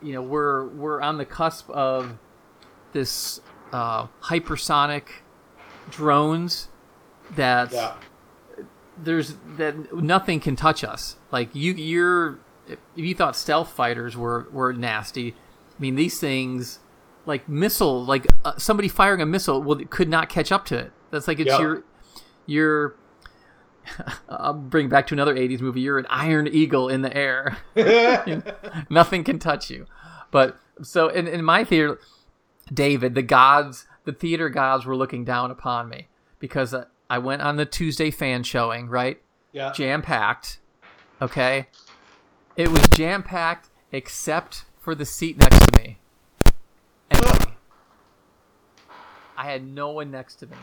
you 0.01 0.13
know 0.13 0.21
we're 0.21 0.67
we're 0.67 1.01
on 1.01 1.17
the 1.17 1.25
cusp 1.25 1.69
of 1.69 2.17
this 2.93 3.41
uh, 3.71 4.07
hypersonic 4.23 5.03
drones 5.89 6.69
that 7.35 7.71
Yeah. 7.71 7.93
there's 8.97 9.35
that 9.57 9.93
nothing 9.95 10.39
can 10.39 10.55
touch 10.55 10.83
us. 10.83 11.17
Like 11.31 11.53
you, 11.53 11.73
you're 11.73 12.39
if 12.67 12.79
you 12.95 13.13
thought 13.15 13.35
stealth 13.35 13.69
fighters 13.71 14.15
were 14.15 14.47
were 14.51 14.73
nasty. 14.73 15.31
I 15.77 15.81
mean, 15.81 15.95
these 15.95 16.19
things 16.19 16.79
like 17.25 17.49
missile, 17.49 18.03
like 18.05 18.27
uh, 18.45 18.57
somebody 18.57 18.87
firing 18.87 19.21
a 19.21 19.25
missile, 19.25 19.61
well, 19.61 19.79
could 19.89 20.09
not 20.09 20.29
catch 20.29 20.51
up 20.51 20.65
to 20.65 20.77
it. 20.77 20.91
That's 21.11 21.27
like 21.27 21.39
it's 21.39 21.47
Yeah. 21.49 21.59
your 21.59 21.83
your. 22.45 22.95
I'll 24.29 24.53
bring 24.53 24.87
back 24.87 25.07
to 25.07 25.15
another 25.15 25.35
'80s 25.35 25.59
movie. 25.59 25.81
You're 25.81 25.99
an 25.99 26.05
iron 26.09 26.47
eagle 26.47 26.87
in 26.89 27.01
the 27.01 27.15
air. 27.15 27.57
Nothing 28.89 29.23
can 29.23 29.39
touch 29.39 29.69
you. 29.69 29.87
But 30.31 30.57
so 30.81 31.09
in, 31.09 31.27
in 31.27 31.43
my 31.43 31.63
theater, 31.63 31.99
David, 32.71 33.15
the 33.15 33.21
gods, 33.21 33.85
the 34.05 34.13
theater 34.13 34.49
gods 34.49 34.85
were 34.85 34.95
looking 34.95 35.23
down 35.25 35.51
upon 35.51 35.89
me 35.89 36.07
because 36.39 36.75
I 37.09 37.17
went 37.17 37.41
on 37.41 37.55
the 37.57 37.65
Tuesday 37.65 38.11
fan 38.11 38.43
showing, 38.43 38.87
right? 38.87 39.21
Yeah. 39.51 39.71
Jam 39.71 40.01
packed. 40.01 40.59
Okay. 41.21 41.67
It 42.55 42.69
was 42.69 42.81
jam 42.89 43.23
packed 43.23 43.69
except 43.91 44.65
for 44.79 44.95
the 44.95 45.05
seat 45.05 45.37
next 45.37 45.59
to 45.59 45.79
me. 45.81 45.97
Empty. 47.11 47.51
I 49.37 49.45
had 49.45 49.65
no 49.65 49.89
one 49.91 50.11
next 50.11 50.35
to 50.35 50.47
me. 50.47 50.57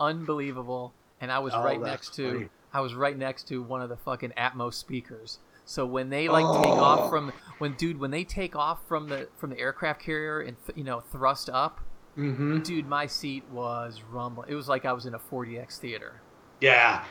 Unbelievable. 0.00 0.92
And 1.20 1.32
I 1.32 1.38
was 1.40 1.52
Oh, 1.54 1.62
right 1.62 1.80
next 1.80 2.14
to 2.14 2.32
funny. 2.32 2.48
I 2.72 2.80
was 2.80 2.94
right 2.94 3.16
next 3.16 3.48
to 3.48 3.62
one 3.62 3.80
of 3.82 3.88
the 3.88 3.96
fucking 3.96 4.32
Atmos 4.36 4.74
speakers. 4.74 5.38
So 5.68 5.84
when 5.84 6.08
they 6.08 6.30
like 6.30 6.46
take 6.62 6.72
off 6.72 7.10
from 7.10 7.30
when 7.58 7.74
dude 7.74 8.00
when 8.00 8.10
they 8.10 8.24
take 8.24 8.56
off 8.56 8.78
from 8.88 9.06
the 9.06 9.28
from 9.36 9.50
the 9.50 9.58
aircraft 9.58 10.00
carrier 10.00 10.40
and 10.40 10.56
th- 10.66 10.78
you 10.78 10.82
know 10.84 11.00
thrust 11.00 11.50
up, 11.50 11.80
Mm-hmm. 12.16 12.60
dude, 12.62 12.88
my 12.88 13.06
seat 13.06 13.44
was 13.52 14.00
rumbling. 14.10 14.48
It 14.50 14.54
was 14.54 14.66
like 14.66 14.84
I 14.86 14.92
was 14.92 15.04
in 15.06 15.14
a 15.14 15.18
4DX 15.18 15.78
theater. 15.78 16.20
Yeah. 16.60 17.04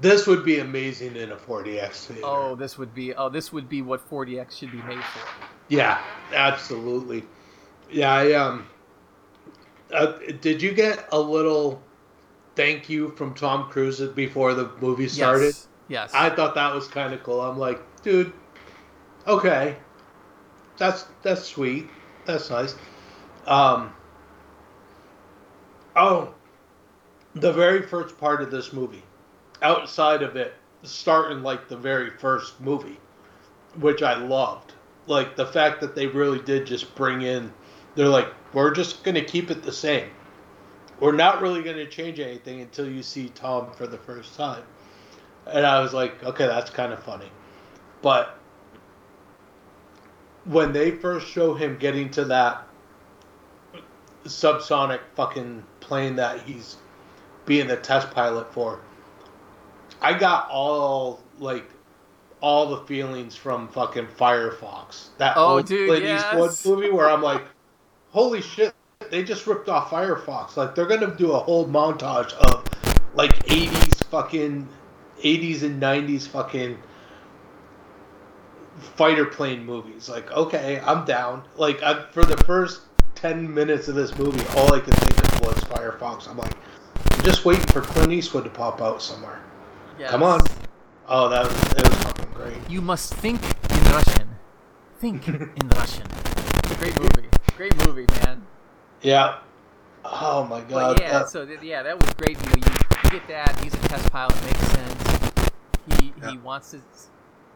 This 0.00 0.26
would 0.26 0.44
be 0.44 0.58
amazing 0.58 1.14
in 1.16 1.30
a 1.30 1.36
4DX 1.36 2.06
theater. 2.06 2.22
Oh, 2.24 2.54
this 2.56 2.76
would 2.76 2.92
be 2.92 3.14
oh 3.14 3.28
this 3.28 3.52
would 3.52 3.68
be 3.68 3.82
what 3.82 4.10
4DX 4.10 4.58
should 4.58 4.72
be 4.72 4.82
made 4.82 5.02
for. 5.04 5.20
Yeah, 5.68 6.02
absolutely. 6.34 7.22
Yeah, 7.90 8.12
I 8.12 8.32
um. 8.32 8.66
Uh, 9.94 10.18
did 10.40 10.60
you 10.60 10.72
get 10.72 11.06
a 11.12 11.20
little 11.20 11.80
thank 12.56 12.88
you 12.88 13.10
from 13.10 13.34
Tom 13.34 13.70
Cruise 13.70 14.00
before 14.00 14.54
the 14.54 14.70
movie 14.80 15.06
started? 15.08 15.44
Yes. 15.44 15.68
Yes. 15.88 16.10
I 16.14 16.30
thought 16.30 16.54
that 16.56 16.74
was 16.74 16.88
kind 16.88 17.12
of 17.14 17.22
cool. 17.22 17.40
I'm 17.40 17.58
like, 17.58 17.80
dude, 18.02 18.32
okay, 19.26 19.76
that's 20.78 21.06
that's 21.22 21.44
sweet. 21.44 21.88
That's 22.24 22.50
nice. 22.50 22.74
Um. 23.46 23.92
Oh, 25.94 26.34
the 27.34 27.52
very 27.52 27.82
first 27.82 28.18
part 28.18 28.42
of 28.42 28.50
this 28.50 28.72
movie, 28.72 29.02
outside 29.62 30.22
of 30.22 30.36
it 30.36 30.54
starting 30.82 31.42
like 31.42 31.68
the 31.68 31.76
very 31.76 32.10
first 32.10 32.60
movie, 32.60 32.98
which 33.78 34.02
I 34.02 34.14
loved. 34.14 34.72
Like 35.06 35.36
the 35.36 35.46
fact 35.46 35.80
that 35.80 35.94
they 35.94 36.06
really 36.06 36.40
did 36.40 36.66
just 36.66 36.94
bring 36.94 37.22
in, 37.22 37.52
they're 37.94 38.08
like, 38.08 38.28
we're 38.52 38.72
just 38.72 39.04
gonna 39.04 39.24
keep 39.24 39.50
it 39.50 39.62
the 39.62 39.72
same. 39.72 40.08
We're 41.00 41.12
not 41.12 41.42
really 41.42 41.62
gonna 41.62 41.86
change 41.86 42.20
anything 42.20 42.60
until 42.60 42.88
you 42.88 43.02
see 43.02 43.28
Tom 43.30 43.72
for 43.72 43.86
the 43.86 43.98
first 43.98 44.36
time. 44.36 44.62
And 45.46 45.66
I 45.66 45.80
was 45.80 45.92
like, 45.92 46.22
okay, 46.22 46.46
that's 46.46 46.70
kind 46.70 46.92
of 46.92 47.02
funny. 47.02 47.30
But 48.02 48.36
when 50.44 50.72
they 50.72 50.90
first 50.90 51.28
show 51.28 51.54
him 51.54 51.78
getting 51.78 52.10
to 52.10 52.24
that 52.26 52.66
subsonic 54.24 55.00
fucking 55.14 55.64
plane 55.80 56.16
that 56.16 56.40
he's 56.42 56.76
being 57.46 57.68
the 57.68 57.76
test 57.76 58.10
pilot 58.10 58.52
for, 58.52 58.80
I 60.00 60.18
got 60.18 60.48
all 60.50 61.20
like 61.38 61.64
all 62.40 62.66
the 62.70 62.78
feelings 62.86 63.36
from 63.36 63.68
fucking 63.68 64.08
Firefox. 64.18 65.08
That 65.18 65.36
Oh, 65.36 65.56
old 65.56 65.66
dude, 65.66 65.88
Clint 65.88 66.04
yes. 66.04 66.66
Movie 66.66 66.90
where 66.90 67.08
I'm 67.08 67.22
like, 67.22 67.44
holy 68.10 68.42
shit, 68.42 68.74
they 69.10 69.22
just 69.22 69.46
ripped 69.46 69.68
off 69.68 69.90
Firefox. 69.90 70.56
Like 70.56 70.74
they're 70.74 70.86
gonna 70.86 71.14
do 71.14 71.32
a 71.32 71.38
whole 71.38 71.66
montage 71.66 72.32
of 72.34 72.64
like 73.14 73.46
80s 73.46 74.04
fucking 74.06 74.68
80s 75.22 75.62
and 75.62 75.80
90s 75.80 76.26
fucking 76.26 76.78
fighter 78.82 79.24
plane 79.24 79.64
movies. 79.64 80.08
Like, 80.08 80.30
okay, 80.32 80.80
I'm 80.84 81.04
down. 81.04 81.44
Like, 81.56 81.82
I, 81.82 82.04
for 82.12 82.24
the 82.24 82.36
first 82.44 82.82
10 83.14 83.52
minutes 83.52 83.88
of 83.88 83.94
this 83.94 84.16
movie, 84.18 84.44
all 84.56 84.72
I 84.74 84.80
could 84.80 84.94
think 84.94 85.18
of 85.34 85.40
was 85.42 85.56
Firefox. 85.64 86.28
I'm 86.28 86.36
like, 86.36 86.52
I'm 87.12 87.22
just 87.24 87.44
waiting 87.44 87.64
for 87.66 87.80
Clint 87.80 88.12
Eastwood 88.12 88.44
to 88.44 88.50
pop 88.50 88.80
out 88.80 89.00
somewhere. 89.02 89.40
Yes. 89.98 90.10
Come 90.10 90.22
on. 90.22 90.40
Oh, 91.08 91.28
that 91.28 91.44
was, 91.44 91.72
it 91.72 91.88
was 91.88 92.02
fucking 92.04 92.30
great. 92.34 92.56
You 92.70 92.80
must 92.80 93.14
think 93.14 93.40
in 93.42 93.92
Russian. 93.92 94.28
Think 94.98 95.28
in 95.28 95.68
Russian. 95.74 96.06
Great 96.78 96.98
movie. 96.98 97.28
Great 97.56 97.86
movie, 97.86 98.06
man. 98.24 98.42
Yeah. 99.02 99.38
Oh 100.04 100.44
my 100.44 100.60
god. 100.62 100.96
But 100.96 101.00
yeah, 101.02 101.12
that- 101.20 101.28
so 101.28 101.44
th- 101.44 101.60
yeah, 101.62 101.82
that 101.82 102.00
was 102.00 102.12
great. 102.14 102.36
You 102.38 102.46
know, 102.46 102.56
you, 102.56 102.72
you 103.04 103.10
get 103.10 103.28
that. 103.28 103.60
He's 103.62 103.74
a 103.74 103.78
test 103.88 104.10
pilot. 104.10 104.34
Makes 104.44 104.58
sense. 104.68 105.50
He 106.00 106.12
he 106.30 106.38
wants 106.38 106.70
to, 106.70 106.80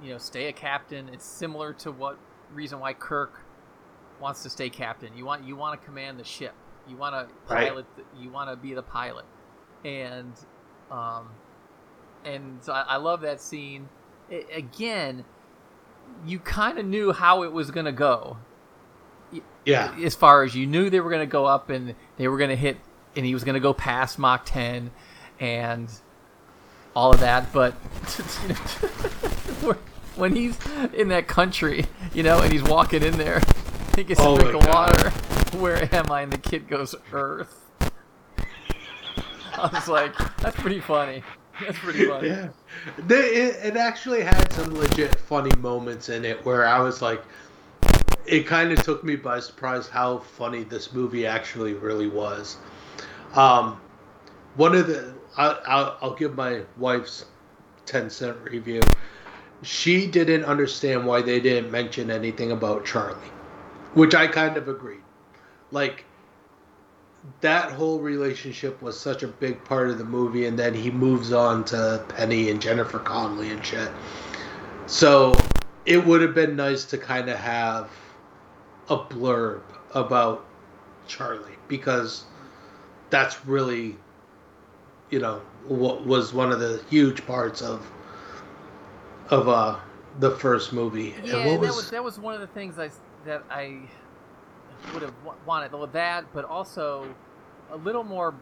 you 0.03 0.13
know, 0.13 0.19
stay 0.19 0.49
a 0.49 0.53
captain. 0.53 1.09
It's 1.09 1.25
similar 1.25 1.73
to 1.75 1.93
what 1.93 2.19
reason 2.53 2.81
why 2.81 2.93
Kirk 2.93 3.41
wants 4.21 4.43
to 4.43 4.51
stay 4.51 4.71
captain. 4.71 5.17
You 5.17 5.25
want 5.25 5.45
you 5.45 5.57
want 5.57 5.81
to 5.81 5.87
command 5.87 6.19
the 6.19 6.25
ship. 6.25 6.55
You 6.89 6.97
want 6.97 7.15
to 7.15 7.53
Right. 7.53 7.69
pilot. 7.69 7.87
The, 7.97 8.03
you 8.21 8.31
want 8.31 8.51
to 8.51 8.57
be 8.57 8.75
the 8.75 8.83
pilot. 8.83 9.25
And 9.85 10.33
um, 10.91 11.29
and 12.25 12.59
so 12.63 12.73
I, 12.73 12.83
I 12.83 12.97
love 12.97 13.21
that 13.23 13.41
scene. 13.41 13.89
I, 14.31 14.45
again, 14.53 15.25
you 16.27 16.39
kind 16.39 16.79
of 16.79 16.87
knew 16.87 17.13
how 17.13 17.43
it 17.43 17.53
was 17.53 17.71
gonna 17.71 17.93
go 17.93 18.39
yeah. 19.65 19.95
as 20.03 20.15
far 20.15 20.43
as 20.43 20.55
you 20.55 20.67
knew 20.67 20.89
they 20.91 21.01
were 21.01 21.11
going 21.11 21.23
to 21.23 21.31
go 21.31 21.45
up 21.45 21.71
and 21.71 21.95
they 22.17 22.29
were 22.29 22.39
going 22.39 22.51
to 22.51 22.57
hit 22.57 22.79
and 23.15 23.27
he 23.27 23.35
was 23.35 23.45
going 23.45 23.55
to 23.55 23.61
go 23.61 23.75
past 23.75 24.19
Mach 24.19 24.45
10 24.45 24.91
and 25.41 25.91
all 26.97 27.13
of 27.13 27.21
that 27.21 27.53
but 27.53 27.73
when 30.17 30.35
he's 30.35 30.59
in 30.95 31.07
that 31.09 31.29
country 31.29 31.85
you 32.15 32.23
know 32.25 32.41
and 32.41 32.51
he's 32.53 32.63
walking 32.65 33.03
in 33.05 33.17
there 33.19 33.41
he 33.95 34.03
gets 34.03 34.19
Oh 34.21 34.35
a 34.37 34.41
drink 34.41 34.55
of 34.57 34.63
God. 34.67 34.75
water 34.75 35.11
where 35.59 35.95
am 35.95 36.11
I 36.11 36.23
and 36.23 36.33
the 36.33 36.39
kid 36.39 36.67
goes 36.69 36.95
earth 37.13 37.63
I 39.59 39.69
was 39.73 39.89
like 39.89 40.15
that's 40.39 40.57
pretty 40.61 40.81
funny 40.81 41.23
that's 41.61 41.79
pretty 41.79 42.07
funny 42.07 42.29
Yeah. 42.29 42.49
They, 43.07 43.17
it, 43.17 43.57
it 43.65 43.77
actually 43.77 44.23
had 44.23 44.53
some 44.53 44.75
legit 44.75 45.15
funny 45.15 45.55
moments 45.59 46.09
in 46.11 46.25
it 46.27 46.45
where 46.45 46.67
I 46.67 46.79
was 46.81 47.01
like, 47.01 47.23
it 48.27 48.47
kind 48.47 48.71
of 48.73 48.83
took 48.83 49.03
me 49.03 49.17
by 49.17 49.41
surprise 49.41 49.89
how 49.89 50.19
funny 50.19 50.65
this 50.65 50.93
movie 50.93 51.27
actually 51.27 51.73
really 51.73 52.09
was. 52.09 52.59
Um, 53.35 53.81
one 54.57 54.75
of 54.75 54.87
the, 54.87 55.15
I'll, 55.37 55.97
I'll 56.01 56.15
give 56.15 56.35
my 56.35 56.63
wife's 56.77 57.27
10 57.87 58.11
cent 58.11 58.37
review. 58.43 58.83
She 59.63 60.07
didn't 60.07 60.45
understand 60.45 61.07
why 61.07 61.23
they 61.23 61.41
didn't 61.41 61.71
mention 61.71 62.11
anything 62.11 62.53
about 62.53 62.85
Charlie, 62.85 63.19
which 63.95 64.15
I 64.15 64.27
kind 64.27 64.57
of 64.57 64.69
agreed. 64.69 65.01
Like, 65.71 66.05
that 67.41 67.73
whole 67.73 67.99
relationship 67.99 68.81
was 68.83 68.99
such 68.99 69.23
a 69.23 69.29
big 69.29 69.65
part 69.65 69.91
of 69.91 69.99
the 69.99 70.05
movie, 70.05 70.47
and 70.47 70.59
then 70.59 70.75
he 70.75 70.91
moves 70.91 71.33
on 71.33 71.65
to 71.67 72.05
Penny 72.09 72.51
and 72.51 72.61
Jennifer 72.61 72.99
Connelly 72.99 73.51
and 73.51 73.65
shit. 73.65 73.91
So 74.87 75.35
it 75.85 76.05
would 76.05 76.21
have 76.21 76.35
been 76.35 76.57
nice 76.57 76.85
to 76.87 76.99
kind 76.99 77.29
of 77.29 77.37
have 77.37 77.91
a 78.89 78.97
blurb 78.97 79.63
about 79.95 80.45
Charlie 81.09 81.57
because 81.69 82.25
that's 83.11 83.45
really, 83.47 83.97
you 85.11 85.19
know, 85.19 85.41
what 85.67 86.07
was 86.07 86.33
one 86.33 86.53
of 86.53 86.61
the 86.61 86.83
huge 86.89 87.27
parts 87.27 87.63
of 87.63 87.91
of 89.31 89.49
uh 89.49 89.79
the 90.19 90.31
first 90.31 90.73
movie. 90.73 91.15
Yeah, 91.25 91.37
and 91.37 91.47
what 91.47 91.61
that 91.63 91.75
was 91.75 91.91
that 91.91 92.03
was 92.05 92.19
one 92.19 92.35
of 92.35 92.41
the 92.41 92.47
things 92.47 92.79
I 92.79 92.91
that 93.25 93.45
I 93.51 93.89
would 94.93 95.03
have 95.03 95.15
wanted 95.47 95.73
well, 95.73 95.87
that, 95.89 96.33
but 96.33 96.45
also 96.45 97.17
a 97.71 97.77
little 97.77 98.05
more 98.05 98.35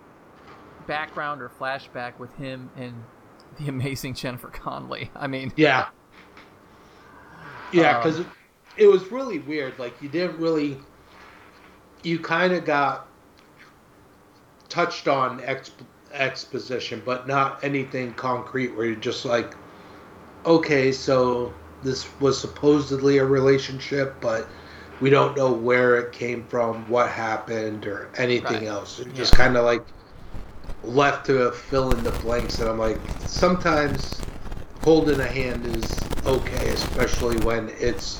background 0.86 1.40
or 1.42 1.48
flashback 1.48 2.18
with 2.18 2.34
him 2.36 2.70
and 2.76 2.94
the 3.58 3.68
amazing 3.68 4.14
Jennifer 4.14 4.48
Connelly. 4.48 5.10
I 5.14 5.26
mean, 5.26 5.52
Yeah. 5.56 5.88
Yeah, 7.72 7.94
Um, 7.94 8.02
because 8.02 8.20
it, 8.20 8.26
it 8.76 8.86
was 8.86 9.10
really 9.10 9.38
weird. 9.38 9.78
Like 9.78 10.00
you 10.00 10.08
didn't 10.08 10.38
really, 10.38 10.78
you 12.02 12.18
kind 12.18 12.52
of 12.52 12.64
got 12.64 13.08
touched 14.68 15.08
on 15.08 15.40
exp- 15.40 15.86
exposition, 16.14 17.02
but 17.04 17.26
not 17.26 17.62
anything 17.62 18.14
concrete. 18.14 18.76
Where 18.76 18.86
you're 18.86 18.96
just 18.96 19.24
like, 19.24 19.54
okay, 20.46 20.92
so 20.92 21.52
this 21.82 22.06
was 22.20 22.40
supposedly 22.40 23.18
a 23.18 23.24
relationship, 23.24 24.14
but 24.20 24.48
we 25.00 25.10
don't 25.10 25.36
know 25.36 25.52
where 25.52 25.96
it 25.96 26.12
came 26.12 26.44
from, 26.44 26.88
what 26.88 27.10
happened, 27.10 27.86
or 27.86 28.08
anything 28.16 28.60
Right. 28.60 28.68
else. 28.68 28.98
It 29.00 29.08
Yeah. 29.08 29.14
just 29.14 29.34
kind 29.34 29.56
of 29.56 29.64
like 29.64 29.82
left 30.84 31.26
to 31.26 31.50
fill 31.50 31.90
in 31.92 32.02
the 32.04 32.12
blanks. 32.12 32.58
And 32.60 32.68
I'm 32.68 32.78
like, 32.78 32.98
sometimes 33.26 34.20
holding 34.82 35.20
a 35.20 35.26
hand 35.26 35.66
is 35.76 36.00
okay, 36.26 36.68
especially 36.68 37.36
when 37.38 37.70
it's 37.80 38.18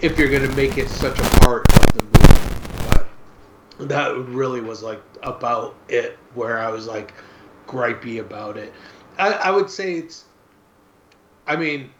if 0.00 0.16
you're 0.18 0.28
gonna 0.28 0.54
make 0.54 0.78
it 0.78 0.88
such 0.88 1.18
a 1.18 1.40
part 1.40 1.66
of 1.76 1.92
the 1.94 2.04
that 3.78 4.16
really 4.28 4.60
was 4.60 4.82
like 4.82 5.02
about 5.22 5.74
it, 5.88 6.18
where 6.34 6.58
I 6.58 6.70
was 6.70 6.86
like 6.86 7.12
gripey 7.66 8.20
about 8.20 8.56
it. 8.56 8.72
I, 9.18 9.32
I 9.32 9.50
would 9.50 9.70
say 9.70 9.94
it's. 9.94 10.24
I 11.46 11.56
mean, 11.56 11.90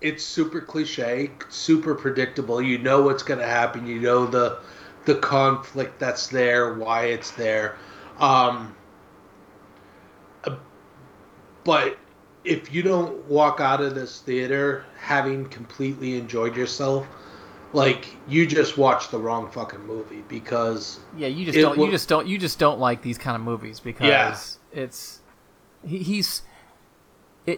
it's 0.00 0.24
super 0.24 0.60
cliche, 0.60 1.30
super 1.48 1.94
predictable. 1.94 2.60
You 2.60 2.78
know 2.78 3.02
what's 3.02 3.22
gonna 3.22 3.46
happen. 3.46 3.86
You 3.86 4.00
know 4.00 4.26
the 4.26 4.58
the 5.04 5.16
conflict 5.16 5.98
that's 5.98 6.26
there, 6.28 6.74
why 6.74 7.06
it's 7.06 7.30
there. 7.32 7.76
Um, 8.18 8.74
but 11.64 11.98
if 12.44 12.72
you 12.72 12.82
don't 12.82 13.24
walk 13.26 13.60
out 13.60 13.80
of 13.80 13.94
this 13.94 14.20
theater 14.20 14.84
having 14.98 15.48
completely 15.48 16.16
enjoyed 16.16 16.56
yourself, 16.56 17.06
like 17.72 18.16
you 18.28 18.46
just 18.46 18.78
watched 18.78 19.10
the 19.10 19.18
wrong 19.18 19.50
fucking 19.50 19.84
movie 19.86 20.22
because 20.28 21.00
yeah, 21.16 21.28
you 21.28 21.44
just 21.44 21.58
don't 21.58 21.78
you 21.78 21.90
just 21.90 22.08
don't 22.08 22.26
you 22.26 22.38
just 22.38 22.58
don't 22.58 22.78
like 22.80 23.02
these 23.02 23.18
kind 23.18 23.36
of 23.36 23.42
movies 23.42 23.78
because 23.80 24.58
Yeah. 24.72 24.82
it's 24.82 25.20
he, 25.86 25.98
he's 25.98 26.42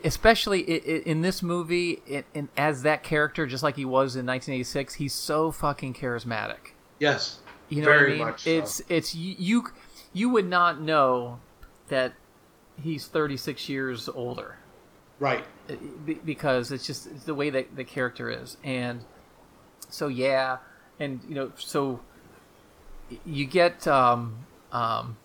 especially 0.04 0.60
in 0.60 1.20
this 1.22 1.42
movie 1.42 2.00
in, 2.06 2.24
in, 2.32 2.48
as 2.56 2.82
that 2.82 3.02
character 3.02 3.46
just 3.46 3.62
like 3.62 3.74
he 3.76 3.84
was 3.84 4.14
in 4.14 4.24
1986 4.24 4.94
he's 4.94 5.12
so 5.14 5.50
fucking 5.50 5.94
charismatic 5.94 6.74
yes, 7.00 7.40
You 7.68 7.82
know 7.82 7.86
very 7.88 8.12
I 8.14 8.16
mean? 8.16 8.26
much. 8.26 8.42
so. 8.44 8.50
It's 8.50 8.82
it's 8.88 9.14
you, 9.14 9.34
you 9.38 9.64
you 10.12 10.28
would 10.28 10.46
not 10.48 10.80
know 10.80 11.40
that 11.88 12.12
he's 12.80 13.06
36 13.06 13.68
years 13.68 14.08
older 14.08 14.56
right. 15.18 15.44
because 16.24 16.70
it's 16.72 16.86
just 16.86 17.06
it's 17.06 17.24
the 17.24 17.34
way 17.34 17.50
that 17.50 17.74
the 17.76 17.84
character 17.84 18.30
is 18.30 18.56
and 18.62 19.00
so 19.90 20.08
yeah 20.08 20.58
and 20.98 21.20
you 21.28 21.34
know 21.34 21.52
so 21.56 22.00
you 23.24 23.44
get 23.46 23.86
um 23.86 24.36
um 24.72 25.16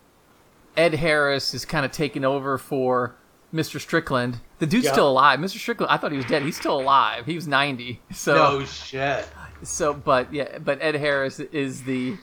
Ed 0.78 0.96
Harris 0.96 1.54
is 1.54 1.64
kind 1.66 1.86
of 1.86 1.92
taking 1.92 2.26
over 2.26 2.58
for 2.58 3.16
Mr. 3.54 3.80
Strickland. 3.80 4.42
The 4.60 4.66
dude's 4.66 4.86
Yeah. 4.86 4.92
still 4.92 5.10
alive. 5.10 5.40
Mr. 5.40 5.58
Strickland, 5.58 5.90
I 5.90 5.96
thought 5.96 6.12
he 6.12 6.18
was 6.18 6.26
dead. 6.26 6.42
He's 6.42 6.58
still 6.58 6.78
alive. 6.82 7.26
He 7.26 7.36
was 7.36 7.48
90. 7.48 8.02
So 8.12 8.34
no 8.36 8.66
shit. 8.66 9.26
so 9.64 9.94
but 9.94 10.34
yeah 10.34 10.58
but 10.60 10.78
ed 10.82 10.96
harris 10.96 11.40
is 11.40 11.84
the 11.84 12.18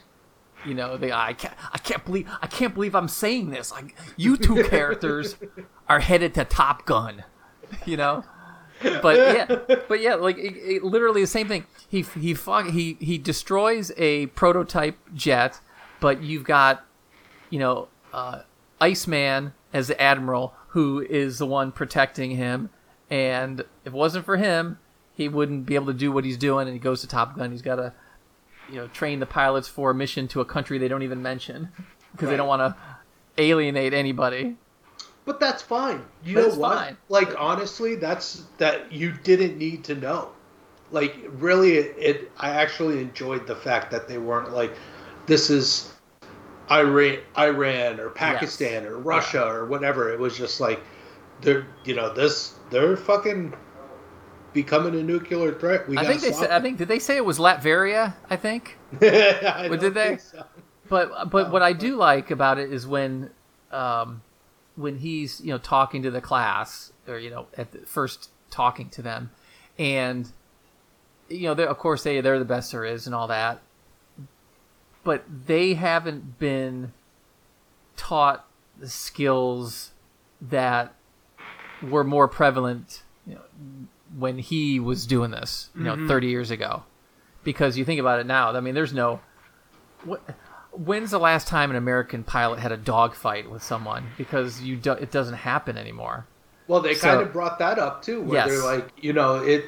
you 0.67 0.75
know 0.75 0.97
the 0.99 1.13
i 1.17 1.33
can't 1.33 1.55
i 1.73 1.79
can't 1.79 2.05
believe 2.05 2.29
i 2.43 2.47
can't 2.47 2.75
believe 2.75 2.95
i'm 2.95 3.09
saying 3.09 3.51
this 3.51 3.73
like 3.73 3.97
you 4.17 4.37
two 4.37 4.63
characters 4.69 5.37
are 5.89 6.01
headed 6.01 6.35
to 6.35 6.45
top 6.45 6.85
gun 6.85 7.25
you 7.87 7.97
know 7.97 8.23
but 9.03 9.17
yeah 9.17 9.77
but 9.89 10.01
yeah 10.01 10.15
like 10.15 10.39
it, 10.39 10.57
it, 10.57 10.85
literally 10.85 11.21
the 11.21 11.27
same 11.27 11.49
thing. 11.49 11.65
He 11.89 12.03
he 12.03 12.35
fuck, 12.35 12.67
he 12.67 12.97
he 13.01 13.19
destroys 13.19 13.93
a 13.97 14.27
prototype 14.27 14.99
jet 15.15 15.61
but 16.01 16.23
you've 16.23 16.45
got 16.45 16.85
you 17.51 17.59
know 17.59 17.89
uh 18.13 18.43
iceman 18.81 19.53
as 19.73 19.89
the 19.89 20.01
admiral 20.01 20.55
who 20.69 21.01
is 21.01 21.39
the 21.39 21.47
one 21.47 21.73
protecting 21.73 22.33
him. 22.33 22.71
And 23.11 23.61
if 23.61 23.69
it 23.87 23.93
wasn't 23.93 24.25
for 24.25 24.37
him 24.37 24.79
he 25.15 25.29
wouldn't 25.29 25.67
be 25.67 25.75
able 25.75 25.87
to 25.87 25.95
do 25.95 26.11
what 26.11 26.25
he's 26.25 26.39
doing. 26.39 26.67
And 26.67 26.75
he 26.75 26.81
goes 26.81 27.03
to 27.03 27.07
top 27.07 27.37
gun. 27.37 27.51
He's 27.51 27.63
got 27.63 27.77
to 27.77 27.93
you 28.69 28.77
know 28.77 28.89
train 28.89 29.21
the 29.21 29.27
pilots 29.27 29.69
for 29.69 29.91
a 29.91 29.95
mission 29.95 30.29
to 30.29 30.41
a 30.41 30.45
country 30.45 30.79
they 30.79 30.89
don't 30.89 31.03
even 31.03 31.23
mention 31.23 31.71
because 32.13 32.29
they 32.29 32.37
don't 32.37 32.49
want 32.49 32.61
to 32.61 32.77
alienate 33.39 33.95
anybody 33.95 34.57
But 35.25 35.41
that's 35.41 35.63
fine. 35.63 36.05
You 36.25 36.35
But 36.35 36.49
know 36.49 36.55
what? 36.55 36.79
fine. 36.79 36.97
Like 37.09 37.35
honestly, 37.41 37.95
that's 37.97 38.45
that 38.59 38.91
you 38.93 39.13
didn't 39.23 39.57
need 39.59 39.85
to 39.85 39.95
know. 39.95 40.31
Like 40.91 41.17
really, 41.29 41.77
it, 41.77 41.95
it. 41.99 42.33
I 42.39 42.51
actually 42.51 43.01
enjoyed 43.01 43.47
the 43.47 43.57
fact 43.57 43.91
that 43.93 44.09
they 44.09 44.19
weren't 44.19 44.53
like, 44.53 44.75
this 45.27 45.49
is 45.51 45.93
Iran, 46.71 47.19
Iran 47.39 48.01
or 48.01 48.11
Pakistan 48.11 48.87
or 48.87 48.99
Russia 48.99 49.45
or 49.47 49.67
whatever. 49.67 50.13
It 50.13 50.19
was 50.19 50.37
just 50.37 50.61
like, 50.61 50.81
they're 51.41 51.67
you 51.85 51.95
know 51.95 52.13
this 52.13 52.55
they're 52.71 52.97
fucking 52.97 53.55
becoming 54.53 54.99
a 54.99 55.03
nuclear 55.03 55.53
threat. 55.53 55.89
We 55.89 55.97
i 55.97 56.05
think 56.05 56.21
they 56.21 56.33
said 56.33 56.51
i 56.51 56.61
think 56.61 56.79
did 56.79 56.89
they 56.89 56.99
say 56.99 57.17
it 57.17 57.25
was 57.25 57.39
latveria 57.39 58.15
i 58.31 58.37
think. 58.37 58.79
I 59.01 59.67
What, 59.69 59.81
did 59.81 59.95
they? 59.95 60.19
so. 60.19 60.45
but 60.89 61.31
but 61.31 61.51
what 61.51 61.63
I 61.63 61.73
do 61.73 61.97
like 61.97 62.31
about 62.31 62.59
it 62.59 62.73
is 62.73 62.87
when 62.87 63.31
um, 63.71 64.21
when 64.77 64.99
he's 64.99 65.41
you 65.41 65.51
know 65.51 65.59
talking 65.59 66.03
to 66.03 66.11
the 66.11 66.21
class 66.21 66.93
or 67.07 67.19
you 67.19 67.31
know 67.31 67.47
at 67.57 67.73
the 67.73 67.79
first 67.81 68.31
talking 68.51 68.89
to 68.91 69.03
them, 69.03 69.31
and 69.79 70.31
you 71.29 71.55
know 71.55 71.65
of 71.65 71.79
course 71.79 72.03
they 72.03 72.21
they're 72.21 72.39
the 72.39 72.45
best 72.45 72.73
there 72.73 72.85
is 72.85 73.07
and 73.07 73.15
all 73.15 73.29
that, 73.29 73.61
but 75.05 75.25
they 75.47 75.75
haven't 75.75 76.39
been 76.39 76.93
taught 77.97 78.47
the 78.79 78.89
skills 78.89 79.93
that 80.41 80.95
were 81.83 82.05
more 82.05 82.27
prevalent 82.27 83.03
you 83.27 83.35
know, 83.35 83.41
when 84.17 84.39
he 84.39 84.81
was 84.81 85.07
doing 85.07 85.31
this 85.31 85.71
you 85.77 85.85
know 85.85 85.95
mm-hmm. 85.95 86.09
30 86.09 86.27
years 86.29 86.51
ago. 86.51 86.85
Because 87.45 87.77
you 87.77 87.85
think 87.85 87.99
about 87.99 88.21
it 88.21 88.27
now 88.27 88.53
i 88.53 88.61
mean 88.61 88.73
there's 88.73 88.93
no 88.93 89.21
what, 90.05 90.23
when's 90.73 91.11
the 91.11 91.19
last 91.19 91.47
time 91.49 91.71
an 91.71 91.77
American 91.77 92.25
pilot 92.25 92.59
had 92.59 92.73
a 92.73 92.77
dogfight 92.77 93.51
with 93.51 93.63
someone? 93.63 94.09
Because 94.19 94.63
you 94.63 94.77
do, 94.77 94.93
it 94.93 95.11
doesn't 95.11 95.35
happen 95.37 95.77
anymore. 95.77 96.27
Well, 96.69 96.81
they 96.81 96.95
So- 96.95 97.07
kind 97.09 97.21
of 97.23 97.33
brought 97.33 97.59
that 97.59 97.79
up 97.79 98.03
too, 98.03 98.21
where 98.23 98.39
Yes. 98.39 98.49
they're 98.49 98.65
like, 98.65 98.89
you 99.01 99.13
know, 99.13 99.37
it. 99.37 99.67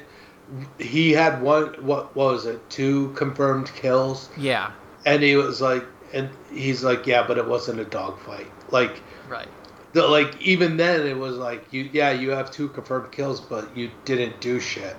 He 0.77 1.11
had 1.11 1.41
one. 1.41 1.73
What, 1.85 2.15
what 2.15 2.33
was 2.35 2.45
it? 2.45 2.69
Two 2.69 3.09
confirmed 3.15 3.71
kills, 3.75 4.29
Yeah, 4.37 4.71
and 5.05 5.23
he 5.23 5.35
was 5.35 5.59
like, 5.59 5.83
and 6.13 6.29
he's 6.53 6.83
like, 6.83 7.07
yeah, 7.07 7.25
but 7.27 7.37
it 7.39 7.47
wasn't 7.47 7.79
a 7.79 7.85
dogfight. 7.85 8.45
Like, 8.69 9.01
right. 9.27 9.47
the, 9.93 10.07
like 10.07 10.39
even 10.41 10.77
then, 10.77 11.07
it 11.07 11.17
was 11.17 11.35
like, 11.37 11.65
you, 11.73 11.89
yeah, 11.91 12.11
you 12.11 12.29
have 12.29 12.51
two 12.51 12.69
confirmed 12.69 13.11
kills, 13.11 13.41
but 13.41 13.75
you 13.75 13.89
didn't 14.05 14.39
do 14.39 14.59
shit. 14.59 14.95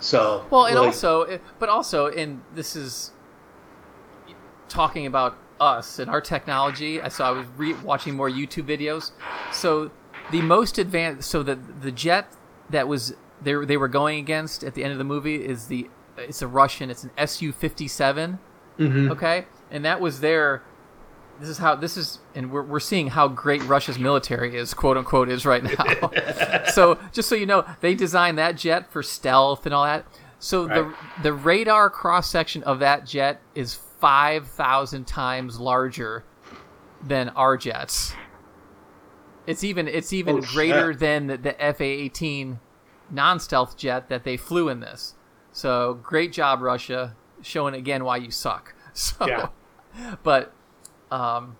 So 0.00 0.44
Well, 0.50 0.64
and 0.66 0.76
like, 0.76 0.86
also, 0.86 1.22
eh, 1.24 1.38
but 1.58 1.68
also, 1.68 2.06
and 2.08 2.40
this 2.54 2.74
is 2.74 3.12
talking 4.74 5.06
about 5.06 5.38
us 5.60 5.98
and 5.98 6.10
our 6.10 6.20
technology. 6.20 7.00
I 7.00 7.08
saw 7.08 7.28
I 7.28 7.30
was 7.30 7.46
re- 7.56 7.74
watching 7.74 8.14
more 8.16 8.28
YouTube 8.28 8.66
videos. 8.66 9.12
So 9.52 9.90
the 10.30 10.42
most 10.42 10.78
advanced, 10.78 11.30
so 11.30 11.42
the 11.42 11.54
the 11.54 11.92
jet 11.92 12.32
that 12.70 12.88
was 12.88 13.14
they 13.40 13.54
were- 13.54 13.66
they 13.66 13.76
were 13.76 13.88
going 13.88 14.18
against 14.18 14.64
at 14.64 14.74
the 14.74 14.82
end 14.82 14.92
of 14.92 14.98
the 14.98 15.04
movie 15.04 15.36
is 15.36 15.66
the 15.68 15.88
it's 16.18 16.42
a 16.42 16.46
Russian. 16.48 16.90
It's 16.90 17.04
an 17.04 17.10
Su 17.26 17.52
fifty 17.52 17.88
seven. 17.88 18.38
Mm-hmm. 18.78 19.12
Okay, 19.12 19.46
and 19.70 19.84
that 19.84 20.00
was 20.00 20.20
their. 20.20 20.62
This 21.40 21.48
is 21.48 21.58
how 21.58 21.74
this 21.74 21.96
is, 21.96 22.20
and 22.34 22.50
we're 22.52 22.62
we're 22.62 22.80
seeing 22.80 23.08
how 23.08 23.26
great 23.28 23.62
Russia's 23.64 23.98
military 23.98 24.56
is, 24.56 24.72
quote 24.74 24.96
unquote, 24.96 25.28
is 25.28 25.44
right 25.44 25.62
now. 25.64 26.10
so 26.72 26.98
just 27.12 27.28
so 27.28 27.34
you 27.34 27.46
know, 27.46 27.64
they 27.80 27.94
designed 27.94 28.38
that 28.38 28.56
jet 28.56 28.90
for 28.92 29.02
stealth 29.02 29.66
and 29.66 29.74
all 29.74 29.84
that. 29.84 30.04
So 30.38 30.66
the 30.66 30.94
the 31.22 31.32
radar 31.32 31.90
cross 31.90 32.30
section 32.30 32.62
of 32.64 32.78
that 32.80 33.06
jet 33.06 33.40
is 33.54 33.74
five 34.04 34.46
thousand 34.46 35.06
times 35.06 35.58
larger 35.58 36.24
than 37.06 37.30
our 37.30 37.56
jets. 37.56 38.12
It's 39.46 39.64
even 39.64 39.88
it's 39.88 40.12
even 40.12 40.36
Oh, 40.36 40.40
greater 40.42 40.92
shit. 40.92 41.00
than 41.00 41.26
the, 41.28 41.36
the 41.38 41.52
FA 41.52 41.84
eighteen 41.84 42.58
non 43.10 43.40
stealth 43.40 43.78
jet 43.78 44.10
that 44.10 44.24
they 44.24 44.36
flew 44.36 44.68
in 44.68 44.80
this. 44.80 45.14
So 45.52 45.94
great 46.02 46.32
job, 46.32 46.60
Russia, 46.60 47.16
showing 47.40 47.74
again 47.74 48.04
why 48.04 48.18
you 48.18 48.30
suck. 48.30 48.74
So, 48.96 49.26
Yeah. 49.26 49.48
but, 50.22 50.52
um, 51.10 51.56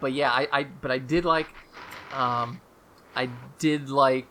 but 0.00 0.12
yeah, 0.12 0.30
I, 0.32 0.48
I 0.52 0.64
but 0.64 0.90
I 0.90 0.98
did 0.98 1.24
like, 1.24 1.46
um, 2.12 2.60
I 3.14 3.28
did 3.58 3.88
like 3.88 4.26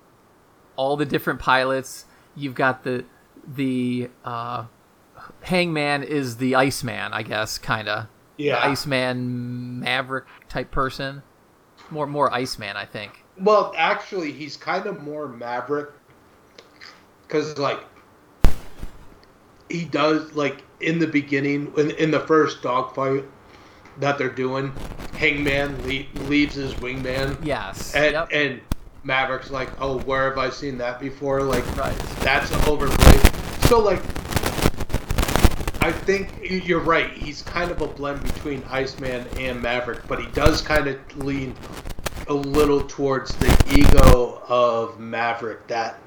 all 0.76 0.98
the 0.98 1.06
different 1.06 1.40
pilots. 1.40 2.06
You've 2.36 2.56
got 2.56 2.84
the 2.84 3.06
the 3.48 4.10
uh, 4.26 4.66
Hangman 5.42 6.04
is 6.04 6.38
the 6.38 6.56
Iceman, 6.56 7.14
I 7.14 7.24
guess, 7.24 7.58
kind 7.58 7.88
of. 7.88 8.08
Yeah. 8.38 8.56
The 8.56 8.66
Iceman 8.68 9.80
Maverick 9.80 10.26
type 10.48 10.72
person. 10.72 11.24
More 11.92 12.06
more 12.08 12.32
Iceman, 12.34 12.76
I 12.78 12.86
think. 12.86 13.24
Well, 13.38 13.74
actually, 13.78 14.32
he's 14.32 14.58
kind 14.58 14.86
of 14.86 15.02
more 15.02 15.28
Maverick 15.28 15.90
because, 17.28 17.58
like, 17.58 17.80
he 19.70 19.86
does 19.86 20.34
like 20.34 20.64
in 20.80 21.00
the 21.00 21.08
beginning, 21.08 21.72
in, 21.78 21.92
in 21.92 22.12
the 22.12 22.20
first 22.22 22.62
dogfight 22.62 23.24
that 24.00 24.18
they're 24.18 24.30
doing, 24.30 24.72
Hangman 25.14 25.76
le- 25.88 26.24
leaves 26.28 26.56
his 26.56 26.74
wingman, 26.76 27.38
Yes. 27.46 27.94
and 27.96 28.14
yep. 28.14 28.30
and 28.32 28.62
Maverick's 29.04 29.50
like, 29.52 29.70
"Oh, 29.82 30.00
where 30.00 30.30
have 30.30 30.38
I 30.38 30.50
seen 30.50 30.78
that 30.80 31.00
before?" 31.00 31.42
Like, 31.42 31.66
Right. 31.78 31.96
that's 32.22 32.52
overplayed. 32.68 33.22
So, 33.66 33.80
like, 33.80 34.02
I 35.82 35.92
think 35.92 36.30
you're 36.42 36.82
right. 36.82 37.12
He's 37.12 37.42
kind 37.42 37.72
of 37.72 37.82
a 37.82 37.88
blend 37.88 38.22
between 38.24 38.64
Iceman 38.70 39.26
and 39.38 39.62
Maverick, 39.62 40.08
but 40.08 40.20
he 40.20 40.28
does 40.32 40.62
kind 40.62 40.88
of 40.88 41.18
lean 41.18 41.56
a 42.28 42.34
little 42.34 42.82
towards 42.82 43.36
the 43.36 43.48
ego 43.74 44.42
of 44.48 45.00
Maverick 45.00 45.68
that 45.68 46.00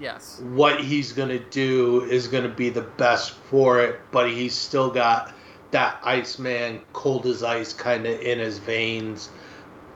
yes. 0.00 0.40
what 0.40 0.82
he's 0.82 1.12
going 1.12 1.28
to 1.28 1.40
do 1.50 2.02
is 2.04 2.28
going 2.28 2.44
to 2.44 2.54
be 2.54 2.70
the 2.70 2.82
best 2.82 3.32
for 3.32 3.80
it, 3.80 4.00
but 4.12 4.30
he's 4.30 4.54
still 4.54 4.90
got 4.90 5.34
that 5.72 6.00
Iceman, 6.04 6.80
cold 6.92 7.26
as 7.26 7.42
ice 7.42 7.72
kind 7.72 8.06
of 8.06 8.20
in 8.20 8.38
his 8.38 8.58
veins 8.58 9.30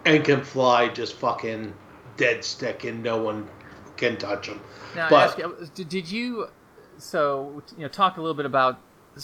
and 0.05 0.24
can 0.24 0.43
fly 0.43 0.89
just 0.89 1.15
fucking 1.15 1.73
dead 2.16 2.44
stick 2.44 2.85
and 2.85 3.02
no 3.02 3.23
one 3.23 3.48
can 3.97 4.16
touch 4.16 4.48
him. 4.48 4.61
Now, 4.97 5.09
but 5.09 5.31
ask 5.31 5.39
you, 5.39 5.70
did, 5.74 5.89
did 5.89 6.11
you 6.11 6.48
so 6.98 7.62
you 7.77 7.82
know 7.82 7.89
talk 7.89 8.16
a 8.16 8.20
little 8.20 8.35
bit 8.35 8.47
about 8.47 8.78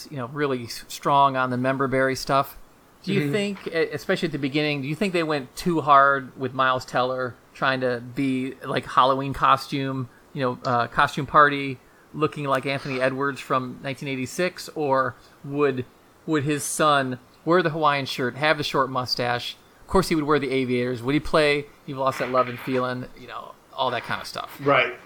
you 0.09 0.17
know 0.17 0.27
really 0.27 0.67
strong 0.67 1.35
on 1.35 1.49
the 1.49 1.57
member 1.57 1.87
berry 1.87 2.15
stuff? 2.15 2.57
Do 3.03 3.13
you 3.13 3.21
Mhm. 3.21 3.31
think, 3.31 3.67
especially 3.67 4.27
at 4.27 4.31
the 4.33 4.37
beginning, 4.39 4.81
do 4.81 4.87
you 4.87 4.95
think 4.95 5.13
they 5.13 5.23
went 5.23 5.55
too 5.55 5.81
hard 5.81 6.31
with 6.37 6.53
Miles 6.53 6.83
Teller 6.83 7.35
trying 7.53 7.79
to 7.81 8.01
be 8.15 8.55
like 8.65 8.85
Halloween 8.85 9.33
costume, 9.33 10.09
you 10.33 10.41
know, 10.41 10.59
uh, 10.65 10.87
costume 10.87 11.25
party, 11.25 11.79
looking 12.13 12.45
like 12.45 12.65
Anthony 12.65 12.99
Edwards 12.99 13.39
from 13.39 13.77
1986, 13.83 14.69
or 14.75 15.15
would 15.43 15.85
would 16.25 16.43
his 16.43 16.63
son 16.63 17.19
wear 17.45 17.61
the 17.61 17.69
Hawaiian 17.69 18.05
shirt, 18.05 18.35
have 18.35 18.57
the 18.57 18.63
short 18.63 18.89
mustache? 18.89 19.55
Of 19.81 19.87
course, 19.87 20.09
he 20.09 20.15
would 20.15 20.25
wear 20.25 20.39
the 20.39 20.51
aviators. 20.51 21.01
Would 21.01 21.13
he 21.13 21.19
play 21.21 21.67
"You've 21.85 21.97
Lost 21.99 22.19
That 22.19 22.29
Love 22.31 22.49
and 22.49 22.59
Feeling"? 22.59 23.05
You 23.17 23.27
know, 23.27 23.53
all 23.73 23.89
that 23.91 24.03
kind 24.03 24.19
of 24.19 24.27
stuff. 24.27 24.57
Right. 24.61 24.99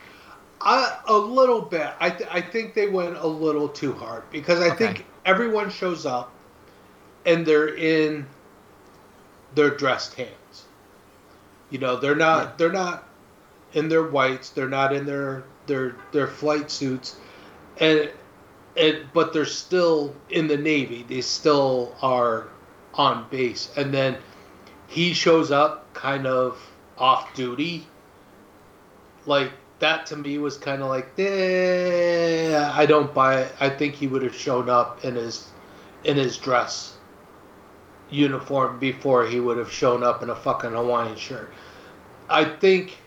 I, 0.63 0.99
a 1.07 1.17
little 1.17 1.61
bit. 1.61 1.89
I, 1.99 2.09
th- 2.09 2.29
I 2.31 2.41
think 2.41 2.73
they 2.73 2.87
went 2.87 3.17
a 3.17 3.27
little 3.27 3.67
too 3.67 3.93
hard 3.93 4.29
because 4.31 4.61
I 4.61 4.73
think 4.75 5.05
everyone 5.25 5.69
shows 5.69 6.05
up 6.05 6.31
and 7.25 7.45
they're 7.45 7.75
in 7.75 8.25
their 9.55 9.69
dressed 9.71 10.13
hands. 10.15 10.65
You 11.69 11.79
know, 11.79 11.97
they're 11.97 12.15
not 12.15 12.57
they're 12.57 12.71
not 12.71 13.07
in 13.73 13.89
their 13.89 14.03
whites. 14.03 14.49
They're 14.49 14.69
not 14.69 14.93
in 14.93 15.05
their 15.05 15.43
their 15.67 15.95
their 16.11 16.27
flight 16.27 16.69
suits, 16.69 17.15
and 17.77 18.11
and 18.77 19.05
but 19.13 19.33
they're 19.33 19.45
still 19.45 20.15
in 20.29 20.47
the 20.47 20.57
Navy. 20.57 21.05
They 21.07 21.21
still 21.21 21.95
are 22.01 22.47
on 22.93 23.27
base, 23.29 23.71
and 23.77 23.93
then 23.93 24.17
he 24.87 25.13
shows 25.13 25.51
up 25.51 25.93
kind 25.93 26.27
of 26.27 26.59
off 26.97 27.33
duty 27.33 27.87
like 29.25 29.51
that 29.81 30.05
to 30.07 30.15
me 30.15 30.37
was 30.37 30.57
kind 30.57 30.81
of 30.81 30.89
like 30.89 31.11
eh, 31.19 32.57
I 32.73 32.85
don't 32.85 33.13
buy 33.13 33.41
it. 33.41 33.55
I 33.59 33.69
think 33.69 33.95
he 33.95 34.07
would 34.07 34.23
have 34.23 34.35
shown 34.35 34.69
up 34.69 35.03
in 35.03 35.15
his 35.15 35.47
in 36.03 36.17
his 36.17 36.37
dress 36.37 36.95
uniform 38.09 38.79
before 38.79 39.25
he 39.25 39.39
would 39.39 39.57
have 39.57 39.71
shown 39.71 40.03
up 40.03 40.23
in 40.23 40.29
a 40.29 40.35
fucking 40.35 40.71
Hawaiian 40.71 41.15
shirt. 41.15 41.51
I 42.29 42.45
think 42.45 42.97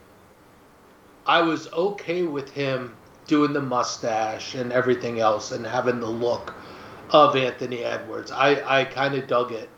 I 1.27 1.43
was 1.43 1.73
okay 1.73 2.23
with 2.23 2.51
him 2.51 2.95
doing 3.27 3.53
the 3.53 3.61
mustache 3.63 4.55
and 4.55 4.73
everything 4.73 5.21
else 5.21 5.53
and 5.53 5.65
having 5.65 6.01
the 6.01 6.11
look 6.11 6.55
of 7.11 7.37
Anthony 7.37 7.85
Edwards. 7.85 8.31
I 8.31 8.81
I 8.81 8.85
kind 8.85 9.15
of 9.15 9.27
dug 9.27 9.53
it. 9.53 9.69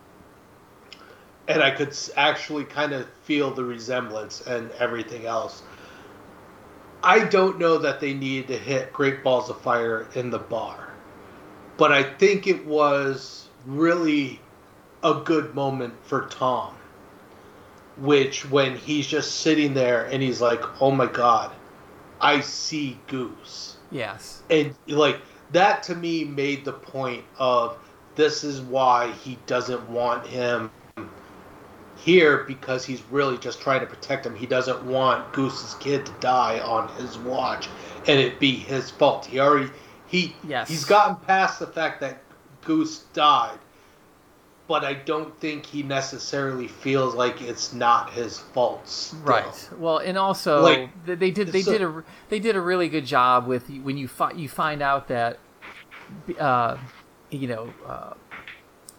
And 1.48 1.62
I 1.62 1.70
could 1.70 1.97
actually 2.16 2.64
kind 2.64 2.93
of 2.93 3.06
feel 3.23 3.52
the 3.52 3.62
resemblance 3.62 4.40
and 4.40 4.70
everything 4.81 5.27
else. 5.27 5.62
I 7.06 7.24
don't 7.24 7.60
know 7.60 7.78
that 7.78 8.00
they 8.00 8.14
needed 8.14 8.48
to 8.48 8.58
hit 8.58 8.92
Great 8.92 9.22
Balls 9.22 9.48
of 9.48 9.60
Fire 9.60 10.08
in 10.16 10.30
the 10.30 10.40
bar, 10.40 10.92
but 11.76 11.92
I 11.92 12.02
think 12.02 12.48
it 12.48 12.66
was 12.66 13.48
really 13.64 14.40
a 15.04 15.14
good 15.24 15.54
moment 15.54 15.94
for 16.02 16.26
Tom. 16.26 16.74
Which, 17.98 18.50
when 18.50 18.76
he's 18.76 19.06
just 19.06 19.36
sitting 19.36 19.72
there 19.72 20.06
and 20.06 20.20
he's 20.20 20.40
like, 20.40 20.82
oh 20.82 20.90
my 20.90 21.06
god, 21.06 21.52
I 22.20 22.40
see 22.40 22.98
Goose. 23.06 23.76
Yes. 23.92 24.42
And, 24.50 24.74
like, 24.88 25.20
that 25.52 25.84
to 25.84 25.94
me 25.94 26.24
made 26.24 26.64
the 26.64 26.72
point 26.72 27.24
of 27.38 27.78
this 28.16 28.42
is 28.42 28.60
why 28.60 29.12
he 29.12 29.38
doesn't 29.46 29.88
want 29.88 30.26
him 30.26 30.72
here 31.97 32.44
because 32.44 32.85
he's 32.85 33.02
really 33.10 33.39
just 33.39 33.60
trying 33.60 33.81
to 33.81 33.86
protect 33.86 34.24
him. 34.27 34.35
He 34.36 34.47
doesn't 34.47 34.85
want 34.85 35.32
Goose's 35.32 35.74
kid 35.74 36.06
to 36.06 36.12
die 36.20 36.60
on 36.60 36.89
his 36.97 37.16
watch 37.18 37.68
and 38.06 38.20
it 38.20 38.39
be 38.39 38.52
his 38.52 38.90
fault. 38.90 39.27
He 39.27 39.40
already 39.40 39.70
he 40.06 40.35
Yes. 40.47 40.68
he's 40.68 40.85
gotten 40.85 41.16
past 41.16 41.59
the 41.59 41.66
fact 41.66 42.01
that 42.01 42.23
Goose 42.64 43.01
died, 43.12 43.59
but 44.68 44.85
I 44.85 44.94
don't 44.94 45.36
think 45.40 45.64
he 45.66 45.82
necessarily 45.82 46.68
feels 46.68 47.14
like 47.14 47.40
it's 47.43 47.73
not 47.73 48.10
his 48.10 48.39
fault. 48.39 48.86
still. 48.89 49.20
Right. 49.20 49.70
Well, 49.78 49.98
and 49.98 50.16
also 50.18 50.62
Like, 50.62 51.06
th- 51.06 51.18
they 51.18 51.31
did 51.31 51.48
they 51.48 51.62
so- 51.62 51.73
did 51.73 51.82
a 51.82 52.05
they 52.28 52.39
did 52.40 52.56
a 52.56 52.60
really 52.60 52.89
good 52.89 53.06
job 53.06 53.47
with 53.47 53.68
when 53.70 53.97
you 53.97 54.06
fi- 54.09 54.32
you 54.32 54.48
find 54.48 54.82
out 54.82 55.09
that 55.09 55.39
uh, 56.39 56.77
you 57.31 57.48
know 57.48 57.73
uh, 57.86 58.14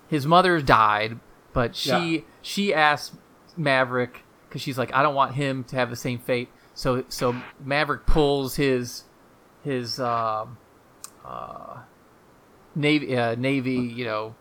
his 0.09 0.25
mother 0.25 0.59
died, 0.61 1.19
but 1.57 1.75
she 1.75 1.89
Yeah. 1.89 2.21
she 2.43 2.71
asked 2.71 3.15
Maverick 3.57 4.21
because 4.47 4.61
she's 4.61 4.77
like 4.77 4.93
I 4.93 5.01
don't 5.01 5.15
want 5.15 5.33
him 5.33 5.63
to 5.63 5.75
have 5.75 5.89
the 5.89 5.95
same 5.95 6.19
fate. 6.19 6.49
So 6.75 7.03
so 7.09 7.35
Maverick 7.59 8.05
pulls 8.05 8.57
his 8.57 9.05
his 9.63 9.99
um 9.99 10.59
uh, 11.25 11.79
navy 12.75 13.17
uh, 13.17 13.33
navy 13.33 13.71
you 13.73 14.05
know 14.05 14.35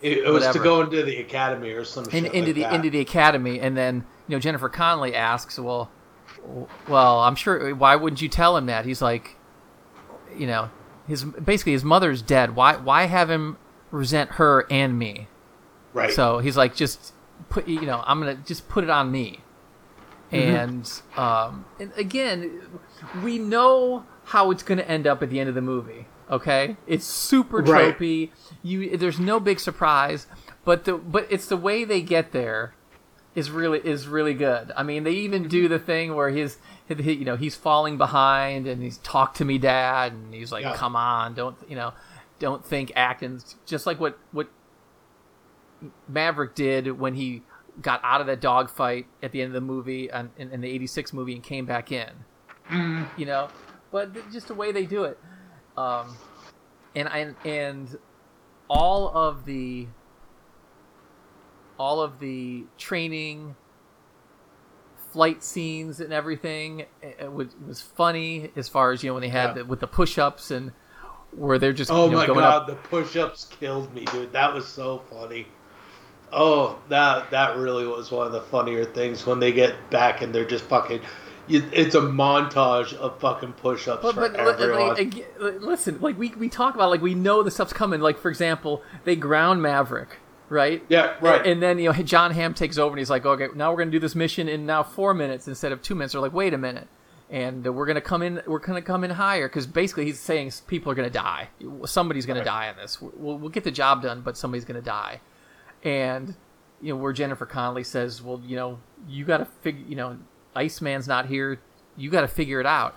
It, 0.00 0.16
it 0.24 0.30
was 0.30 0.48
to 0.48 0.58
go 0.58 0.80
into 0.80 1.02
the 1.02 1.18
academy 1.20 1.72
or 1.72 1.84
some 1.84 2.04
in, 2.04 2.10
shit 2.24 2.32
into 2.32 2.38
like 2.38 2.54
the 2.54 2.62
that. 2.62 2.72
into 2.72 2.88
the 2.88 3.00
academy, 3.00 3.60
and 3.60 3.76
then 3.76 4.06
you 4.28 4.34
know 4.34 4.40
Jennifer 4.40 4.70
Connelly 4.70 5.14
asks, 5.14 5.58
"Well, 5.58 5.90
well, 6.88 7.20
I'm 7.20 7.34
sure. 7.34 7.74
Why 7.74 7.96
wouldn't 7.96 8.22
you 8.22 8.30
tell 8.30 8.56
him 8.56 8.64
that?" 8.64 8.86
He's 8.86 9.02
like, 9.02 9.36
you 10.34 10.46
know, 10.46 10.70
his 11.06 11.22
basically 11.24 11.72
his 11.72 11.84
mother's 11.84 12.22
dead. 12.22 12.56
Why 12.56 12.76
why 12.76 13.04
have 13.04 13.28
him 13.28 13.58
resent 13.90 14.32
her 14.32 14.66
and 14.70 14.98
me? 14.98 15.28
Right. 15.92 16.12
So 16.12 16.38
he's 16.38 16.56
like, 16.56 16.74
just 16.74 17.12
put 17.48 17.66
you 17.68 17.82
know, 17.82 18.02
I'm 18.06 18.18
gonna 18.20 18.34
just 18.36 18.68
put 18.68 18.84
it 18.84 18.90
on 18.90 19.10
me. 19.10 19.40
And 20.30 20.90
um, 21.16 21.64
and 21.80 21.90
again, 21.96 22.60
we 23.22 23.38
know 23.38 24.04
how 24.24 24.50
it's 24.50 24.62
gonna 24.62 24.82
end 24.82 25.06
up 25.06 25.22
at 25.22 25.30
the 25.30 25.40
end 25.40 25.48
of 25.48 25.54
the 25.54 25.62
movie. 25.62 26.06
Okay, 26.30 26.76
it's 26.86 27.06
super 27.06 27.62
Right. 27.62 27.96
tropey. 27.96 28.30
You 28.62 28.96
there's 28.98 29.18
no 29.18 29.40
big 29.40 29.58
surprise, 29.58 30.26
but 30.64 30.84
the 30.84 30.94
but 30.94 31.26
it's 31.30 31.46
the 31.46 31.56
way 31.56 31.84
they 31.84 32.02
get 32.02 32.32
there 32.32 32.74
is 33.34 33.50
really 33.50 33.78
is 33.78 34.06
really 34.06 34.34
good. 34.34 34.70
I 34.76 34.82
mean, 34.82 35.04
they 35.04 35.12
even 35.12 35.48
do 35.48 35.68
the 35.68 35.78
thing 35.78 36.14
where 36.14 36.28
he's 36.28 36.58
he, 36.88 37.12
you 37.12 37.24
know 37.24 37.36
he's 37.36 37.54
falling 37.54 37.96
behind 37.96 38.66
and 38.66 38.82
he's 38.82 38.98
talk 38.98 39.32
to 39.34 39.44
me, 39.46 39.56
dad, 39.56 40.12
and 40.12 40.34
he's 40.34 40.52
like, 40.52 40.64
Yeah. 40.64 40.74
come 40.74 40.94
on, 40.94 41.32
don't 41.32 41.56
you 41.66 41.76
know, 41.76 41.94
don't 42.38 42.62
think 42.62 42.92
act, 42.94 43.22
and 43.22 43.42
just 43.64 43.86
like 43.86 43.98
what 43.98 44.18
what 44.32 44.48
Maverick 46.08 46.54
did 46.54 46.98
when 46.98 47.14
he 47.14 47.42
got 47.80 48.00
out 48.02 48.20
of 48.20 48.26
that 48.26 48.40
dogfight 48.40 49.06
at 49.22 49.30
the 49.32 49.40
end 49.40 49.48
of 49.48 49.54
the 49.54 49.60
movie 49.60 50.10
and 50.10 50.30
in, 50.36 50.50
in 50.50 50.60
the 50.60 50.68
'86 50.68 51.12
movie 51.12 51.34
and 51.34 51.42
came 51.42 51.64
back 51.66 51.92
in. 51.92 52.10
You 53.16 53.24
know, 53.26 53.48
but 53.90 54.12
th- 54.12 54.26
just 54.32 54.48
the 54.48 54.54
way 54.54 54.72
they 54.72 54.84
do 54.84 55.04
it, 55.04 55.18
um, 55.76 56.16
and 56.94 57.08
and 57.08 57.36
and 57.44 57.98
all 58.68 59.08
of 59.16 59.44
the 59.46 59.86
all 61.78 62.00
of 62.02 62.18
the 62.18 62.64
training 62.76 63.54
flight 65.12 65.42
scenes 65.42 66.00
and 66.00 66.12
everything 66.12 66.84
was, 67.32 67.48
was 67.66 67.80
funny 67.80 68.50
as 68.56 68.68
far 68.68 68.92
as 68.92 69.02
you 69.02 69.08
know 69.10 69.14
when 69.14 69.22
they 69.22 69.28
had 69.28 69.48
Yeah. 69.48 69.52
the, 69.54 69.64
with 69.64 69.80
the 69.80 69.86
push-ups 69.86 70.50
and 70.50 70.72
where 71.30 71.58
they're 71.58 71.72
just 71.72 71.90
Oh 71.90 72.06
you 72.06 72.10
know, 72.12 72.18
my 72.18 72.26
god, 72.26 72.38
up. 72.62 72.66
the 72.66 72.74
push-ups 72.74 73.46
killed 73.58 73.94
me, 73.94 74.04
dude. 74.06 74.32
That 74.32 74.52
was 74.52 74.66
so 74.66 75.02
funny. 75.10 75.46
Oh, 76.32 76.78
that 76.88 77.30
that 77.30 77.56
really 77.56 77.86
was 77.86 78.10
one 78.10 78.26
of 78.26 78.32
the 78.32 78.40
funnier 78.42 78.84
things 78.84 79.24
when 79.26 79.40
they 79.40 79.52
get 79.52 79.90
back 79.90 80.22
and 80.22 80.34
they're 80.34 80.44
just 80.44 80.64
fucking. 80.64 81.00
It's 81.50 81.94
a 81.94 82.00
montage 82.02 82.92
of 82.92 83.18
fucking 83.20 83.54
push-ups 83.54 84.02
But, 84.02 84.14
for 84.14 84.28
but 84.28 84.36
everyone. 84.36 84.88
like, 84.96 85.62
listen, 85.62 85.98
like 86.02 86.18
we 86.18 86.28
we 86.30 86.50
talk 86.50 86.74
about 86.74 86.90
like 86.90 87.00
we 87.00 87.14
know 87.14 87.42
the 87.42 87.50
stuff's 87.50 87.72
coming. 87.72 88.00
Like 88.00 88.18
for 88.18 88.28
example, 88.28 88.82
they 89.04 89.16
ground 89.16 89.62
Maverick, 89.62 90.18
right? 90.50 90.84
Yeah, 90.90 91.14
right. 91.22 91.46
And 91.46 91.62
then 91.62 91.78
you 91.78 91.90
know 91.90 92.02
Jon 92.02 92.32
Hamm 92.32 92.52
takes 92.52 92.76
over 92.76 92.90
and 92.92 92.98
he's 92.98 93.08
like, 93.08 93.24
okay, 93.24 93.48
now 93.54 93.70
we're 93.72 93.78
gonna 93.78 93.90
do 93.90 93.98
this 93.98 94.14
mission 94.14 94.46
in 94.46 94.66
now 94.66 94.82
four 94.82 95.14
minutes 95.14 95.48
instead 95.48 95.72
of 95.72 95.80
two 95.80 95.94
minutes. 95.94 96.12
They're 96.12 96.20
like, 96.20 96.34
wait 96.34 96.52
a 96.52 96.58
minute, 96.58 96.88
and 97.30 97.64
we're 97.74 97.86
gonna 97.86 98.02
come 98.02 98.20
in, 98.20 98.42
we're 98.46 98.58
gonna 98.58 98.82
come 98.82 99.02
in 99.02 99.10
higher 99.12 99.48
because 99.48 99.66
basically 99.66 100.04
he's 100.04 100.20
saying 100.20 100.52
people 100.66 100.92
are 100.92 100.94
gonna 100.94 101.08
die. 101.08 101.48
Somebody's 101.86 102.26
gonna 102.26 102.44
die 102.44 102.68
in 102.68 102.76
this. 102.76 103.00
We'll, 103.00 103.38
we'll 103.38 103.48
get 103.48 103.64
the 103.64 103.70
job 103.70 104.02
done, 104.02 104.20
but 104.20 104.36
somebody's 104.36 104.66
gonna 104.66 104.82
die. 104.82 105.22
And 105.84 106.34
you 106.80 106.92
know 106.94 106.96
where 107.00 107.12
Jennifer 107.12 107.46
Connelly 107.46 107.84
says, 107.84 108.22
well, 108.22 108.40
you 108.44 108.56
know, 108.56 108.78
you 109.08 109.24
got 109.24 109.38
to 109.38 109.44
figure, 109.44 109.84
you 109.88 109.96
know, 109.96 110.18
Iceman's 110.54 111.06
not 111.08 111.26
here. 111.26 111.60
You 111.96 112.10
got 112.10 112.20
to 112.22 112.28
figure 112.28 112.60
it 112.60 112.66
out 112.66 112.94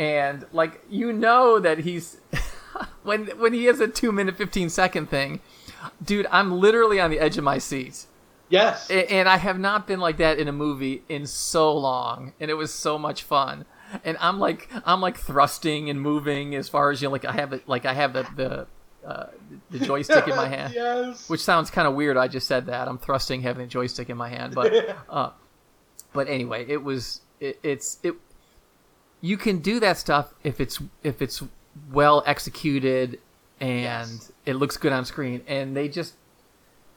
and 0.00 0.46
like 0.52 0.80
you 0.88 1.12
know 1.12 1.58
that 1.58 1.78
he's 1.78 2.20
when 3.02 3.26
when 3.38 3.52
he 3.52 3.64
has 3.64 3.80
a 3.80 3.88
two 3.88 4.12
minute 4.12 4.36
fifteen 4.36 4.68
second 4.68 5.08
thing, 5.10 5.40
dude, 6.04 6.26
I'm 6.30 6.52
literally 6.60 7.00
on 7.00 7.10
the 7.10 7.18
edge 7.18 7.36
of 7.38 7.44
my 7.44 7.58
seat. 7.58 8.06
yes. 8.48 8.88
A- 8.90 9.10
And 9.12 9.28
I 9.28 9.38
have 9.38 9.58
not 9.58 9.86
been 9.86 9.98
like 10.00 10.16
that 10.18 10.38
in 10.38 10.46
a 10.48 10.52
movie 10.52 11.02
in 11.08 11.26
so 11.26 11.76
long, 11.76 12.32
and 12.38 12.50
it 12.50 12.54
was 12.54 12.72
so 12.72 12.96
much 12.98 13.22
fun. 13.24 13.64
And 14.04 14.16
I'm 14.20 14.38
like 14.38 14.68
I'm 14.84 15.00
like 15.00 15.16
thrusting 15.16 15.90
and 15.90 16.00
moving 16.00 16.54
as 16.54 16.68
far 16.68 16.90
as 16.90 17.02
you 17.02 17.08
know, 17.08 17.12
like 17.12 17.24
I 17.24 17.32
have 17.32 17.52
it 17.52 17.68
like 17.68 17.84
I 17.84 17.94
have 17.94 18.12
the 18.12 18.26
the 18.36 18.66
uh, 19.06 19.26
the 19.70 19.78
joystick 19.78 20.26
in 20.28 20.36
my 20.36 20.48
hand, 20.56 20.74
yes. 20.74 21.28
which 21.28 21.40
sounds 21.40 21.70
kind 21.70 21.86
of 21.88 21.94
weird. 21.94 22.16
I 22.16 22.28
just 22.28 22.46
said 22.46 22.66
that 22.66 22.88
I'm 22.88 22.98
thrusting 22.98 23.42
having 23.42 23.64
a 23.64 23.68
joystick 23.68 24.10
in 24.10 24.16
my 24.16 24.28
hand, 24.28 24.54
but 24.54 24.96
uh, 25.08 25.30
but 26.12 26.28
anyway, 26.28 26.64
it 26.68 26.82
was 26.82 27.20
it, 27.40 27.58
it's 27.62 27.98
it. 28.02 28.14
You 29.20 29.36
can 29.36 29.58
do 29.58 29.80
that 29.80 29.98
stuff 29.98 30.32
if 30.44 30.60
it's 30.60 30.80
if 31.02 31.20
it's 31.22 31.42
well 31.92 32.22
executed 32.26 33.20
and 33.60 33.82
Yes. 33.82 34.32
it 34.46 34.54
looks 34.54 34.76
good 34.76 34.92
on 34.92 35.04
screen, 35.04 35.42
and 35.46 35.76
they 35.76 35.88
just 35.88 36.14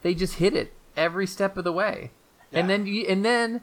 they 0.01 0.13
just 0.13 0.35
hit 0.35 0.55
it 0.55 0.73
every 0.95 1.25
step 1.27 1.57
of 1.57 1.63
the 1.63 1.71
way, 1.71 2.11
and 2.51 2.69
then 2.69 2.85
you 2.85 3.05
and 3.07 3.23
then 3.25 3.61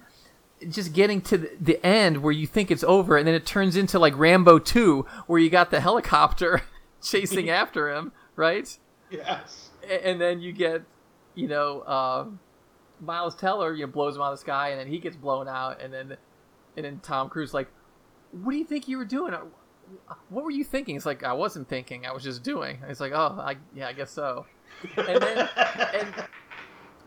just 0.68 0.92
getting 0.92 1.20
to 1.20 1.38
the, 1.60 1.84
end 1.86 2.20
where 2.20 2.32
you 2.32 2.44
think 2.46 2.70
it's 2.72 2.82
over, 2.82 3.16
and 3.16 3.28
then 3.28 3.34
it 3.34 3.46
turns 3.46 3.76
into 3.76 3.96
like 4.00 4.16
Rambo 4.18 4.58
two, 4.58 5.06
where 5.28 5.38
you 5.38 5.50
got 5.50 5.70
the 5.70 5.80
helicopter 5.80 6.62
chasing 7.02 7.48
after 7.48 7.90
him, 7.94 8.10
right? 8.38 8.78
yes. 9.10 9.70
And 10.04 10.20
then 10.20 10.40
you 10.40 10.52
get, 10.52 10.82
you 11.34 11.48
know, 11.48 11.82
um, 11.84 12.40
Miles 13.00 13.34
Teller, 13.34 13.74
you 13.74 13.86
know, 13.86 13.92
blows 13.92 14.16
him 14.16 14.22
out 14.22 14.32
of 14.32 14.38
the 14.38 14.40
sky, 14.40 14.70
and 14.70 14.80
then 14.80 14.86
he 14.86 14.98
gets 14.98 15.16
blown 15.16 15.48
out, 15.48 15.80
and 15.80 15.92
then, 15.92 16.16
and 16.76 16.84
then 16.86 17.00
Tom 17.00 17.28
Cruise 17.28 17.52
like, 17.52 17.68
what 18.30 18.52
do 18.52 18.58
you 18.58 18.64
think 18.64 18.86
you 18.88 18.96
were 18.98 19.04
doing? 19.04 19.34
Uh, 19.34 19.40
What 20.28 20.44
were 20.44 20.50
you 20.50 20.64
thinking? 20.64 20.96
It's 20.96 21.06
like 21.06 21.24
I 21.24 21.32
wasn't 21.32 21.68
thinking, 21.68 22.06
I 22.06 22.12
was 22.12 22.22
just 22.22 22.42
doing. 22.42 22.78
It's 22.88 23.00
like, 23.00 23.12
oh, 23.12 23.38
I 23.40 23.56
yeah, 23.74 23.88
I 23.88 23.92
guess 23.92 24.10
so. 24.10 24.46
And 24.96 25.22
then, 25.22 25.48
and, 25.94 26.14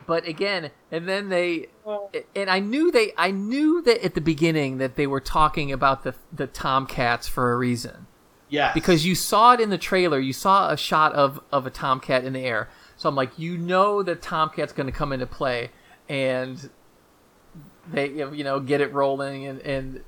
but 0.07 0.27
again, 0.27 0.71
and 0.91 1.07
then 1.07 1.29
they, 1.29 1.67
and 2.35 2.49
I 2.49 2.59
knew 2.59 2.91
they, 2.91 3.13
I 3.17 3.31
knew 3.31 3.81
that 3.83 4.03
at 4.03 4.15
the 4.15 4.21
beginning 4.21 4.79
that 4.79 4.95
they 4.95 5.05
were 5.07 5.21
talking 5.21 5.71
about 5.71 6.03
the 6.03 6.15
the 6.33 6.47
Tomcats 6.47 7.27
for 7.27 7.53
a 7.53 7.57
reason 7.57 8.07
Yes. 8.51 8.73
because 8.75 9.05
you 9.05 9.15
saw 9.15 9.53
it 9.53 9.59
in 9.59 9.69
the 9.71 9.77
trailer. 9.79 10.19
You 10.19 10.33
saw 10.33 10.69
a 10.69 10.77
shot 10.77 11.13
of 11.13 11.39
of 11.51 11.65
a 11.65 11.69
tomcat 11.71 12.23
in 12.25 12.33
the 12.33 12.41
air. 12.41 12.69
So 12.97 13.09
I'm 13.09 13.15
like, 13.15 13.39
you 13.39 13.57
know 13.57 14.03
that 14.03 14.21
tomcat's 14.21 14.73
going 14.73 14.85
to 14.85 14.91
come 14.93 15.11
into 15.11 15.25
play, 15.25 15.71
and 16.07 16.69
they 17.91 18.09
you 18.09 18.43
know 18.43 18.59
get 18.59 18.81
it 18.81 18.93
rolling, 18.93 19.45
and 19.47 19.59
and 19.61 20.03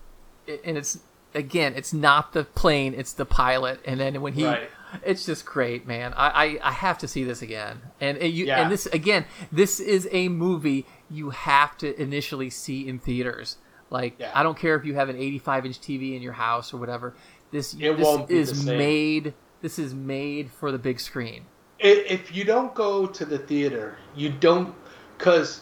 and 0.47 0.77
it's 0.77 0.99
again, 1.33 1.73
it's 1.75 1.93
not 1.93 2.33
the 2.33 2.43
plane, 2.43 2.93
it's 2.95 3.13
the 3.13 3.25
pilot, 3.25 3.79
and 3.85 3.99
then 3.99 4.21
when 4.21 4.33
he. 4.33 4.45
Right. 4.45 4.69
It's 5.03 5.25
just 5.25 5.43
great, 5.43 5.87
man. 5.87 6.13
I, 6.15 6.27
I, 6.27 6.59
I 6.69 6.71
have 6.71 6.99
to 6.99 7.07
see 7.07 7.23
this 7.23 7.41
again, 7.41 7.81
and 7.99 8.15
and 8.15 8.31
you 8.31 8.45
Yeah. 8.45 8.61
and 8.61 8.71
this 8.71 8.85
again. 8.85 9.25
This 9.51 9.79
is 9.79 10.07
a 10.11 10.27
movie 10.29 10.85
you 11.09 11.31
have 11.31 11.75
to 11.79 11.99
initially 11.99 12.51
see 12.51 12.87
in 12.87 12.99
theaters. 12.99 13.57
Like 13.89 14.13
Yeah. 14.19 14.31
I 14.35 14.43
don't 14.43 14.55
care 14.55 14.75
if 14.75 14.85
you 14.85 14.93
have 14.93 15.09
an 15.09 15.15
85 15.15 15.65
inch 15.65 15.81
TV 15.81 16.15
in 16.15 16.21
your 16.21 16.33
house 16.33 16.75
or 16.75 16.77
whatever. 16.77 17.15
This 17.53 17.75
It 17.79 17.97
this 17.97 18.49
is 18.49 18.65
made. 18.65 19.35
This 19.61 19.77
is 19.77 19.93
made 19.93 20.51
for 20.51 20.71
the 20.71 20.79
big 20.79 20.99
screen. 20.99 21.45
If 21.77 22.35
you 22.35 22.45
don't 22.45 22.73
go 22.73 23.05
to 23.05 23.25
the 23.25 23.37
theater, 23.37 23.95
you 24.15 24.29
don't, 24.29 24.73
because 25.17 25.61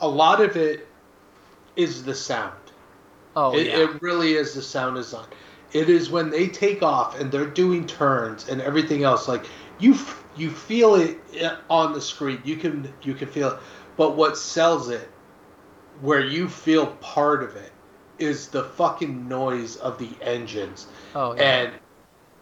a 0.00 0.08
lot 0.08 0.40
of 0.40 0.56
it 0.56 0.88
is 1.76 2.02
the 2.02 2.14
sound. 2.14 2.54
Oh 3.36 3.56
it, 3.56 3.68
yeah, 3.68 3.78
it 3.84 4.02
really 4.02 4.32
is 4.32 4.54
the 4.54 4.62
sound 4.62 4.96
design. 4.96 5.28
It 5.72 5.88
is 5.88 6.10
when 6.10 6.28
they 6.30 6.48
take 6.48 6.82
off 6.82 7.20
and 7.20 7.30
they're 7.30 7.46
doing 7.46 7.86
turns 7.86 8.48
and 8.48 8.60
everything 8.60 9.04
else. 9.04 9.28
Like 9.28 9.46
you, 9.78 9.96
you 10.36 10.50
feel 10.50 10.96
it 10.96 11.20
uh, 11.40 11.58
on 11.70 11.92
the 11.92 12.00
screen. 12.00 12.42
You 12.44 12.56
can 12.56 12.92
you 13.02 13.14
can 13.14 13.28
feel 13.28 13.50
it. 13.50 13.58
But 13.96 14.16
what 14.16 14.36
sells 14.36 14.88
it, 14.88 15.08
where 16.00 16.24
you 16.24 16.48
feel 16.48 16.88
part 16.96 17.44
of 17.44 17.54
it, 17.54 17.70
is 18.18 18.48
the 18.48 18.64
fucking 18.64 19.28
noise 19.28 19.76
of 19.76 19.98
the 19.98 20.10
engines. 20.20 20.88
Oh, 21.14 21.34
yeah. 21.34 21.42
And 21.42 21.72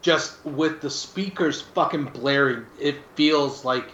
just 0.03 0.45
with 0.45 0.81
the 0.81 0.91
speakers 0.91 1.61
fucking 1.61 2.05
blaring, 2.07 2.67
it 2.81 2.97
feels 3.15 3.65
like 3.65 3.87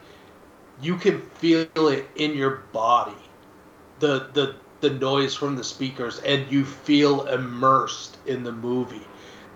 you 0.81 0.97
can 0.97 1.21
feel 1.21 1.89
it 1.89 2.07
in 2.17 2.37
your 2.37 2.63
body. 2.73 3.17
The 4.01 4.29
the 4.33 4.57
the 4.81 4.91
noise 4.91 5.35
from 5.35 5.57
the 5.57 5.65
speakers 5.65 6.19
and 6.19 6.51
you 6.51 6.65
feel 6.65 7.27
immersed 7.29 8.17
in 8.27 8.43
the 8.43 8.53
movie. 8.53 9.07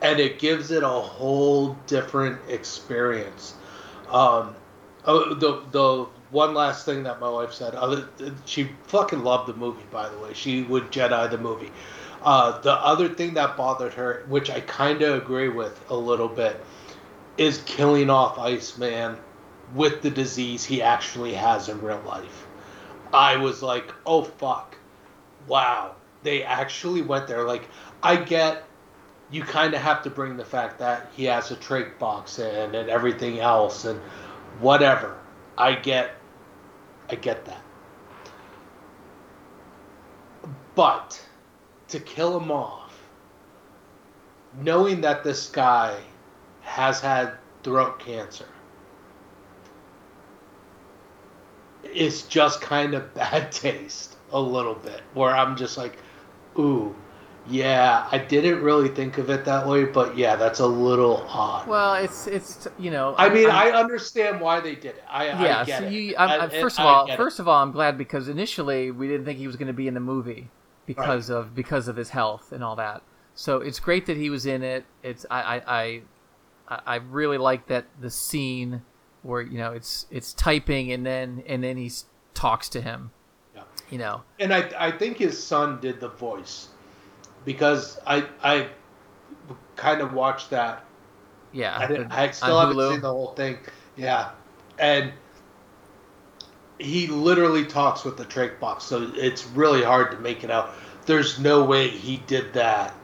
And 0.01 0.21
it 0.21 0.39
gives 0.39 0.71
it 0.71 0.83
a 0.83 0.89
whole 0.89 1.77
different 1.87 2.39
experience. 2.49 3.55
Um 4.09 4.55
oh, 5.05 5.35
the 5.35 5.63
the 5.73 6.07
one 6.31 6.55
last 6.55 6.85
thing 6.85 7.03
that 7.05 7.21
my 7.21 7.29
wife 7.29 7.53
said 7.53 7.75
she 8.45 8.71
fucking 8.87 9.25
loved 9.25 9.49
the 9.49 9.55
movie 9.55 9.85
by 9.91 10.09
the 10.09 10.19
way. 10.19 10.33
She 10.33 10.63
would 10.63 10.93
jedi 10.93 11.31
the 11.31 11.39
movie 11.39 11.73
uh 12.23 12.59
the 12.61 12.73
other 12.73 13.09
thing 13.09 13.35
that 13.35 13.57
bothered 13.57 13.95
her 13.95 14.25
which 14.29 14.51
i 14.51 14.61
kind 14.61 15.03
of 15.03 15.23
agree 15.23 15.49
with 15.49 15.79
a 15.91 15.97
little 15.97 16.29
bit 16.29 16.63
is 17.37 17.63
killing 17.67 18.11
off 18.11 18.39
iceman 18.39 19.17
with 19.75 20.03
the 20.03 20.11
disease 20.11 20.65
he 20.65 20.83
actually 20.83 21.35
has 21.35 21.69
in 21.69 21.81
real 21.81 22.03
life 22.07 22.47
I 23.13 23.37
was 23.37 23.63
like, 23.63 23.93
oh 24.05 24.23
fuck, 24.23 24.77
wow, 25.47 25.95
they 26.23 26.43
actually 26.43 27.03
went 27.03 27.27
there. 27.27 27.45
Like, 27.45 27.69
I 28.03 28.17
get 28.17 28.65
you 29.31 29.43
kind 29.43 29.75
of 29.75 29.81
have 29.81 30.03
to 30.05 30.11
bring 30.11 30.37
the 30.37 30.45
fact 30.45 30.79
that 30.79 31.11
he 31.17 31.25
has 31.25 31.51
a 31.51 31.57
trach 31.57 31.99
box 31.99 32.39
in 32.39 32.75
and 32.77 32.89
everything 32.89 33.41
else 33.41 33.85
and 33.85 33.99
whatever. 34.61 35.17
I 35.59 35.75
get, 35.75 36.13
I 37.11 37.17
get 37.17 37.45
that. 37.47 37.63
But 40.77 41.26
to 41.89 42.01
kill 42.01 42.39
him 42.39 42.51
off, 42.51 42.93
knowing 44.61 45.01
that 45.03 45.23
this 45.25 45.49
guy 45.49 45.97
has 46.63 47.01
had 47.01 47.33
throat 47.63 47.99
cancer 47.99 48.47
it's 51.85 52.23
just 52.23 52.61
kind 52.61 52.95
of 52.95 53.13
bad 53.15 53.51
taste 53.53 54.17
a 54.33 54.41
little 54.41 54.75
bit 54.75 55.01
where 55.15 55.35
i'm 55.35 55.57
just 55.57 55.77
like 55.77 55.97
ooh 56.59 56.95
yeah 57.49 58.09
i 58.11 58.19
didn't 58.19 58.61
really 58.61 58.89
think 58.89 59.19
of 59.19 59.31
it 59.31 59.45
that 59.45 59.67
way 59.67 59.85
but 59.85 60.17
yeah 60.17 60.35
that's 60.35 60.59
a 60.59 60.67
little 60.67 61.25
odd 61.29 61.67
well, 61.69 61.95
it's 61.95 62.27
it's 62.27 62.67
you 62.79 62.91
know. 62.91 63.15
i 63.19 63.29
mean 63.29 63.49
I'm- 63.49 63.75
i 63.75 63.79
understand 63.79 64.41
why 64.41 64.59
they 64.59 64.75
did 64.75 64.97
it 64.97 65.05
i, 65.09 65.27
yeah. 65.27 65.61
I 65.61 65.65
get 65.65 65.79
so 65.79 65.89
you, 65.89 66.15
I'm, 66.19 66.41
I- 66.41 66.49
first 66.49 66.81
I 66.81 66.83
of 66.83 66.89
all, 66.89 67.07
get 67.07 67.15
it. 67.15 67.17
first 67.17 67.39
of 67.39 67.47
all, 67.47 67.63
I'm 67.63 67.71
glad 67.71 67.97
because 67.97 68.29
initially 68.29 68.91
we 68.91 69.07
didn't 69.07 69.25
think 69.25 69.39
he 69.39 69.47
was 69.47 69.55
going 69.55 69.69
to 69.69 69.73
be 69.73 69.87
in 69.87 69.95
the 69.95 70.01
movie 70.01 70.51
because 70.87 71.31
of 71.31 71.55
because 71.55 71.89
of 71.89 71.97
his 71.97 72.11
health 72.11 72.53
and 72.53 72.63
all 72.65 72.77
that. 72.77 73.03
So 73.35 73.59
it's 73.59 73.81
great 73.81 74.07
that 74.07 74.17
he 74.17 74.31
was 74.31 74.47
in 74.47 74.63
it. 74.63 74.85
It's 75.03 75.27
I 75.31 75.63
I 75.67 76.03
I, 76.69 76.81
I 76.87 76.97
really 76.97 77.39
like 77.39 77.67
that 77.67 77.85
the 78.01 78.11
scene 78.11 78.83
where 79.23 79.43
you 79.43 79.59
know 79.59 79.73
it's 79.73 80.07
it's 80.11 80.33
typing 80.33 80.93
and 80.93 81.05
then 81.05 81.43
and 81.47 81.63
then 81.63 81.77
he 81.77 81.91
talks 82.35 82.69
to 82.71 82.81
him. 82.81 83.11
Yeah. 83.55 83.63
You 83.91 83.99
know. 83.99 84.23
and 84.41 84.53
I, 84.55 84.71
I 84.79 84.91
think 84.91 85.19
his 85.19 85.43
son 85.43 85.81
did 85.81 86.01
the 86.01 86.09
voice 86.09 86.69
because 87.45 87.99
I 88.07 88.27
I 88.43 88.69
kind 89.77 90.01
of 90.01 90.13
watched 90.13 90.51
that 90.51 90.85
Yeah. 91.53 91.77
I, 91.79 91.87
didn't, 91.87 92.13
I 92.13 92.31
still 92.31 92.59
haven't 92.59 92.77
Hulu. 92.77 92.93
seen 92.93 93.01
the 93.01 93.13
whole 93.13 93.35
thing. 93.35 93.59
Yeah, 93.97 94.31
and 94.79 95.13
he 96.79 97.07
literally 97.07 97.65
talks 97.65 98.05
with 98.05 98.17
the 98.17 98.25
trach 98.25 98.59
box, 98.61 98.85
so 98.85 99.11
it's 99.15 99.47
really 99.49 99.83
hard 99.83 100.11
to 100.13 100.19
make 100.19 100.45
it 100.45 100.51
out. 100.51 100.75
There's 101.07 101.39
no 101.39 101.65
way 101.65 101.89
he 101.89 102.19
did 102.27 102.53
that 102.55 102.95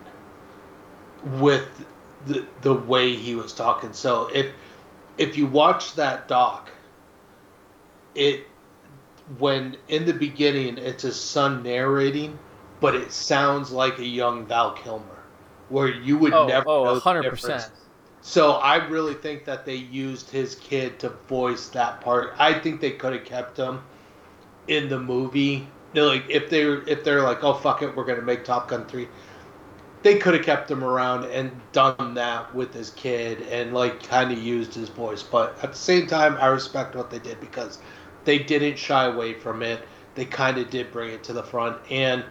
with 1.24 1.69
the 2.27 2.44
the 2.62 2.74
way 2.74 3.15
he 3.15 3.35
was 3.35 3.53
talking. 3.53 3.93
So 3.93 4.28
if 4.35 4.53
if 5.19 5.36
you 5.36 5.47
watch 5.47 5.94
that 5.94 6.28
doc, 6.28 6.70
it 8.15 8.47
when 9.39 9.77
in 9.89 10.05
the 10.05 10.12
beginning 10.12 10.78
it's 10.78 11.03
his 11.03 11.19
son 11.19 11.62
narrating, 11.62 12.39
but 12.81 12.94
it 12.94 13.12
sounds 13.12 13.70
like 13.70 13.99
a 13.99 14.07
young 14.07 14.47
Val 14.47 14.73
Kilmer, 14.73 15.23
where 15.69 15.89
you 15.89 16.19
would 16.19 16.35
Oh, 16.35 16.47
never 16.47 16.69
oh, 16.69 16.85
know 16.85 16.94
the 16.97 17.01
100%. 17.01 17.70
So 18.24 18.53
I 18.53 18.77
really 18.86 19.15
think 19.15 19.44
that 19.47 19.66
they 19.66 19.74
used 19.74 20.31
his 20.31 20.55
kid 20.55 21.01
to 21.01 21.09
voice 21.28 21.69
that 21.70 22.01
part. 22.01 22.35
I 22.39 22.55
think 22.55 22.81
they 22.81 22.93
could 22.93 23.12
have 23.15 23.24
kept 23.24 23.57
him 23.57 23.82
in 24.69 24.89
the 24.89 24.99
movie. 24.99 25.66
They're 25.93 26.05
like 26.05 26.24
if 26.28 26.49
they 26.49 26.62
are 26.62 26.89
if 26.89 27.03
they're 27.03 27.23
like, 27.23 27.43
oh 27.43 27.55
fuck 27.55 27.82
it, 27.82 27.94
we're 27.97 28.05
gonna 28.05 28.23
make 28.23 28.44
Top 28.44 28.69
Gun 28.69 28.86
three. 28.86 29.09
They 30.05 30.19
could 30.19 30.35
have 30.35 30.44
kept 30.44 30.70
him 30.70 30.85
around 30.85 31.24
and 31.27 31.51
done 31.73 32.15
that 32.15 32.55
with 32.55 32.73
his 32.73 32.90
kid 32.90 33.43
and 33.43 33.74
like 33.74 34.03
kind 34.05 34.31
of 34.31 34.39
used 34.39 34.73
his 34.74 34.89
voice. 34.89 35.23
But 35.24 35.59
at 35.62 35.73
the 35.73 35.78
same 35.78 36.07
time, 36.07 36.36
I 36.36 36.47
respect 36.47 36.94
what 36.94 37.11
they 37.11 37.19
did 37.19 37.40
because 37.40 37.81
they 38.24 38.39
didn't 38.39 38.78
shy 38.78 39.07
away 39.07 39.35
from 39.35 39.62
it. 39.62 39.82
They 40.15 40.27
kind 40.27 40.59
of 40.59 40.70
did 40.70 40.93
bring 40.93 41.11
it 41.11 41.24
to 41.24 41.32
the 41.32 41.43
front, 41.43 41.77
and 41.90 42.24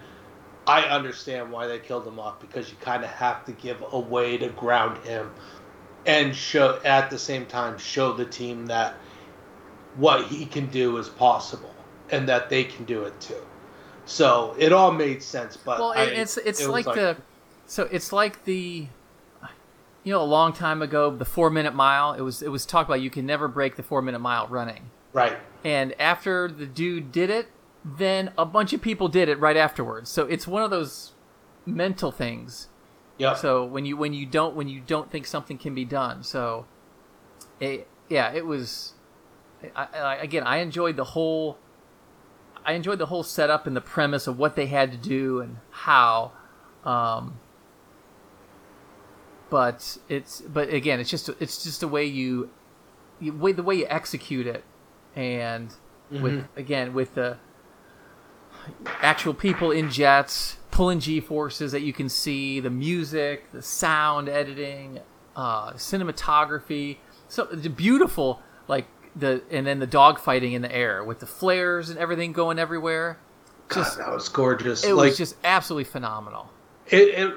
I 0.67 0.83
understand 0.83 1.51
why 1.51 1.67
they 1.67 1.79
killed 1.79 2.07
him 2.07 2.19
off 2.19 2.39
because 2.39 2.69
you 2.69 2.77
kind 2.79 3.03
of 3.03 3.09
have 3.09 3.43
to 3.45 3.51
give 3.51 3.83
a 3.91 3.99
way 3.99 4.37
to 4.37 4.49
ground 4.49 4.97
him 5.05 5.31
and 6.05 6.35
show 6.35 6.79
at 6.83 7.09
the 7.09 7.17
same 7.17 7.45
time 7.45 7.77
show 7.77 8.13
the 8.13 8.25
team 8.25 8.65
that 8.67 8.95
what 9.97 10.25
he 10.27 10.45
can 10.45 10.67
do 10.67 10.97
is 10.97 11.09
possible 11.09 11.73
and 12.09 12.27
that 12.29 12.49
they 12.49 12.63
can 12.63 12.85
do 12.85 13.03
it 13.03 13.19
too. 13.21 13.41
So 14.05 14.55
it 14.57 14.73
all 14.73 14.91
made 14.91 15.21
sense, 15.21 15.57
but 15.57 15.79
well, 15.79 15.93
I- 15.95 16.03
it's 16.05 16.37
it's 16.37 16.61
it 16.61 16.69
was 16.69 16.85
like, 16.85 16.95
the 16.95 17.17
so 17.65 17.87
it's 17.91 18.11
like 18.11 18.45
the 18.45 18.87
you 20.03 20.11
know 20.11 20.21
a 20.21 20.23
long 20.25 20.53
time 20.53 20.81
ago 20.81 21.11
the 21.11 21.25
four 21.25 21.49
minute 21.49 21.75
mile. 21.75 22.13
It 22.13 22.21
was 22.21 22.41
it 22.41 22.49
was 22.49 22.65
talked 22.65 22.89
about 22.89 23.01
you 23.01 23.09
can 23.09 23.25
never 23.25 23.47
break 23.47 23.75
the 23.75 23.83
four 23.83 24.01
minute 24.01 24.19
mile 24.19 24.47
running. 24.47 24.89
right. 25.13 25.37
And 25.63 25.93
after 26.01 26.47
the 26.47 26.65
dude 26.65 27.11
did 27.11 27.29
it, 27.29 27.47
then 27.85 28.31
a 28.35 28.45
bunch 28.45 28.73
of 28.73 28.81
people 28.81 29.07
did 29.07 29.29
it 29.29 29.37
right 29.39 29.55
afterwards. 29.55 30.09
So 30.09 30.25
it's 30.25 30.47
one 30.47 30.63
of 30.63 30.71
those 30.71 31.11
mental 31.67 32.11
things. 32.11 32.67
Yep. 33.21 33.37
So 33.37 33.63
when 33.63 33.85
you 33.85 33.95
when 33.97 34.13
you 34.13 34.25
don't 34.25 34.55
when 34.55 34.67
you 34.67 34.81
don't 34.81 35.11
think 35.11 35.27
something 35.27 35.59
can 35.59 35.75
be 35.75 35.85
done, 35.85 36.23
so 36.23 36.65
it, 37.59 37.87
yeah, 38.09 38.33
it 38.33 38.47
was. 38.47 38.93
I, 39.75 39.87
I, 39.93 40.15
again, 40.15 40.41
I 40.41 40.57
enjoyed 40.57 40.95
the 40.95 41.03
whole. 41.03 41.59
I 42.65 42.73
enjoyed 42.73 42.97
the 42.97 43.05
whole 43.05 43.21
setup 43.21 43.67
and 43.67 43.75
the 43.75 43.81
premise 43.81 44.25
of 44.25 44.39
what 44.39 44.55
they 44.55 44.65
had 44.65 44.91
to 44.91 44.97
do 44.97 45.39
and 45.39 45.57
how. 45.69 46.31
Um, 46.83 47.39
but 49.51 49.99
it's 50.09 50.41
but 50.41 50.73
again, 50.73 50.99
it's 50.99 51.11
just 51.11 51.29
it's 51.39 51.63
just 51.63 51.81
the 51.81 51.87
way 51.87 52.05
you, 52.05 52.49
you 53.19 53.33
way 53.33 53.51
the 53.51 53.61
way 53.61 53.75
you 53.75 53.85
execute 53.87 54.47
it, 54.47 54.63
and 55.15 55.71
with 56.09 56.47
again 56.55 56.95
with 56.95 57.13
the 57.13 57.37
actual 59.03 59.35
people 59.35 59.69
in 59.69 59.91
jets 59.91 60.57
pulling 60.71 60.99
G 60.99 61.19
forces 61.19 61.71
that 61.73 61.81
you 61.81 61.93
can 61.93 62.09
see, 62.09 62.59
the 62.59 62.69
music, 62.69 63.51
the 63.51 63.61
sound 63.61 64.29
editing, 64.29 64.99
uh, 65.35 65.73
cinematography. 65.73 66.97
So 67.27 67.45
the 67.45 67.69
beautiful, 67.69 68.41
like 68.67 68.87
the 69.15 69.43
and 69.51 69.67
then 69.67 69.79
the 69.79 69.87
dog 69.87 70.19
fighting 70.19 70.53
in 70.53 70.61
the 70.61 70.73
air 70.73 71.03
with 71.03 71.19
the 71.19 71.25
flares 71.25 71.89
and 71.89 71.99
everything 71.99 72.31
going 72.33 72.57
everywhere. 72.57 73.19
Just 73.73 73.97
God, 73.97 74.07
that 74.07 74.13
was 74.13 74.29
gorgeous. 74.29 74.83
it 74.83 74.93
like 74.93 75.09
was 75.09 75.17
just 75.17 75.35
absolutely 75.43 75.85
phenomenal. 75.85 76.49
it, 76.87 77.09
it 77.09 77.33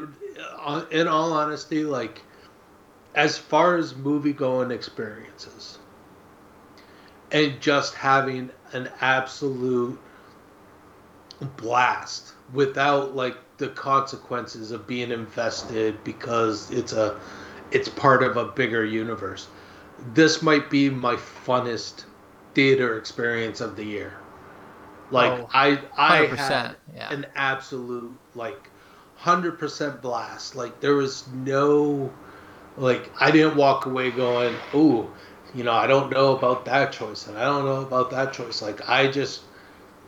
uh, 0.65 0.85
in 0.91 1.07
all 1.09 1.33
honesty, 1.33 1.85
like 1.85 2.23
as 3.15 3.39
far 3.39 3.77
as 3.77 3.95
movie 3.95 4.33
going 4.33 4.71
experiences, 4.71 5.79
and 7.31 7.61
just 7.61 7.95
having 7.95 8.51
an 8.73 8.91
absolute 9.01 9.99
blast 11.57 12.34
without 12.55 13.17
like 13.17 13.37
the 13.59 13.69
consequences 13.69 14.73
of 14.73 14.87
being 14.87 15.11
invested 15.13 16.05
because 16.05 16.71
it's 16.71 16.93
a 16.93 17.21
it's 17.73 17.89
part 17.89 18.23
of 18.23 18.37
a 18.37 18.47
bigger 18.47 18.85
universe. 18.85 19.49
This 20.15 20.43
might 20.43 20.71
be 20.71 20.91
my 20.91 21.17
funnest 21.17 22.05
theater 22.55 22.99
experience 22.99 23.61
of 23.61 23.77
the 23.77 23.85
year. 23.85 24.15
Like 25.11 25.35
Oh, 25.35 25.51
I 25.53 25.81
I 25.97 26.17
100%, 26.17 26.27
had 26.27 26.77
yeah. 26.95 27.17
an 27.17 27.27
absolute 27.35 28.13
like 28.35 28.71
hundred 29.17 29.59
percent 29.59 30.03
blast. 30.03 30.55
Like 30.57 30.81
there 30.81 30.95
was 30.95 31.29
no 31.29 32.13
like 32.77 33.11
I 33.21 33.31
didn't 33.31 33.57
walk 33.57 33.87
away 33.87 34.11
going, 34.11 34.61
"Ooh, 34.75 35.11
you 35.55 35.65
know, 35.65 35.73
I 35.73 35.87
don't 35.87 36.11
know 36.11 36.37
about 36.37 36.65
that 36.67 36.93
choice, 36.93 37.27
and 37.27 37.39
I 37.39 37.45
don't 37.45 37.65
know 37.65 37.83
about 37.83 38.11
that 38.11 38.33
choice." 38.33 38.63
Like 38.63 38.89
I 38.89 39.09
just, 39.09 39.43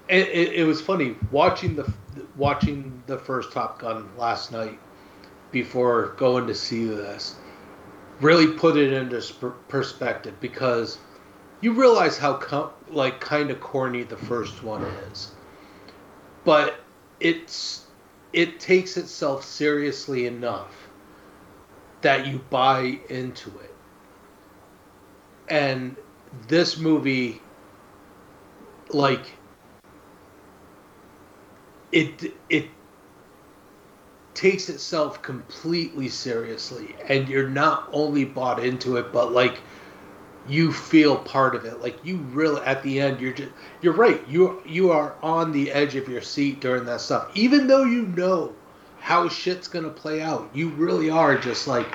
it, 0.08 0.28
it, 0.28 0.52
it 0.54 0.64
was 0.64 0.80
funny 0.80 1.16
watching 1.30 1.76
the 1.76 1.90
watching 2.36 3.02
the 3.06 3.18
first 3.18 3.52
Top 3.52 3.78
Gun 3.80 4.08
last 4.16 4.52
night 4.52 4.78
before 5.50 6.14
going 6.16 6.46
to 6.46 6.54
see 6.54 6.86
this. 6.86 7.36
Really 8.20 8.52
put 8.56 8.76
it 8.76 8.92
into 8.92 9.20
perspective 9.68 10.34
because 10.40 10.98
you 11.60 11.72
realize 11.72 12.16
how 12.16 12.34
com- 12.34 12.70
like 12.88 13.20
kind 13.20 13.50
of 13.50 13.60
corny 13.60 14.04
the 14.04 14.16
first 14.16 14.62
one 14.62 14.82
is, 14.82 15.32
but 16.44 16.80
it's 17.20 17.86
it 18.32 18.60
takes 18.60 18.96
itself 18.96 19.44
seriously 19.44 20.26
enough 20.26 20.88
that 22.02 22.26
you 22.26 22.38
buy 22.50 22.98
into 23.08 23.48
it. 23.58 23.74
And 25.48 25.96
this 26.48 26.76
movie, 26.76 27.40
like, 28.90 29.35
it 31.92 32.34
it 32.48 32.68
takes 34.34 34.68
itself 34.68 35.22
completely 35.22 36.08
seriously, 36.08 36.94
and 37.08 37.28
you're 37.28 37.48
not 37.48 37.88
only 37.92 38.24
bought 38.24 38.62
into 38.62 38.96
it, 38.96 39.12
but 39.12 39.32
like 39.32 39.60
you 40.48 40.72
feel 40.72 41.16
part 41.16 41.54
of 41.54 41.64
it. 41.64 41.80
Like 41.80 41.96
you 42.04 42.18
really, 42.18 42.62
at 42.62 42.82
the 42.82 43.00
end, 43.00 43.20
you're 43.20 43.32
just 43.32 43.50
you're 43.80 43.94
right. 43.94 44.20
You 44.28 44.62
you 44.66 44.92
are 44.92 45.14
on 45.22 45.52
the 45.52 45.72
edge 45.72 45.96
of 45.96 46.08
your 46.08 46.22
seat 46.22 46.60
during 46.60 46.84
that 46.84 47.00
stuff, 47.00 47.30
even 47.34 47.66
though 47.66 47.84
you 47.84 48.02
know 48.02 48.54
how 49.00 49.28
shit's 49.28 49.68
gonna 49.68 49.88
play 49.88 50.22
out. 50.22 50.50
You 50.52 50.68
really 50.70 51.10
are 51.10 51.36
just 51.38 51.66
like, 51.66 51.86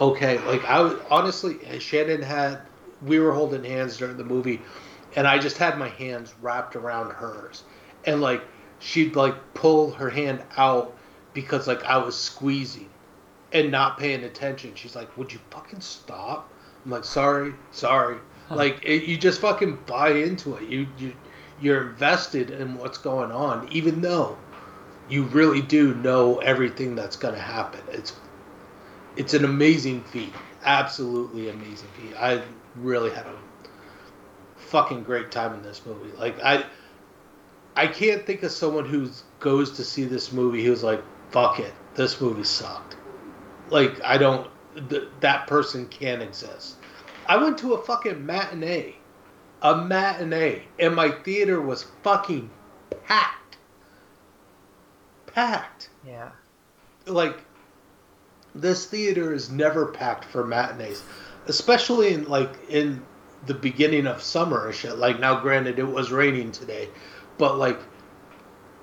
okay. 0.00 0.38
Like 0.46 0.64
I 0.64 0.80
was 0.80 0.94
honestly, 1.10 1.58
Shannon 1.78 2.22
had 2.22 2.60
we 3.02 3.20
were 3.20 3.32
holding 3.32 3.64
hands 3.64 3.96
during 3.96 4.16
the 4.16 4.24
movie, 4.24 4.60
and 5.14 5.26
I 5.26 5.38
just 5.38 5.58
had 5.58 5.78
my 5.78 5.88
hands 5.88 6.34
wrapped 6.42 6.74
around 6.76 7.12
hers, 7.12 7.62
and 8.04 8.20
like 8.20 8.42
she'd 8.80 9.16
like 9.16 9.54
pull 9.54 9.92
her 9.92 10.10
hand 10.10 10.42
out 10.56 10.94
because 11.34 11.66
like 11.66 11.84
I 11.84 11.98
was 11.98 12.16
squeezing 12.16 12.88
and 13.52 13.70
not 13.70 13.98
paying 13.98 14.24
attention. 14.24 14.72
She's 14.74 14.96
like, 14.96 15.16
"Would 15.16 15.32
you 15.32 15.40
fucking 15.50 15.80
stop?" 15.80 16.50
I'm 16.84 16.90
like, 16.90 17.04
"Sorry, 17.04 17.54
sorry." 17.70 18.18
Like 18.50 18.80
it, 18.82 19.04
you 19.04 19.18
just 19.18 19.40
fucking 19.40 19.80
buy 19.86 20.10
into 20.10 20.54
it. 20.54 20.68
You 20.68 20.86
you 20.98 21.12
you're 21.60 21.90
invested 21.90 22.50
in 22.50 22.76
what's 22.76 22.98
going 22.98 23.30
on, 23.30 23.68
even 23.70 24.00
though 24.00 24.38
you 25.10 25.24
really 25.24 25.60
do 25.60 25.94
know 25.94 26.38
everything 26.38 26.94
that's 26.94 27.16
gonna 27.16 27.38
happen. 27.38 27.80
It's 27.92 28.14
it's 29.16 29.34
an 29.34 29.44
amazing 29.44 30.02
feat, 30.04 30.32
absolutely 30.64 31.50
amazing 31.50 31.88
feat. 32.00 32.14
I 32.18 32.42
really 32.76 33.10
had 33.10 33.26
a 33.26 33.34
fucking 34.56 35.02
great 35.02 35.30
time 35.30 35.54
in 35.54 35.62
this 35.62 35.82
movie. 35.84 36.16
Like 36.16 36.40
I 36.42 36.64
I 37.78 37.86
can't 37.86 38.26
think 38.26 38.42
of 38.42 38.50
someone 38.50 38.86
who 38.86 39.08
goes 39.38 39.70
to 39.76 39.84
see 39.84 40.04
this 40.04 40.32
movie 40.32 40.64
who's 40.64 40.82
like, 40.82 41.00
"Fuck 41.30 41.60
it, 41.60 41.72
this 41.94 42.20
movie 42.20 42.42
sucked." 42.42 42.96
Like 43.70 44.02
I 44.02 44.18
don't. 44.18 44.50
Th- 44.90 45.04
that 45.20 45.46
person 45.46 45.86
can't 45.86 46.20
exist. 46.20 46.74
I 47.26 47.36
went 47.36 47.56
to 47.58 47.74
a 47.74 47.82
fucking 47.84 48.26
matinee, 48.26 48.96
a 49.62 49.76
matinee, 49.76 50.64
and 50.80 50.96
my 50.96 51.10
theater 51.10 51.60
was 51.60 51.86
fucking 52.02 52.50
packed, 53.04 53.58
packed. 55.26 55.90
Yeah. 56.04 56.30
Like 57.06 57.44
this 58.56 58.86
theater 58.86 59.32
is 59.32 59.50
never 59.50 59.86
packed 59.86 60.24
for 60.24 60.44
matinees, 60.44 61.04
especially 61.46 62.12
in 62.12 62.24
like 62.24 62.58
in 62.68 63.04
the 63.46 63.54
beginning 63.54 64.08
of 64.08 64.20
summer 64.20 64.66
and 64.66 64.74
shit. 64.74 64.96
Like 64.96 65.20
now, 65.20 65.38
granted, 65.38 65.78
it 65.78 65.84
was 65.84 66.10
raining 66.10 66.50
today, 66.50 66.88
but 67.38 67.56
like 67.56 67.80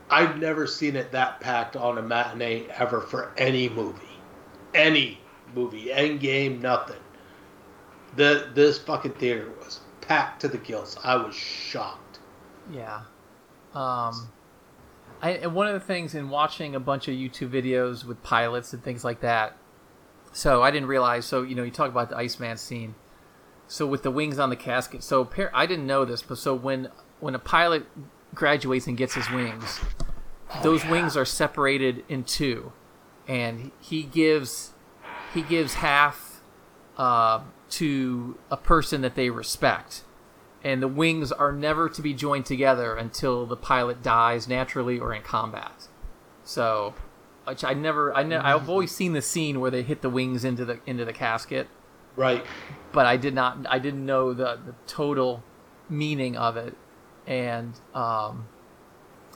I've 0.09 0.37
never 0.37 0.67
seen 0.67 0.95
it 0.95 1.11
that 1.11 1.39
packed 1.39 1.75
on 1.75 1.97
a 1.97 2.01
matinee 2.01 2.67
ever 2.69 3.01
for 3.01 3.33
any 3.37 3.69
movie, 3.69 4.01
any 4.73 5.19
movie, 5.53 5.87
Endgame, 5.87 6.61
nothing. 6.61 7.01
The 8.15 8.49
this 8.53 8.79
fucking 8.79 9.13
theater 9.13 9.51
was 9.59 9.81
packed 10.01 10.41
to 10.41 10.47
the 10.47 10.57
gills. 10.57 10.97
I 11.03 11.15
was 11.17 11.35
shocked. 11.35 12.19
Yeah. 12.71 13.01
Um, 13.73 14.29
I 15.21 15.31
and 15.41 15.53
one 15.53 15.67
of 15.67 15.73
the 15.73 15.79
things 15.79 16.15
in 16.15 16.29
watching 16.29 16.75
a 16.75 16.79
bunch 16.79 17.07
of 17.07 17.15
YouTube 17.15 17.49
videos 17.49 18.05
with 18.05 18.21
pilots 18.23 18.73
and 18.73 18.83
things 18.83 19.03
like 19.03 19.21
that, 19.21 19.57
So 20.31 20.61
I 20.61 20.71
didn't 20.71 20.87
realize. 20.87 21.25
So 21.25 21.41
you 21.41 21.55
know, 21.55 21.63
you 21.63 21.71
talk 21.71 21.89
about 21.89 22.09
the 22.09 22.17
Iceman 22.17 22.57
scene. 22.57 22.95
So 23.67 23.87
with 23.87 24.03
the 24.03 24.11
wings 24.11 24.37
on 24.37 24.51
the 24.51 24.55
casket. 24.55 25.01
So 25.03 25.27
I 25.51 25.65
didn't 25.65 25.87
know 25.87 26.05
this, 26.05 26.21
but 26.21 26.37
so 26.37 26.53
when 26.53 26.89
when 27.19 27.33
a 27.33 27.39
pilot 27.39 27.87
graduates 28.35 28.87
and 28.87 28.97
gets 28.97 29.13
his 29.15 29.29
wings, 29.31 29.79
those 30.61 30.85
wings 30.85 31.15
are 31.17 31.25
separated 31.25 32.03
in 32.09 32.23
two, 32.23 32.71
and 33.27 33.71
he 33.79 34.03
gives 34.03 34.73
he 35.33 35.41
gives 35.41 35.75
half 35.75 36.41
uh, 36.97 37.41
to 37.71 38.37
a 38.51 38.57
person 38.57 39.01
that 39.01 39.15
they 39.15 39.29
respect, 39.29 40.03
and 40.63 40.81
the 40.81 40.87
wings 40.87 41.31
are 41.31 41.51
never 41.51 41.89
to 41.89 42.01
be 42.01 42.13
joined 42.13 42.45
together 42.45 42.95
until 42.95 43.45
the 43.45 43.57
pilot 43.57 44.01
dies 44.03 44.47
naturally 44.47 44.99
or 44.99 45.13
in 45.13 45.21
combat. 45.21 45.87
So, 46.43 46.93
which 47.47 47.63
I 47.63 47.73
never, 47.73 48.13
I 48.15 48.23
ne- 48.23 48.35
I've 48.37 48.69
always 48.69 48.91
seen 48.91 49.13
the 49.13 49.21
scene 49.21 49.59
where 49.59 49.71
they 49.71 49.81
hit 49.81 50.01
the 50.01 50.09
wings 50.09 50.45
into 50.45 50.63
the 50.63 50.79
into 50.85 51.03
the 51.05 51.13
casket, 51.13 51.67
Right. 52.15 52.45
but 52.93 53.05
I 53.05 53.17
did 53.17 53.33
not, 53.33 53.57
I 53.69 53.79
didn't 53.79 54.05
know 54.05 54.33
the 54.33 54.59
the 54.65 54.75
total 54.87 55.43
meaning 55.89 56.37
of 56.37 56.55
it, 56.55 56.75
and 57.27 57.73
um, 57.93 58.47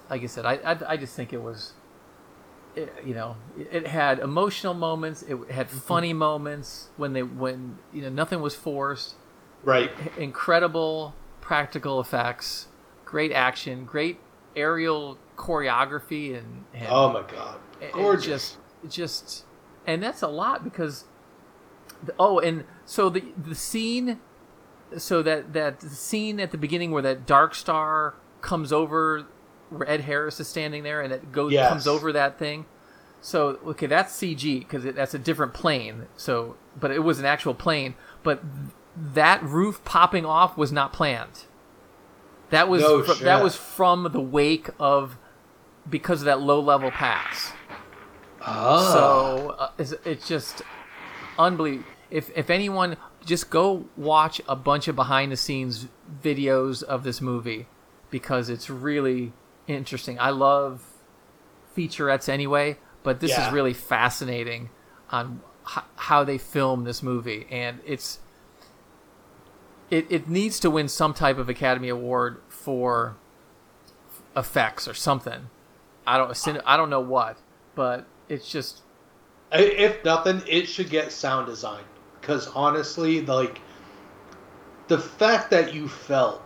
like 0.10 0.24
I 0.24 0.26
said, 0.28 0.45
I 0.45 0.56
I, 0.56 0.94
I 0.94 0.98
just 0.98 1.16
think 1.16 1.34
it 1.34 1.41
was. 1.41 1.74
It, 2.76 2.94
you 3.03 3.16
know, 3.16 3.36
it, 3.57 3.68
it 3.72 3.88
had 3.88 4.20
emotional 4.20 4.74
moments. 4.76 5.24
It 5.24 5.38
had 5.52 5.70
funny 5.70 6.14
moments 6.14 6.90
when 6.98 7.14
they 7.14 7.24
when 7.24 7.78
you 7.91 8.02
know 8.03 8.10
nothing 8.10 8.41
was 8.41 8.56
forced. 8.56 9.16
Right. 9.64 9.91
Incredible 10.18 11.14
practical 11.41 11.99
effects, 11.99 12.68
great 13.06 13.32
action, 13.32 13.86
great 13.86 14.20
aerial 14.56 15.18
choreography, 15.36 16.38
and, 16.38 16.64
and 16.74 16.88
Oh 16.90 17.11
my 17.11 17.24
god. 17.24 17.60
it- 17.82 17.86
it 17.86 17.94
Gorgeous. 17.94 18.57
just 18.84 18.95
just 18.95 19.45
and 19.88 20.02
that's 20.03 20.22
a 20.22 20.28
lot 20.28 20.64
because 20.64 21.06
the, 22.03 22.14
oh 22.20 22.40
and 22.40 22.64
so 22.86 23.10
the 23.10 23.24
the 23.36 23.56
scene 23.56 24.20
so 24.98 25.22
that 25.22 25.53
that 25.53 25.82
scene 25.82 26.40
at 26.40 26.52
the 26.52 26.57
beginning 26.57 26.91
where 26.91 27.02
that 27.03 27.26
Darkstar 27.26 28.14
comes 28.41 28.72
over 28.74 29.26
where 29.70 29.88
ed 29.90 30.02
harris 30.02 30.40
is 30.40 30.48
standing 30.48 30.82
there 30.84 31.02
and 31.02 31.14
it 31.14 31.32
goes 31.32 31.52
Yes. 31.52 31.70
comes 31.70 31.86
over 31.88 32.11
that 32.14 32.40
thing 32.40 32.66
so 33.22 33.60
okay 33.68 33.86
that's 33.86 34.14
cg 34.18 34.60
because 34.60 34.84
that's 34.95 35.14
a 35.14 35.20
different 35.20 35.53
plane 35.53 36.07
so 36.16 36.56
but 36.80 36.90
it 36.90 37.03
was 37.03 37.20
an 37.20 37.26
actual 37.26 37.53
plane 37.53 37.94
but 38.24 38.41
th- 38.41 38.72
that 39.14 39.44
roof 39.44 39.84
popping 39.86 40.26
off 40.26 40.57
was 40.57 40.72
not 40.72 40.91
planned 40.94 41.44
that 42.49 42.68
was 42.68 42.82
No 42.82 43.03
fr- 43.03 43.24
that 43.26 43.44
was 43.44 43.56
from 43.56 44.10
the 44.11 44.22
wake 44.22 44.70
of 44.80 45.18
because 45.88 46.22
of 46.22 46.26
that 46.26 46.40
low 46.41 46.60
level 46.61 46.90
pass 46.90 47.52
Ah. 48.41 48.91
so 48.94 49.56
uh, 49.60 49.70
it's, 49.78 49.94
it's 50.06 50.28
just 50.28 50.61
unbelievable. 51.38 51.88
If 52.10 52.32
if 52.36 52.49
anyone 52.49 52.95
just 53.30 53.50
go 53.50 53.86
watch 53.96 54.42
a 54.48 54.56
bunch 54.56 54.88
of 54.88 54.96
behind 54.96 55.32
the 55.32 55.38
scenes 55.38 55.88
videos 56.24 56.82
of 56.84 57.04
this 57.04 57.22
movie 57.22 57.68
because 58.10 58.50
it's 58.50 58.70
really 58.70 59.32
interesting. 59.68 60.20
I 60.20 60.32
love 60.32 60.84
featurettes 61.78 62.28
anyway, 62.28 62.78
but 63.04 63.20
this 63.20 63.32
Yeah. 63.32 63.48
is 63.48 63.54
really 63.54 63.74
fascinating 63.74 64.70
on 65.12 65.42
h- 65.78 65.84
how 65.96 66.24
they 66.24 66.38
film 66.40 66.84
this 66.84 67.02
movie 67.04 67.46
and 67.52 67.80
it's 67.86 68.20
it, 69.92 70.06
it 70.10 70.28
needs 70.30 70.60
to 70.60 70.70
win 70.70 70.88
some 70.88 71.14
type 71.14 71.38
of 71.38 71.50
Academy 71.50 71.90
Award 71.90 72.42
for 72.48 73.16
effects 74.36 74.88
or 74.88 74.94
something. 74.94 75.50
I 76.06 76.18
don't 76.18 76.62
I 76.66 76.78
don't 76.78 76.90
know 76.90 77.00
what, 77.00 77.38
but 77.76 78.06
it's 78.28 78.50
just 78.50 78.82
if 79.52 80.04
nothing, 80.06 80.42
it 80.48 80.68
should 80.68 80.90
get 80.90 81.12
sound 81.12 81.48
design 81.48 81.84
because 82.30 82.48
honestly, 82.50 83.26
like 83.26 83.60
the 84.88 85.00
fact 85.00 85.50
that 85.50 85.74
you 85.74 85.88
felt 85.88 86.44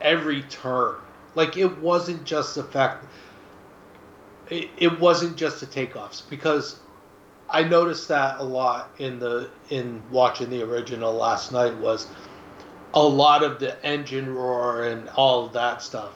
every 0.00 0.40
turn, 0.44 0.94
like 1.34 1.58
it 1.58 1.78
wasn't 1.78 2.24
just 2.24 2.54
the 2.54 2.64
fact, 2.64 3.04
it, 4.48 4.70
it 4.78 4.98
wasn't 4.98 5.36
just 5.36 5.60
the 5.60 5.66
takeoffs 5.66 6.22
because 6.30 6.80
I 7.50 7.64
noticed 7.64 8.08
that 8.08 8.40
a 8.40 8.42
lot 8.42 8.90
in 8.98 9.18
the 9.18 9.50
in 9.68 10.02
watching 10.10 10.48
the 10.48 10.62
original 10.62 11.12
last 11.12 11.52
night 11.52 11.76
was 11.76 12.06
a 12.94 13.02
lot 13.02 13.42
of 13.42 13.60
the 13.60 13.84
engine 13.84 14.34
roar 14.34 14.84
and 14.84 15.10
all 15.10 15.44
of 15.44 15.52
that 15.52 15.82
stuff 15.82 16.14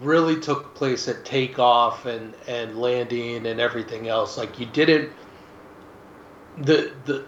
really 0.00 0.40
took 0.40 0.74
place 0.74 1.06
at 1.06 1.24
takeoff 1.24 2.04
and 2.06 2.34
and 2.48 2.80
landing 2.80 3.46
and 3.46 3.60
everything 3.60 4.08
else. 4.08 4.36
Like 4.36 4.58
you 4.58 4.66
didn't 4.66 5.12
the 6.58 6.92
the 7.04 7.26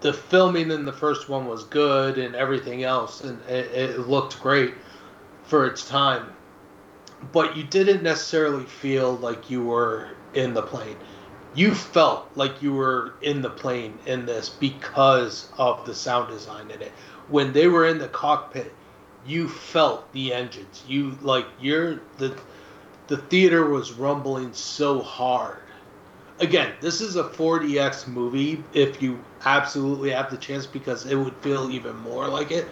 the 0.00 0.12
filming 0.12 0.70
in 0.70 0.84
the 0.84 0.92
first 0.92 1.28
one 1.28 1.46
was 1.46 1.64
good 1.64 2.18
and 2.18 2.34
everything 2.34 2.84
else 2.84 3.22
and 3.22 3.40
it, 3.48 3.70
it 3.72 3.98
looked 4.00 4.40
great 4.40 4.74
for 5.44 5.66
its 5.66 5.88
time. 5.88 6.32
But 7.32 7.56
you 7.56 7.64
didn't 7.64 8.02
necessarily 8.02 8.64
feel 8.64 9.16
like 9.16 9.50
you 9.50 9.64
were 9.64 10.10
in 10.34 10.54
the 10.54 10.62
plane. 10.62 10.96
You 11.54 11.74
felt 11.74 12.28
like 12.34 12.60
you 12.62 12.74
were 12.74 13.14
in 13.22 13.40
the 13.40 13.50
plane 13.50 13.98
in 14.04 14.26
this 14.26 14.48
because 14.50 15.48
of 15.56 15.86
the 15.86 15.94
sound 15.94 16.28
design 16.28 16.70
in 16.70 16.82
it. 16.82 16.92
When 17.28 17.52
they 17.52 17.66
were 17.66 17.86
in 17.86 17.98
the 17.98 18.08
cockpit 18.08 18.72
you 19.26 19.48
felt 19.48 20.10
the 20.12 20.32
engines. 20.32 20.84
You 20.86 21.18
like 21.22 21.46
you're 21.60 22.00
the 22.18 22.36
the 23.08 23.16
theater 23.16 23.68
was 23.68 23.92
rumbling 23.92 24.52
so 24.52 25.00
hard 25.00 25.58
again 26.40 26.72
this 26.80 27.00
is 27.00 27.16
a 27.16 27.24
4dx 27.24 28.06
movie 28.06 28.62
if 28.74 29.00
you 29.00 29.18
absolutely 29.44 30.10
have 30.10 30.30
the 30.30 30.36
chance 30.36 30.66
because 30.66 31.06
it 31.06 31.14
would 31.14 31.34
feel 31.36 31.70
even 31.70 31.96
more 31.96 32.28
like 32.28 32.50
it. 32.50 32.66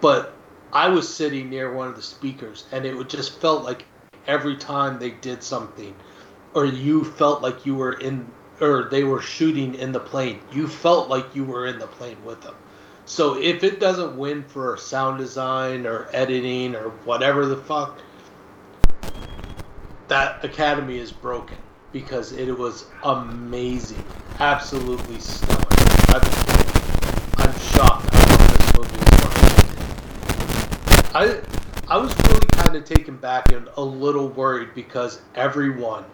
But 0.00 0.34
i 0.72 0.88
was 0.88 1.12
sitting 1.12 1.50
near 1.50 1.72
one 1.72 1.88
of 1.88 1.96
the 1.96 2.02
speakers 2.02 2.66
and 2.72 2.84
it 2.84 2.96
would 2.96 3.08
just 3.08 3.40
felt 3.40 3.62
like 3.62 3.84
every 4.26 4.56
time 4.56 4.98
they 4.98 5.10
did 5.10 5.42
something 5.42 5.94
or 6.54 6.64
you 6.64 7.04
felt 7.04 7.42
like 7.42 7.66
you 7.66 7.74
were 7.74 7.94
in 7.94 8.26
or 8.60 8.88
they 8.90 9.04
were 9.04 9.20
shooting 9.20 9.74
in 9.74 9.92
the 9.92 10.00
plane 10.00 10.40
you 10.52 10.66
felt 10.66 11.08
like 11.08 11.34
you 11.34 11.44
were 11.44 11.66
in 11.66 11.78
the 11.78 11.86
plane 11.86 12.22
with 12.24 12.40
them. 12.42 12.54
So 13.04 13.36
if 13.36 13.64
it 13.64 13.80
doesn't 13.80 14.16
win 14.16 14.44
for 14.44 14.76
sound 14.76 15.18
design 15.18 15.86
or 15.86 16.08
editing 16.12 16.76
or 16.76 16.90
whatever 17.04 17.46
the 17.46 17.56
fuck, 17.56 18.00
that 20.08 20.44
academy 20.44 20.98
is 20.98 21.10
broken 21.10 21.58
because 21.92 22.32
it 22.32 22.50
was 22.56 22.86
amazing, 23.04 24.04
absolutely 24.38 25.20
stunning. 25.20 25.66
I'm, 26.08 26.22
I'm 27.36 27.58
shocked 27.58 28.06
at 28.12 28.28
what 28.30 28.48
this 28.48 28.76
movie 28.76 29.04
fucking 29.20 29.52
I 31.14 31.40
I 31.88 31.96
was 31.98 32.16
really 32.28 32.46
kind 32.52 32.74
of 32.76 32.84
taken 32.84 33.16
back 33.16 33.52
and 33.52 33.68
a 33.76 33.82
little 33.82 34.28
worried 34.28 34.74
because 34.74 35.20
everyone 35.34 36.04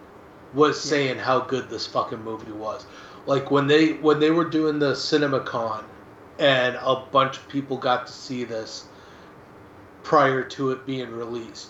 was 0.53 0.79
saying 0.81 1.17
how 1.17 1.39
good 1.39 1.69
this 1.69 1.87
fucking 1.87 2.23
movie 2.23 2.51
was. 2.51 2.85
Like 3.25 3.51
when 3.51 3.67
they 3.67 3.93
when 3.93 4.19
they 4.19 4.31
were 4.31 4.49
doing 4.49 4.79
the 4.79 4.93
CinemaCon 4.93 5.83
and 6.39 6.77
a 6.81 6.95
bunch 7.11 7.37
of 7.37 7.47
people 7.47 7.77
got 7.77 8.07
to 8.07 8.13
see 8.13 8.43
this 8.43 8.87
prior 10.03 10.43
to 10.43 10.71
it 10.71 10.85
being 10.85 11.11
released. 11.11 11.69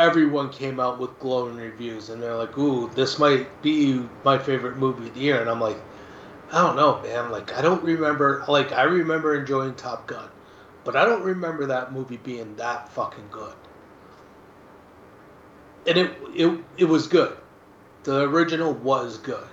Everyone 0.00 0.48
came 0.48 0.80
out 0.80 0.98
with 0.98 1.18
glowing 1.18 1.56
reviews, 1.56 2.08
and 2.08 2.22
they're 2.22 2.34
like, 2.34 2.56
"Ooh, 2.56 2.88
this 2.94 3.18
might 3.18 3.60
be 3.60 4.02
my 4.24 4.38
favorite 4.38 4.78
movie 4.78 5.08
of 5.08 5.14
the 5.14 5.20
year." 5.20 5.42
And 5.42 5.50
I'm 5.50 5.60
like, 5.60 5.76
"I 6.50 6.62
don't 6.62 6.74
know, 6.76 7.02
man. 7.02 7.30
Like, 7.30 7.52
I 7.54 7.60
don't 7.60 7.84
remember. 7.84 8.42
Like, 8.48 8.72
I 8.72 8.84
remember 8.84 9.34
enjoying 9.34 9.74
Top 9.74 10.06
Gun, 10.06 10.30
but 10.84 10.96
I 10.96 11.04
don't 11.04 11.22
remember 11.22 11.66
that 11.66 11.92
movie 11.92 12.16
being 12.16 12.56
that 12.56 12.88
fucking 12.88 13.28
good." 13.30 13.52
And 15.86 15.98
it 15.98 16.16
it 16.34 16.64
it 16.78 16.84
was 16.86 17.06
good. 17.06 17.36
The 18.04 18.22
original 18.22 18.72
was 18.72 19.18
good. 19.18 19.48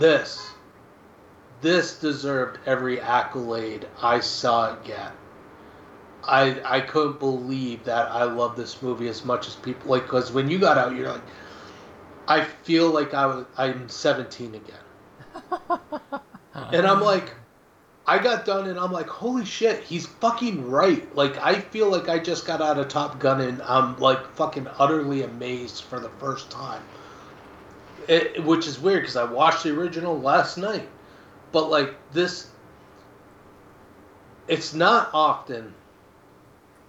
This 0.00 0.50
this 1.60 1.96
deserved 2.00 2.58
every 2.66 3.00
accolade 3.00 3.86
I 4.02 4.18
saw 4.18 4.72
it 4.72 4.84
get. 4.84 5.12
I 6.26 6.60
I 6.64 6.80
couldn't 6.80 7.18
believe 7.18 7.84
that 7.84 8.10
I 8.10 8.24
love 8.24 8.56
this 8.56 8.82
movie 8.82 9.08
as 9.08 9.24
much 9.24 9.46
as 9.46 9.56
people 9.56 9.90
like 9.90 10.02
because 10.02 10.32
when 10.32 10.50
you 10.50 10.58
got 10.58 10.78
out, 10.78 10.94
you're 10.94 11.10
like, 11.10 11.22
I 12.28 12.44
feel 12.44 12.90
like 12.90 13.14
I 13.14 13.26
was 13.26 13.46
I'm 13.56 13.88
17 13.88 14.54
again, 14.54 14.74
and 16.54 16.86
I'm 16.86 16.96
uh-huh. 16.96 17.04
like, 17.04 17.34
I 18.06 18.18
got 18.18 18.44
done 18.44 18.68
and 18.68 18.78
I'm 18.78 18.92
like, 18.92 19.08
holy 19.08 19.44
shit, 19.44 19.82
he's 19.82 20.06
fucking 20.06 20.68
right. 20.70 21.14
Like 21.14 21.36
I 21.38 21.60
feel 21.60 21.90
like 21.90 22.08
I 22.08 22.18
just 22.18 22.46
got 22.46 22.60
out 22.60 22.78
of 22.78 22.88
Top 22.88 23.18
Gun 23.18 23.40
and 23.40 23.62
I'm 23.62 23.98
like 23.98 24.26
fucking 24.34 24.68
utterly 24.78 25.22
amazed 25.22 25.84
for 25.84 26.00
the 26.00 26.10
first 26.20 26.50
time. 26.50 26.82
It, 28.06 28.44
which 28.44 28.66
is 28.66 28.78
weird 28.78 29.02
because 29.02 29.16
I 29.16 29.24
watched 29.24 29.62
the 29.62 29.70
original 29.70 30.20
last 30.20 30.58
night 30.58 30.88
but 31.54 31.70
like 31.70 31.94
this 32.12 32.50
it's 34.48 34.74
not 34.74 35.08
often 35.14 35.72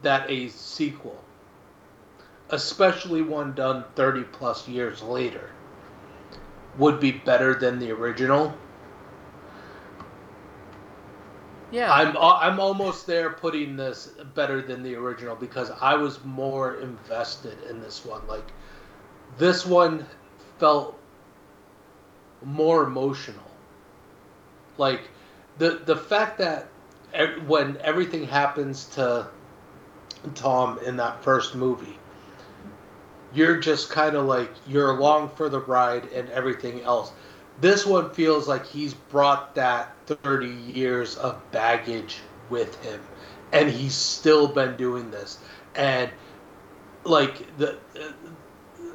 that 0.06 0.30
a 0.32 0.48
sequel 0.50 1.24
especially 2.52 3.22
one 3.22 3.54
done 3.54 3.84
30 3.96 4.24
plus 4.24 4.68
years 4.70 5.04
later 5.04 5.52
would 6.78 7.00
be 7.00 7.12
better 7.12 7.56
than 7.56 7.80
the 7.80 7.92
original 7.92 8.56
Yeah. 11.76 11.92
I'm 11.94 12.16
uh, 12.16 12.38
I'm 12.42 12.60
almost 12.60 13.08
there 13.08 13.32
putting 13.32 13.76
this 13.76 14.12
better 14.34 14.62
than 14.62 14.84
the 14.84 14.96
original 14.96 15.36
because 15.36 15.72
I 15.82 15.96
was 15.96 16.24
more 16.24 16.76
invested 16.76 17.58
in 17.70 17.82
this 17.82 18.06
one. 18.06 18.26
Like 18.28 18.54
this 19.38 19.66
one 19.66 20.06
felt 20.60 20.98
more 22.44 22.84
emotional. 22.84 23.52
Like 24.78 25.10
the 25.58 25.82
the 25.86 25.98
fact 25.98 26.38
that 26.38 26.68
when 27.48 27.78
everything 27.82 28.26
happens 28.26 28.86
to 28.96 29.28
Tom 30.32 30.80
in 30.80 30.98
that 30.98 31.24
first 31.24 31.56
movie, 31.56 31.98
you're 33.34 33.58
just 33.58 33.90
kind 33.90 34.16
of 34.16 34.26
like 34.26 34.52
you're 34.68 34.92
along 34.92 35.30
for 35.36 35.50
the 35.50 35.60
ride 35.60 36.06
and 36.14 36.30
everything 36.30 36.82
else. 36.82 37.12
This 37.62 37.86
one 37.86 38.14
feels 38.14 38.48
like 38.48 38.66
he's 38.66 38.94
brought 38.94 39.56
that 39.56 39.96
30 40.08 40.48
years 40.48 41.16
of 41.18 41.40
baggage 41.52 42.18
with 42.50 42.82
him 42.84 43.02
and 43.52 43.70
he's 43.70 43.96
still 43.96 44.48
been 44.48 44.76
doing 44.76 45.12
this. 45.12 45.40
And 45.76 46.10
like 47.04 47.58
the 47.58 47.74
uh, 47.74 48.12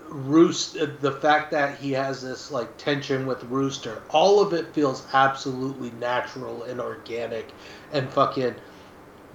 Roost 0.09 0.77
the 1.01 1.12
fact 1.12 1.52
that 1.52 1.78
he 1.78 1.93
has 1.93 2.20
this 2.20 2.51
like 2.51 2.77
tension 2.77 3.27
with 3.27 3.44
Rooster, 3.44 4.02
all 4.11 4.40
of 4.40 4.52
it 4.52 4.74
feels 4.74 5.07
absolutely 5.12 5.93
natural 5.93 6.65
and 6.65 6.81
organic 6.81 7.52
and 7.93 8.11
fucking 8.11 8.57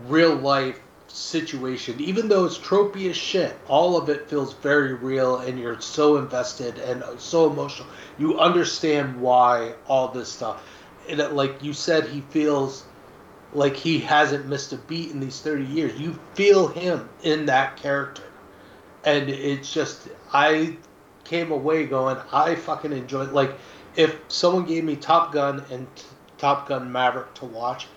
real 0.08 0.36
life 0.36 0.82
situation. 1.16 2.00
Even 2.00 2.28
though 2.28 2.46
it's 2.46 2.58
tropey 2.58 3.10
as 3.10 3.16
shit, 3.16 3.58
all 3.68 3.98
of 3.98 4.10
it 4.10 4.30
feels 4.30 4.54
very 4.56 4.94
real 4.94 5.38
and 5.38 5.58
you're 5.58 5.80
so 5.80 6.18
invested 6.18 6.78
and 6.78 7.04
so 7.20 7.50
emotional. 7.50 7.88
You 8.18 8.40
understand 8.40 9.22
why 9.22 9.76
all 9.88 10.10
this 10.10 10.30
stuff. 10.30 10.62
And 11.10 11.20
it, 11.20 11.32
like 11.32 11.64
you 11.64 11.74
said, 11.74 12.08
he 12.08 12.22
feels 12.22 12.84
like 13.54 13.76
he 13.78 14.00
hasn't 14.00 14.48
missed 14.48 14.74
a 14.74 14.78
beat 14.78 15.12
in 15.12 15.20
these 15.20 15.40
30 15.40 15.64
years. 15.64 16.00
You 16.00 16.20
feel 16.34 16.68
him 16.68 17.08
in 17.24 17.46
that 17.46 17.78
character. 17.78 18.24
And 19.06 19.30
it's 19.30 19.72
just, 19.72 20.10
I 20.34 20.76
came 21.24 21.52
away 21.52 21.86
going, 21.86 22.18
I 22.34 22.56
fucking 22.56 22.92
enjoyed. 22.92 23.32
Like, 23.32 23.56
if 23.96 24.20
someone 24.28 24.66
gave 24.66 24.84
me 24.84 24.98
Top 24.98 25.32
Gun 25.32 25.64
and 25.72 25.88
Top 26.38 26.68
Gun 26.68 26.92
Maverick 26.92 27.34
to 27.36 27.46
watch, 27.46 27.88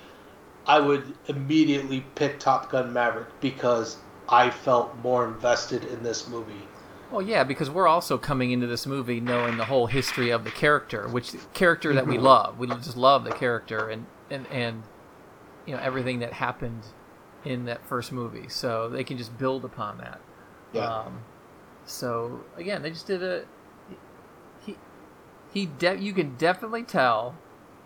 I 0.68 0.78
would 0.80 1.14
immediately 1.26 2.04
pick 2.14 2.38
Top 2.38 2.70
Gun 2.70 2.92
Maverick 2.92 3.28
because 3.40 3.96
I 4.28 4.50
felt 4.50 4.94
more 5.02 5.26
invested 5.26 5.84
in 5.84 6.02
this 6.02 6.28
movie. 6.28 6.68
Well, 7.10 7.22
yeah, 7.22 7.42
because 7.42 7.70
we're 7.70 7.88
also 7.88 8.18
coming 8.18 8.50
into 8.50 8.66
this 8.66 8.86
movie 8.86 9.18
knowing 9.18 9.56
the 9.56 9.64
whole 9.64 9.86
history 9.86 10.28
of 10.28 10.44
the 10.44 10.50
character, 10.50 11.08
which 11.08 11.32
character 11.54 11.94
that 11.94 12.06
we 12.06 12.18
Mhm. 12.18 12.22
love. 12.22 12.58
We 12.58 12.66
just 12.66 12.98
love 12.98 13.24
the 13.24 13.32
character 13.32 13.88
and 13.88 14.06
and 14.30 14.46
and 14.48 14.82
you 15.64 15.74
know 15.74 15.80
everything 15.82 16.18
that 16.18 16.34
happened 16.34 16.82
in 17.46 17.64
that 17.64 17.82
first 17.86 18.12
movie, 18.12 18.48
so 18.50 18.90
they 18.90 19.04
can 19.04 19.16
just 19.16 19.38
build 19.38 19.64
upon 19.64 19.96
that. 19.98 20.20
Yeah. 20.74 20.84
Um, 20.84 21.20
so 21.86 22.40
again, 22.58 22.82
they 22.82 22.90
just 22.90 23.06
did 23.06 23.22
a 23.22 23.44
he 24.66 24.76
he 25.50 25.64
de- 25.64 25.96
you 25.96 26.12
can 26.12 26.36
definitely 26.36 26.82
tell 26.82 27.36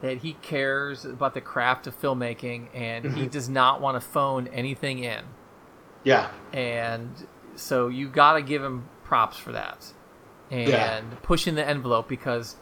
that 0.02 0.18
he 0.18 0.34
cares 0.42 1.04
about 1.06 1.32
the 1.32 1.40
craft 1.40 1.86
of 1.86 1.98
filmmaking 2.00 2.66
and 2.74 3.04
he 3.16 3.26
Mhm. 3.26 3.30
does 3.30 3.48
not 3.48 3.80
want 3.80 3.94
to 3.96 4.00
phone 4.00 4.46
anything 4.48 4.98
in 4.98 5.24
Yeah. 6.04 6.28
and 6.52 7.26
so 7.54 7.88
you 7.88 8.08
got 8.08 8.34
to 8.34 8.42
give 8.42 8.62
him 8.62 8.88
props 9.04 9.38
for 9.38 9.52
that 9.52 9.92
and 10.50 10.68
Yeah. 10.68 11.00
pushing 11.22 11.54
the 11.54 11.66
envelope 11.66 12.08
because 12.08 12.56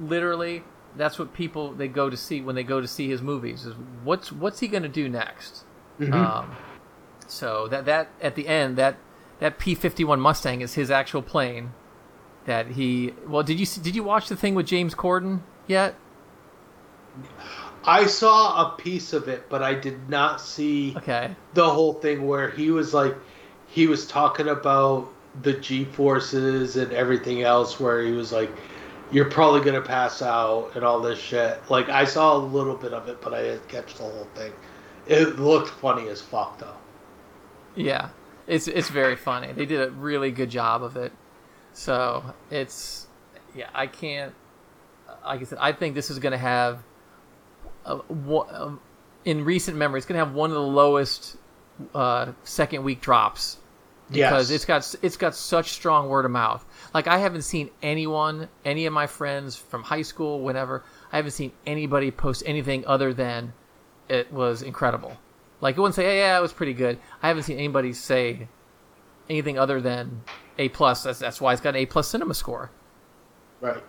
literally 0.00 0.64
that's 0.96 1.18
what 1.18 1.32
people 1.32 1.72
they 1.72 1.88
go 1.88 2.08
to 2.10 2.16
see 2.16 2.40
when 2.40 2.54
they 2.54 2.62
go 2.62 2.80
to 2.80 2.86
see 2.88 3.08
his 3.08 3.22
movies 3.22 3.64
is 3.66 3.74
what's 4.04 4.30
what's 4.32 4.60
he 4.60 4.68
going 4.68 4.82
to 4.82 4.88
do 4.88 5.08
next 5.08 5.64
Mhm. 5.98 6.12
um, 6.14 6.50
so 7.26 7.66
that 7.68 7.84
that 7.86 8.08
at 8.20 8.34
the 8.34 8.46
end 8.48 8.76
that 8.76 8.96
that 9.40 9.58
P51 9.58 10.20
Mustang 10.20 10.60
is 10.60 10.74
his 10.74 10.90
actual 10.90 11.22
plane 11.22 11.72
that 12.44 12.68
he 12.68 13.14
well 13.26 13.42
did 13.42 13.58
you 13.58 13.66
see- 13.66 13.80
did 13.80 13.94
you 13.96 14.02
watch 14.02 14.28
the 14.28 14.36
thing 14.36 14.54
with 14.54 14.66
James 14.66 14.94
Corden 14.94 15.40
yet 15.66 15.94
I 17.84 18.06
saw 18.06 18.72
a 18.72 18.76
piece 18.76 19.12
of 19.12 19.28
it, 19.28 19.48
but 19.48 19.62
I 19.62 19.74
did 19.74 20.08
not 20.08 20.40
see 20.40 20.94
okay 20.96 21.34
the 21.54 21.68
whole 21.68 21.94
thing 21.94 22.26
where 22.26 22.50
he 22.50 22.70
was 22.70 22.94
like, 22.94 23.14
he 23.68 23.86
was 23.86 24.06
talking 24.06 24.48
about 24.48 25.08
the 25.42 25.54
G 25.54 25.84
forces 25.84 26.76
and 26.76 26.92
everything 26.92 27.42
else, 27.42 27.80
where 27.80 28.02
he 28.02 28.12
was 28.12 28.32
like, 28.32 28.50
"You're 29.10 29.30
probably 29.30 29.62
gonna 29.62 29.80
pass 29.80 30.22
out" 30.22 30.72
and 30.74 30.84
all 30.84 31.00
this 31.00 31.18
shit. 31.18 31.60
Like 31.70 31.88
I 31.88 32.04
saw 32.04 32.36
a 32.36 32.38
little 32.38 32.76
bit 32.76 32.92
of 32.92 33.08
it, 33.08 33.20
but 33.20 33.34
I 33.34 33.42
didn't 33.42 33.68
catch 33.68 33.94
the 33.94 34.04
whole 34.04 34.28
thing. 34.34 34.52
It 35.06 35.38
looked 35.38 35.68
funny 35.68 36.08
as 36.08 36.20
fuck 36.20 36.58
though. 36.58 36.76
Yeah, 37.74 38.10
it's 38.46 38.68
it's 38.68 38.90
very 38.90 39.16
funny. 39.16 39.52
They 39.52 39.66
did 39.66 39.80
a 39.80 39.90
really 39.90 40.30
good 40.30 40.50
job 40.50 40.82
of 40.82 40.96
it. 40.96 41.12
So 41.72 42.22
it's 42.50 43.06
yeah, 43.54 43.68
I 43.74 43.86
can't. 43.86 44.34
Like 45.24 45.40
I 45.40 45.44
said, 45.44 45.58
I 45.60 45.72
think 45.72 45.94
this 45.94 46.10
is 46.10 46.18
going 46.18 46.32
to 46.32 46.38
have 46.38 46.82
one- 48.08 48.54
um, 48.54 48.80
in 49.24 49.44
recent 49.44 49.76
memory, 49.76 49.98
it's 49.98 50.06
going 50.06 50.18
to 50.18 50.24
have 50.24 50.34
one 50.34 50.50
of 50.50 50.54
the 50.54 50.62
lowest 50.62 51.36
uh, 51.94 52.32
second 52.44 52.82
week 52.84 53.00
drops 53.00 53.58
because 54.10 54.50
Yes. 54.50 54.56
it's 54.56 54.64
got 54.64 54.94
it's 55.02 55.16
got 55.16 55.34
such 55.34 55.70
strong 55.70 56.08
word 56.08 56.24
of 56.24 56.30
mouth. 56.30 56.64
Like 56.92 57.06
I 57.06 57.18
haven't 57.18 57.42
seen 57.42 57.70
anyone, 57.82 58.48
any 58.64 58.84
of 58.86 58.92
my 58.92 59.06
friends 59.06 59.56
from 59.56 59.82
high 59.84 60.02
school, 60.02 60.40
whenever 60.40 60.84
I 61.12 61.16
haven't 61.16 61.30
seen 61.32 61.52
anybody 61.66 62.10
post 62.10 62.42
anything 62.46 62.84
other 62.86 63.14
than 63.14 63.52
it 64.08 64.32
was 64.32 64.62
incredible. 64.62 65.16
Like 65.60 65.76
it 65.76 65.80
wouldn't 65.80 65.94
say, 65.94 66.04
hey, 66.04 66.18
yeah, 66.18 66.36
it 66.36 66.42
was 66.42 66.52
pretty 66.52 66.74
good. 66.74 66.98
I 67.22 67.28
haven't 67.28 67.44
seen 67.44 67.56
anybody 67.58 67.92
say 67.92 68.48
anything 69.30 69.58
other 69.58 69.80
than 69.80 70.22
A 70.58 70.68
plus. 70.68 71.04
That's 71.04 71.20
that's 71.20 71.40
why 71.40 71.52
it's 71.52 71.62
got 71.62 71.70
an 71.70 71.76
A 71.76 71.86
plus 71.86 72.08
cinema 72.08 72.34
score. 72.34 72.70
Right. 73.60 73.82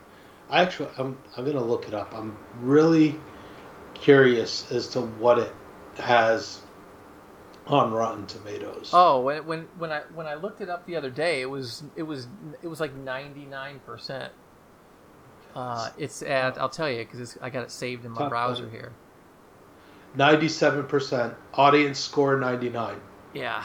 I 0.49 0.61
actually, 0.61 0.89
I'm 0.97 1.17
I'm 1.35 1.43
gonna 1.45 1.63
look 1.63 1.87
it 1.87 1.93
up. 1.93 2.13
I'm 2.13 2.37
really 2.61 3.19
curious 4.03 4.69
as 4.69 4.87
to 4.89 5.01
what 5.01 5.39
it 5.39 5.51
has 5.95 6.61
on 7.65 7.93
Rotten 7.93 8.25
Tomatoes. 8.27 8.89
Oh, 8.93 9.21
when 9.21 9.45
when 9.47 9.67
when 9.77 9.91
I 9.91 10.01
when 10.13 10.27
I 10.27 10.35
looked 10.35 10.59
it 10.59 10.69
up 10.69 10.85
the 10.85 10.97
other 10.97 11.09
day, 11.09 11.41
it 11.41 11.49
was 11.49 11.83
it 11.95 12.03
was 12.03 12.27
it 12.61 12.67
was 12.67 12.79
like 12.81 12.93
ninety 12.93 13.45
nine 13.45 13.79
percent. 13.85 14.31
Uh, 15.55 15.89
it's 15.97 16.21
at 16.21 16.59
I'll 16.59 16.69
tell 16.69 16.89
you 16.89 17.05
because 17.05 17.37
I 17.41 17.49
got 17.49 17.63
it 17.63 17.71
saved 17.71 18.03
in 18.05 18.11
my 18.11 18.19
Top 18.19 18.29
browser 18.29 18.69
here. 18.69 18.91
Ninety-seven 20.15 20.85
percent 20.85 21.33
audience 21.53 21.97
score, 21.97 22.37
ninety-nine. 22.37 22.99
Yeah, 23.33 23.63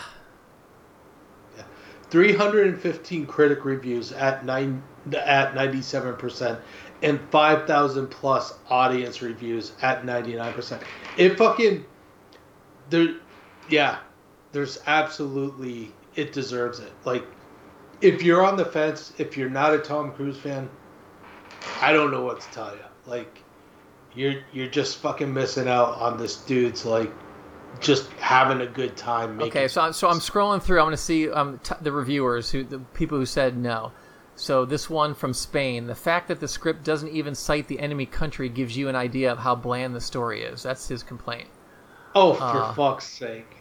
315 2.11 3.27
critic 3.27 3.65
reviews 3.65 4.13
at 4.13 4.45
nine 4.45 4.83
at 5.15 5.55
97% 5.55 6.59
and 7.03 7.21
5000 7.31 8.09
plus 8.09 8.55
audience 8.69 9.23
reviews 9.23 9.73
at 9.83 10.03
99% 10.03 10.83
it 11.17 11.37
fucking 11.39 11.85
there 12.91 13.15
yeah 13.69 13.99
there's 14.53 14.81
absolutely 14.87 15.93
it 16.17 16.33
deserves 16.33 16.81
it 16.81 16.93
like 17.05 17.25
if 18.01 18.23
you're 18.23 18.45
on 18.45 18.57
the 18.57 18.65
fence 18.65 19.13
if 19.19 19.37
you're 19.37 19.51
not 19.51 19.75
a 19.75 19.79
tom 19.79 20.13
cruise 20.13 20.39
fan 20.39 20.69
i 21.81 21.93
don't 21.93 22.11
know 22.11 22.25
what 22.25 22.41
to 22.41 22.51
tell 22.51 22.73
you 22.75 22.83
like 23.07 23.43
you're 24.15 24.43
you're 24.53 24.69
just 24.69 24.99
fucking 24.99 25.33
missing 25.33 25.69
out 25.69 25.95
on 25.99 26.17
this 26.19 26.37
dude's 26.37 26.85
like 26.85 27.13
just 27.81 28.11
having 28.15 28.61
a 28.63 28.67
good 28.67 28.97
time 28.97 29.37
making 29.37 29.51
Okay, 29.51 29.69
so 29.69 29.83
I'm, 29.83 29.93
so 29.93 30.09
I'm 30.09 30.19
scrolling 30.19 30.63
through. 30.63 30.81
I'm 30.81 30.91
to 30.91 30.97
see 30.97 31.31
um, 31.31 31.59
t- 31.63 31.75
the 31.81 31.93
reviewers, 31.93 32.51
who 32.51 32.65
the 32.65 32.79
people 32.79 33.19
who 33.19 33.27
said 33.27 33.57
no. 33.57 33.93
So 34.39 34.65
this 34.65 34.89
one 34.89 35.15
from 35.15 35.35
Spain, 35.35 35.89
the 35.89 35.97
fact 35.97 36.29
that 36.29 36.39
the 36.39 36.47
script 36.47 36.85
doesn't 36.85 37.09
even 37.11 37.35
cite 37.35 37.67
the 37.67 37.81
enemy 37.81 38.07
country 38.07 38.49
gives 38.49 38.77
you 38.77 38.89
an 38.89 38.95
idea 38.95 39.33
of 39.33 39.39
how 39.39 39.57
bland 39.57 39.97
the 39.97 40.01
story 40.01 40.43
is. 40.43 40.63
That's 40.63 40.87
his 40.87 41.03
complaint. 41.03 41.49
oh 42.15 42.35
for 42.35 42.45
Uh, 42.45 42.73
fuck's 42.73 43.05
sake 43.07 43.57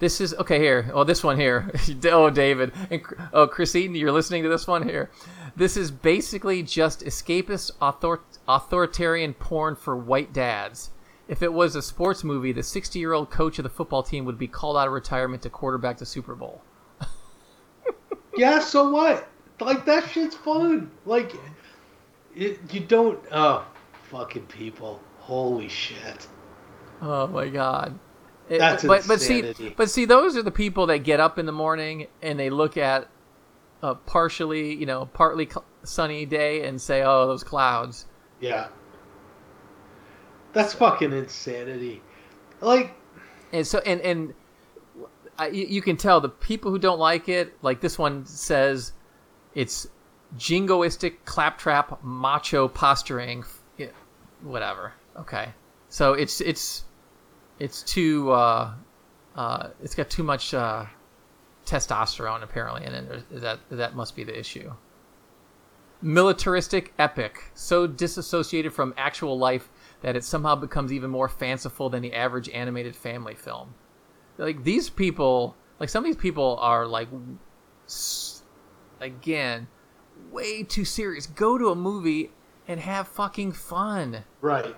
This 0.00 0.20
is 0.20 0.34
okay 0.34 0.58
here. 0.58 0.90
Oh, 0.92 1.04
this 1.04 1.22
one 1.22 1.36
here. 1.38 1.70
oh, 2.06 2.30
David. 2.30 2.72
And, 2.90 3.00
oh, 3.32 3.46
Chris 3.46 3.76
Eaton, 3.76 3.94
you're 3.94 4.12
listening 4.12 4.42
to 4.42 4.48
this 4.48 4.66
one 4.66 4.82
here. 4.82 5.08
This 5.54 5.76
is 5.76 5.90
basically 5.92 6.64
just 6.64 7.04
escapist 7.04 7.70
author- 7.80 8.20
authoritarian 8.48 9.34
porn 9.34 9.76
for 9.76 9.96
white 9.96 10.32
dads. 10.32 10.90
If 11.28 11.42
it 11.42 11.52
was 11.52 11.76
a 11.76 11.82
sports 11.82 12.24
movie, 12.24 12.52
the 12.52 12.62
60 12.64 12.98
year 12.98 13.12
old 13.12 13.30
coach 13.30 13.58
of 13.60 13.62
the 13.62 13.68
football 13.70 14.02
team 14.02 14.24
would 14.24 14.38
be 14.38 14.48
called 14.48 14.76
out 14.76 14.88
of 14.88 14.92
retirement 14.92 15.42
to 15.42 15.50
quarterback 15.50 15.98
the 15.98 16.06
Super 16.06 16.34
Bowl. 16.34 16.60
Yeah, 18.36 18.60
so 18.60 18.88
what? 18.88 19.28
Like 19.60 19.84
that 19.86 20.08
shit's 20.10 20.36
fun. 20.36 20.90
Like, 21.04 21.32
it, 22.34 22.60
you 22.72 22.80
don't. 22.80 23.18
Oh, 23.32 23.66
fucking 24.10 24.46
people! 24.46 25.00
Holy 25.18 25.68
shit! 25.68 26.26
Oh 27.02 27.26
my 27.26 27.48
god. 27.48 27.98
It- 28.48 28.58
That's 28.58 28.84
but 28.84 29.06
but 29.06 29.20
see 29.20 29.52
but 29.76 29.90
see 29.90 30.04
those 30.06 30.36
are 30.36 30.42
the 30.42 30.50
people 30.50 30.86
that 30.86 30.98
get 30.98 31.20
up 31.20 31.38
in 31.38 31.44
the 31.46 31.52
morning 31.52 32.06
and 32.22 32.38
they 32.40 32.48
look 32.50 32.76
at 32.78 33.08
a 33.82 33.94
partially 33.94 34.74
you 34.74 34.86
know 34.86 35.04
partly 35.12 35.48
sunny 35.82 36.24
day 36.24 36.66
and 36.66 36.80
say 36.80 37.02
oh 37.02 37.26
those 37.26 37.44
clouds 37.44 38.06
Yeah, 38.40 38.68
that's 40.54 40.72
fucking 40.72 41.12
insanity. 41.12 42.00
like 42.62 42.94
and 43.52 43.66
so 43.66 43.80
and 43.80 44.00
and 44.00 44.34
I, 45.38 45.48
you 45.48 45.82
can 45.82 45.96
tell 45.98 46.20
the 46.20 46.28
people 46.30 46.70
who 46.70 46.78
don't 46.78 46.98
like 46.98 47.28
it 47.28 47.52
like 47.62 47.80
this 47.82 47.98
one 47.98 48.24
says 48.24 48.92
it's 49.54 49.88
jingoistic 50.36 51.24
claptrap 51.24 52.02
macho 52.02 52.68
posturing 52.68 53.44
whatever. 54.42 54.92
Okay. 55.16 55.52
So 55.88 56.12
it's 56.12 56.40
it's 56.40 56.84
it's 57.58 57.82
too 57.82 58.30
uh 58.30 58.74
uh 59.34 59.68
it's 59.82 59.94
got 59.94 60.10
too 60.10 60.22
much 60.22 60.54
uh 60.54 60.84
testosterone 61.66 62.42
apparently 62.42 62.84
and 62.84 63.24
that 63.30 63.58
that 63.70 63.94
must 63.94 64.14
be 64.16 64.24
the 64.24 64.38
issue. 64.38 64.72
Militaristic 66.00 66.92
epic. 66.98 67.50
So 67.54 67.86
disassociated 67.86 68.72
from 68.72 68.94
actual 68.96 69.38
life 69.38 69.68
that 70.02 70.14
it 70.14 70.22
somehow 70.22 70.54
becomes 70.54 70.92
even 70.92 71.10
more 71.10 71.28
fanciful 71.28 71.90
than 71.90 72.02
the 72.02 72.14
average 72.14 72.48
animated 72.50 72.94
family 72.94 73.34
film. 73.34 73.74
Like 74.36 74.62
these 74.62 74.88
people 74.88 75.56
like 75.80 75.88
some 75.88 76.04
of 76.04 76.08
these 76.08 76.20
people 76.20 76.58
are 76.60 76.86
like 76.86 77.08
s- 77.86 78.27
again 79.00 79.66
way 80.30 80.62
too 80.62 80.84
serious 80.84 81.26
go 81.26 81.56
to 81.58 81.68
a 81.68 81.74
movie 81.74 82.30
and 82.66 82.80
have 82.80 83.06
fucking 83.08 83.52
fun 83.52 84.24
right. 84.40 84.74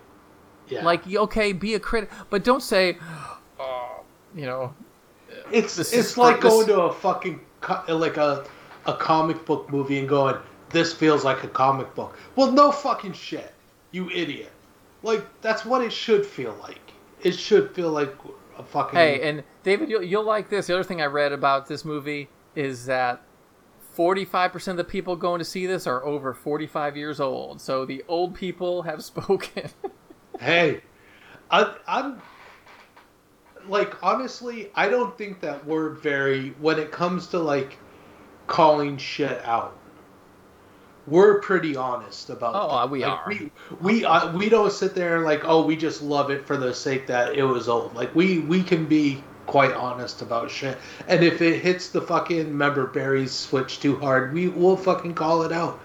Yeah. 0.68 0.84
like 0.84 1.06
okay 1.12 1.52
be 1.52 1.74
a 1.74 1.80
critic 1.80 2.10
but 2.28 2.44
don't 2.44 2.62
say 2.62 2.98
oh 3.59 4.01
you 4.34 4.47
know 4.47 4.74
It's 5.52 5.78
it's 5.78 5.92
is 5.92 6.18
like 6.18 6.40
this- 6.40 6.52
going 6.52 6.66
to 6.68 6.80
a 6.82 6.92
fucking 6.92 7.40
like 7.88 8.16
a 8.16 8.44
a 8.86 8.94
comic 8.94 9.44
book 9.44 9.70
movie 9.70 9.98
and 9.98 10.09
going, 10.09 10.36
"This 10.70 10.92
feels 10.94 11.22
like 11.22 11.44
a 11.44 11.48
comic 11.48 11.94
book." 11.94 12.16
Well, 12.34 12.51
no 12.51 12.72
fucking 12.72 13.12
shit, 13.12 13.52
you 13.90 14.09
idiot. 14.10 14.51
Like 15.02 15.22
that's 15.42 15.66
what 15.66 15.82
it 15.82 15.92
should 15.92 16.24
feel 16.24 16.56
like. 16.62 16.80
It 17.22 17.32
should 17.32 17.70
feel 17.74 17.90
like 17.90 18.14
a 18.56 18.62
fucking. 18.62 18.98
Hey, 18.98 19.20
and 19.28 19.44
David, 19.62 19.90
you'll, 19.90 20.02
you'll 20.02 20.24
like 20.24 20.48
this. 20.48 20.66
The 20.68 20.74
other 20.74 20.82
thing 20.84 21.02
I 21.02 21.06
read 21.06 21.32
about 21.32 21.66
this 21.68 21.84
movie 21.84 22.28
is 22.56 22.86
that 22.86 23.20
45% 23.96 24.68
of 24.68 24.76
the 24.76 24.84
people 24.84 25.16
going 25.16 25.38
to 25.40 25.44
see 25.44 25.66
this 25.66 25.86
are 25.86 26.04
over 26.04 26.32
45 26.32 26.96
years 26.96 27.20
old. 27.20 27.60
So 27.60 27.84
the 27.84 28.04
old 28.08 28.34
people 28.34 28.82
have 28.82 29.04
spoken. 29.04 29.70
hey, 30.38 30.82
I, 31.50 31.74
I'm 31.86 32.22
like 33.68 34.02
honestly, 34.02 34.70
I 34.74 34.88
don't 34.88 35.16
think 35.18 35.40
that 35.40 35.64
we're 35.66 35.90
very 35.90 36.50
when 36.60 36.78
it 36.78 36.90
comes 36.90 37.28
to 37.28 37.38
like 37.38 37.78
calling 38.46 38.96
shit 38.96 39.44
out. 39.44 39.76
We're 41.06 41.40
pretty 41.40 41.76
honest 41.76 42.30
about. 42.30 42.54
Oh, 42.54 42.68
that. 42.80 42.90
we 42.90 43.04
Like, 43.04 43.10
are. 43.10 43.24
We 43.26 43.50
we, 43.80 44.04
uh, 44.04 44.36
we 44.36 44.48
don't 44.48 44.72
sit 44.72 44.94
there 44.94 45.16
and 45.16 45.24
like, 45.24 45.42
oh, 45.44 45.64
we 45.64 45.76
just 45.76 46.02
love 46.02 46.30
it 46.30 46.46
for 46.46 46.56
the 46.56 46.74
sake 46.74 47.06
that 47.08 47.34
it 47.34 47.44
was 47.44 47.68
old. 47.68 47.94
Like 47.94 48.14
we 48.14 48.40
we 48.40 48.62
can 48.62 48.86
be 48.86 49.24
quite 49.46 49.72
honest 49.72 50.22
about 50.22 50.50
shit. 50.50 50.78
And 51.08 51.24
if 51.24 51.42
it 51.42 51.60
hits 51.60 51.88
the 51.88 52.00
fucking 52.00 52.56
member 52.56 52.86
berries 52.86 53.32
switch 53.32 53.80
too 53.80 53.96
hard, 53.96 54.32
we 54.32 54.48
will 54.48 54.76
fucking 54.76 55.14
call 55.14 55.42
it 55.42 55.52
out. 55.52 55.80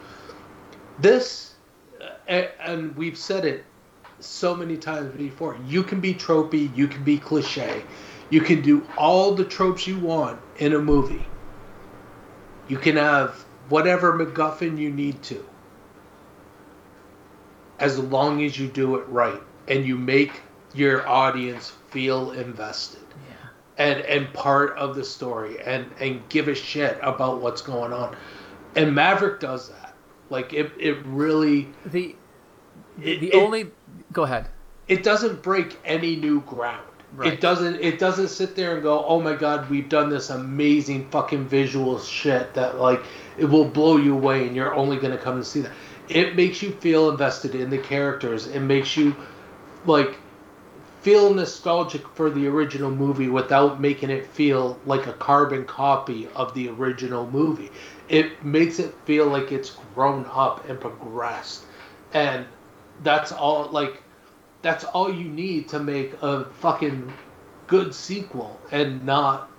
This, 1.00 1.56
and 2.28 2.96
we've 2.96 3.18
said 3.18 3.46
it 3.46 3.66
so 4.20 4.56
many 4.56 4.78
times 4.78 5.16
before. 5.16 5.58
You 5.68 5.84
can 5.84 6.00
be 6.00 6.14
tropey, 6.14 6.76
you 6.76 6.88
can 6.88 7.04
be 7.04 7.18
cliche, 7.18 7.84
you 8.30 8.42
can 8.42 8.62
do 8.62 8.86
all 8.98 9.34
the 9.36 9.46
tropes 9.46 9.88
you 9.88 10.00
want 10.00 10.40
in 10.58 10.74
a 10.74 10.80
movie. 10.80 11.26
You 12.68 12.78
can 12.78 12.96
have 12.96 13.46
whatever 13.70 14.18
MacGuffin 14.18 14.78
you 14.78 14.90
need 14.90 15.22
to, 15.24 15.46
as 17.80 18.00
long 18.00 18.44
as 18.44 18.58
you 18.58 18.68
do 18.68 18.96
it 18.96 19.08
right 19.10 19.42
and 19.68 19.86
you 19.86 19.98
make 19.98 20.42
your 20.74 21.08
audience 21.08 21.74
feel 21.90 22.32
invested 22.32 23.05
and 23.78 24.00
and 24.02 24.32
part 24.34 24.78
of 24.78 24.96
the 24.96 25.04
story 25.04 25.62
and 25.64 25.86
and 26.00 26.22
give 26.30 26.48
a 26.48 26.56
shit 26.56 26.98
about 27.02 27.42
what's 27.42 27.62
going 27.62 27.94
on. 27.94 28.16
And 28.76 28.94
Maverick 28.94 29.40
does 29.40 29.70
that. 29.70 29.94
Like 30.30 30.54
it 30.54 30.72
it 30.80 30.98
really 31.06 31.68
the 31.86 32.16
it, 33.02 33.20
the 33.20 33.28
it- 33.28 33.36
only. 33.36 33.72
Go 34.14 34.24
ahead. 34.24 34.48
it 34.88 35.04
doesn't 35.04 35.42
break 35.42 35.78
any 35.86 36.16
new 36.16 36.42
ground. 36.42 36.86
Right. 37.16 37.34
It 37.34 37.42
doesn't 37.42 37.76
it 37.76 37.98
doesn't 38.00 38.28
sit 38.30 38.56
there 38.56 38.74
and 38.74 38.84
go, 38.84 39.06
"Oh 39.06 39.22
my 39.22 39.36
god, 39.36 39.70
we've 39.70 39.88
done 39.88 40.10
this 40.10 40.30
amazing 40.30 41.10
fucking 41.12 41.48
visual 41.48 41.98
shit 42.00 42.54
that 42.56 42.78
like 42.80 43.02
it 43.38 43.46
will 43.46 43.66
blow 43.66 43.98
you 43.98 44.14
away 44.14 44.48
and 44.48 44.56
you're 44.56 44.74
only 44.74 44.98
going 44.98 45.16
to 45.16 45.18
come 45.22 45.36
and 45.36 45.46
see 45.46 45.62
that." 45.62 45.72
It 46.10 46.36
makes 46.36 46.62
you 46.62 46.72
feel 46.72 47.10
invested 47.10 47.56
in 47.56 47.70
the 47.70 47.78
characters. 47.78 48.48
It 48.48 48.60
makes 48.60 48.96
you 48.98 49.16
like 49.86 50.18
feel 51.06 51.32
nostalgic 51.32 52.02
for 52.16 52.32
the 52.32 52.48
original 52.48 52.90
movie 52.90 53.28
without 53.28 53.80
making 53.80 54.10
it 54.10 54.26
feel 54.26 54.80
like 54.88 55.06
a 55.06 55.14
carbon 55.14 55.64
copy 55.64 56.28
of 56.36 56.52
the 56.56 56.68
original 56.68 57.30
movie. 57.30 57.70
It 58.10 58.44
makes 58.44 58.80
it 58.80 58.92
feel 59.06 59.28
like 59.28 59.52
it's 59.52 59.78
grown 59.94 60.26
up 60.32 60.68
and 60.68 60.82
progressed. 60.82 61.66
And 62.14 62.48
that's 63.04 63.32
all 63.32 63.70
like 63.70 64.02
that's 64.64 64.84
all 64.84 65.14
you 65.14 65.30
need 65.30 65.68
to 65.70 65.80
make 65.80 66.14
a 66.24 66.46
fucking 66.46 67.14
good 67.68 67.94
sequel 67.94 68.60
and 68.72 69.06
not 69.06 69.52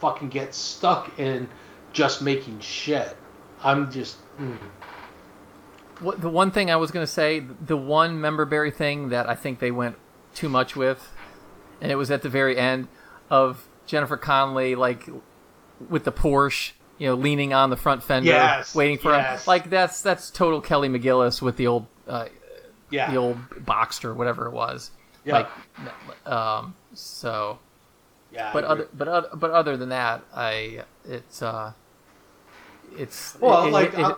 fucking 0.00 0.30
get 0.30 0.52
stuck 0.52 1.16
in 1.16 1.48
just 1.92 2.22
making 2.22 2.58
shit. 2.58 3.16
I'm 3.62 3.88
just 3.88 4.16
mm. 4.36 4.58
What, 6.00 6.20
the 6.20 6.28
one 6.28 6.50
thing 6.50 6.72
I 6.72 6.76
was 6.76 6.90
going 6.90 7.06
to 7.06 7.12
say, 7.12 7.38
the 7.38 7.76
one 7.76 8.20
member 8.20 8.44
berry 8.44 8.72
thing 8.72 9.10
that 9.10 9.28
I 9.30 9.36
think 9.36 9.60
they 9.60 9.70
went 9.70 9.96
too 10.34 10.48
much 10.48 10.74
with, 10.76 11.10
and 11.80 11.90
it 11.92 11.96
was 11.96 12.10
at 12.10 12.22
the 12.22 12.28
very 12.28 12.56
end 12.56 12.88
of 13.30 13.66
Jennifer 13.86 14.16
Connelly, 14.16 14.74
like 14.74 15.08
with 15.88 16.04
the 16.04 16.12
Porsche, 16.12 16.72
you 16.98 17.08
know, 17.08 17.14
leaning 17.14 17.52
on 17.52 17.70
the 17.70 17.76
front 17.76 18.02
fender, 18.02 18.28
Yes, 18.30 18.74
waiting 18.74 18.98
for 18.98 19.12
yes. 19.12 19.44
him. 19.44 19.48
Like 19.48 19.70
that's 19.70 20.02
that's 20.02 20.30
total 20.30 20.60
Kelly 20.60 20.88
McGillis 20.88 21.42
with 21.42 21.56
the 21.56 21.66
old, 21.66 21.86
uh, 22.08 22.26
yeah. 22.90 23.10
the 23.10 23.16
old 23.16 23.38
Boxster, 23.50 24.14
whatever 24.14 24.46
it 24.46 24.52
was. 24.52 24.90
Yeah. 25.24 25.46
Like, 26.26 26.28
um, 26.32 26.74
so, 26.92 27.58
yeah. 28.32 28.50
But 28.52 28.64
other, 28.64 28.88
but 28.92 29.08
other, 29.08 29.28
but 29.34 29.50
other 29.50 29.76
than 29.76 29.88
that, 29.88 30.22
I 30.34 30.84
it's 31.08 31.40
uh, 31.42 31.72
it's 32.96 33.36
Well, 33.40 33.66
it- 33.66 33.70
like 33.72 33.94
it- 33.94 34.00
it- 34.00 34.16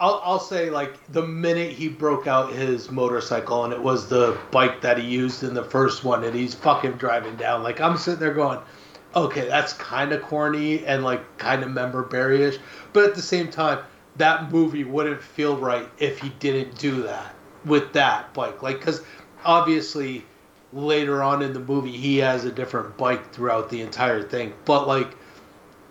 I'll, 0.00 0.20
I'll 0.24 0.40
say 0.40 0.70
like 0.70 0.94
the 1.12 1.26
minute 1.26 1.72
he 1.72 1.88
broke 1.88 2.26
out 2.26 2.52
his 2.52 2.90
motorcycle 2.90 3.64
and 3.64 3.72
it 3.72 3.82
was 3.82 4.08
the 4.08 4.38
bike 4.50 4.80
that 4.80 4.96
he 4.96 5.06
used 5.06 5.42
in 5.42 5.52
the 5.52 5.62
first 5.62 6.04
one 6.04 6.24
and 6.24 6.34
he's 6.34 6.54
fucking 6.54 6.92
driving 6.92 7.36
down 7.36 7.62
like 7.62 7.80
I'm 7.80 7.98
sitting 7.98 8.18
there 8.18 8.32
going, 8.32 8.60
okay, 9.14 9.46
that's 9.46 9.74
kind 9.74 10.12
of 10.12 10.22
corny 10.22 10.86
and 10.86 11.04
like 11.04 11.38
kind 11.38 11.62
of 11.62 11.70
member 11.70 12.02
berryish, 12.02 12.58
but 12.92 13.04
at 13.04 13.14
the 13.14 13.22
same 13.22 13.50
time, 13.50 13.80
that 14.16 14.50
movie 14.50 14.84
wouldn't 14.84 15.22
feel 15.22 15.56
right 15.56 15.88
if 15.98 16.18
he 16.18 16.30
didn't 16.40 16.78
do 16.78 17.02
that 17.02 17.34
with 17.64 17.92
that 17.92 18.32
bike, 18.34 18.62
like 18.62 18.78
because 18.78 19.02
obviously 19.44 20.24
later 20.72 21.22
on 21.22 21.42
in 21.42 21.52
the 21.52 21.60
movie 21.60 21.96
he 21.96 22.18
has 22.18 22.44
a 22.44 22.52
different 22.52 22.96
bike 22.96 23.32
throughout 23.32 23.68
the 23.68 23.82
entire 23.82 24.22
thing, 24.22 24.52
but 24.64 24.86
like 24.86 25.14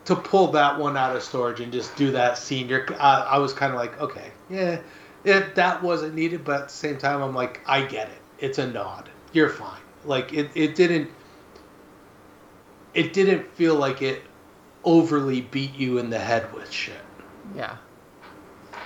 to 0.10 0.16
pull 0.16 0.52
that 0.54 0.80
one 0.80 0.98
out 0.98 1.16
of 1.16 1.22
storage 1.24 1.62
and 1.62 1.72
just 1.72 1.96
do 1.96 2.12
that 2.12 2.38
scene, 2.38 2.68
you're, 2.68 2.92
uh, 2.94 3.28
I 3.30 3.38
was 3.38 3.54
kind 3.54 3.72
of 3.72 3.80
like, 3.80 4.02
okay, 4.02 4.32
yeah, 4.50 4.82
it, 5.24 5.54
that 5.56 5.84
wasn't 5.84 6.16
needed, 6.16 6.44
but 6.44 6.62
at 6.62 6.68
the 6.70 6.74
same 6.74 6.98
time, 6.98 7.22
I'm 7.22 7.36
like, 7.36 7.62
I 7.68 7.84
get 7.84 8.10
it. 8.10 8.22
It's 8.40 8.58
a 8.58 8.68
nod. 8.68 9.12
You're 9.34 9.50
fine. 9.50 9.82
Like 10.04 10.34
it, 10.34 10.52
it 10.56 10.74
didn't, 10.76 11.12
it 12.96 13.14
didn't 13.14 13.54
feel 13.54 13.76
like 13.76 14.02
it 14.02 14.24
overly 14.84 15.42
beat 15.42 15.76
you 15.76 16.00
in 16.00 16.10
the 16.10 16.20
head 16.20 16.52
with 16.54 16.72
shit. 16.72 17.06
yeah. 17.54 17.78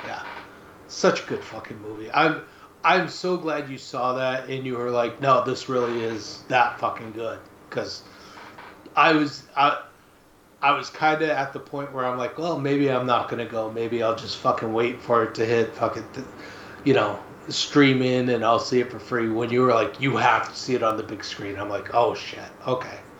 Yeah, 0.04 0.24
such 0.88 1.24
a 1.24 1.28
good 1.28 1.46
fucking 1.46 1.80
movie. 1.82 2.12
I'm, 2.12 2.42
I'm 2.84 3.08
so 3.08 3.38
glad 3.38 3.70
you 3.70 3.78
saw 3.78 4.14
that 4.16 4.50
and 4.50 4.66
you 4.66 4.78
were 4.78 4.92
like, 4.92 5.22
no, 5.22 5.46
this 5.46 5.70
really 5.70 6.02
is 6.02 6.44
that 6.50 6.80
fucking 6.80 7.14
good. 7.14 7.40
Because 7.70 8.04
I 8.96 9.14
was, 9.14 9.48
I, 9.56 9.82
I 10.64 10.72
was 10.72 10.90
kind 10.90 11.22
of 11.22 11.30
at 11.30 11.52
the 11.52 11.60
point 11.60 11.92
where 11.94 12.06
I'm 12.06 12.18
like, 12.18 12.38
well, 12.38 12.58
maybe 12.58 12.90
I'm 12.90 13.06
not 13.06 13.30
gonna 13.30 13.46
go. 13.46 13.70
Maybe 13.70 14.02
I'll 14.02 14.16
just 14.16 14.38
fucking 14.38 14.72
wait 14.72 15.02
for 15.02 15.24
it 15.26 15.36
to 15.36 15.46
hit 15.46 15.76
fucking, 15.76 16.06
you 16.86 16.94
know, 16.94 17.20
stream 17.50 18.02
in 18.02 18.30
and 18.30 18.46
I'll 18.46 18.60
see 18.60 18.80
it 18.80 18.90
for 18.90 18.98
free. 18.98 19.30
When 19.30 19.50
you 19.50 19.62
were 19.62 19.74
like, 19.74 20.00
you 20.00 20.16
have 20.16 20.50
to 20.50 20.56
see 20.58 20.74
it 20.74 20.82
on 20.82 20.96
the 20.96 21.04
big 21.04 21.24
screen, 21.24 21.60
I'm 21.60 21.70
like, 21.70 21.94
oh 21.94 22.16
shit, 22.16 22.40
okay. 22.66 22.98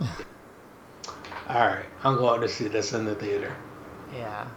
All 1.48 1.66
right, 1.66 1.84
I'm 2.02 2.16
going 2.16 2.40
to 2.40 2.48
see 2.48 2.68
this 2.68 2.94
in 2.94 3.04
the 3.04 3.14
theater. 3.14 3.54
Yeah, 4.14 4.48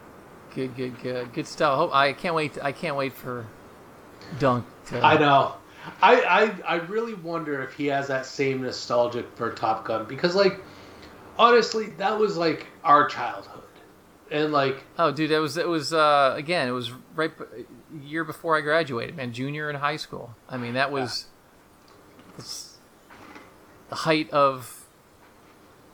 good, 0.56 0.74
good, 0.78 0.98
good, 1.04 1.34
good 1.34 1.46
stuff. 1.46 1.92
I 1.92 2.14
can't 2.14 2.34
wait. 2.34 2.58
I 2.62 2.72
can't 2.72 2.96
wait 2.96 3.12
for 3.12 3.46
Dunk. 4.40 4.66
To, 4.88 5.04
I 5.04 5.18
know. 5.18 5.56
I, 6.02 6.22
I 6.66 6.76
I 6.76 6.76
really 6.86 7.16
wonder 7.16 7.62
if 7.64 7.74
he 7.74 7.88
has 7.88 8.08
that 8.08 8.26
same 8.26 8.62
nostalgic 8.62 9.26
for 9.36 9.52
Top 9.52 9.84
Gun 9.84 10.06
because 10.06 10.36
like 10.36 10.62
honestly 11.40 11.88
that 11.98 12.18
was 12.20 12.38
like 12.38 12.68
our 12.84 13.08
childhood 13.08 13.64
and 14.32 14.52
like 14.52 14.84
Oh, 15.00 15.12
dude, 15.12 15.32
that 15.32 15.40
was 15.40 15.58
it 15.58 15.68
was 15.68 15.94
uh, 15.94 16.34
again. 16.36 16.68
It 16.68 16.72
was 16.72 16.92
right 17.16 17.32
b- 17.38 17.46
year 18.04 18.24
before 18.26 18.58
I 18.58 18.62
graduated, 18.62 19.16
man. 19.16 19.32
Junior 19.32 19.70
in 19.70 19.78
high 19.78 19.96
school. 19.98 20.36
I 20.50 20.58
mean, 20.58 20.74
that 20.74 20.92
was. 20.92 21.28
The 23.90 23.96
height 23.96 24.30
of 24.32 24.86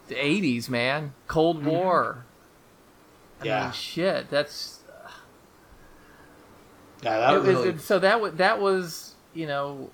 the 0.08 0.16
'80s, 0.16 0.68
man. 0.70 1.14
Cold 1.28 1.64
War. 1.64 2.26
I 3.42 3.46
Yeah. 3.46 3.64
mean, 3.66 3.72
shit. 3.74 4.30
That's 4.32 4.80
Yeah, 7.04 7.18
that 7.20 7.34
it 7.34 7.38
was, 7.40 7.48
really. 7.48 7.70
it- 7.70 7.82
so 7.82 8.00
that 8.00 8.20
was 8.22 8.34
that 8.34 8.60
was 8.60 9.16
you 9.34 9.46
know. 9.48 9.92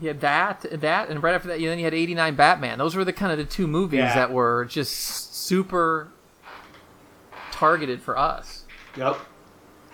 Yeah, 0.00 0.14
that 0.14 0.64
that, 0.80 1.10
and 1.10 1.22
right 1.22 1.34
after 1.34 1.48
that, 1.48 1.60
you 1.60 1.68
then 1.68 1.78
you 1.78 1.84
had 1.84 1.94
'89 1.94 2.34
Batman. 2.34 2.78
Those 2.78 2.96
were 2.96 3.04
the 3.04 3.12
kind 3.12 3.32
of 3.32 3.38
the 3.38 3.44
two 3.44 3.66
movies 3.66 3.98
Yeah. 3.98 4.14
that 4.14 4.32
were 4.32 4.64
just 4.64 5.34
super 5.34 6.08
targeted 7.52 8.00
for 8.02 8.16
us. 8.18 8.64
Yep. 8.96 9.16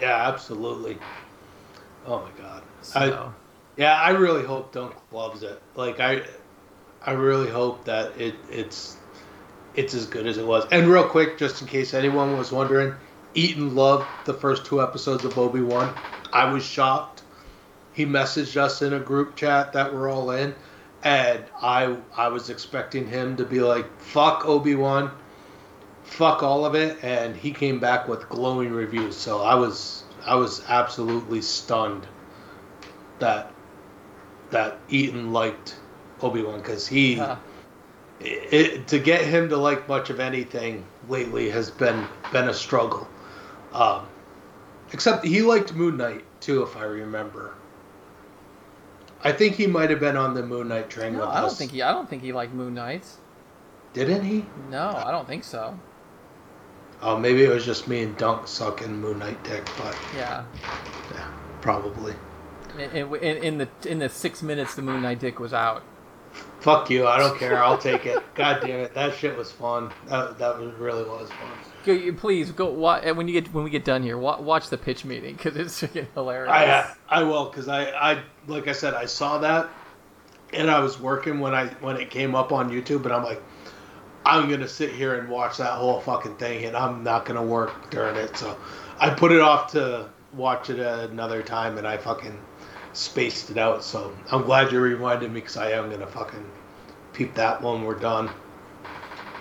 Yeah, 0.01 0.29
absolutely. 0.29 0.99
Oh 2.07 2.21
my 2.21 2.43
god. 2.43 2.63
I, 2.95 3.09
So, 3.09 3.35
yeah, 3.77 3.95
I 4.01 4.11
really 4.11 4.45
hope 4.45 4.73
Dunk 4.73 4.95
loves 5.11 5.43
it. 5.43 5.61
Like 5.75 5.99
I, 6.01 6.23
I 7.05 7.13
really 7.13 7.51
hope 7.51 7.85
that 7.87 8.19
it 8.21 8.35
it's 8.51 8.97
it's 9.75 9.93
as 9.95 10.07
good 10.07 10.27
as 10.27 10.39
it 10.39 10.47
was. 10.47 10.65
And 10.71 10.87
real 10.89 11.09
quick, 11.09 11.37
just 11.39 11.61
in 11.63 11.69
case 11.69 11.95
anyone 11.95 12.37
was 12.39 12.53
wondering, 12.53 12.95
Eaton 13.35 13.75
loved 13.75 14.07
the 14.25 14.35
first 14.35 14.65
two 14.65 14.81
episodes 14.81 15.25
of 15.25 15.37
Obi 15.37 15.61
Wan. 15.61 15.95
I 16.33 16.51
was 16.53 16.65
shocked. 16.65 17.16
He 17.97 18.07
messaged 18.07 18.57
us 18.57 18.83
in 18.83 18.93
a 18.93 19.01
group 19.01 19.35
chat 19.35 19.73
that 19.73 19.93
we're 19.93 20.09
all 20.09 20.31
in, 20.31 20.55
and 21.03 21.43
I 21.61 21.97
I 22.17 22.29
was 22.29 22.51
expecting 22.51 23.09
him 23.09 23.37
to 23.39 23.45
be 23.45 23.61
like, 23.61 23.87
"Fuck 24.01 24.47
Obi 24.47 24.77
Wan." 24.77 25.11
fuck 26.07 26.43
all 26.43 26.65
of 26.65 26.75
it. 26.75 26.99
And 27.03 27.37
he 27.37 27.51
came 27.51 27.79
back 27.79 28.09
with 28.09 28.29
glowing 28.29 28.73
reviews. 28.73 29.17
So 29.17 29.43
i 29.43 29.55
was 29.55 30.05
i 30.25 30.35
was 30.35 30.63
absolutely 30.69 31.43
stunned 31.43 32.07
that 33.19 33.53
that 34.51 34.79
eaton 34.89 35.33
liked 35.33 35.77
obi-wan 36.23 36.59
because 36.59 36.87
he 36.87 37.21
uh, 37.21 37.37
it, 38.21 38.89
to 38.89 38.99
get 38.99 39.25
him 39.25 39.49
to 39.51 39.57
like 39.57 39.89
much 39.89 40.11
of 40.11 40.21
anything 40.21 40.85
lately 41.09 41.51
has 41.51 41.71
been 41.71 42.09
been 42.33 42.49
a 42.49 42.55
struggle. 42.55 43.07
Um 43.73 44.07
except 44.93 45.25
he 45.25 45.43
liked 45.43 45.75
moon 45.75 45.97
knight 45.97 46.25
too 46.41 46.63
if 46.63 46.77
i 46.77 46.85
remember 46.85 47.53
i 49.29 49.33
think 49.33 49.55
he 49.57 49.67
might 49.67 49.91
have 49.91 50.01
been 50.01 50.17
on 50.17 50.35
the 50.35 50.43
moon 50.43 50.69
knight 50.69 50.89
train 50.91 51.13
no, 51.15 51.21
with 51.21 51.29
I 51.29 51.41
don't 51.41 51.51
us 51.51 51.59
think 51.59 51.71
he. 51.73 51.83
I 51.83 51.93
don't 51.93 52.09
think 52.09 52.23
he 52.23 52.33
liked 52.33 52.53
Moon 52.55 52.75
Knights. 52.75 53.19
didn't 53.93 54.25
he 54.25 54.45
No, 54.71 54.89
I 55.07 55.11
don't 55.11 55.27
think 55.27 55.45
so. 55.45 55.79
oh 57.03 57.19
maybe 57.19 57.45
it 57.45 57.49
was 57.51 57.65
just 57.65 57.89
me 57.89 58.03
and 58.03 58.17
dunk 58.17 58.47
sucking 58.47 59.01
moon 59.01 59.19
knight 59.19 59.43
dick 59.45 59.65
but 59.79 59.95
Yeah. 60.17 60.45
Yeah, 61.15 61.29
probably. 61.61 62.15
In, 62.79 63.15
in, 63.17 63.37
in 63.49 63.59
the 63.59 63.69
in 63.87 63.99
the 64.01 64.09
six 64.09 64.43
minutes 64.43 64.75
the 64.75 64.83
Moon 64.83 65.01
Knight 65.03 65.19
dick 65.21 65.39
was 65.41 65.55
out. 65.55 65.83
Fuck 66.61 66.91
you. 66.91 67.07
I 67.07 67.17
don't 67.17 67.39
care. 67.39 67.63
I'll 67.65 67.79
take 67.79 68.05
it. 68.05 68.23
God 68.35 68.61
damn 68.61 68.81
it. 68.81 68.93
That 68.93 69.15
shit 69.15 69.35
was 69.37 69.51
fun. 69.51 69.91
That, 70.09 70.39
that 70.39 70.59
was, 70.59 70.75
really 70.75 71.05
was 71.05 71.31
fun. 71.31 71.66
Please 72.19 72.51
go 72.53 72.67
wa- 72.67 73.01
and 73.03 73.17
when 73.17 73.29
you 73.29 73.41
get 73.41 73.53
when 73.55 73.65
we 73.65 73.71
get 73.71 73.85
done 73.85 74.03
here. 74.03 74.19
Watch 74.19 74.69
the 74.69 74.79
pitch 74.79 75.05
meeting 75.05 75.35
because 75.37 75.57
it's 75.57 75.81
hilarious. 76.15 76.53
I 76.53 76.93
I 77.09 77.23
will 77.23 77.47
because 77.47 77.69
I, 77.69 77.85
I 77.91 78.23
like 78.47 78.69
I 78.69 78.73
said 78.73 78.95
I 78.95 79.07
saw 79.07 79.39
that 79.39 79.69
and 80.53 80.71
I 80.71 80.81
was 80.81 80.99
working 81.01 81.41
when 81.41 81.55
I 81.55 81.67
when 81.81 81.97
it 81.97 82.11
came 82.11 82.35
up 82.35 82.53
on 82.53 82.71
YouTube 82.71 83.05
and 83.05 83.13
I'm 83.13 83.25
like 83.25 83.43
I'm 84.25 84.49
gonna 84.51 84.69
sit 84.69 84.93
here 84.93 85.19
and 85.19 85.29
watch 85.29 85.59
that 85.59 85.73
whole 85.73 86.01
fucking 86.01 86.37
thing 86.37 86.65
and 86.65 86.77
I'm 86.77 87.03
not 87.03 87.25
gonna 87.25 87.45
work 87.45 87.91
during 87.91 88.17
it 88.17 88.37
so 88.37 88.57
I 88.99 89.11
put 89.11 89.33
it 89.33 89.41
off 89.41 89.73
to 89.73 90.09
watch 90.35 90.71
it 90.71 90.81
another 90.81 91.43
time 91.43 91.79
and 91.79 91.87
I 91.87 91.97
fucking 91.97 92.39
spaced 92.93 93.51
it 93.51 93.59
out 93.59 93.85
so 93.85 94.17
I'm 94.33 94.43
glad 94.43 94.73
you 94.73 94.81
reminded 94.81 95.31
me 95.31 95.41
because 95.41 95.57
I 95.57 95.73
am 95.73 95.91
gonna 95.91 96.07
fucking 96.07 96.45
peep 97.13 97.35
that 97.35 97.63
when 97.63 97.85
we're 97.85 97.99
done. 97.99 98.31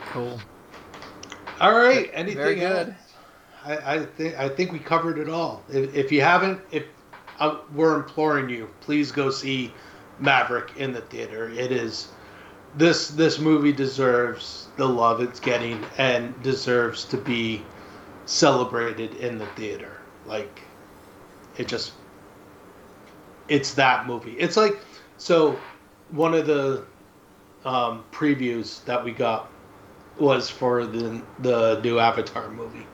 cool. 0.08 0.40
All 1.62 1.74
right. 1.74 2.10
Anything 2.14 2.38
Very 2.38 2.62
else? 2.62 2.88
good. 2.88 2.96
I, 3.66 3.96
I 3.96 4.06
think 4.06 4.38
I 4.38 4.50
think 4.50 4.72
we 4.72 4.80
covered 4.80 5.18
it 5.18 5.30
all. 5.30 5.64
If, 5.70 5.94
if 5.96 6.12
you 6.12 6.22
haven't, 6.22 6.62
if 6.72 6.86
uh, 7.40 7.58
we're 7.74 7.96
imploring 7.96 8.50
you, 8.50 8.70
please 8.82 9.12
go 9.12 9.30
see 9.30 9.74
Maverick 10.20 10.78
in 10.78 10.94
the 10.94 11.02
theater. 11.02 11.50
It 11.50 11.72
is 11.72 12.10
this 12.78 13.10
this 13.10 13.40
movie 13.40 13.72
deserves 13.72 14.68
the 14.78 14.88
love 14.88 15.22
it's 15.22 15.40
getting 15.40 15.84
and 15.98 16.42
deserves 16.44 17.06
to 17.06 17.18
be 17.18 17.62
celebrated 18.26 19.16
in 19.16 19.38
the 19.38 19.46
theater. 19.48 19.92
Like 20.26 20.62
it 21.58 21.68
just 21.68 21.94
it's 23.48 23.74
that 23.76 24.06
movie. 24.06 24.34
It's 24.38 24.58
like 24.58 24.80
so 25.18 25.58
one 26.12 26.34
of 26.34 26.46
the 26.46 26.86
um, 27.64 28.04
previews 28.12 28.84
that 28.86 29.04
we 29.04 29.12
got 29.12 29.50
was 30.18 30.50
for 30.50 30.86
the 30.86 31.22
the 31.40 31.80
new 31.82 32.00
Avatar 32.00 32.50
movie. 32.50 32.86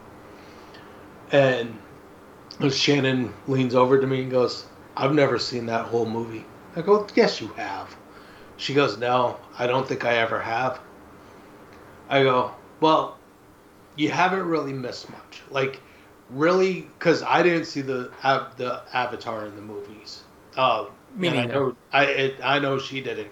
And 1.31 1.77
Shannon 2.69 3.33
leans 3.47 3.75
over 3.75 3.99
to 3.99 4.07
me 4.07 4.21
and 4.23 4.31
goes, 4.31 4.65
"I've 4.97 5.13
never 5.13 5.39
seen 5.39 5.65
that 5.67 5.85
whole 5.85 6.05
movie." 6.05 6.45
I 6.75 6.81
go, 6.81 7.07
"Yes, 7.15 7.41
you 7.41 7.47
have." 7.57 7.95
She 8.57 8.73
goes, 8.73 8.97
"No, 8.97 9.37
I 9.57 9.67
don't 9.67 9.87
think 9.87 10.05
I 10.05 10.15
ever 10.15 10.39
have." 10.39 10.79
I 12.09 12.23
go, 12.23 12.51
"Well, 12.79 13.17
you 13.95 14.09
haven't 14.09 14.47
really 14.47 14.73
missed 14.73 15.09
much. 15.09 15.41
Like, 15.49 15.79
really, 16.29 16.87
because 16.97 17.23
I 17.23 17.43
didn't 17.43 17.65
see 17.65 17.81
the 17.81 18.11
av- 18.23 18.55
the 18.57 18.81
Avatar 18.93 19.45
in 19.45 19.55
the 19.55 19.61
movies. 19.61 20.21
Uh, 20.55 20.85
Me 21.15 21.29
I 21.29 21.45
know 21.45 21.75
I 21.91 22.05
it, 22.05 22.39
I 22.43 22.59
know 22.59 22.77
she 22.79 23.01
didn't. 23.01 23.31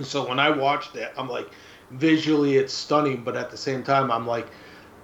So 0.00 0.28
when 0.28 0.38
I 0.38 0.50
watched 0.50 0.96
it, 0.96 1.12
I'm 1.16 1.28
like, 1.28 1.48
visually 1.90 2.56
it's 2.56 2.74
stunning, 2.74 3.24
but 3.24 3.36
at 3.36 3.50
the 3.50 3.56
same 3.56 3.82
time, 3.84 4.10
I'm 4.10 4.26
like, 4.26 4.48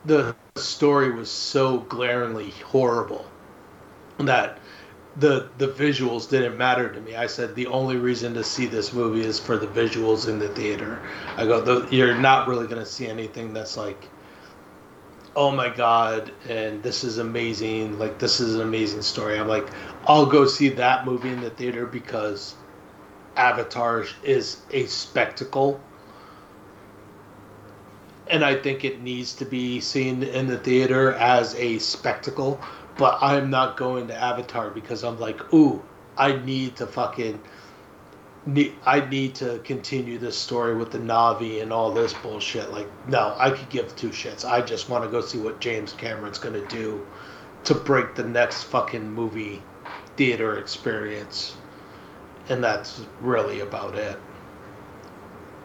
the 0.04 0.36
story 0.56 1.10
was 1.12 1.30
so 1.30 1.78
glaringly 1.80 2.50
horrible 2.50 3.26
that 4.18 4.58
the 5.16 5.50
the 5.58 5.68
visuals 5.68 6.28
didn't 6.28 6.56
matter 6.56 6.88
to 6.92 7.00
me. 7.00 7.16
I 7.16 7.26
said 7.26 7.54
the 7.54 7.66
only 7.68 7.96
reason 7.96 8.34
to 8.34 8.44
see 8.44 8.66
this 8.66 8.92
movie 8.92 9.22
is 9.22 9.38
for 9.40 9.56
the 9.58 9.66
visuals 9.66 10.28
in 10.28 10.38
the 10.38 10.48
theater. 10.48 11.00
I 11.36 11.46
go, 11.46 11.60
"The- 11.60 11.88
you're 11.94 12.16
not 12.18 12.48
really 12.48 12.66
going 12.66 12.82
to 12.82 12.86
see 12.90 13.08
anything 13.08 13.52
that's 13.52 13.76
like, 13.76 14.10
oh 15.36 15.50
my 15.50 15.68
god, 15.68 16.32
and 16.48 16.82
this 16.82 17.04
is 17.04 17.18
amazing. 17.18 17.98
Like 17.98 18.18
this 18.18 18.40
is 18.40 18.54
an 18.54 18.62
amazing 18.62 19.02
story. 19.02 19.38
I'm 19.38 19.48
like, 19.48 19.70
I'll 20.06 20.26
go 20.26 20.46
see 20.46 20.70
that 20.70 21.04
movie 21.06 21.30
in 21.30 21.40
the 21.40 21.50
theater 21.50 21.86
because 21.86 22.56
Avatar 23.36 24.04
is 24.22 24.66
a 24.70 24.86
spectacle. 24.86 25.89
And 28.30 28.44
I 28.44 28.54
think 28.54 28.84
it 28.84 29.00
needs 29.02 29.34
to 29.34 29.44
be 29.44 29.80
seen 29.80 30.22
in 30.22 30.46
the 30.46 30.58
theater 30.58 31.12
as 31.14 31.54
a 31.56 31.78
spectacle. 31.78 32.60
But 32.96 33.18
I'm 33.20 33.50
not 33.50 33.76
going 33.76 34.08
to 34.08 34.14
Avatar 34.14 34.70
because 34.70 35.04
I'm 35.04 35.18
like, 35.18 35.52
ooh, 35.52 35.82
I 36.16 36.36
need 36.36 36.76
to 36.76 36.86
fucking. 36.86 37.40
Need, 38.46 38.74
I 38.86 39.06
need 39.06 39.34
to 39.36 39.58
continue 39.64 40.16
this 40.16 40.36
story 40.36 40.74
with 40.74 40.90
the 40.90 40.98
Na'vi 40.98 41.60
and 41.60 41.72
all 41.72 41.92
this 41.92 42.14
bullshit. 42.14 42.72
Like, 42.72 42.88
no, 43.06 43.34
I 43.38 43.50
could 43.50 43.68
give 43.68 43.94
two 43.96 44.08
shits. 44.08 44.46
I 44.46 44.62
just 44.62 44.88
want 44.88 45.04
to 45.04 45.10
go 45.10 45.20
see 45.20 45.38
what 45.38 45.60
James 45.60 45.92
Cameron's 45.92 46.38
gonna 46.38 46.66
do 46.68 47.06
to 47.64 47.74
break 47.74 48.14
the 48.14 48.24
next 48.24 48.64
fucking 48.64 49.12
movie 49.12 49.62
theater 50.16 50.58
experience 50.58 51.54
and 52.50 52.62
that's 52.62 53.00
really 53.20 53.60
about 53.60 53.94
it. 53.94 54.18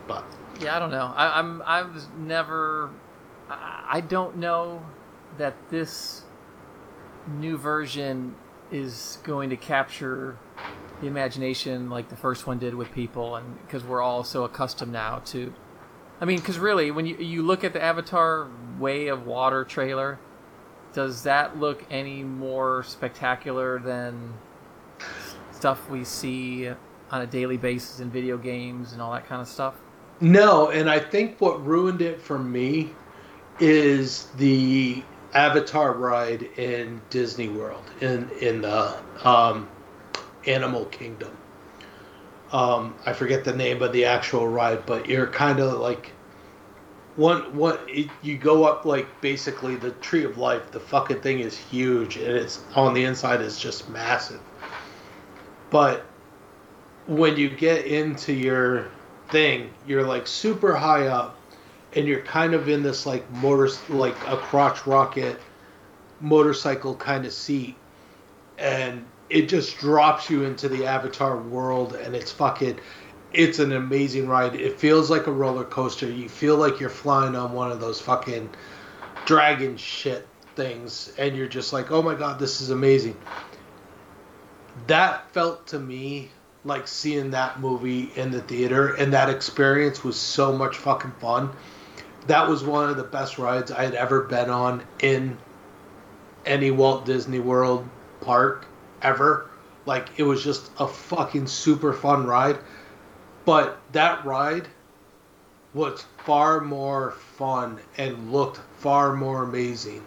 But 0.07 0.23
Yeah, 0.59 0.75
I 0.75 0.79
don't 0.79 0.91
know. 0.91 1.13
I, 1.15 1.39
I'm 1.39 1.61
I 1.63 1.83
was 1.83 2.07
never. 2.17 2.89
I, 3.49 3.85
I 3.93 4.01
don't 4.01 4.37
know 4.37 4.85
that 5.37 5.55
this 5.69 6.23
new 7.27 7.57
version 7.57 8.35
is 8.71 9.19
going 9.23 9.49
to 9.49 9.57
capture 9.57 10.37
the 11.01 11.07
imagination 11.07 11.89
like 11.89 12.09
the 12.09 12.15
first 12.15 12.47
one 12.47 12.57
did 12.57 12.73
with 12.73 12.91
people, 12.93 13.35
and 13.35 13.59
because 13.65 13.83
we're 13.83 14.01
all 14.01 14.23
so 14.23 14.43
accustomed 14.43 14.93
now 14.93 15.19
to. 15.25 15.53
I 16.21 16.25
mean, 16.25 16.39
because 16.39 16.57
really, 16.57 16.91
when 16.91 17.05
you 17.05 17.17
you 17.17 17.43
look 17.43 17.63
at 17.63 17.73
the 17.73 17.83
Avatar 17.83 18.47
Way 18.79 19.07
of 19.07 19.25
Water 19.25 19.65
trailer, 19.65 20.19
does 20.93 21.23
that 21.23 21.59
look 21.59 21.85
any 21.89 22.23
more 22.23 22.83
spectacular 22.83 23.79
than 23.79 24.33
stuff 25.51 25.89
we 25.89 26.05
see 26.05 26.69
on 27.11 27.21
a 27.21 27.27
daily 27.27 27.57
basis 27.57 27.99
in 27.99 28.09
video 28.09 28.37
games 28.37 28.93
and 28.93 29.01
all 29.01 29.11
that 29.11 29.27
kind 29.27 29.41
of 29.41 29.47
stuff? 29.47 29.75
No, 30.21 30.69
and 30.69 30.89
I 30.89 30.99
think 30.99 31.39
what 31.39 31.65
ruined 31.65 32.01
it 32.01 32.21
for 32.21 32.39
me 32.39 32.91
is 33.59 34.25
the 34.37 35.03
Avatar 35.33 35.93
ride 35.93 36.43
in 36.57 37.01
Disney 37.09 37.49
World 37.49 37.83
in 38.01 38.29
in 38.41 38.61
the 38.61 38.95
um, 39.23 39.67
Animal 40.45 40.85
Kingdom. 40.85 41.35
Um, 42.51 42.95
I 43.05 43.13
forget 43.13 43.43
the 43.43 43.55
name 43.55 43.81
of 43.81 43.91
the 43.91 44.05
actual 44.05 44.47
ride, 44.47 44.85
but 44.85 45.09
you're 45.09 45.27
kind 45.27 45.59
of 45.59 45.79
like 45.79 46.11
one 47.15 47.55
one 47.55 47.77
it, 47.87 48.09
you 48.21 48.37
go 48.37 48.63
up 48.63 48.85
like 48.85 49.07
basically 49.21 49.75
the 49.75 49.91
tree 49.91 50.23
of 50.23 50.37
life. 50.37 50.71
The 50.71 50.79
fucking 50.79 51.21
thing 51.21 51.39
is 51.39 51.57
huge, 51.57 52.17
and 52.17 52.35
it's 52.35 52.61
on 52.75 52.93
the 52.93 53.03
inside 53.03 53.41
is 53.41 53.59
just 53.59 53.89
massive. 53.89 54.39
But 55.69 56.05
when 57.07 57.35
you 57.37 57.49
get 57.49 57.85
into 57.85 58.31
your 58.33 58.87
thing, 59.29 59.73
you're 59.87 60.05
like 60.05 60.27
super 60.27 60.75
high 60.75 61.07
up, 61.07 61.37
and 61.93 62.07
you're 62.07 62.21
kind 62.21 62.53
of 62.53 62.67
in 62.69 62.83
this 62.83 63.05
like 63.05 63.29
motor, 63.31 63.69
like 63.89 64.15
a 64.27 64.37
crotch 64.37 64.85
rocket 64.85 65.39
motorcycle 66.21 66.95
kind 66.95 67.25
of 67.25 67.33
seat, 67.33 67.75
and 68.57 69.05
it 69.29 69.49
just 69.49 69.77
drops 69.77 70.29
you 70.29 70.43
into 70.43 70.69
the 70.69 70.85
Avatar 70.85 71.37
world, 71.37 71.95
and 71.95 72.15
it's 72.15 72.31
fucking. 72.31 72.79
It's 73.33 73.59
an 73.59 73.73
amazing 73.73 74.29
ride. 74.29 74.55
It 74.55 74.79
feels 74.79 75.09
like 75.11 75.27
a 75.27 75.31
roller 75.31 75.65
coaster. 75.65 76.09
You 76.09 76.29
feel 76.29 76.55
like 76.55 76.79
you're 76.79 76.89
flying 76.89 77.35
on 77.35 77.51
one 77.51 77.69
of 77.69 77.81
those 77.81 77.99
fucking 77.99 78.49
dragon 79.25 79.75
shit 79.75 80.25
things, 80.55 81.13
and 81.17 81.35
you're 81.35 81.47
just 81.47 81.73
like, 81.73 81.91
oh 81.91 82.01
my 82.01 82.15
god, 82.15 82.39
this 82.39 82.61
is 82.61 82.69
amazing. 82.69 83.17
That 84.87 85.29
felt 85.31 85.67
to 85.67 85.79
me 85.79 86.29
like 86.65 86.87
seeing 86.87 87.31
that 87.31 87.59
movie 87.59 88.11
in 88.15 88.31
the 88.31 88.41
theater, 88.41 88.95
and 88.95 89.13
that 89.13 89.29
experience 89.29 90.03
was 90.03 90.19
so 90.19 90.51
much 90.51 90.77
fucking 90.77 91.13
fun. 91.21 91.51
That 92.27 92.49
was 92.49 92.63
one 92.63 92.89
of 92.89 92.97
the 92.97 93.03
best 93.03 93.37
rides 93.37 93.71
I 93.71 93.83
had 93.83 93.93
ever 93.93 94.21
been 94.21 94.49
on 94.49 94.83
in 94.99 95.37
any 96.45 96.71
Walt 96.71 97.05
Disney 97.05 97.39
World 97.39 97.87
park 98.21 98.65
ever. 99.01 99.49
Like, 99.85 100.09
it 100.17 100.23
was 100.23 100.43
just 100.43 100.71
a 100.79 100.87
fucking 100.87 101.45
super 101.45 101.93
fun 101.93 102.25
ride. 102.25 102.57
But 103.45 103.77
that 103.91 104.25
ride 104.25 104.67
was 105.75 106.03
far 106.25 106.61
more 106.61 107.11
fun 107.11 107.79
and 107.97 108.31
looked 108.31 108.59
far 108.79 109.13
more 109.13 109.43
amazing 109.43 110.03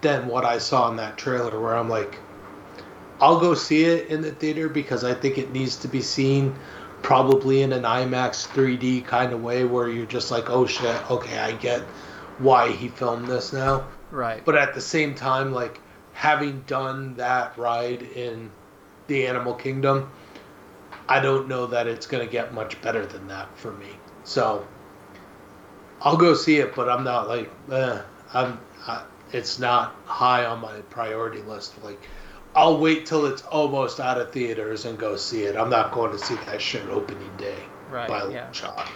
than 0.00 0.26
what 0.26 0.44
I 0.44 0.58
saw 0.58 0.90
in 0.90 0.96
that 0.96 1.16
trailer, 1.16 1.60
where 1.60 1.76
I'm 1.76 1.88
like, 1.88 2.18
I'll 3.24 3.40
go 3.40 3.54
see 3.54 3.84
it 3.84 4.08
in 4.08 4.20
the 4.20 4.32
theater 4.32 4.68
because 4.68 5.02
I 5.02 5.14
think 5.14 5.38
it 5.38 5.50
needs 5.50 5.76
to 5.76 5.88
be 5.88 6.02
seen 6.02 6.54
probably 7.00 7.62
in 7.62 7.72
an 7.72 7.84
IMAX 7.84 8.46
3D 8.48 9.06
kind 9.06 9.32
of 9.32 9.42
way 9.42 9.64
where 9.64 9.88
you're 9.88 10.04
just 10.04 10.30
like, 10.30 10.50
oh 10.50 10.66
shit, 10.66 11.10
okay, 11.10 11.38
I 11.38 11.52
get 11.52 11.80
why 12.36 12.70
he 12.70 12.88
filmed 12.88 13.26
this 13.26 13.50
now. 13.50 13.86
Right. 14.10 14.44
But 14.44 14.56
at 14.56 14.74
the 14.74 14.80
same 14.82 15.14
time, 15.14 15.52
like 15.52 15.80
having 16.12 16.64
done 16.66 17.14
that 17.14 17.56
ride 17.56 18.02
in 18.02 18.50
the 19.06 19.26
Animal 19.26 19.54
Kingdom, 19.54 20.10
I 21.08 21.20
don't 21.20 21.48
know 21.48 21.64
that 21.68 21.86
it's 21.86 22.06
going 22.06 22.26
to 22.26 22.30
get 22.30 22.52
much 22.52 22.78
better 22.82 23.06
than 23.06 23.26
that 23.28 23.48
for 23.56 23.72
me. 23.72 23.88
So 24.24 24.66
I'll 26.02 26.18
go 26.18 26.34
see 26.34 26.58
it, 26.58 26.74
but 26.74 26.90
I'm 26.90 27.04
not 27.04 27.26
like, 27.26 27.50
eh, 27.72 28.02
I'm. 28.34 28.60
I, 28.86 29.02
it's 29.32 29.58
not 29.58 29.96
high 30.04 30.44
on 30.44 30.60
my 30.60 30.82
priority 30.90 31.40
list. 31.40 31.82
Like, 31.82 31.98
I'll 32.54 32.78
wait 32.78 33.06
till 33.06 33.26
it's 33.26 33.42
almost 33.42 33.98
out 34.00 34.20
of 34.20 34.32
theaters 34.32 34.84
and 34.84 34.98
go 34.98 35.16
see 35.16 35.42
it. 35.42 35.56
I'm 35.56 35.70
not 35.70 35.92
going 35.92 36.12
to 36.12 36.18
see 36.18 36.34
that 36.46 36.60
shit 36.60 36.88
opening 36.88 37.30
day 37.36 37.56
Right, 37.90 38.08
by 38.08 38.28
yeah. 38.28 38.50
shot. 38.52 38.88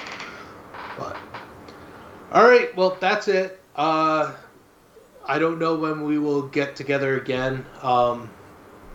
But 0.97 1.16
all 2.32 2.48
right, 2.48 2.74
well 2.76 2.97
that's 3.01 3.28
it. 3.28 3.60
Uh, 3.74 4.32
I 5.26 5.39
don't 5.39 5.59
know 5.59 5.76
when 5.76 6.05
we 6.05 6.18
will 6.18 6.43
get 6.43 6.76
together 6.76 7.16
again. 7.20 7.64
Um, 7.82 8.30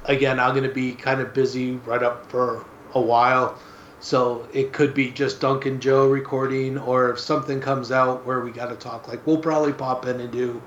again, 0.05 0.39
I'm 0.39 0.55
going 0.55 0.67
to 0.67 0.73
be 0.73 0.93
kind 0.93 1.21
of 1.21 1.33
busy 1.33 1.73
right 1.73 2.01
up 2.01 2.29
for 2.29 2.65
a 2.93 3.01
while. 3.01 3.57
So 3.99 4.45
it 4.53 4.73
could 4.73 4.93
be 4.93 5.11
just 5.11 5.39
Duncan 5.39 5.79
Joe 5.79 6.09
recording, 6.09 6.77
or 6.77 7.11
if 7.11 7.19
something 7.19 7.61
comes 7.61 7.91
out 7.91 8.25
where 8.25 8.41
we 8.41 8.51
got 8.51 8.69
to 8.69 8.75
talk, 8.75 9.07
like 9.07 9.25
we'll 9.25 9.37
probably 9.37 9.71
pop 9.71 10.05
in 10.05 10.19
and 10.19 10.31
do 10.31 10.61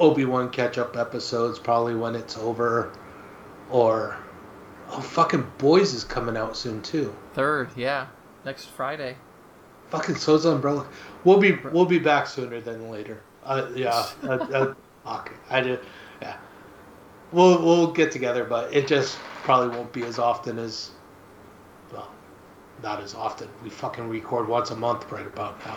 Obi 0.00 0.24
Wan 0.24 0.50
catch 0.50 0.78
up 0.78 0.96
episodes 0.96 1.60
probably 1.60 1.94
when 1.94 2.16
it's 2.16 2.36
over, 2.36 2.92
or 3.72 4.16
oh 4.90 5.00
fucking 5.00 5.50
Boys 5.58 5.94
is 5.94 6.04
coming 6.04 6.36
out 6.36 6.56
soon 6.56 6.80
too. 6.82 7.12
Third, 7.34 7.70
yeah, 7.76 8.06
next 8.44 8.66
Friday. 8.66 9.16
Fucking 9.88 10.14
so's 10.14 10.44
umbrella. 10.44 10.86
We'll 11.24 11.38
be 11.40 11.52
we'll 11.72 11.86
be 11.86 11.98
back 11.98 12.26
sooner 12.26 12.60
than 12.60 12.90
later. 12.90 13.20
Uh, 13.44 13.68
yeah, 13.74 14.06
uh, 14.22 14.26
uh, 14.28 14.74
fuck. 15.04 15.32
I 15.50 15.60
did. 15.60 15.80
Yeah, 16.20 16.36
we'll 17.32 17.62
we'll 17.62 17.90
get 17.92 18.12
together, 18.12 18.44
but 18.44 18.72
it 18.72 18.86
just 18.86 19.18
probably 19.42 19.76
won't 19.76 19.92
be 19.92 20.04
as 20.04 20.18
often 20.18 20.58
as. 20.58 20.90
Well, 21.92 22.10
not 22.82 23.02
as 23.02 23.14
often. 23.14 23.48
We 23.62 23.70
fucking 23.70 24.08
record 24.08 24.48
once 24.48 24.70
a 24.70 24.76
month 24.76 25.10
right 25.10 25.26
about 25.26 25.58
now, 25.66 25.76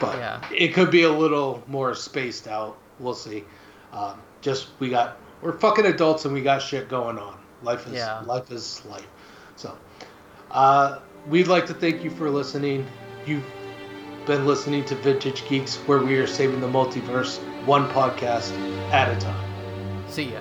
but 0.00 0.16
Yeah. 0.18 0.40
it 0.52 0.68
could 0.74 0.90
be 0.90 1.02
a 1.02 1.12
little 1.12 1.62
more 1.66 1.94
spaced 1.94 2.48
out. 2.48 2.78
We'll 2.98 3.14
see. 3.14 3.44
Um, 3.92 4.20
just 4.40 4.68
we 4.80 4.88
got 4.90 5.18
we're 5.42 5.52
fucking 5.58 5.86
adults 5.86 6.24
and 6.24 6.32
we 6.32 6.40
got 6.40 6.62
shit 6.62 6.88
going 6.88 7.18
on. 7.18 7.38
Life 7.62 7.86
is 7.86 7.94
Yeah. 7.94 8.20
life 8.20 8.50
is 8.50 8.82
life. 8.86 9.06
So, 9.56 9.76
uh, 10.50 10.98
we'd 11.28 11.48
like 11.48 11.66
to 11.66 11.74
thank 11.74 12.02
you 12.02 12.10
for 12.10 12.30
listening. 12.30 12.86
You've 13.26 13.44
been 14.26 14.46
listening 14.46 14.84
to 14.86 14.94
Vintage 14.94 15.46
Geeks, 15.48 15.76
where 15.86 15.98
we 15.98 16.16
are 16.18 16.26
saving 16.26 16.60
the 16.60 16.68
multiverse 16.68 17.38
one 17.66 17.88
podcast 17.90 18.52
at 18.92 19.14
a 19.14 19.20
time. 19.20 20.04
See 20.08 20.32
ya. 20.32 20.40